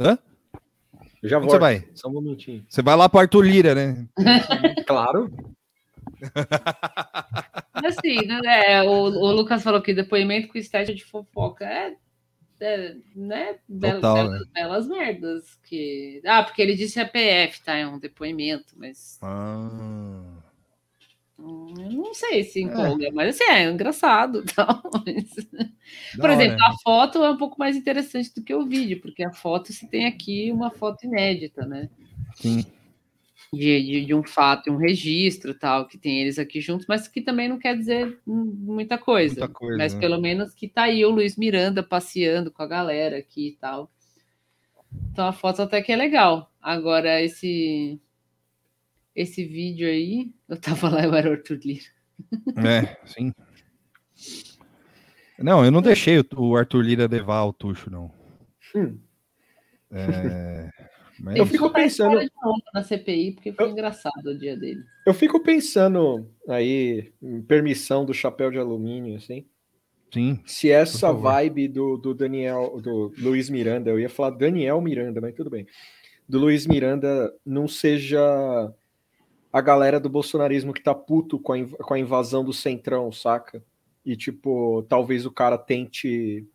Hã? 0.00 0.18
já 1.22 1.38
Onde 1.38 1.50
Você 1.50 1.58
vai? 1.58 1.86
Só 1.94 2.08
um 2.08 2.12
momentinho. 2.12 2.64
Você 2.66 2.80
vai 2.80 2.96
lá 2.96 3.08
para 3.08 3.20
Arthur 3.20 3.44
Lira, 3.44 3.74
né? 3.74 4.08
claro. 4.86 5.30
Assim, 7.74 8.26
né? 8.26 8.40
É, 8.44 8.82
o, 8.82 8.90
o, 8.90 9.32
Lucas 9.32 9.62
falou 9.62 9.82
que 9.82 9.92
depoimento 9.92 10.48
com 10.48 10.56
estética 10.56 10.96
de 10.96 11.04
fofoca 11.04 11.66
é, 11.66 11.94
é 12.60 12.96
né? 13.14 13.58
Total, 13.80 14.14
belas, 14.14 14.40
né? 14.40 14.46
belas 14.54 14.88
merdas. 14.88 15.58
Que... 15.64 16.22
Ah, 16.24 16.42
porque 16.42 16.62
ele 16.62 16.74
disse 16.74 16.98
a 16.98 17.06
PF, 17.06 17.62
tá? 17.62 17.76
É 17.76 17.86
um 17.86 17.98
depoimento, 17.98 18.74
mas. 18.76 19.18
Ah. 19.22 20.39
Eu 21.42 21.90
não 21.92 22.14
sei 22.14 22.44
se 22.44 22.62
empolga, 22.62 23.08
é. 23.08 23.10
mas 23.10 23.34
assim, 23.34 23.50
é 23.50 23.70
engraçado. 23.70 24.44
Tal, 24.54 24.82
mas... 25.06 25.34
Por 26.16 26.30
exemplo, 26.30 26.62
a 26.62 26.74
foto 26.82 27.24
é 27.24 27.30
um 27.30 27.36
pouco 27.36 27.58
mais 27.58 27.76
interessante 27.76 28.34
do 28.34 28.42
que 28.42 28.54
o 28.54 28.66
vídeo, 28.66 29.00
porque 29.00 29.24
a 29.24 29.32
foto 29.32 29.72
se 29.72 29.88
tem 29.88 30.06
aqui 30.06 30.52
uma 30.52 30.70
foto 30.70 31.04
inédita, 31.04 31.66
né? 31.66 31.88
Sim 32.34 32.64
de, 33.52 33.82
de, 33.82 34.06
de, 34.06 34.14
um 34.14 34.22
fato, 34.22 34.70
um 34.70 34.76
registro 34.76 35.52
tal, 35.54 35.86
que 35.86 35.98
tem 35.98 36.20
eles 36.20 36.38
aqui 36.38 36.60
juntos, 36.60 36.86
mas 36.88 37.08
que 37.08 37.20
também 37.20 37.48
não 37.48 37.58
quer 37.58 37.76
dizer 37.76 38.18
muita 38.24 38.96
coisa. 38.96 39.40
Muita 39.40 39.52
coisa 39.52 39.76
mas 39.76 39.92
né? 39.92 40.00
pelo 40.00 40.20
menos 40.20 40.54
que 40.54 40.68
tá 40.68 40.82
aí 40.82 41.04
o 41.04 41.10
Luiz 41.10 41.36
Miranda 41.36 41.82
passeando 41.82 42.50
com 42.50 42.62
a 42.62 42.66
galera 42.66 43.18
aqui 43.18 43.48
e 43.48 43.52
tal. 43.52 43.90
Então 45.10 45.26
a 45.26 45.32
foto 45.32 45.62
até 45.62 45.82
que 45.82 45.90
é 45.90 45.96
legal. 45.96 46.52
Agora, 46.62 47.20
esse 47.20 48.00
esse 49.20 49.44
vídeo 49.44 49.86
aí, 49.86 50.32
eu 50.48 50.60
tava 50.60 50.88
lá, 50.88 51.04
eu 51.04 51.14
era 51.14 51.28
o 51.28 51.32
Arthur 51.32 51.58
Lira. 51.64 51.84
É, 52.56 52.96
sim. 53.06 53.32
Não, 55.38 55.64
eu 55.64 55.70
não 55.70 55.80
deixei 55.80 56.22
o 56.36 56.56
Arthur 56.56 56.82
Lira 56.82 57.06
levar 57.06 57.44
o 57.44 57.52
Tuxo, 57.52 57.90
não. 57.90 58.12
Hum. 58.74 58.98
É... 59.90 60.70
Mas... 61.20 61.36
Eu 61.36 61.44
fico 61.44 61.70
pensando 61.70 62.18
na 62.72 62.82
CPI 62.82 63.32
porque 63.32 63.52
foi 63.52 63.66
eu... 63.66 63.70
engraçado 63.70 64.24
o 64.24 64.38
dia 64.38 64.56
dele. 64.56 64.82
Eu 65.06 65.12
fico 65.12 65.38
pensando 65.40 66.26
aí 66.48 67.12
em 67.22 67.42
permissão 67.42 68.06
do 68.06 68.14
chapéu 68.14 68.50
de 68.50 68.58
alumínio, 68.58 69.16
assim. 69.16 69.44
Sim. 70.12 70.40
Se 70.46 70.70
essa 70.70 71.12
vibe 71.12 71.68
do, 71.68 71.96
do 71.98 72.14
Daniel, 72.14 72.80
do 72.82 73.12
Luiz 73.18 73.50
Miranda, 73.50 73.90
eu 73.90 74.00
ia 74.00 74.08
falar 74.08 74.30
Daniel 74.30 74.80
Miranda, 74.80 75.20
mas 75.20 75.34
tudo 75.34 75.50
bem. 75.50 75.66
Do 76.26 76.38
Luiz 76.38 76.66
Miranda 76.66 77.32
não 77.44 77.68
seja 77.68 78.18
a 79.52 79.60
galera 79.60 79.98
do 79.98 80.08
bolsonarismo 80.08 80.72
que 80.72 80.82
tá 80.82 80.94
puto 80.94 81.38
com 81.38 81.52
a, 81.52 81.66
com 81.66 81.94
a 81.94 81.98
invasão 81.98 82.44
do 82.44 82.52
Centrão, 82.52 83.10
saca? 83.10 83.62
E 84.04 84.16
tipo, 84.16 84.84
talvez 84.88 85.26
o 85.26 85.30
cara 85.30 85.58
tente 85.58 86.46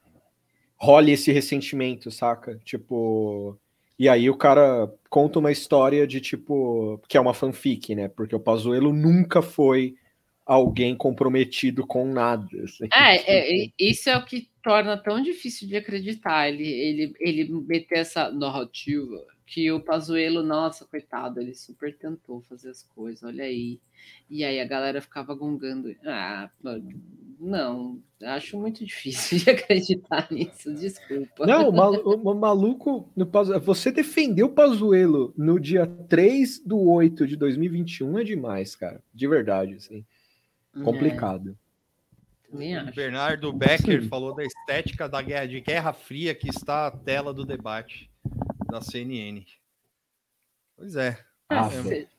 role 0.78 1.12
esse 1.12 1.32
ressentimento, 1.32 2.10
saca? 2.10 2.60
Tipo, 2.64 3.58
e 3.98 4.10
aí 4.10 4.30
o 4.30 4.38
cara 4.38 4.92
conta 5.10 5.40
uma 5.40 5.52
história 5.52 6.06
de 6.08 6.20
tipo, 6.20 7.02
que 7.08 7.18
é 7.18 7.22
uma 7.22 7.34
fanfic, 7.34 7.96
né? 7.96 8.08
Porque 8.08 8.36
o 8.36 8.40
Pazuello 8.40 8.94
nunca 8.94 9.42
foi 9.42 9.96
alguém 10.46 10.96
comprometido 10.96 11.86
com 11.86 12.06
nada. 12.06 12.48
Assim. 12.64 12.88
É, 12.94 13.64
é, 13.64 13.70
isso 13.80 14.10
é 14.10 14.18
o 14.18 14.26
que 14.26 14.50
torna 14.64 14.98
tão 14.98 15.22
difícil 15.22 15.68
de 15.68 15.76
acreditar. 15.76 16.50
Ele, 16.50 16.68
ele, 16.68 17.14
ele 17.20 17.50
meter 17.68 18.00
essa 18.00 18.32
narrativa 18.32 19.26
que 19.46 19.72
o 19.72 19.80
Pazuello, 19.80 20.42
nossa, 20.42 20.86
coitado, 20.86 21.40
ele 21.40 21.54
super 21.54 21.96
tentou 21.96 22.42
fazer 22.42 22.70
as 22.70 22.82
coisas, 22.82 23.24
olha 23.24 23.44
aí. 23.44 23.80
E 24.30 24.44
aí 24.44 24.60
a 24.60 24.66
galera 24.66 25.02
ficava 25.02 25.36
gongando. 25.36 25.96
Ah, 26.04 26.50
não, 27.40 28.02
acho 28.24 28.58
muito 28.58 28.84
difícil 28.84 29.38
de 29.38 29.50
acreditar 29.52 30.28
nisso, 30.32 30.74
desculpa. 30.74 31.46
Não, 31.46 31.70
o 31.70 32.34
maluco, 32.34 33.12
no, 33.16 33.30
você 33.60 33.92
defendeu 33.92 34.48
o 34.48 34.54
Pazuello 34.54 35.32
no 35.38 35.60
dia 35.60 35.86
3 35.86 36.60
do 36.66 36.80
8 36.80 37.28
de 37.28 37.36
2021 37.36 38.20
é 38.20 38.24
demais, 38.24 38.76
cara. 38.76 39.02
De 39.14 39.28
verdade, 39.28 39.76
assim. 39.76 40.04
É. 40.76 40.82
Complicado. 40.82 41.56
É. 42.58 42.92
Bernardo 42.92 43.52
Becker 43.52 44.02
Sim. 44.02 44.08
falou 44.08 44.34
da 44.34 44.44
estética 44.44 45.10
da 45.10 45.22
guerra 45.22 45.46
de 45.46 45.60
Guerra 45.60 45.94
Fria 45.94 46.34
que 46.34 46.50
está 46.50 46.88
a 46.88 46.92
tela 46.92 47.34
do 47.34 47.46
debate 47.46 48.10
da 48.76 48.82
CNN. 48.82 49.42
Pois 50.76 50.98
é. 50.98 51.18
Ah, 51.48 51.70
você 51.70 52.10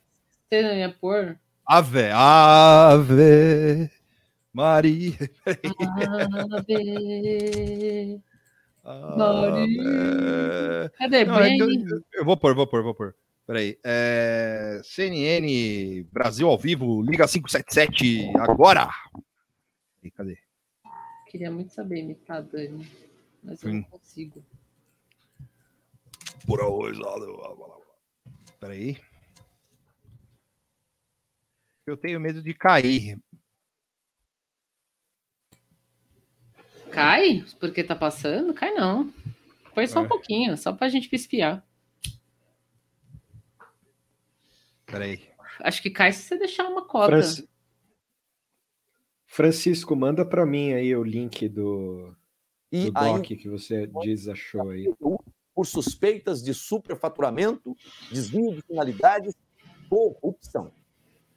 não 0.63 0.75
ia 0.75 0.91
pôr? 0.91 1.39
Ave, 1.67 2.11
ave, 2.13 3.91
Maria. 4.55 5.13
Ave, 8.83 9.19
Maria. 9.19 10.93
Cadê? 10.97 11.25
Não, 11.27 11.41
é 11.41 11.57
eu, 11.59 11.69
eu, 12.15 12.25
vou 12.25 12.37
pôr, 12.39 12.55
vou 12.55 12.67
pôr, 12.67 12.83
vou 12.83 12.95
pôr. 12.95 13.15
Peraí. 13.47 13.79
É, 13.85 14.81
CNN 14.83 16.05
Brasil 16.11 16.49
ao 16.49 16.57
vivo, 16.57 17.03
Liga 17.03 17.29
577, 17.29 18.33
agora. 18.39 18.89
E 20.03 20.11
cadê? 20.11 20.39
Queria 21.27 21.51
muito 21.51 21.75
saber 21.75 21.99
imitar 21.99 22.39
a 22.39 22.41
Dani, 22.41 22.91
mas 23.43 23.63
eu 23.63 23.71
Sim. 23.71 23.77
não 23.77 23.83
consigo 23.83 24.43
por 26.47 26.61
hoje. 26.63 27.01
Peraí. 28.61 28.99
Eu 31.87 31.97
tenho 31.97 32.21
medo 32.21 32.43
de 32.43 32.55
cair. 32.55 33.21
Cai? 36.91 37.45
Porque 37.61 37.85
tá 37.85 37.95
passando? 37.95 38.55
Cai 38.55 38.73
não. 38.73 39.13
Põe 39.75 39.87
só 39.87 40.01
é. 40.01 40.03
um 40.03 40.09
pouquinho, 40.09 40.57
só 40.57 40.73
pra 40.73 40.89
gente 40.89 41.13
espiar. 41.15 41.65
Peraí. 44.87 45.29
Acho 45.61 45.83
que 45.83 45.91
cai 45.91 46.13
se 46.13 46.23
você 46.23 46.39
deixar 46.39 46.69
uma 46.69 46.87
cota. 46.87 47.21
Francisco, 49.27 49.95
manda 49.95 50.25
para 50.25 50.47
mim 50.47 50.73
aí 50.73 50.95
o 50.97 51.03
link 51.03 51.49
do, 51.49 52.17
do 52.73 52.91
doc 52.91 53.27
que 53.27 53.49
você 53.49 53.87
diz 54.03 54.29
achou 54.29 54.71
aí. 54.71 54.87
Por 55.57 55.67
suspeitas 55.67 56.43
de 56.43 56.53
superfaturamento, 56.53 57.75
desvio 58.13 58.55
de 58.55 58.61
finalidades, 58.61 59.35
corrupção. 59.89 60.71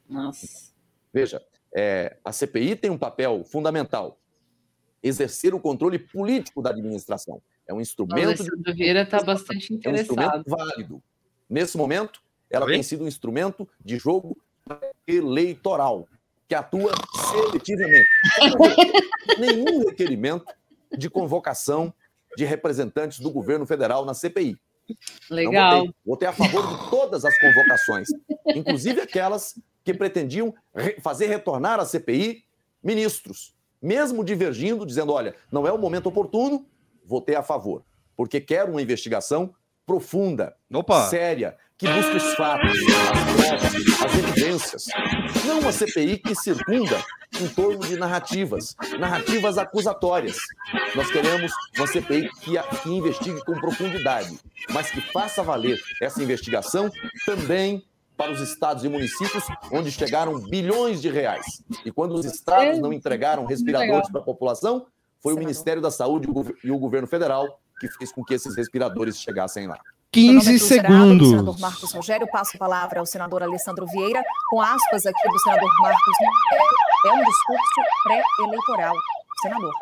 Nossa. 0.10 0.74
Veja, 1.14 1.42
é, 1.74 2.18
a 2.26 2.34
CPI 2.34 2.76
tem 2.76 2.92
um 2.92 2.98
papel 2.98 3.46
fundamental: 3.46 4.20
exercer 5.02 5.56
o 5.56 5.60
controle 5.60 5.98
político 5.98 6.62
da 6.62 6.72
administração. 6.72 7.42
É 7.66 7.74
um 7.74 7.80
instrumento. 7.80 8.42
O 8.42 8.74
Vieira 8.74 9.04
está 9.04 9.24
bastante 9.24 9.74
interessado. 9.74 10.20
É 10.20 10.22
um 10.22 10.32
instrumento 10.32 10.50
válido. 10.50 11.04
Nesse 11.50 11.78
momento, 11.78 12.22
ela 12.50 12.66
Oi? 12.66 12.74
tem 12.74 12.84
sido 12.84 13.06
um 13.06 13.08
instrumento 13.08 13.70
de 13.80 13.98
jogo 13.98 14.38
eleitoral 15.08 16.08
que 16.46 16.56
atua 16.56 16.92
seletivamente. 17.32 18.10
Nenhum 19.40 19.88
requerimento 19.88 20.46
de 20.98 21.10
convocação 21.10 21.94
de 22.36 22.46
representantes 22.46 23.20
do 23.20 23.32
governo 23.32 23.66
federal 23.66 24.06
na 24.06 24.14
CPI. 24.14 24.58
Legal. 25.30 25.80
Votei. 25.80 25.96
votei 26.06 26.28
a 26.28 26.34
favor 26.34 26.68
de 26.68 26.90
todas 26.90 27.26
as 27.26 27.38
convocações, 27.40 28.08
inclusive 28.48 29.02
aquelas 29.02 29.60
que 29.84 29.94
pretendiam 29.94 30.54
re 30.76 31.00
fazer 31.00 31.28
retornar 31.28 31.80
à 31.80 31.86
CPI 31.86 32.44
ministros, 32.84 33.54
mesmo 33.82 34.24
divergindo, 34.24 34.86
dizendo: 34.86 35.14
olha, 35.14 35.36
não 35.52 35.68
é 35.68 35.72
o 35.72 35.78
momento 35.78 36.08
oportuno, 36.08 36.66
votei 37.06 37.36
a 37.36 37.44
favor, 37.44 37.84
porque 38.16 38.42
quero 38.42 38.72
uma 38.72 38.82
investigação 38.82 39.54
profunda, 39.86 40.56
Opa. 40.72 41.08
séria, 41.08 41.58
que 41.80 41.88
busque 41.88 42.18
os 42.18 42.36
fatos, 42.36 42.72
as 42.72 43.34
provas, 43.36 44.04
as 44.04 44.18
evidências. 44.18 44.86
Não 45.46 45.60
uma 45.60 45.72
CPI 45.72 46.18
que 46.18 46.36
circunda 46.36 47.02
em 47.40 47.48
torno 47.48 47.80
de 47.80 47.96
narrativas, 47.96 48.76
narrativas 49.00 49.58
acusatórias. 49.58 50.36
Nós 50.94 51.10
queremos 51.10 51.54
uma 51.78 51.88
CPI 51.88 52.30
que, 52.42 52.62
que 52.84 52.90
investigue 52.90 53.44
com 53.46 53.54
profundidade, 53.62 54.38
mas 54.72 54.92
que 54.92 55.00
faça 55.00 55.42
valer 55.42 55.80
essa 56.02 56.22
investigação 56.22 56.92
também 57.26 57.82
para 58.18 58.34
os 58.34 58.42
estados 58.42 58.84
e 58.84 58.90
municípios, 58.90 59.46
onde 59.72 59.90
chegaram 59.90 60.38
bilhões 60.38 61.02
de 61.02 61.10
reais. 61.10 61.64
E 61.86 61.92
quando 61.94 62.14
os 62.14 62.26
estados 62.26 62.78
não 62.80 62.92
entregaram 62.92 63.46
respiradores 63.46 64.10
para 64.10 64.20
a 64.20 64.24
população, 64.24 64.86
foi 65.22 65.34
o 65.34 65.38
Ministério 65.38 65.82
da 65.82 65.90
Saúde 65.90 66.28
e 66.62 66.72
o 66.72 66.78
governo 66.78 67.08
federal 67.08 67.62
que 67.80 67.88
fez 67.88 68.12
com 68.12 68.22
que 68.22 68.34
esses 68.34 68.58
respiradores 68.58 69.18
chegassem 69.18 69.66
lá. 69.66 69.80
15 70.12 70.60
segundos. 70.60 71.28
o 71.28 71.32
senador 71.32 71.60
Marcos 71.60 71.94
Rogério 71.94 72.28
passa 72.32 72.52
a 72.56 72.60
palavra 72.60 73.00
ao 73.00 73.06
senador 73.06 73.44
Alessandro 73.44 73.86
Vieira, 73.86 74.24
com 74.50 74.60
aspas 74.60 75.06
aqui 75.06 75.30
do 75.30 75.40
senador 75.40 75.70
Marcos. 75.82 76.16
É 77.06 77.12
um 77.12 77.24
discurso 77.24 77.82
pré-eleitoral. 78.04 78.96
Senador. 79.44 79.74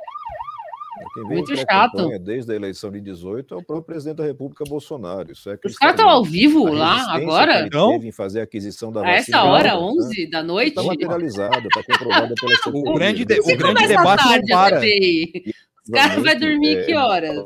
Quem 1.14 1.24
Muito 1.24 1.56
chato. 1.56 2.20
Desde 2.20 2.52
a 2.52 2.56
eleição 2.56 2.92
de 2.92 3.00
18 3.00 3.54
é 3.54 3.58
o 3.58 3.64
próprio 3.64 3.86
presidente 3.86 4.18
da 4.18 4.26
República 4.26 4.66
Bolsonaro. 4.68 5.32
Isso 5.32 5.50
é 5.50 5.58
Os 5.64 5.78
caras 5.78 5.96
estão 5.96 6.10
ao 6.10 6.24
vivo 6.24 6.66
lá 6.66 7.14
agora? 7.14 7.70
Não. 7.72 7.92
Teve 7.92 8.08
em 8.10 8.12
fazer 8.12 8.42
a 8.42 8.44
aquisição 8.44 8.92
da 8.92 9.06
a 9.06 9.12
essa 9.12 9.44
hora, 9.44 9.74
né? 9.74 9.78
11 9.78 10.30
da 10.30 10.44
noite? 10.44 10.70
Está 10.70 10.84
materializado, 10.84 11.68
está 11.68 11.84
comprovada 11.84 12.34
pela 12.36 12.56
CPI. 12.58 12.82
O 12.82 12.94
grande, 12.94 13.26
de, 13.26 13.40
o 13.40 13.58
grande 13.58 13.88
debate 13.88 14.24
não 14.26 14.48
para. 14.48 14.82
Os 14.82 15.92
caras 15.94 16.24
vão 16.24 16.40
dormir 16.40 16.78
é, 16.80 16.84
que 16.84 16.96
horas? 16.96 17.46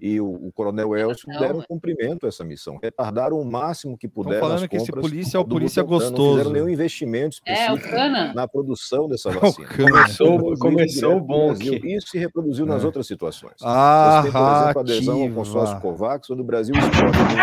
E 0.00 0.20
o, 0.20 0.28
o 0.28 0.52
Coronel 0.52 0.96
Elcio 0.96 1.28
deram 1.38 1.62
cumprimento 1.62 2.26
a 2.26 2.28
essa 2.28 2.44
missão, 2.44 2.78
retardaram 2.82 3.40
o 3.40 3.44
máximo 3.44 3.96
que 3.96 4.06
puderam. 4.06 4.36
Estão 4.36 4.48
falando 4.48 4.68
que 4.68 4.76
esse 4.76 4.92
polícia 4.92 5.36
é 5.36 5.40
o 5.40 5.44
polícia 5.44 5.82
gostoso. 5.82 6.22
Não 6.22 6.30
fizeram 6.32 6.52
nenhum 6.52 6.68
investimento 6.68 7.38
é, 7.44 7.52
específico 7.52 7.94
é, 7.94 8.34
na 8.34 8.46
produção 8.46 9.08
dessa 9.08 9.30
vacina. 9.32 9.68
Começou, 9.68 10.56
começou 10.58 11.20
bom. 11.20 11.48
Brasil, 11.48 11.80
isso 11.84 12.08
se 12.08 12.18
reproduziu 12.18 12.64
é. 12.64 12.68
nas 12.68 12.84
outras 12.84 13.06
situações. 13.06 13.54
Ah, 13.62 14.22
Você 14.22 14.30
tem, 14.30 14.32
por 14.32 14.52
exemplo, 14.52 14.78
a 14.78 14.80
adesão 14.80 15.22
ao 15.22 15.30
consórcio 15.30 15.80
COVAX, 15.80 16.30
onde 16.30 16.40
o 16.40 16.44
Brasil 16.44 16.74
escolhe 16.76 17.40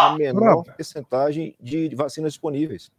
a 0.00 0.16
menor 0.16 0.64
percentagem 0.76 1.54
de 1.60 1.94
vacinas 1.94 2.32
disponíveis. 2.32 2.90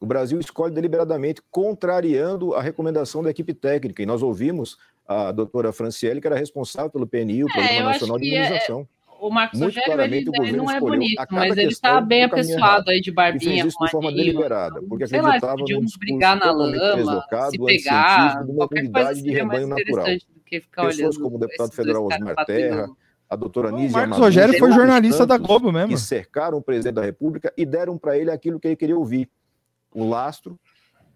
O 0.00 0.06
Brasil 0.06 0.38
escolhe 0.38 0.72
deliberadamente, 0.72 1.42
contrariando 1.50 2.54
a 2.54 2.62
recomendação 2.62 3.22
da 3.22 3.30
equipe 3.30 3.52
técnica. 3.52 4.02
E 4.02 4.06
nós 4.06 4.22
ouvimos 4.22 4.78
a 5.06 5.32
doutora 5.32 5.72
Franciele, 5.72 6.20
que 6.20 6.26
era 6.26 6.36
responsável 6.36 6.90
pelo 6.90 7.06
PNI, 7.06 7.44
o 7.44 7.48
é, 7.48 7.52
Programa 7.52 7.74
é, 7.74 7.82
Nacional 7.82 8.18
de 8.18 8.28
Imunização. 8.28 8.80
É, 8.80 8.98
o 9.20 9.30
Marcos 9.30 9.58
Muito 9.58 9.74
Rogério, 9.76 10.04
ele, 10.04 10.30
ele 10.32 10.56
não 10.56 10.70
é 10.70 10.78
bonito, 10.78 11.26
mas 11.30 11.56
ele 11.56 11.72
está 11.72 12.00
bem 12.00 12.22
apessoado 12.22 12.90
aí 12.90 13.00
de 13.00 13.10
barbinha. 13.10 13.52
E 13.52 13.56
fez 13.62 13.66
isso 13.66 13.84
de 13.84 13.90
forma 13.90 14.12
deliberada, 14.12 14.80
porque 14.88 15.08
sei 15.08 15.18
acreditava 15.18 15.56
lá, 15.60 15.66
num 15.68 15.86
brigar 15.98 16.36
na 16.36 16.52
lama, 16.52 17.26
se 17.50 17.58
pegar, 17.58 18.44
uma 18.46 18.68
unidade 18.70 19.22
de 19.22 19.30
rebanho 19.30 19.66
natural. 19.66 20.06
Pessoas 20.86 21.18
como 21.18 21.36
o 21.36 21.38
deputado 21.40 21.72
federal 21.72 22.06
Osmar 22.06 22.46
Terra, 22.46 22.88
a 23.28 23.36
doutora 23.36 23.70
Nízia 23.72 23.98
Marcos 23.98 24.18
Rogério 24.18 24.58
foi 24.58 24.72
jornalista 24.72 25.26
da 25.26 25.36
Globo 25.36 25.70
mesmo. 25.72 25.88
Que 25.88 25.98
cercaram 25.98 26.58
o 26.58 26.62
presidente 26.62 26.94
da 26.94 27.02
República 27.02 27.52
e 27.56 27.66
deram 27.66 27.98
para 27.98 28.16
ele 28.16 28.30
aquilo 28.30 28.58
que 28.60 28.68
ele 28.68 28.76
queria 28.76 28.96
ouvir. 28.96 29.28
O 29.94 30.08
lastro 30.08 30.58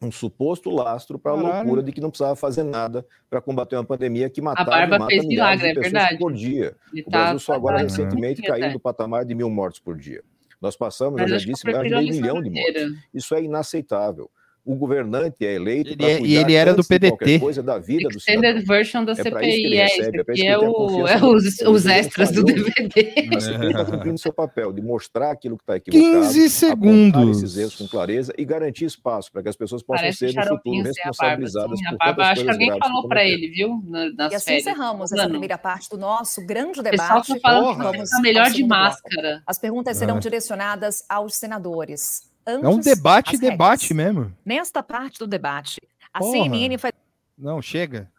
um 0.02 0.10
suposto 0.10 0.68
lastro 0.68 1.18
para 1.18 1.32
a 1.32 1.34
loucura 1.34 1.82
de 1.82 1.92
que 1.92 2.00
não 2.00 2.10
precisava 2.10 2.34
fazer 2.34 2.64
nada 2.64 3.06
para 3.30 3.40
combater 3.40 3.76
uma 3.76 3.84
pandemia 3.84 4.28
que 4.28 4.40
matava 4.40 4.68
a 4.68 4.80
Barba 4.80 4.98
mata 4.98 5.10
fez 5.10 5.24
milagre, 5.24 5.68
é 5.68 5.74
verdade. 5.74 6.18
por 6.18 6.32
dia. 6.32 6.76
Ele 6.92 7.02
o 7.02 7.04
tá, 7.04 7.10
Brasil 7.10 7.38
só 7.38 7.52
agora 7.54 7.78
recentemente 7.78 8.42
caiu 8.42 8.72
do 8.72 8.80
patamar 8.80 9.24
de 9.24 9.34
mil 9.34 9.48
mortes 9.48 9.80
por 9.80 9.96
dia. 9.96 10.22
Nós 10.60 10.76
passamos, 10.76 11.20
Mas 11.20 11.30
eu 11.30 11.38
já 11.38 11.46
disse, 11.46 11.64
mais 11.64 11.88
de 11.88 11.94
meio 11.94 12.10
milhão 12.10 12.42
de 12.42 12.50
mortes. 12.50 12.98
Isso 13.14 13.34
é 13.34 13.42
inaceitável 13.42 14.30
o 14.64 14.76
governante 14.76 15.44
é 15.44 15.54
eleito 15.54 15.90
ele, 15.90 16.04
é, 16.04 16.20
e 16.20 16.36
ele 16.36 16.54
era 16.54 16.72
do 16.72 16.84
PDT. 16.84 17.40
Coisa 17.40 17.62
da 17.62 17.78
vida 17.78 18.08
do 18.08 18.16
Extended 18.16 18.64
version 18.64 19.04
da 19.04 19.12
é 19.12 19.14
CPI, 19.16 19.76
é, 19.76 19.82
recebe, 19.84 20.18
é, 20.28 20.40
é, 20.40 20.46
é, 20.46 20.58
o, 20.58 21.06
é 21.06 21.24
os, 21.24 21.60
os 21.62 21.86
extras 21.86 22.30
do 22.30 22.44
DVD. 22.44 23.28
Mas 23.32 23.48
ele 23.48 23.66
está 23.66 23.84
cumprindo 23.84 24.18
seu 24.18 24.32
papel 24.32 24.72
de 24.72 24.80
mostrar 24.80 25.32
aquilo 25.32 25.56
que 25.56 25.64
está 25.64 25.76
equivocado, 25.76 26.26
15 26.26 26.50
segundos. 26.50 27.42
esses 27.42 27.56
erros 27.56 27.76
com 27.76 27.88
clareza 27.88 28.32
e 28.38 28.44
garantir 28.44 28.84
espaço 28.84 29.32
para 29.32 29.42
que 29.42 29.48
as 29.48 29.56
pessoas 29.56 29.82
possam 29.82 30.02
Parece 30.02 30.30
ser 30.30 30.34
no 30.34 30.56
futuro 30.56 30.82
responsabilizadas 30.82 31.80
a 31.84 31.96
barba, 31.96 32.14
por 32.14 32.22
Acho 32.22 32.44
que 32.44 32.50
alguém 32.50 32.78
falou 32.78 33.08
para 33.08 33.24
ele, 33.24 33.48
viu? 33.48 33.82
Nas 34.16 34.32
e 34.32 34.36
assim 34.36 34.44
férias. 34.44 34.66
encerramos 34.66 35.12
essa 35.12 35.28
primeira 35.28 35.58
parte 35.58 35.88
do 35.90 35.98
nosso 35.98 36.44
grande 36.46 36.80
debate. 36.82 36.94
O 36.94 36.98
pessoal 36.98 37.20
está 37.20 37.40
falando 37.40 37.92
que 37.92 38.02
está 38.02 38.20
melhor 38.20 38.50
de 38.50 38.64
máscara. 38.64 39.42
As 39.44 39.58
perguntas 39.58 39.96
serão 39.96 40.20
direcionadas 40.20 41.04
aos 41.08 41.34
senadores 41.34 42.31
é 42.46 42.68
um 42.68 42.78
debate, 42.78 43.38
debate 43.38 43.94
mesmo. 43.94 44.36
Nesta 44.44 44.82
parte 44.82 45.18
do 45.18 45.26
debate, 45.26 45.80
a 46.12 46.18
Porra. 46.18 46.32
CNN 46.32 46.78
faz. 46.78 46.92
Não, 47.38 47.62
chega. 47.62 48.10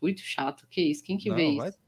Muito 0.00 0.20
chato. 0.20 0.66
Que 0.70 0.82
isso? 0.82 1.02
Quem 1.02 1.18
que 1.18 1.28
não, 1.28 1.36
vê 1.36 1.56
vai... 1.56 1.68
isso? 1.68 1.78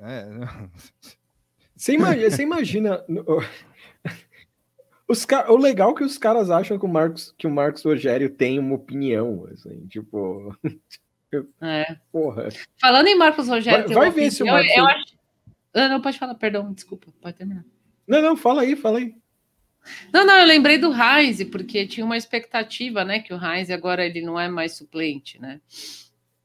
É, 0.00 0.26
você 1.76 1.94
imagina, 1.94 2.30
você 2.30 2.42
imagina 2.42 3.04
os 5.08 5.24
car... 5.24 5.50
o 5.50 5.56
legal 5.56 5.90
é 5.90 5.94
que 5.94 6.04
os 6.04 6.18
caras 6.18 6.50
acham 6.50 6.78
que 6.78 6.84
o 6.84 6.88
Marcos, 6.88 7.34
que 7.36 7.46
o 7.46 7.50
Marcos 7.50 7.82
Rogério 7.82 8.30
tem 8.30 8.58
uma 8.58 8.74
opinião, 8.74 9.48
assim, 9.52 9.86
tipo. 9.86 10.56
É. 11.60 11.98
Porra. 12.10 12.48
Falando 12.80 13.06
em 13.06 13.14
Marcos 13.14 13.48
Rogério, 13.48 13.86
vai, 13.88 13.94
vai 13.94 14.10
ver 14.10 14.12
opinião, 14.12 14.30
se 14.30 14.42
o 14.42 14.46
Marcos. 14.46 14.70
Eu, 14.70 14.78
eu 14.78 14.86
acho... 14.86 15.14
ah, 15.74 15.88
não, 15.90 16.00
pode 16.00 16.18
falar, 16.18 16.34
perdão, 16.36 16.72
desculpa, 16.72 17.12
pode 17.20 17.36
terminar. 17.36 17.66
Não, 18.06 18.22
não, 18.22 18.34
fala 18.34 18.62
aí, 18.62 18.74
fala 18.74 18.96
aí. 18.96 19.14
Não, 20.12 20.24
não, 20.24 20.38
eu 20.38 20.46
lembrei 20.46 20.78
do 20.78 20.92
Heinz, 20.92 21.42
porque 21.44 21.86
tinha 21.86 22.04
uma 22.04 22.16
expectativa, 22.16 23.04
né? 23.04 23.20
Que 23.20 23.32
o 23.32 23.42
Heinz 23.42 23.70
agora 23.70 24.04
ele 24.04 24.22
não 24.22 24.38
é 24.38 24.48
mais 24.48 24.72
suplente, 24.76 25.40
né? 25.40 25.60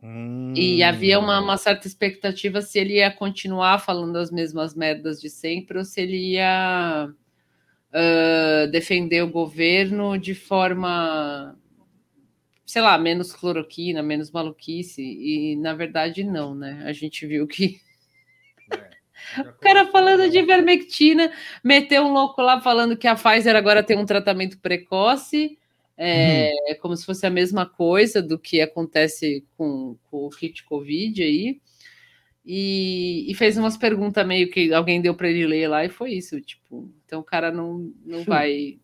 Hum. 0.02 0.54
E 0.56 0.84
havia 0.84 1.18
uma, 1.18 1.40
uma, 1.40 1.56
certa 1.56 1.88
expectativa 1.88 2.62
se 2.62 2.78
ele 2.78 2.96
ia 2.96 3.10
continuar 3.10 3.80
falando 3.80 4.18
as 4.18 4.30
mesmas 4.30 4.76
merdas 4.76 5.22
de 5.22 5.30
sempre 5.30 5.78
ou 5.78 5.86
se 5.86 6.02
ele 6.02 6.34
ia 6.34 7.10
uh, 7.94 8.70
defender 8.70 9.24
o 9.24 9.32
governo 9.32 10.18
de 10.18 10.36
forma, 10.36 11.58
sei 12.66 12.82
lá, 12.82 12.98
menos 12.98 13.32
cloroquina, 13.34 14.04
menos 14.04 14.30
maluquice. 14.30 15.02
E 15.02 15.56
na 15.56 15.74
verdade, 15.74 16.22
não, 16.22 16.54
né? 16.54 16.84
A 16.86 16.92
gente 16.92 17.26
viu 17.26 17.48
que 17.48 17.80
o 19.42 19.60
cara 19.60 19.88
falando 19.88 20.30
de 20.30 20.40
ivermectina, 20.40 21.32
meteu 21.64 22.04
um 22.04 22.14
louco 22.14 22.42
lá 22.42 22.62
falando 22.62 22.98
que 22.98 23.08
a 23.08 23.16
Pfizer 23.16 23.56
agora 23.56 23.84
tem 23.84 23.98
um 23.98 24.06
tratamento 24.06 24.60
precoce, 24.60 25.58
é, 25.98 26.50
uhum. 26.50 26.76
como 26.82 26.98
se 26.98 27.06
fosse 27.06 27.26
a 27.26 27.30
mesma 27.30 27.66
coisa 27.66 28.22
do 28.22 28.38
que 28.40 28.62
acontece 28.62 29.46
com, 29.58 29.98
com 30.10 30.26
o 30.26 30.30
kit 30.30 30.64
Covid 30.64 31.22
aí. 31.22 31.62
E, 32.46 33.26
e, 33.32 33.36
fez 33.36 33.58
umas 33.58 33.78
perguntas 33.78 34.28
meio 34.28 34.52
que 34.52 34.74
alguém 34.74 35.02
deu 35.02 35.16
para 35.16 35.30
ele 35.30 35.48
ler 35.48 35.70
lá 35.70 35.86
e 35.86 35.90
foi 35.90 36.12
isso, 36.12 36.42
tipo, 36.42 36.92
então 37.06 37.22
o 37.22 37.24
cara 37.24 37.54
não, 37.54 37.90
não 38.06 38.24
vai 38.26 38.80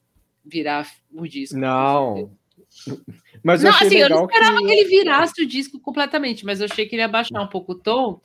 virar 0.45 0.89
o 1.11 1.27
disco. 1.27 1.57
Não. 1.57 2.31
Mas 3.43 3.61
eu 3.61 3.69
não, 3.69 3.77
assim, 3.77 3.97
eu 3.97 4.09
não 4.09 4.25
esperava 4.25 4.59
que... 4.59 4.65
que... 4.65 4.71
ele 4.71 4.85
virasse 4.85 5.41
o 5.41 5.45
disco 5.45 5.79
completamente, 5.79 6.45
mas 6.45 6.61
eu 6.61 6.67
achei 6.71 6.85
que 6.85 6.95
ele 6.95 7.01
ia 7.01 7.07
baixar 7.07 7.41
um 7.41 7.47
pouco 7.47 7.73
o 7.73 7.75
tom 7.75 8.21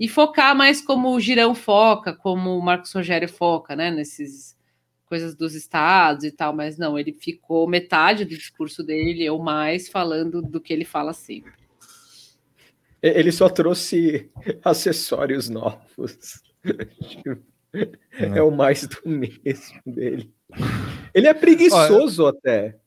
e 0.00 0.08
focar 0.08 0.56
mais 0.56 0.80
como 0.80 1.14
o 1.14 1.20
Girão 1.20 1.54
foca, 1.54 2.14
como 2.14 2.56
o 2.56 2.62
Marcos 2.62 2.90
Rogério 2.90 3.28
foca, 3.28 3.76
né? 3.76 3.90
Nesses 3.90 4.56
coisas 5.04 5.34
dos 5.34 5.54
estados 5.54 6.24
e 6.24 6.30
tal, 6.30 6.54
mas 6.54 6.78
não, 6.78 6.98
ele 6.98 7.12
ficou 7.12 7.68
metade 7.68 8.24
do 8.24 8.30
discurso 8.30 8.82
dele 8.82 9.28
ou 9.28 9.42
mais 9.42 9.90
falando 9.90 10.40
do 10.40 10.58
que 10.58 10.72
ele 10.72 10.86
fala 10.86 11.12
sempre. 11.12 11.52
Ele 13.02 13.30
só 13.30 13.48
trouxe 13.50 14.30
acessórios 14.64 15.50
novos. 15.50 16.42
É, 18.12 18.38
é 18.38 18.42
o 18.42 18.50
mais 18.50 18.86
do 18.86 19.08
mesmo 19.08 19.80
dele. 19.86 20.32
Ele 21.14 21.26
é 21.26 21.34
preguiçoso 21.34 22.24
Olha, 22.24 22.36
até. 22.36 22.78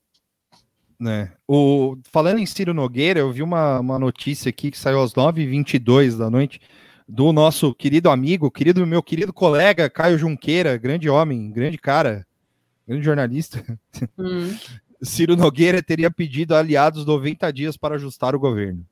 Né? 0.99 1.31
O, 1.47 1.97
falando 2.11 2.39
em 2.39 2.45
Ciro 2.45 2.73
Nogueira, 2.73 3.19
eu 3.19 3.31
vi 3.31 3.41
uma, 3.41 3.79
uma 3.79 3.99
notícia 3.99 4.49
aqui 4.49 4.71
que 4.71 4.77
saiu 4.77 5.01
às 5.01 5.13
9h22 5.13 6.17
da 6.17 6.29
noite 6.29 6.59
do 7.07 7.33
nosso 7.33 7.73
querido 7.73 8.09
amigo, 8.09 8.51
querido 8.51 8.85
meu 8.85 9.03
querido 9.03 9.33
colega 9.33 9.89
Caio 9.89 10.17
Junqueira, 10.17 10.77
grande 10.77 11.09
homem, 11.09 11.51
grande 11.51 11.77
cara, 11.77 12.25
grande 12.87 13.03
jornalista. 13.03 13.63
Hum. 14.17 14.55
Ciro 15.03 15.35
Nogueira 15.35 15.83
teria 15.83 16.09
pedido 16.09 16.55
aliados 16.55 17.05
90 17.05 17.51
dias 17.51 17.75
para 17.75 17.95
ajustar 17.95 18.33
o 18.33 18.39
governo. 18.39 18.85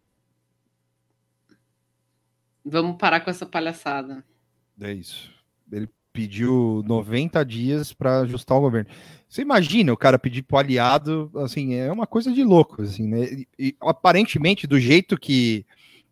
Vamos 2.66 2.98
parar 2.98 3.22
com 3.22 3.30
essa 3.30 3.46
palhaçada. 3.46 4.24
É 4.80 4.92
isso. 4.92 5.32
Ele 5.72 5.90
pediu 6.14 6.84
90 6.86 7.44
dias 7.46 7.94
para 7.94 8.20
ajustar 8.20 8.58
o 8.58 8.62
governo. 8.62 8.90
Você 9.28 9.42
imagina 9.42 9.94
o 9.94 9.98
cara 9.98 10.20
pedir 10.20 10.42
para 10.42 10.58
o 10.58 10.60
aliado, 10.60 11.32
assim, 11.36 11.76
é 11.76 11.92
uma 11.92 12.06
coisa 12.06 12.32
de 12.32 12.44
louco, 12.44 12.82
assim, 12.82 13.08
né? 13.08 13.24
E, 13.24 13.48
e, 13.58 13.76
aparentemente, 13.80 14.68
do 14.68 14.78
jeito 14.78 15.18
que, 15.18 15.66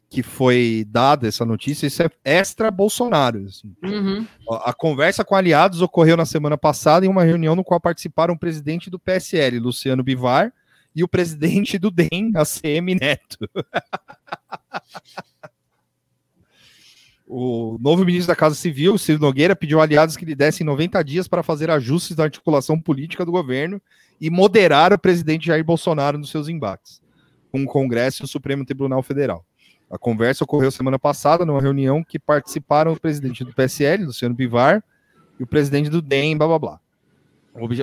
que 0.09 0.23
foi 0.23 0.85
dada 0.89 1.27
essa 1.27 1.45
notícia, 1.45 1.85
isso 1.85 2.01
é 2.01 2.09
extra 2.25 2.71
Bolsonaro. 2.71 3.45
Assim. 3.45 3.75
Uhum. 3.83 4.25
A, 4.49 4.71
a, 4.71 4.73
conversa 4.73 5.23
com 5.23 5.35
aliados 5.35 5.81
ocorreu 5.81 6.17
na 6.17 6.25
semana 6.25 6.57
passada 6.57 7.05
em 7.05 7.09
uma 7.09 7.23
reunião 7.23 7.55
no 7.55 7.63
qual 7.63 7.79
participaram 7.79 8.33
o 8.33 8.39
presidente 8.39 8.89
do 8.89 8.97
PSL, 8.97 9.59
Luciano 9.59 10.03
Bivar, 10.03 10.51
e 10.95 11.03
o 11.03 11.07
presidente 11.07 11.77
do 11.77 11.91
DEM, 11.91 12.31
ACM 12.35 12.95
Neto. 12.99 13.37
O 17.31 17.77
novo 17.79 18.03
ministro 18.03 18.29
da 18.29 18.35
Casa 18.35 18.55
Civil, 18.55 18.97
Ciro 18.97 19.19
Nogueira, 19.19 19.55
pediu 19.55 19.79
aliados 19.79 20.17
que 20.17 20.25
lhe 20.25 20.33
dessem 20.33 20.65
90 20.65 21.03
dias 21.03 21.27
para 21.27 21.43
fazer 21.43 21.69
ajustes 21.69 22.15
da 22.15 22.23
articulação 22.23 22.81
política 22.81 23.23
do 23.23 23.31
governo 23.31 23.79
e 24.19 24.31
moderar 24.31 24.91
o 24.91 24.97
presidente 24.97 25.45
Jair 25.45 25.63
Bolsonaro 25.63 26.17
nos 26.17 26.31
seus 26.31 26.47
embates, 26.47 26.99
com 27.51 27.61
o 27.61 27.67
Congresso 27.67 28.23
e 28.23 28.25
o 28.25 28.27
Supremo 28.27 28.65
Tribunal 28.65 29.03
Federal. 29.03 29.45
A 29.89 29.97
conversa 29.97 30.43
ocorreu 30.43 30.69
semana 30.69 30.99
passada 30.99 31.45
numa 31.45 31.61
reunião 31.61 32.03
que 32.03 32.19
participaram 32.19 32.93
o 32.93 32.99
presidente 32.99 33.43
do 33.43 33.53
PSL, 33.53 34.05
Luciano 34.05 34.35
Bivar, 34.35 34.83
e 35.39 35.43
o 35.43 35.47
presidente 35.47 35.89
do 35.89 36.01
DEM, 36.01 36.37
blá 36.37 36.47
blá 36.47 36.59
blá, 36.59 36.79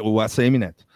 o 0.03 0.20
ACM 0.20 0.59
Neto. 0.59 0.87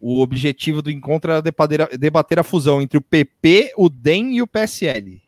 O 0.00 0.20
objetivo 0.20 0.82
do 0.82 0.90
encontro 0.90 1.30
era 1.30 1.40
debater, 1.40 1.98
debater 1.98 2.38
a 2.38 2.42
fusão 2.42 2.82
entre 2.82 2.98
o 2.98 3.02
PP, 3.02 3.72
o 3.76 3.88
DEM 3.88 4.36
e 4.36 4.42
o 4.42 4.46
PSL. 4.46 5.22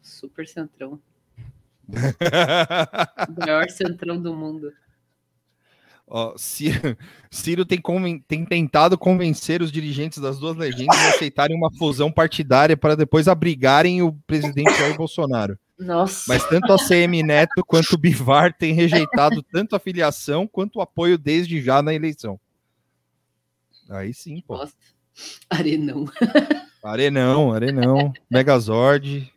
Super 0.00 0.46
centrão. 0.46 1.00
o 1.88 3.40
maior 3.40 3.68
centrão 3.68 4.20
do 4.20 4.34
mundo. 4.34 4.72
Ó, 6.10 6.34
Ciro, 6.38 6.96
Ciro 7.30 7.64
tem, 7.66 7.80
tem, 8.26 8.44
tentado 8.44 8.96
convencer 8.96 9.60
os 9.60 9.70
dirigentes 9.70 10.18
das 10.18 10.38
duas 10.38 10.56
legendas 10.56 10.98
a 10.98 11.10
aceitarem 11.10 11.56
uma 11.56 11.70
fusão 11.72 12.10
partidária 12.10 12.76
para 12.76 12.96
depois 12.96 13.28
abrigarem 13.28 14.02
o 14.02 14.12
presidente 14.26 14.72
Jair 14.78 14.96
Bolsonaro. 14.96 15.58
Nossa. 15.78 16.24
Mas 16.26 16.44
tanto 16.48 16.72
a 16.72 16.78
CM 16.78 17.22
Neto 17.22 17.64
quanto 17.64 17.92
o 17.92 17.98
Bivar 17.98 18.52
têm 18.52 18.72
rejeitado 18.72 19.42
tanto 19.42 19.76
a 19.76 19.78
filiação 19.78 20.46
quanto 20.46 20.78
o 20.78 20.82
apoio 20.82 21.18
desde 21.18 21.60
já 21.62 21.82
na 21.82 21.94
eleição. 21.94 22.40
Aí 23.88 24.12
sim, 24.12 24.42
pô. 24.46 24.56
Nossa. 24.56 24.74
Arenão. 25.48 26.06
Arenão, 26.82 27.52
Arenão. 27.52 28.12
Megazord. 28.30 29.32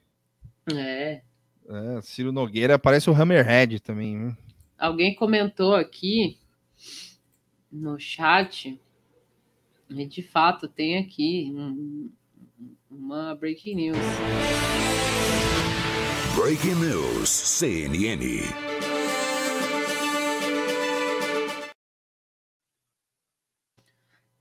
É. 0.73 1.21
É, 1.69 2.01
Ciro 2.01 2.31
Nogueira 2.31 2.79
parece 2.79 3.09
o 3.09 3.13
Hammerhead 3.13 3.79
também. 3.79 4.15
Né? 4.15 4.37
Alguém 4.77 5.15
comentou 5.15 5.75
aqui 5.75 6.37
no 7.71 7.97
chat, 7.99 8.79
e 9.89 10.05
de 10.05 10.21
fato 10.21 10.67
tem 10.67 10.97
aqui 10.97 11.51
um, 11.55 12.11
uma 12.89 13.35
breaking 13.35 13.75
news. 13.75 13.97
Breaking 16.35 16.75
news, 16.75 17.29
CNN. 17.29 18.41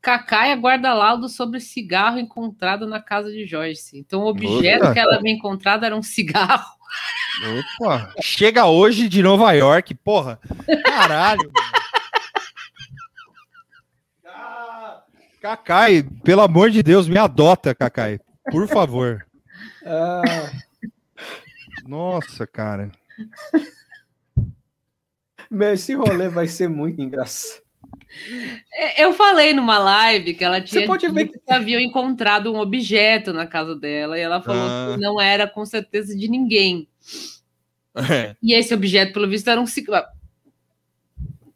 Cacai 0.03 0.51
aguarda 0.51 0.95
laudo 0.95 1.29
sobre 1.29 1.61
cigarro 1.61 2.19
encontrado 2.19 2.87
na 2.87 3.01
casa 3.01 3.31
de 3.31 3.47
Joyce. 3.47 3.99
Então, 3.99 4.23
o 4.23 4.29
objeto 4.29 4.85
Opa. 4.85 4.93
que 4.95 4.99
ela 4.99 5.17
havia 5.17 5.31
encontrado 5.31 5.85
era 5.85 5.95
um 5.95 6.03
cigarro. 6.03 6.71
Opa, 7.79 8.13
chega 8.21 8.67
hoje 8.67 9.09
de 9.09 9.23
Nova 9.23 9.53
York, 9.53 9.95
porra. 9.95 10.41
Caralho. 10.85 11.51
Cacai, 15.41 16.03
pelo 16.23 16.43
amor 16.43 16.71
de 16.71 16.83
Deus, 16.83 17.09
me 17.09 17.17
adota, 17.17 17.75
Cacai. 17.75 18.21
Por 18.51 18.69
favor. 18.69 19.27
Ah. 19.85 20.23
Nossa, 21.89 22.47
cara. 22.47 22.93
Meu, 25.51 25.73
esse 25.73 25.95
rolê 25.95 26.29
vai 26.29 26.47
ser 26.47 26.69
muito 26.69 27.01
engraçado. 27.01 27.63
É, 28.73 29.05
eu 29.05 29.15
falei 29.15 29.55
numa 29.55 29.79
live 29.79 30.35
que 30.35 30.45
ela 30.45 30.61
tinha 30.61 30.87
pode 30.87 31.09
ver 31.09 31.29
que 31.29 31.41
havia 31.49 31.81
encontrado 31.81 32.53
um 32.53 32.59
objeto 32.59 33.33
na 33.33 33.47
casa 33.47 33.75
dela 33.75 34.19
e 34.19 34.21
ela 34.21 34.43
falou 34.43 34.69
ah. 34.69 34.93
que 34.93 35.01
não 35.01 35.21
era 35.21 35.47
com 35.47 35.65
certeza 35.65 36.15
de 36.17 36.29
ninguém. 36.29 36.89
É. 38.11 38.37
E 38.43 38.53
esse 38.53 38.75
objeto, 38.75 39.13
pelo 39.13 39.29
visto, 39.29 39.49
era 39.49 39.61
um 39.61 39.67
cigarro. 39.67 40.07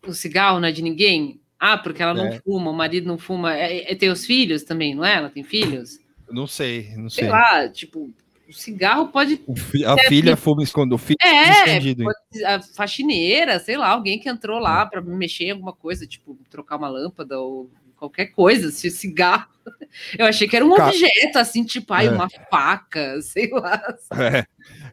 O 0.06 0.14
cigarro 0.14 0.60
não 0.60 0.68
é 0.68 0.72
de 0.72 0.82
ninguém? 0.82 1.40
Ah, 1.58 1.78
porque 1.78 2.02
ela 2.02 2.14
não 2.14 2.26
é. 2.26 2.40
fuma, 2.40 2.70
o 2.70 2.74
marido 2.74 3.06
não 3.06 3.18
fuma. 3.18 3.54
É, 3.54 3.92
é, 3.92 3.94
tem 3.94 4.10
os 4.10 4.26
filhos 4.26 4.62
também, 4.62 4.94
não 4.94 5.04
é? 5.04 5.14
Ela 5.14 5.30
tem 5.30 5.42
filhos? 5.42 5.98
Não 6.30 6.46
sei, 6.46 6.94
não 6.96 7.08
sei. 7.08 7.24
Sei 7.24 7.32
lá, 7.32 7.68
tipo, 7.68 8.10
o 8.48 8.52
cigarro 8.52 9.08
pode. 9.08 9.40
A 9.86 9.96
filha 10.08 10.36
fuma 10.36 10.62
escondido, 10.62 10.94
o 10.94 10.98
filho 10.98 11.16
é, 11.22 11.50
escondido. 11.50 12.04
Pode, 12.04 12.44
a 12.44 12.60
faxineira, 12.60 13.58
sei 13.58 13.76
lá, 13.76 13.88
alguém 13.88 14.18
que 14.18 14.28
entrou 14.28 14.58
lá 14.58 14.82
é. 14.82 14.86
para 14.86 15.00
mexer 15.00 15.44
em 15.44 15.50
alguma 15.52 15.72
coisa, 15.72 16.06
tipo, 16.06 16.38
trocar 16.50 16.76
uma 16.76 16.88
lâmpada 16.88 17.38
ou 17.38 17.70
qualquer 17.96 18.26
coisa, 18.26 18.70
se 18.70 18.90
cigarro. 18.90 19.48
Eu 20.18 20.26
achei 20.26 20.46
que 20.46 20.56
era 20.56 20.64
um 20.64 20.74
Ca... 20.74 20.88
objeto, 20.88 21.38
assim, 21.38 21.64
tipo, 21.64 21.92
ai, 21.94 22.08
é. 22.08 22.10
uma 22.10 22.28
faca, 22.50 23.20
sei 23.22 23.48
lá. 23.50 23.80
É. 24.12 24.44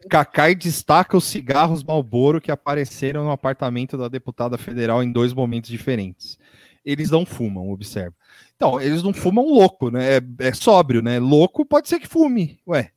Cacai 0.08 0.54
destaca 0.54 1.16
os 1.16 1.24
cigarros 1.24 1.84
Malboro 1.84 2.40
que 2.40 2.50
apareceram 2.50 3.24
no 3.24 3.30
apartamento 3.30 3.96
da 3.96 4.08
deputada 4.08 4.56
federal 4.56 5.02
em 5.02 5.12
dois 5.12 5.32
momentos 5.32 5.70
diferentes. 5.70 6.38
Eles 6.84 7.10
não 7.10 7.24
fumam, 7.24 7.70
observa. 7.70 8.14
Então, 8.56 8.80
eles 8.80 9.02
não 9.02 9.12
fumam 9.12 9.44
louco, 9.44 9.90
né? 9.90 10.18
É, 10.18 10.20
é 10.48 10.52
sóbrio, 10.52 11.02
né? 11.02 11.18
Louco 11.18 11.64
pode 11.64 11.88
ser 11.88 12.00
que 12.00 12.06
fume, 12.06 12.60
ué. 12.66 12.92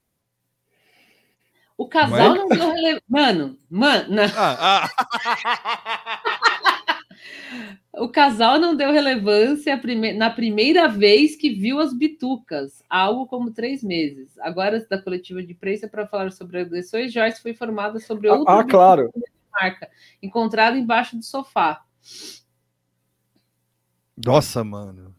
O 1.78 1.88
casal 1.88 2.36
não, 2.36 2.36
é? 2.36 2.38
não 2.38 2.50
deu 2.50 2.72
relevância. 2.72 3.04
Mano, 3.08 3.60
mano. 3.70 4.22
Ah, 4.38 4.88
ah. 4.88 4.90
o 7.98 8.08
casal 8.10 8.60
não 8.60 8.76
deu 8.76 8.92
relevância 8.92 9.80
na 10.16 10.30
primeira 10.30 10.88
vez 10.88 11.36
que 11.36 11.50
viu 11.50 11.80
as 11.80 11.94
bitucas, 11.94 12.82
algo 12.90 13.28
como 13.28 13.52
três 13.52 13.84
meses. 13.84 14.38
Agora, 14.40 14.86
da 14.90 15.02
coletiva 15.02 15.44
de 15.44 15.52
imprensa, 15.52 15.88
para 15.88 16.08
falar 16.08 16.32
sobre 16.32 16.62
agressões, 16.62 17.12
Joyce 17.12 17.42
foi 17.42 17.52
informada 17.52 18.00
sobre 18.00 18.30
outro 18.30 18.46
ah, 18.48 18.64
claro. 18.64 19.12
marca, 19.52 19.90
encontrado 20.22 20.78
embaixo 20.78 21.18
do 21.18 21.24
sofá. 21.24 21.84
Nossa, 24.24 24.64
mano. 24.64 25.16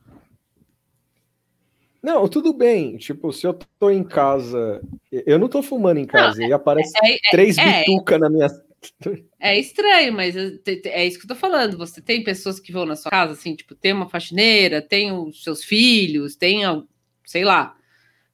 Não, 2.02 2.28
tudo 2.28 2.52
bem. 2.52 2.96
Tipo, 2.96 3.32
se 3.32 3.46
eu 3.46 3.58
tô 3.78 3.90
em 3.90 4.04
casa, 4.04 4.80
eu 5.10 5.38
não 5.38 5.48
tô 5.48 5.62
fumando 5.62 5.98
em 5.98 6.06
casa 6.06 6.40
não, 6.40 6.48
e 6.48 6.52
aparece 6.52 6.92
é, 7.02 7.14
é, 7.14 7.18
três 7.30 7.58
é, 7.58 7.80
bitucas 7.80 8.20
na 8.20 8.30
minha 8.30 8.48
é 9.40 9.58
estranho, 9.58 10.12
mas 10.12 10.36
é, 10.36 10.60
é 10.84 11.06
isso 11.06 11.18
que 11.18 11.24
eu 11.24 11.28
tô 11.28 11.34
falando. 11.34 11.76
Você 11.76 12.00
tem 12.00 12.22
pessoas 12.22 12.60
que 12.60 12.72
vão 12.72 12.86
na 12.86 12.96
sua 12.96 13.10
casa, 13.10 13.32
assim, 13.32 13.54
tipo, 13.54 13.74
tem 13.74 13.92
uma 13.92 14.08
faxineira, 14.08 14.80
tem 14.80 15.12
os 15.12 15.42
seus 15.42 15.64
filhos, 15.64 16.36
tem, 16.36 16.62
sei 17.24 17.44
lá, 17.44 17.74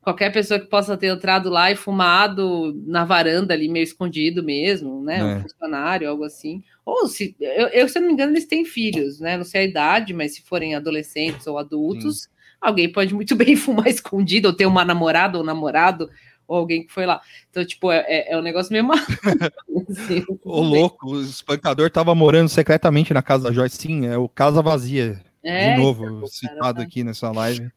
qualquer 0.03 0.33
pessoa 0.33 0.59
que 0.59 0.67
possa 0.67 0.97
ter 0.97 1.07
entrado 1.07 1.49
lá 1.49 1.71
e 1.71 1.77
fumado 1.77 2.75
na 2.85 3.05
varanda 3.05 3.55
ali, 3.55 3.69
meio 3.69 3.85
escondido 3.85 4.43
mesmo, 4.43 5.03
né? 5.03 5.19
É. 5.19 5.25
Um 5.25 5.43
funcionário, 5.43 6.11
algo 6.11 6.25
assim. 6.25 6.63
Ou 6.85 7.07
se, 7.07 7.37
eu, 7.41 7.69
eu, 7.69 7.89
se 7.89 8.01
não 8.01 8.09
me 8.09 8.13
engano, 8.13 8.33
eles 8.33 8.47
têm 8.47 8.65
filhos, 8.65 9.21
né? 9.21 9.37
Não 9.37 9.45
sei 9.45 9.63
a 9.63 9.65
idade, 9.65 10.13
mas 10.13 10.35
se 10.35 10.43
forem 10.43 10.75
adolescentes 10.75 11.47
ou 11.47 11.57
adultos, 11.57 12.23
Sim. 12.23 12.29
alguém 12.61 12.91
pode 12.91 13.15
muito 13.15 13.35
bem 13.37 13.55
fumar 13.55 13.87
escondido, 13.87 14.49
ou 14.49 14.55
ter 14.55 14.67
uma 14.67 14.85
namorada 14.85 15.39
ou 15.39 15.45
namorado 15.45 16.11
ou 16.49 16.57
alguém 16.57 16.85
que 16.85 16.93
foi 16.93 17.07
lá. 17.07 17.21
Então, 17.49 17.65
tipo, 17.65 17.91
é, 17.93 18.05
é, 18.09 18.33
é 18.33 18.37
um 18.37 18.43
negócio 18.43 18.73
meio 18.73 18.85
assim, 19.89 20.25
Ô, 20.45 20.61
louco, 20.61 21.13
o 21.13 21.23
espancador 21.23 21.89
tava 21.91 22.13
morando 22.15 22.49
secretamente 22.49 23.15
na 23.15 23.23
casa 23.23 23.45
da 23.45 23.53
Joyce. 23.53 23.77
Sim, 23.77 24.07
é 24.07 24.19
o 24.19 24.29
Casa 24.29 24.61
Vazia. 24.61 25.23
É, 25.45 25.75
de 25.75 25.81
novo, 25.81 26.05
então, 26.05 26.27
citado 26.27 26.61
cara, 26.61 26.75
tá. 26.75 26.83
aqui 26.83 27.05
nessa 27.05 27.31
live. 27.31 27.71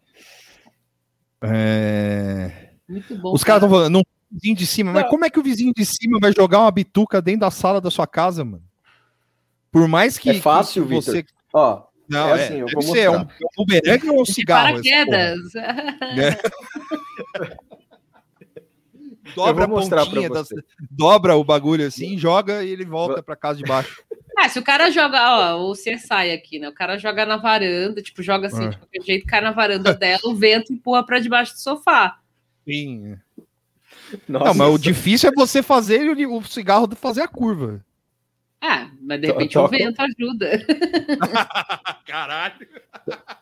É... 1.54 2.72
Muito 2.88 3.16
bom. 3.18 3.34
Os 3.34 3.44
caras 3.44 3.64
estão 3.64 3.70
falando, 3.76 3.94
não 3.94 4.04
vizinho 4.32 4.56
de 4.56 4.66
cima, 4.66 4.92
não. 4.92 5.02
mas 5.02 5.10
como 5.10 5.26
é 5.26 5.30
que 5.30 5.40
o 5.40 5.44
vizinho 5.44 5.74
de 5.74 5.86
cima 5.86 6.20
vai 6.20 6.34
jogar 6.34 6.60
uma 6.60 6.72
bituca 6.72 7.22
dentro 7.22 7.42
da 7.42 7.52
sala 7.52 7.80
da 7.80 7.90
sua 7.90 8.08
casa, 8.08 8.44
mano? 8.44 8.64
Por 9.72 9.88
mais 9.88 10.18
que. 10.18 10.30
É 10.30 10.34
fácil, 10.36 10.88
que 10.88 10.94
você. 10.94 11.26
Ó, 11.54 11.84
não, 12.10 12.30
é, 12.30 12.32
é 12.32 12.46
assim, 12.46 12.54
eu 12.60 12.68
vou 12.72 12.82
ser, 12.82 13.00
é 13.00 13.10
um, 13.10 13.22
um 13.22 13.28
bumerangue 13.58 14.10
ou 14.10 14.22
um 14.22 14.26
cigarro? 14.26 14.74
Paraquedas. 14.74 15.56
É. 15.56 16.38
dobra 19.36 19.66
a 19.66 19.68
pontinha, 19.68 20.30
das, 20.30 20.48
dobra 20.92 21.36
o 21.36 21.44
bagulho 21.44 21.86
assim, 21.86 22.18
joga 22.18 22.64
e 22.64 22.70
ele 22.70 22.86
volta 22.86 23.24
para 23.24 23.36
casa 23.36 23.58
de 23.58 23.66
baixo. 23.66 24.04
Ah, 24.38 24.50
se 24.50 24.60
o 24.60 24.64
cara 24.64 24.92
joga, 24.92 25.56
ó, 25.56 25.70
o 25.70 25.74
CSI 25.74 26.32
aqui, 26.34 26.60
né? 26.60 26.68
O 26.68 26.74
cara 26.74 26.98
joga 26.98 27.26
na 27.26 27.38
varanda, 27.38 28.02
tipo, 28.02 28.22
joga 28.22 28.48
assim, 28.48 28.66
é. 28.66 28.70
de 28.70 28.78
qualquer 28.78 29.02
jeito, 29.02 29.26
cai 29.26 29.42
na 29.42 29.52
varanda 29.52 29.94
dela, 29.94 30.20
o 30.26 30.36
vento 30.36 30.74
empurra 30.74 31.06
para 31.06 31.20
debaixo 31.20 31.54
do 31.54 31.60
sofá. 31.60 32.20
Sim. 32.68 33.18
Nossa, 34.28 34.46
não, 34.46 34.54
mas 34.54 34.74
o 34.74 34.78
difícil 34.78 35.30
é 35.30 35.34
você 35.34 35.64
fazer 35.64 36.10
o 36.10 36.44
cigarro 36.44 36.90
fazer 36.96 37.22
a 37.22 37.28
curva. 37.28 37.84
Ah, 38.62 38.90
mas 39.02 39.22
de 39.22 39.28
repente 39.28 39.54
Toca... 39.54 39.76
o 39.76 39.78
vento 39.78 40.00
ajuda. 40.00 40.66
Caralho. 42.06 42.68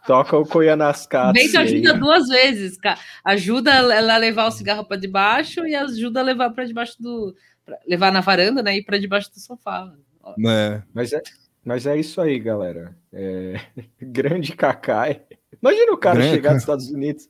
Toca 0.06 0.38
o 0.38 0.46
Coianascate. 0.46 1.40
O 1.40 1.42
vento 1.42 1.58
ajuda 1.58 1.94
aí. 1.94 2.00
duas 2.00 2.28
vezes, 2.28 2.78
cara. 2.78 3.00
Ajuda 3.24 3.72
ela 3.72 4.16
a 4.16 4.18
levar 4.18 4.48
o 4.48 4.52
cigarro 4.52 4.84
para 4.86 4.98
debaixo 4.98 5.66
e 5.66 5.76
ajuda 5.76 6.20
a 6.20 6.24
levar 6.24 6.50
para 6.50 6.66
debaixo 6.66 7.02
do. 7.02 7.34
levar 7.88 8.12
na 8.12 8.20
varanda, 8.20 8.62
né? 8.62 8.78
E 8.78 8.84
para 8.84 8.98
debaixo 8.98 9.32
do 9.32 9.40
sofá. 9.40 9.94
É. 10.26 10.82
Mas, 10.94 11.14
é, 11.14 11.22
mas 11.64 11.86
é 11.86 11.98
isso 11.98 12.22
aí, 12.22 12.40
galera. 12.40 12.96
É... 13.12 13.60
Grande 14.02 14.56
Cacai. 14.56 15.22
Imagina 15.62 15.92
o 15.92 15.98
cara 15.98 16.18
Grande... 16.18 16.36
chegar 16.36 16.54
dos 16.54 16.62
Estados 16.62 16.90
Unidos. 16.90 17.30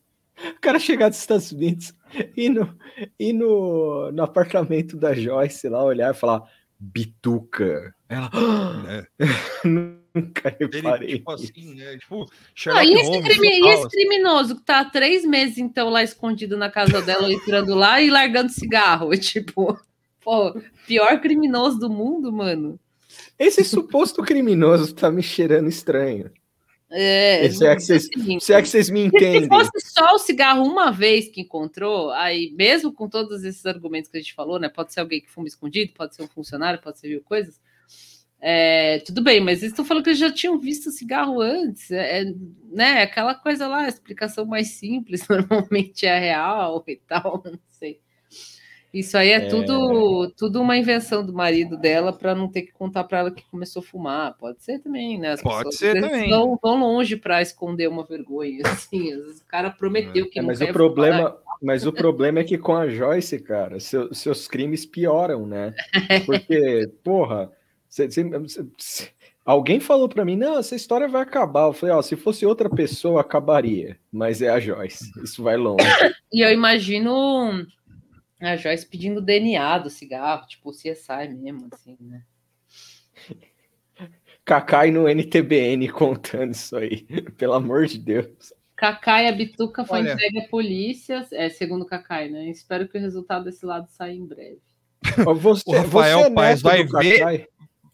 O 0.57 0.59
cara 0.59 0.79
chegar 0.79 1.09
dos 1.09 1.19
Estados 1.19 1.51
Unidos 1.51 1.93
e 2.35 2.49
no, 2.49 2.75
e 3.19 3.31
no, 3.31 4.11
no 4.11 4.23
apartamento 4.23 4.97
da 4.97 5.13
Joyce 5.13 5.69
lá 5.69 5.83
olhar 5.83 6.11
e 6.11 6.17
falar 6.17 6.43
bituca. 6.79 7.93
Ela. 8.09 8.29
É. 8.89 9.07
Nunca 10.13 10.55
reparei. 10.59 11.09
Ele, 11.09 11.17
tipo 11.17 11.31
assim, 11.31 11.73
né? 11.73 11.97
Tipo, 11.97 12.25
ah, 12.67 12.85
e, 12.85 12.93
esse 12.93 13.21
crime, 13.21 13.47
e 13.47 13.67
esse 13.69 13.89
criminoso 13.89 14.55
que 14.57 14.61
tá 14.61 14.81
há 14.81 14.85
três 14.85 15.25
meses, 15.25 15.57
então, 15.57 15.89
lá 15.89 16.03
escondido 16.03 16.55
na 16.55 16.69
casa 16.69 17.01
dela, 17.01 17.31
entrando 17.31 17.73
lá 17.73 17.99
e 17.99 18.09
largando 18.09 18.51
cigarro. 18.51 19.09
Tipo, 19.17 19.79
pô, 20.23 20.55
pior 20.85 21.19
criminoso 21.19 21.79
do 21.79 21.89
mundo, 21.89 22.31
mano. 22.31 22.79
Esse 23.43 23.63
suposto 23.65 24.23
criminoso 24.23 24.95
tá 24.95 25.11
me 25.11 25.21
cheirando 25.21 25.67
estranho. 25.67 26.31
É, 26.89 27.49
se, 27.49 27.65
é 27.65 27.75
que 27.75 27.81
vocês, 27.81 28.07
se 28.39 28.53
é 28.53 28.61
que 28.61 28.69
vocês 28.69 28.89
me 28.89 29.05
entendem. 29.05 29.43
Se 29.43 29.47
fosse 29.49 29.71
só 29.91 30.13
o 30.13 30.19
cigarro 30.19 30.63
uma 30.63 30.91
vez 30.91 31.27
que 31.27 31.41
encontrou, 31.41 32.11
aí 32.11 32.51
mesmo 32.51 32.93
com 32.93 33.09
todos 33.09 33.43
esses 33.43 33.65
argumentos 33.65 34.09
que 34.09 34.17
a 34.17 34.21
gente 34.21 34.33
falou, 34.33 34.59
né? 34.59 34.69
Pode 34.69 34.93
ser 34.93 34.99
alguém 34.99 35.19
que 35.19 35.29
fuma 35.29 35.47
escondido, 35.47 35.91
pode 35.93 36.15
ser 36.15 36.23
um 36.23 36.27
funcionário, 36.27 36.79
pode 36.81 36.99
ser 36.99 37.07
mil 37.09 37.21
coisas. 37.21 37.59
É, 38.39 38.99
tudo 38.99 39.23
bem, 39.23 39.41
mas 39.41 39.59
eles 39.59 39.71
estão 39.71 39.83
falando 39.83 40.03
que 40.03 40.11
eles 40.11 40.19
já 40.19 40.31
tinham 40.31 40.59
visto 40.59 40.87
o 40.87 40.91
cigarro 40.91 41.41
antes, 41.41 41.89
é, 41.91 42.21
é 42.21 42.33
né? 42.71 43.01
Aquela 43.01 43.33
coisa 43.33 43.67
lá, 43.67 43.85
a 43.85 43.89
explicação 43.89 44.45
mais 44.45 44.67
simples, 44.69 45.25
normalmente 45.27 46.05
é 46.05 46.17
real 46.17 46.83
e 46.87 46.95
tal, 46.95 47.41
não. 47.43 47.59
Isso 48.93 49.17
aí 49.17 49.31
é, 49.31 49.35
é, 49.37 49.47
tudo 49.47 50.29
tudo 50.37 50.61
uma 50.61 50.77
invenção 50.77 51.25
do 51.25 51.33
marido 51.33 51.75
dela 51.75 52.13
para 52.13 52.35
não 52.35 52.47
ter 52.47 52.61
que 52.61 52.71
contar 52.71 53.03
para 53.05 53.19
ela 53.19 53.31
que 53.31 53.43
começou 53.49 53.81
a 53.81 53.83
fumar. 53.85 54.37
Pode 54.37 54.61
ser 54.63 54.77
também, 54.79 55.19
né? 55.19 55.31
As 55.31 55.41
Pode 55.41 55.75
ser 55.75 55.99
também. 55.99 56.29
Vão, 56.29 56.59
vão 56.61 56.79
longe 56.79 57.17
para 57.17 57.41
esconder 57.41 57.89
uma 57.89 58.05
vergonha. 58.05 58.61
Assim, 58.67 59.15
o 59.15 59.33
cara 59.47 59.71
prometeu 59.71 60.29
que 60.29 60.37
é, 60.37 60.41
não 60.43 60.49
mas 60.49 60.61
o 60.61 60.67
problema, 60.67 61.31
fumar. 61.31 61.37
mas 61.59 61.87
o 61.87 61.91
problema 61.91 62.39
é 62.41 62.43
que 62.43 62.55
com 62.55 62.75
a 62.75 62.87
Joyce, 62.87 63.39
cara, 63.39 63.79
seu, 63.79 64.13
seus 64.13 64.47
crimes 64.47 64.85
pioram, 64.85 65.47
né? 65.47 65.73
Porque, 66.27 66.87
porra, 67.03 67.51
cê, 67.89 68.11
cê, 68.11 68.23
cê, 68.77 69.09
alguém 69.43 69.79
falou 69.79 70.07
para 70.07 70.23
mim, 70.23 70.35
não, 70.35 70.59
essa 70.59 70.75
história 70.75 71.07
vai 71.07 71.23
acabar. 71.23 71.65
Eu 71.65 71.73
falei, 71.73 71.95
ó, 71.95 72.01
se 72.03 72.15
fosse 72.15 72.45
outra 72.45 72.69
pessoa 72.69 73.21
acabaria, 73.21 73.97
mas 74.11 74.39
é 74.39 74.49
a 74.49 74.59
Joyce. 74.59 75.11
Isso 75.23 75.41
vai 75.41 75.57
longe. 75.57 75.83
E 76.31 76.45
eu 76.45 76.51
imagino 76.51 77.65
a 78.49 78.55
Joyce 78.55 78.85
pedindo 78.85 79.21
DNA 79.21 79.79
do 79.79 79.89
cigarro, 79.89 80.47
tipo 80.47 80.69
o 80.69 80.73
CSI 80.73 81.29
mesmo, 81.29 81.67
assim, 81.71 81.97
né? 81.99 82.23
Cacai 84.45 84.91
no 84.91 85.07
NTBN 85.07 85.87
contando 85.89 86.51
isso 86.51 86.75
aí, 86.75 87.05
pelo 87.37 87.53
amor 87.53 87.85
de 87.85 87.97
Deus. 87.97 88.53
Cacai, 88.75 89.27
a 89.27 89.31
bituca 89.31 89.85
foi 89.85 89.99
Olha... 89.99 90.13
entregue 90.13 90.39
à 90.39 90.47
polícia, 90.49 91.25
é, 91.31 91.49
segundo 91.49 91.85
Cacai, 91.85 92.29
né? 92.29 92.49
Espero 92.49 92.87
que 92.87 92.97
o 92.97 93.01
resultado 93.01 93.45
desse 93.45 93.65
lado 93.65 93.87
saia 93.89 94.13
em 94.13 94.25
breve. 94.25 94.59
Você, 95.35 95.63
o 95.67 95.73
Rafael 95.73 96.19
você 96.19 96.27
é 96.27 96.33
Paes 96.33 96.61
vai 96.61 96.83
ver, 96.83 97.49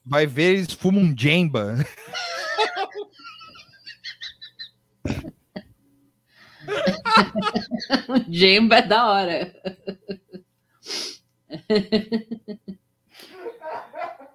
vai 0.05 0.26
ver, 0.26 0.55
eles 0.55 0.73
fumam 0.73 1.03
um 1.03 1.17
Jemba. 1.17 1.76
Jemba 8.30 8.77
é 8.77 8.81
da 8.81 9.09
hora. 9.09 9.53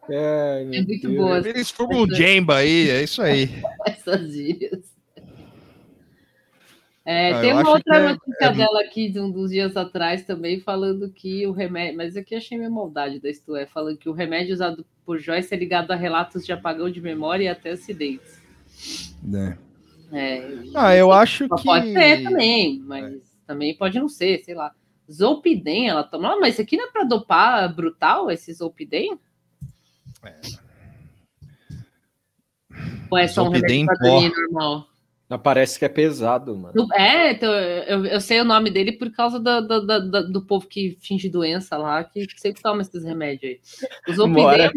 É, 0.08 0.66
é 0.70 0.82
muito 0.82 1.08
boa. 1.14 1.38
Eles 1.38 1.70
fumam 1.70 2.02
um 2.02 2.14
Jemba 2.14 2.56
aí, 2.56 2.90
é 2.90 3.02
isso 3.02 3.22
aí. 3.22 3.48
Essas 3.86 4.32
gírias. 4.32 4.94
É, 7.06 7.32
ah, 7.32 7.40
tem 7.40 7.52
uma 7.52 7.70
outra 7.70 7.96
é- 7.96 8.08
notícia 8.08 8.46
é... 8.46 8.52
dela 8.52 8.80
aqui 8.80 9.10
de 9.10 9.20
um 9.20 9.30
dos 9.30 9.50
dias 9.50 9.76
atrás 9.76 10.24
também, 10.24 10.60
falando 10.60 11.10
que 11.10 11.46
o 11.46 11.52
remédio. 11.52 11.96
Mas 11.96 12.16
aqui 12.16 12.34
achei 12.34 12.56
minha 12.56 12.70
maldade 12.70 13.20
da 13.20 13.28
Isto 13.28 13.54
é, 13.56 13.66
falando 13.66 13.98
que 13.98 14.08
o 14.08 14.12
remédio 14.12 14.54
usado 14.54 14.86
por 15.04 15.18
Joyce 15.18 15.52
é 15.52 15.56
ligado 15.56 15.90
a 15.90 15.96
relatos 15.96 16.46
de 16.46 16.52
apagão 16.52 16.90
de 16.90 17.00
memória 17.00 17.44
e 17.44 17.48
até 17.48 17.70
acidentes. 17.70 18.42
É. 19.34 19.56
É, 20.12 20.62
ah, 20.74 20.94
eu 20.94 21.10
acho 21.12 21.48
que. 21.48 21.64
Pode 21.64 21.92
ser 21.92 22.22
também, 22.22 22.80
mas 22.86 23.14
é. 23.14 23.18
também 23.46 23.74
pode 23.74 23.98
não 23.98 24.08
ser, 24.08 24.42
sei 24.44 24.54
lá. 24.54 24.72
Zolpidem, 25.10 25.88
ela 25.88 26.02
toma. 26.02 26.38
mas 26.38 26.54
isso 26.54 26.62
aqui 26.62 26.76
não 26.76 26.86
é 26.86 26.90
para 26.90 27.04
dopar 27.04 27.74
brutal, 27.74 28.30
esse 28.30 28.52
Zolpidem? 28.52 29.18
É. 30.22 30.40
Ou 33.10 33.18
é 33.18 33.28
só 33.28 33.44
um 33.44 33.50
remédio 33.50 33.86
normal? 34.50 34.86
Parece 35.42 35.78
que 35.78 35.84
é 35.84 35.88
pesado, 35.88 36.56
mano. 36.56 36.86
É, 36.94 37.32
então, 37.32 37.52
eu, 37.52 38.06
eu 38.06 38.20
sei 38.20 38.40
o 38.40 38.44
nome 38.44 38.70
dele 38.70 38.92
por 38.92 39.10
causa 39.10 39.40
do, 39.40 39.60
do, 39.62 39.86
do, 39.86 40.32
do 40.32 40.42
povo 40.42 40.66
que 40.66 40.96
finge 41.00 41.28
doença 41.28 41.76
lá, 41.76 42.04
que 42.04 42.26
sempre 42.36 42.62
toma 42.62 42.82
esses 42.82 43.02
remédios 43.02 43.52
aí. 43.52 43.60
Os 44.12 44.18
Mora... 44.28 44.70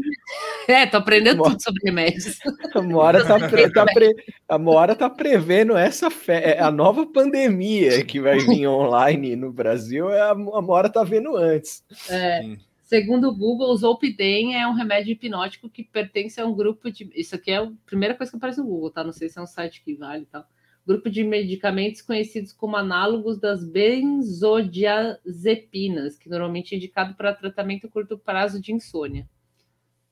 É, 0.68 0.86
tô 0.86 0.98
aprendendo 0.98 1.40
Mora... 1.40 1.52
tudo 1.52 1.64
sobre 1.64 1.82
remédios. 1.84 2.40
A 2.74 2.82
Moara 2.82 3.24
tá, 3.26 3.48
pre... 3.48 3.70
tá, 3.70 3.86
pre... 3.86 4.16
a 4.48 4.58
Moara 4.58 4.96
tá 4.96 5.10
prevendo 5.10 5.78
essa 5.78 6.10
fe... 6.10 6.32
É, 6.32 6.60
a 6.60 6.72
nova 6.72 7.06
pandemia 7.06 8.04
que 8.04 8.20
vai 8.20 8.40
vir 8.40 8.68
online 8.68 9.36
no 9.36 9.52
Brasil, 9.52 10.10
é 10.10 10.22
a 10.22 10.34
Moara 10.34 10.90
tá 10.90 11.04
vendo 11.04 11.36
antes. 11.36 11.84
É. 12.10 12.58
Segundo 12.88 13.28
o 13.28 13.36
Google, 13.36 13.70
o 13.70 13.76
Zolpidem 13.76 14.56
é 14.56 14.66
um 14.66 14.72
remédio 14.72 15.12
hipnótico 15.12 15.70
que 15.70 15.84
pertence 15.84 16.40
a 16.40 16.46
um 16.46 16.56
grupo 16.56 16.90
de. 16.90 17.12
Isso 17.14 17.36
aqui 17.36 17.52
é 17.52 17.58
a 17.58 17.70
primeira 17.86 18.16
coisa 18.16 18.32
que 18.32 18.38
aparece 18.38 18.62
no 18.62 18.66
Google, 18.66 18.90
tá? 18.90 19.04
Não 19.04 19.12
sei 19.12 19.28
se 19.28 19.38
é 19.38 19.42
um 19.42 19.46
site 19.46 19.84
que 19.84 19.94
vale 19.94 20.24
e 20.24 20.28
tal. 20.28 20.48
Grupo 20.86 21.10
de 21.10 21.22
medicamentos 21.22 22.02
conhecidos 22.02 22.54
como 22.54 22.78
análogos 22.78 23.42
das 23.42 23.70
benzodiazepinas, 23.70 26.18
que 26.18 26.30
normalmente 26.30 26.74
é 26.74 26.78
indicado 26.78 27.14
para 27.16 27.36
tratamento 27.36 27.88
a 27.88 27.90
curto 27.90 28.18
prazo 28.18 28.62
de 28.62 28.72
insônia. 28.72 29.30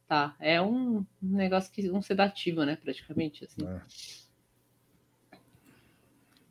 Tá, 0.06 0.36
é 0.38 0.62
um 0.62 1.06
negócio 1.22 1.72
que 1.72 1.90
um 1.90 2.02
sedativo, 2.02 2.66
né, 2.66 2.76
praticamente 2.76 3.46
assim. 3.46 3.66
É. 3.66 3.80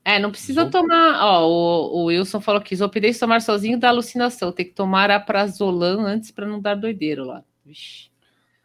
É, 0.04 0.18
não 0.18 0.30
precisa 0.30 0.68
tomar. 0.68 1.24
Ó, 1.24 1.48
o, 1.48 2.02
o, 2.02 2.04
Wilson 2.06 2.40
falou 2.40 2.60
que 2.60 2.74
isopidez 2.74 3.18
tomar 3.18 3.40
sozinho 3.40 3.78
dá 3.78 3.88
alucinação. 3.88 4.52
Tem 4.52 4.66
que 4.66 4.72
tomar 4.72 5.10
a 5.10 5.18
prazolam 5.18 6.04
antes 6.04 6.30
para 6.30 6.46
não 6.46 6.60
dar 6.60 6.74
doideiro 6.74 7.24
lá. 7.24 7.42
Vixe. 7.64 8.10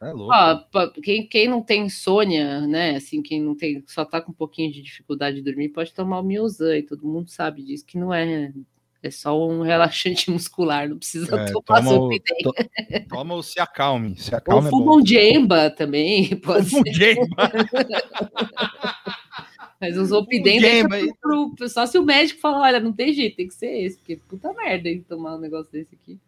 É 0.01 0.11
louco. 0.11 0.33
Ó, 0.33 0.87
quem, 1.01 1.25
quem 1.27 1.47
não 1.47 1.61
tem 1.61 1.85
insônia, 1.85 2.61
né? 2.67 2.95
Assim, 2.95 3.21
quem 3.21 3.41
não 3.41 3.55
tem, 3.55 3.83
só 3.87 4.03
tá 4.03 4.21
com 4.21 4.31
um 4.31 4.35
pouquinho 4.35 4.71
de 4.71 4.81
dificuldade 4.81 5.37
de 5.37 5.43
dormir, 5.43 5.69
pode 5.69 5.93
tomar 5.93 6.19
o 6.19 6.23
Miozan, 6.23 6.77
e 6.77 6.83
todo 6.83 7.07
mundo 7.07 7.29
sabe 7.29 7.63
disso, 7.63 7.85
que 7.85 7.97
não 7.97 8.13
é. 8.13 8.51
É 9.01 9.09
só 9.09 9.47
um 9.47 9.61
relaxante 9.63 10.29
muscular, 10.29 10.89
não 10.89 10.97
precisa 10.97 11.25
é, 11.33 11.45
tomar 11.51 11.81
toma 11.81 11.93
o, 11.93 12.09
to, 12.19 12.53
toma 13.07 13.35
o 13.35 13.41
se 13.41 13.57
acalme. 13.57 14.17
Se 14.17 14.35
acalme 14.35 14.61
Ou 14.61 14.67
é 14.67 14.69
fuma 14.69 14.95
um 14.97 15.05
Jemba 15.05 15.69
também. 15.69 16.35
Pode 16.43 16.69
fuma 16.69 16.83
um 16.85 16.93
Jemba. 16.93 17.51
Mas 19.79 19.95
deixa 20.43 20.87
pro, 21.21 21.55
pro, 21.55 21.69
só 21.69 21.85
se 21.85 21.97
o 21.97 22.03
médico 22.03 22.41
falar, 22.41 22.61
olha, 22.61 22.79
não 22.79 22.91
tem 22.91 23.13
jeito, 23.13 23.37
tem 23.37 23.47
que 23.47 23.53
ser 23.53 23.81
esse, 23.81 23.97
porque 23.97 24.17
puta 24.17 24.53
merda 24.53 24.89
hein, 24.89 25.05
tomar 25.07 25.35
um 25.35 25.39
negócio 25.39 25.71
desse 25.71 25.95
aqui. 25.95 26.19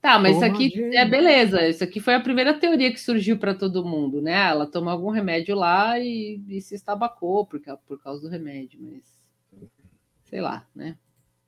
Tá, 0.00 0.18
mas 0.18 0.34
Toma 0.34 0.46
isso 0.46 0.54
aqui 0.54 0.68
gente. 0.70 0.96
é 0.96 1.04
beleza. 1.06 1.68
Isso 1.68 1.84
aqui 1.84 2.00
foi 2.00 2.14
a 2.14 2.20
primeira 2.20 2.54
teoria 2.54 2.90
que 2.90 3.00
surgiu 3.00 3.38
para 3.38 3.54
todo 3.54 3.84
mundo, 3.84 4.20
né? 4.22 4.32
Ela 4.32 4.66
tomou 4.66 4.90
algum 4.90 5.10
remédio 5.10 5.54
lá 5.54 5.98
e, 5.98 6.42
e 6.48 6.60
se 6.60 6.74
estabacou 6.74 7.46
por, 7.46 7.60
por 7.86 8.02
causa 8.02 8.22
do 8.22 8.28
remédio, 8.28 8.80
mas 8.80 9.02
sei 10.24 10.40
lá, 10.40 10.66
né? 10.74 10.96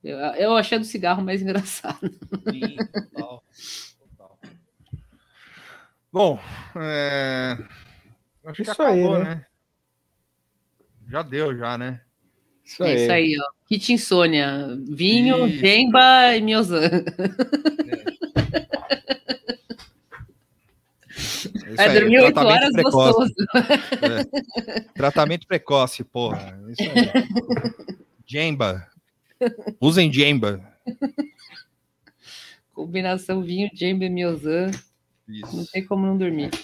Eu, 0.03 0.19
eu 0.19 0.57
achei 0.57 0.79
do 0.79 0.85
cigarro 0.85 1.23
mais 1.23 1.41
engraçado. 1.43 2.11
Sim, 2.51 2.77
total, 2.93 3.45
total. 3.99 4.39
Bom, 6.13 6.39
é... 6.77 7.57
acho 8.45 8.57
que 8.57 8.63
Isso 8.63 8.73
acabou, 8.73 9.15
aí, 9.15 9.25
né? 9.25 9.35
né? 9.37 9.47
Já 11.13 11.21
deu, 11.21 11.55
já, 11.55 11.77
né? 11.77 12.01
Isso 12.65 12.83
aí. 12.83 12.91
É 12.91 13.03
isso 13.03 13.13
aí, 13.13 13.37
ó. 13.39 13.45
Kit 13.69 13.93
insônia. 13.93 14.79
Vinho, 14.89 15.47
Gemba 15.47 16.35
e 16.35 16.41
Miozan. 16.41 16.89
É, 21.77 21.85
é 21.85 22.01
dormir 22.01 22.21
oito 22.21 22.41
horas 22.41 22.73
precoce. 22.73 23.13
gostoso. 23.13 23.35
É. 24.01 24.25
Tratamento 24.95 25.47
precoce, 25.47 26.03
porra. 26.03 26.59
Isso 26.71 26.81
aí. 26.81 27.13
Gemba. 28.27 28.89
Usem 29.79 30.11
Gemba. 30.11 30.67
Combinação 32.73 33.43
vinho, 33.43 33.69
Gemba 33.75 34.07
e 34.07 34.09
Miozan. 34.09 34.71
Não 35.29 35.67
tem 35.67 35.85
como 35.85 36.07
não 36.07 36.17
dormir. 36.17 36.49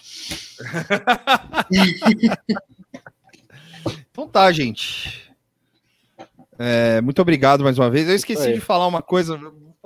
então 4.18 4.28
tá, 4.28 4.50
gente. 4.50 5.30
É, 6.58 7.00
muito 7.00 7.22
obrigado 7.22 7.62
mais 7.62 7.78
uma 7.78 7.88
vez. 7.88 8.08
Eu 8.08 8.16
esqueci 8.16 8.52
de 8.52 8.60
falar 8.60 8.88
uma 8.88 9.00
coisa, 9.00 9.38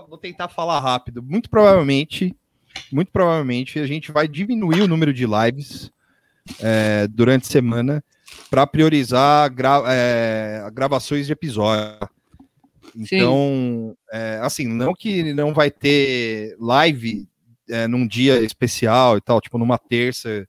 vou 0.09 0.17
tentar 0.17 0.49
falar 0.49 0.81
rápido. 0.81 1.23
Muito 1.23 1.51
provavelmente, 1.51 2.35
muito 2.91 3.13
provavelmente, 3.13 3.79
a 3.79 3.87
gente 3.87 4.11
vai 4.11 4.27
diminuir 4.27 4.81
o 4.81 4.89
número 4.89 5.13
de 5.13 5.27
lives 5.27 5.93
é, 6.61 7.07
durante 7.09 7.43
a 7.43 7.51
semana 7.51 8.03
para 8.49 8.67
priorizar 8.67 9.53
gra 9.53 9.83
é, 9.89 10.67
gravações 10.73 11.27
de 11.27 11.35
episódio. 11.35 11.99
Então, 12.97 13.95
é, 14.11 14.39
assim, 14.41 14.67
não 14.67 14.95
que 14.95 15.35
não 15.35 15.53
vai 15.53 15.71
ter 15.71 16.57
live 16.59 17.29
é, 17.69 17.87
num 17.87 18.07
dia 18.07 18.41
especial 18.41 19.19
e 19.19 19.21
tal, 19.21 19.43
tipo 19.43 19.59
numa 19.59 19.77
terça 19.77 20.49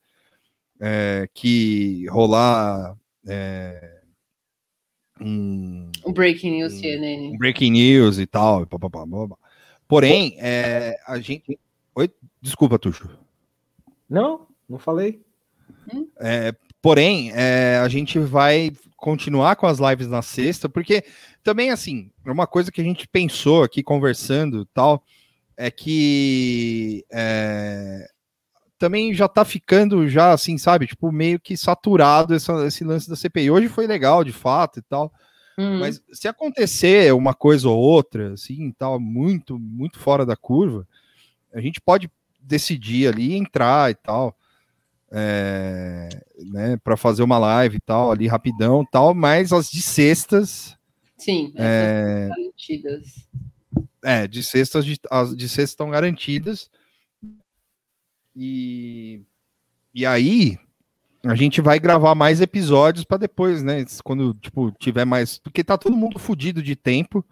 é, 0.80 1.28
que 1.34 2.08
rolar 2.08 2.96
é, 3.28 4.02
um, 5.22 5.92
um 6.06 6.14
breaking 6.14 6.58
news 6.58 6.74
um, 6.74 6.80
CNN. 6.80 7.34
Um 7.34 7.38
breaking 7.38 7.72
news 7.72 8.20
e 8.20 8.26
tal. 8.26 8.66
Pá, 8.66 8.80
pá, 8.80 8.90
pá, 8.90 9.06
Porém, 9.88 10.36
é, 10.40 11.00
a 11.08 11.20
gente. 11.20 11.60
Oi, 11.96 12.10
desculpa, 12.42 12.80
Tuxo. 12.80 13.10
Não, 14.10 14.48
não 14.68 14.80
falei. 14.80 15.22
Hum? 15.94 16.08
É, 16.20 16.54
porém, 16.82 17.32
é, 17.34 17.78
a 17.78 17.88
gente 17.88 18.18
vai 18.20 18.72
continuar 18.98 19.56
com 19.56 19.68
as 19.68 19.80
lives 19.80 20.08
na 20.08 20.22
sexta, 20.22 20.70
porque 20.70 21.04
também, 21.44 21.70
assim, 21.70 22.10
uma 22.26 22.48
coisa 22.48 22.72
que 22.72 22.82
a 22.82 22.84
gente 22.84 23.08
pensou 23.08 23.64
aqui 23.64 23.84
conversando 23.84 24.66
tal, 24.68 25.04
é 25.58 25.70
que 25.70 27.06
é, 27.12 28.08
também 28.84 29.14
já 29.14 29.30
tá 29.30 29.46
ficando, 29.46 30.10
já 30.10 30.34
assim, 30.34 30.58
sabe, 30.58 30.88
tipo, 30.88 31.10
meio 31.10 31.40
que 31.40 31.56
saturado 31.56 32.34
essa, 32.34 32.66
esse 32.68 32.84
lance 32.84 33.10
da 33.10 33.16
CPI. 33.16 33.50
Hoje 33.50 33.70
foi 33.70 33.88
legal, 33.88 34.26
de 34.26 34.34
fato, 34.34 34.80
e 34.80 34.82
tal. 34.82 35.10
Uhum. 35.58 35.80
Mas 35.80 36.04
se 36.12 36.28
acontecer 36.28 37.14
uma 37.14 37.34
coisa 37.34 37.70
ou 37.70 37.80
outra, 37.80 38.34
assim, 38.34 38.74
tal, 38.78 39.00
muito, 39.00 39.58
muito 39.58 40.00
fora 40.00 40.26
da 40.26 40.36
curva, 40.36 40.86
a 41.54 41.62
gente 41.62 41.80
pode 41.80 42.12
decidir 42.42 43.08
ali 43.08 43.36
entrar 43.36 43.90
e 43.90 43.96
tal 43.96 44.38
é, 45.10 46.10
né, 46.40 46.76
para 46.84 46.98
fazer 46.98 47.24
uma 47.24 47.38
live 47.38 47.78
e 47.78 47.80
tal, 47.80 48.12
ali 48.12 48.28
rapidão 48.28 48.84
tal, 48.84 49.14
mas 49.14 49.54
as 49.54 49.70
de 49.70 49.82
sextas. 49.82 50.76
Sim, 51.18 51.54
é, 51.56 52.28
garantidas. 52.30 53.28
É, 54.04 54.28
de 54.28 54.44
sextas, 54.44 54.84
de, 54.84 55.00
as 55.10 55.34
de 55.34 55.48
sextas 55.48 55.70
estão 55.70 55.90
garantidas. 55.90 56.70
E, 58.36 59.22
e 59.94 60.06
aí 60.06 60.58
a 61.26 61.36
gente 61.36 61.62
vai 61.62 61.80
gravar 61.80 62.16
mais 62.16 62.42
episódios 62.42 63.06
para 63.06 63.18
depois, 63.18 63.64
né? 63.64 63.86
Quando 64.04 64.34
tipo 64.36 64.72
tiver 64.72 65.06
mais, 65.06 65.38
porque 65.38 65.64
tá 65.64 65.78
todo 65.78 65.96
mundo 65.96 66.20
fudido 66.20 66.62
de 66.62 66.76
tempo, 66.76 67.24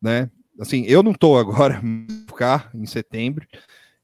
né? 0.00 0.30
Assim, 0.58 0.84
eu 0.86 1.02
não 1.02 1.12
tô 1.12 1.36
agora 1.36 1.80
ficar 2.26 2.70
em 2.74 2.86
setembro. 2.86 3.46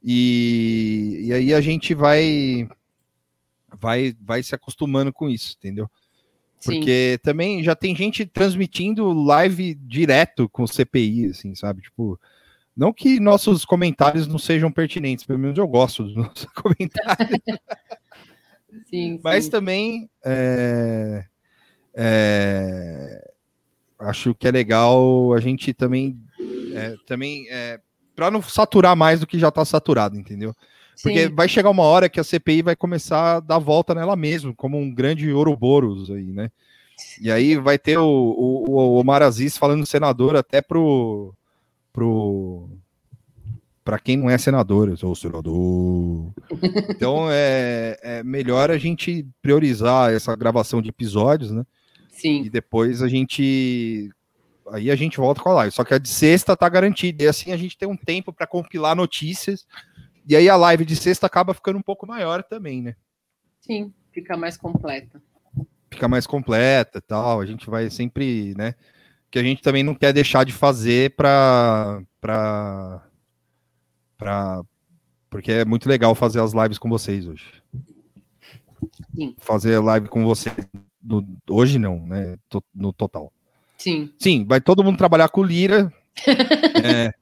E, 0.02 1.23
e 1.24 1.32
aí 1.32 1.55
a 1.55 1.61
gente 1.61 1.94
vai 1.94 2.69
vai, 3.81 4.15
vai 4.20 4.43
se 4.43 4.55
acostumando 4.55 5.12
com 5.12 5.28
isso, 5.28 5.56
entendeu? 5.59 5.90
Porque 6.62 7.12
Sim. 7.12 7.19
também 7.23 7.62
já 7.62 7.74
tem 7.74 7.94
gente 7.94 8.24
transmitindo 8.24 9.12
live 9.12 9.74
direto 9.74 10.48
com 10.48 10.66
CPI, 10.66 11.27
assim, 11.27 11.55
sabe? 11.55 11.82
Tipo, 11.82 12.19
não 12.77 12.93
que 12.93 13.21
nossos 13.21 13.65
comentários 13.65 14.27
não 14.27 14.39
sejam 14.39 14.71
pertinentes, 14.71 15.25
pelo 15.25 15.39
menos 15.39 15.57
eu 15.59 15.67
gosto 15.67 16.05
dos 16.05 16.17
nossos 16.17 16.47
comentários. 16.47 17.41
sim, 18.87 19.21
Mas 19.23 19.45
sim. 19.45 19.51
também 19.51 20.11
é, 20.25 21.25
é, 21.95 23.31
acho 23.99 24.35
que 24.35 24.49
é 24.49 24.51
legal 24.51 25.33
a 25.33 25.41
gente 25.41 25.73
também, 25.73 26.19
é, 26.75 26.95
também 27.07 27.47
é, 27.51 27.81
para 28.15 28.31
não 28.31 28.43
saturar 28.43 28.97
mais 28.97 29.21
do 29.21 29.27
que 29.27 29.39
já 29.39 29.49
está 29.49 29.65
saturado, 29.65 30.19
entendeu? 30.19 30.55
Porque 31.03 31.27
Sim. 31.27 31.35
vai 31.35 31.49
chegar 31.49 31.71
uma 31.71 31.83
hora 31.83 32.09
que 32.09 32.21
a 32.21 32.25
CPI 32.25 32.63
vai 32.63 32.77
começar 32.77 33.37
a 33.37 33.41
dar 33.41 33.59
volta 33.59 33.95
nela 33.95 34.15
mesmo, 34.15 34.55
como 34.55 34.79
um 34.79 34.93
grande 34.93 35.31
Ouroboros 35.33 36.11
aí, 36.11 36.27
né? 36.27 36.51
E 37.21 37.31
aí 37.31 37.57
vai 37.57 37.79
ter 37.79 37.99
o, 37.99 38.07
o, 38.07 38.71
o 38.71 39.01
Omar 39.01 39.23
Aziz 39.23 39.59
falando 39.59 39.85
senador 39.85 40.37
até 40.37 40.63
pro. 40.63 41.35
Pro 41.95 42.69
para 43.85 43.99
quem 43.99 44.16
não 44.16 44.31
é 44.31 44.37
senador, 44.37 44.89
eu 44.89 44.97
sou 44.97 45.15
senador. 45.15 46.33
Então 46.91 47.27
é, 47.31 47.99
é 48.03 48.23
melhor 48.23 48.71
a 48.71 48.79
gente 48.79 49.27
priorizar 49.43 50.12
essa 50.12 50.35
gravação 50.35 50.83
de 50.83 50.89
episódios, 50.89 51.51
né? 51.51 51.65
Sim. 52.11 52.43
E 52.43 52.51
depois 52.51 53.03
a 53.03 53.09
gente 53.09 54.11
aí 54.73 54.91
a 54.91 54.97
gente 54.97 55.19
volta 55.19 55.43
com 55.43 55.51
a 55.51 55.55
live. 55.55 55.75
Só 55.75 55.85
que 55.85 55.93
a 55.93 55.99
de 55.99 56.09
sexta 56.09 56.57
tá 56.57 56.69
garantida. 56.69 57.25
E 57.25 57.29
assim 57.29 57.53
a 57.53 57.57
gente 57.57 57.77
tem 57.77 57.87
um 57.87 57.97
tempo 57.97 58.33
para 58.33 58.47
compilar 58.47 58.97
notícias 58.97 59.66
e 60.27 60.35
aí 60.35 60.49
a 60.49 60.57
live 60.57 60.87
de 60.87 60.97
sexta 60.97 61.27
acaba 61.27 61.53
ficando 61.53 61.79
um 61.79 61.83
pouco 61.83 62.07
maior 62.07 62.43
também, 62.43 62.81
né? 62.81 62.97
Sim, 63.61 63.93
fica 64.12 64.37
mais 64.37 64.57
completa. 64.57 65.23
Fica 65.91 66.09
mais 66.09 66.27
completa 66.27 67.03
tal. 67.03 67.41
A 67.41 67.47
gente 67.47 67.69
vai 67.69 67.91
sempre, 67.91 68.55
né? 68.57 68.75
Que 69.35 69.40
a 69.40 69.43
gente 69.43 69.62
também 69.62 69.82
não 69.82 69.97
quer 69.97 70.12
deixar 70.12 70.44
de 70.44 70.52
fazer 70.52 71.16
para 71.16 72.01
para 72.20 73.02
para 74.16 74.62
porque 75.28 75.51
é 75.51 75.65
muito 75.65 75.89
legal 75.89 76.15
fazer 76.15 76.40
as 76.40 76.52
lives 76.52 76.78
com 76.78 76.89
vocês 76.89 77.27
hoje. 77.27 77.44
Sim. 79.12 79.35
Fazer 79.39 79.81
live 79.81 80.06
com 80.06 80.24
você 80.24 80.52
no, 81.02 81.27
hoje 81.51 81.81
não, 81.81 82.06
né? 82.06 82.39
No 82.73 82.93
total. 82.93 83.32
Sim. 83.77 84.12
Sim, 84.20 84.44
vai 84.44 84.61
todo 84.61 84.85
mundo 84.85 84.98
trabalhar 84.98 85.28
com 85.28 85.43
Lira. 85.43 85.93
é, 86.85 87.12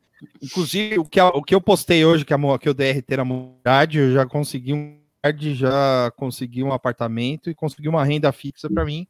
Inclusive, 0.42 0.98
o 0.98 1.06
que, 1.06 1.18
o 1.18 1.42
que 1.42 1.54
eu 1.54 1.62
postei 1.62 2.04
hoje, 2.04 2.26
que, 2.26 2.34
a, 2.34 2.58
que 2.58 2.68
o 2.68 2.74
DRT 2.74 3.16
na 3.16 3.24
mobilidade, 3.24 3.98
eu 3.98 4.12
já 4.12 4.26
consegui 4.26 4.74
um 4.74 5.00
já 5.54 6.12
consegui 6.14 6.62
um 6.62 6.74
apartamento 6.74 7.48
e 7.48 7.54
consegui 7.54 7.88
uma 7.88 8.04
renda 8.04 8.30
fixa 8.32 8.68
para 8.68 8.84
mim. 8.84 9.06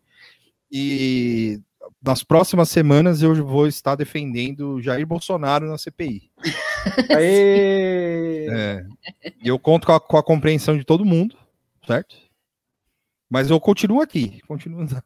E 0.70 1.60
nas 2.02 2.22
próximas 2.24 2.68
semanas 2.68 3.22
eu 3.22 3.34
vou 3.46 3.66
estar 3.66 3.94
defendendo 3.94 4.80
Jair 4.80 5.06
Bolsonaro 5.06 5.66
na 5.68 5.78
CPI. 5.78 6.30
Aê! 7.16 8.48
É, 8.50 8.86
e 9.42 9.48
eu 9.48 9.58
conto 9.58 9.86
com 9.86 9.92
a, 9.92 10.00
com 10.00 10.16
a, 10.16 10.22
compreensão 10.22 10.76
de 10.76 10.84
todo 10.84 11.04
mundo, 11.04 11.36
certo? 11.86 12.16
Mas 13.30 13.50
eu 13.50 13.60
continuo 13.60 14.00
aqui, 14.00 14.40
continuo 14.46 14.80
andando. 14.80 15.02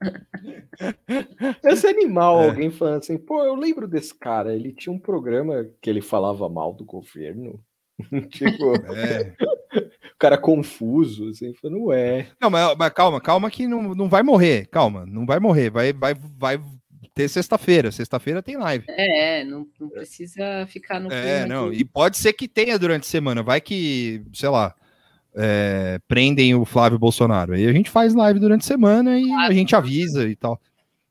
Esse 1.62 1.86
animal, 1.86 2.42
é. 2.42 2.48
alguém 2.48 2.70
falando 2.70 2.98
assim, 2.98 3.18
pô, 3.18 3.44
eu 3.44 3.54
lembro 3.54 3.86
desse 3.86 4.14
cara, 4.14 4.54
ele 4.54 4.72
tinha 4.72 4.92
um 4.92 4.98
programa 4.98 5.68
que 5.80 5.88
ele 5.88 6.00
falava 6.00 6.48
mal 6.48 6.72
do 6.72 6.84
governo. 6.84 7.62
tipo, 8.30 8.74
é. 8.94 9.34
o 9.76 10.18
cara 10.18 10.38
confuso, 10.38 11.28
assim, 11.28 11.52
falando, 11.54 11.84
ué. 11.86 12.28
Não, 12.40 12.50
mas, 12.50 12.76
mas, 12.76 12.92
calma, 12.92 13.20
calma 13.20 13.50
que 13.50 13.66
não, 13.66 13.94
não 13.94 14.08
vai 14.08 14.22
morrer, 14.22 14.66
calma, 14.66 15.04
não 15.06 15.26
vai 15.26 15.38
morrer, 15.38 15.70
vai, 15.70 15.92
vai, 15.92 16.14
vai 16.14 16.60
ter 17.14 17.28
sexta-feira, 17.28 17.90
sexta-feira 17.92 18.42
tem 18.42 18.56
live. 18.56 18.84
É, 18.88 19.44
não, 19.44 19.66
não 19.78 19.88
precisa 19.88 20.66
ficar 20.66 21.00
no 21.00 21.12
É, 21.12 21.46
não, 21.46 21.72
e 21.72 21.84
pode 21.84 22.16
ser 22.16 22.32
que 22.32 22.48
tenha 22.48 22.78
durante 22.78 23.02
a 23.04 23.10
semana, 23.10 23.42
vai 23.42 23.60
que, 23.60 24.22
sei 24.32 24.48
lá, 24.48 24.74
é, 25.34 25.98
prendem 26.06 26.54
o 26.54 26.64
Flávio 26.64 26.98
Bolsonaro. 26.98 27.54
Aí 27.54 27.66
a 27.66 27.72
gente 27.72 27.90
faz 27.90 28.14
live 28.14 28.38
durante 28.38 28.62
a 28.62 28.66
semana 28.66 29.18
e 29.18 29.30
a 29.30 29.52
gente 29.52 29.74
avisa 29.74 30.28
e 30.28 30.36
tal, 30.36 30.60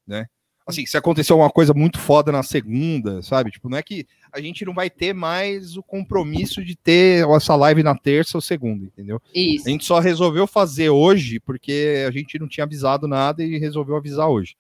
né? 0.08 0.26
Assim, 0.66 0.86
se 0.86 0.96
aconteceu 0.96 1.38
uma 1.38 1.50
coisa 1.50 1.74
muito 1.74 2.00
foda 2.00 2.32
na 2.32 2.44
segunda, 2.44 3.22
sabe? 3.22 3.52
Tipo, 3.52 3.68
não 3.68 3.78
é 3.78 3.84
que 3.84 4.06
a 4.32 4.40
gente 4.40 4.64
não 4.64 4.74
vai 4.74 4.90
ter 4.90 5.14
mais 5.14 5.76
o 5.76 5.84
compromisso 5.84 6.64
de 6.64 6.76
ter 6.76 7.28
essa 7.28 7.56
live 7.56 7.84
na 7.84 7.96
terça 7.96 8.38
ou 8.38 8.42
segunda, 8.42 8.86
entendeu? 8.86 9.22
Isso. 9.34 9.68
A 9.68 9.72
gente 9.72 9.86
só 9.86 10.00
resolveu 10.00 10.46
fazer 10.46 10.90
hoje 10.90 11.40
porque 11.40 12.06
a 12.08 12.12
gente 12.12 12.38
não 12.40 12.48
tinha 12.48 12.64
avisado 12.64 13.08
nada 13.08 13.44
e 13.44 13.58
resolveu 13.58 13.96
avisar 13.96 14.30
hoje. 14.30 14.56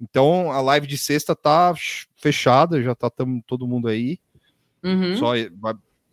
Então, 0.00 0.50
a 0.50 0.60
live 0.60 0.86
de 0.86 0.96
sexta 0.96 1.34
tá 1.34 1.74
fechada, 2.16 2.82
já 2.82 2.94
tá 2.94 3.10
tamo, 3.10 3.42
todo 3.46 3.66
mundo 3.66 3.88
aí. 3.88 4.18
Uhum. 4.82 5.16
Só 5.16 5.32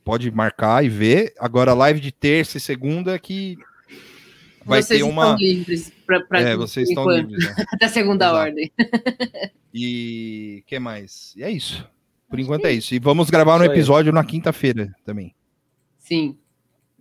pode 0.04 0.32
marcar 0.32 0.84
e 0.84 0.90
ver. 0.90 1.34
Agora, 1.38 1.72
a 1.72 1.76
live 1.76 2.00
de 2.00 2.12
terça 2.12 2.58
e 2.58 2.62
segunda 2.62 3.20
que 3.20 3.58
vai 4.68 4.82
vocês 4.82 5.00
ter 5.00 5.06
uma. 5.06 5.24
Estão 5.24 5.38
livres 5.38 5.92
pra, 6.06 6.20
pra 6.22 6.40
é, 6.42 6.56
vocês 6.56 6.90
estão 6.90 7.10
livres. 7.10 7.46
Né? 7.46 7.66
Até 7.74 7.88
segunda 7.88 8.26
Exato. 8.26 8.40
ordem. 8.40 8.72
E 9.74 10.64
que 10.66 10.80
mais? 10.80 11.34
E 11.36 11.44
é 11.44 11.52
isso. 11.52 11.88
Por 12.30 12.40
enquanto 12.40 12.66
é 12.66 12.74
isso. 12.74 12.94
E 12.94 13.00
vamos 13.00 13.30
gravar 13.30 13.60
um 13.60 13.64
episódio 13.64 14.12
na 14.12 14.24
quinta-feira 14.24 14.94
também. 15.06 15.34
Sim. 15.98 16.38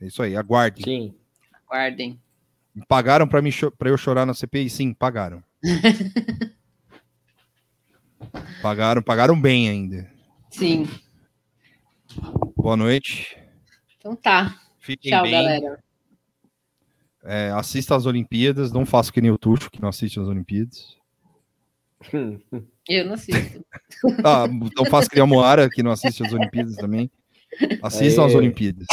É 0.00 0.06
isso 0.06 0.22
aí, 0.22 0.36
aguardem. 0.36 0.84
Sim. 0.84 1.14
Aguardem. 1.66 2.20
Pagaram 2.86 3.26
para 3.26 3.40
eu 3.88 3.96
chorar 3.96 4.26
na 4.26 4.34
CPI? 4.34 4.68
Sim, 4.68 4.92
pagaram. 4.92 5.42
pagaram, 8.62 9.02
pagaram 9.02 9.40
bem 9.40 9.68
ainda. 9.68 10.10
Sim. 10.50 10.86
Boa 12.56 12.76
noite. 12.76 13.36
Então 13.98 14.14
tá. 14.14 14.60
Fiquem 14.78 15.10
Tchau, 15.10 15.22
bem. 15.22 15.32
galera. 15.32 15.85
É, 17.26 17.50
assista 17.50 17.96
às 17.96 18.06
Olimpíadas, 18.06 18.72
não 18.72 18.86
faça 18.86 19.12
que 19.12 19.20
nem 19.20 19.30
o 19.30 19.38
Tuxo, 19.38 19.70
que 19.70 19.82
não 19.82 19.88
assiste 19.88 20.20
às 20.20 20.28
Olimpíadas. 20.28 20.96
Eu 22.88 23.04
não 23.04 23.14
assisto. 23.14 23.64
Ah, 24.24 24.46
não 24.76 24.84
faça 24.86 25.08
que 25.08 25.16
nem 25.16 25.24
a 25.24 25.26
Moara, 25.26 25.68
que 25.68 25.82
não 25.82 25.90
assiste 25.90 26.22
às 26.24 26.32
Olimpíadas 26.32 26.76
também. 26.76 27.10
Assistam 27.82 28.26
às 28.26 28.32
Aê. 28.32 28.36
Olimpíadas. 28.38 28.86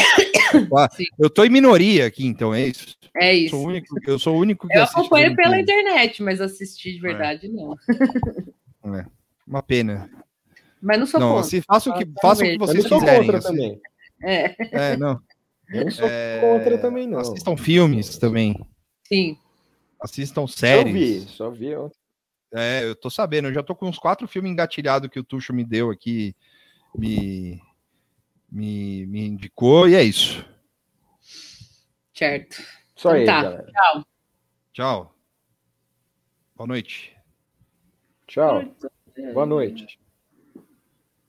Ah, 0.77 0.87
Eu 1.19 1.29
tô 1.29 1.43
em 1.43 1.49
minoria 1.49 2.05
aqui, 2.05 2.25
então 2.25 2.53
é 2.53 2.67
isso. 2.67 2.95
É 3.15 3.33
isso. 3.33 3.51
sou 3.55 3.67
único, 3.67 3.95
eu 4.07 4.17
sou 4.19 4.35
o 4.35 4.39
único 4.39 4.67
que 4.67 4.77
Eu 4.77 4.83
acompanho 4.83 5.35
pela 5.35 5.59
internet, 5.59 6.23
mas 6.23 6.39
assistir 6.41 6.93
de 6.93 6.99
verdade 6.99 7.47
não. 7.47 7.75
É, 8.95 9.05
uma 9.47 9.61
pena. 9.61 10.09
Mas 10.81 10.99
não 10.99 11.05
sou 11.05 11.19
Não, 11.19 11.27
contra. 11.29 11.41
assim, 11.47 11.61
faça 11.61 11.89
o 11.89 11.93
que, 11.97 12.05
Só 12.05 12.21
faça 12.21 12.43
o 12.43 12.45
que 12.47 12.57
vocês 12.57 12.83
quiserem. 12.87 13.19
contra 13.21 13.37
assim. 13.37 13.47
também. 13.47 13.81
É, 14.21 14.55
É, 14.71 14.97
não. 14.97 15.19
Eu 15.73 15.85
não 15.85 15.91
sou 15.91 16.07
É, 16.07 16.39
contra 16.39 16.77
também, 16.77 17.07
não. 17.07 17.19
Assistam 17.19 17.57
filmes 17.57 18.17
também. 18.17 18.55
sim. 19.07 19.37
Assistam 19.99 20.45
Só 20.47 20.57
séries. 20.57 20.93
vi, 20.93 21.19
só 21.29 21.49
vi 21.49 21.75
ontem. 21.75 21.95
É, 22.53 22.83
eu 22.83 22.93
tô 22.95 23.09
sabendo, 23.09 23.47
eu 23.47 23.53
já 23.53 23.63
tô 23.63 23.73
com 23.73 23.87
uns 23.87 23.97
quatro 23.97 24.27
filmes 24.27 24.51
engatilhados 24.51 25.09
que 25.09 25.19
o 25.19 25.23
Tuxo 25.23 25.53
me 25.53 25.63
deu 25.63 25.89
aqui, 25.89 26.35
me, 26.93 27.61
me, 28.51 29.05
me 29.07 29.25
indicou, 29.27 29.87
e 29.87 29.95
é 29.95 30.03
isso. 30.03 30.45
Certo. 32.13 32.61
Só 32.95 33.09
Então 33.09 33.15
ele, 33.15 33.25
tá. 33.25 33.41
galera. 33.43 33.65
Tchau. 33.71 34.05
Tchau. 34.73 35.15
Boa 36.55 36.67
noite. 36.67 37.15
Tchau. 38.27 38.63
Boa 39.33 39.45
noite. 39.45 39.99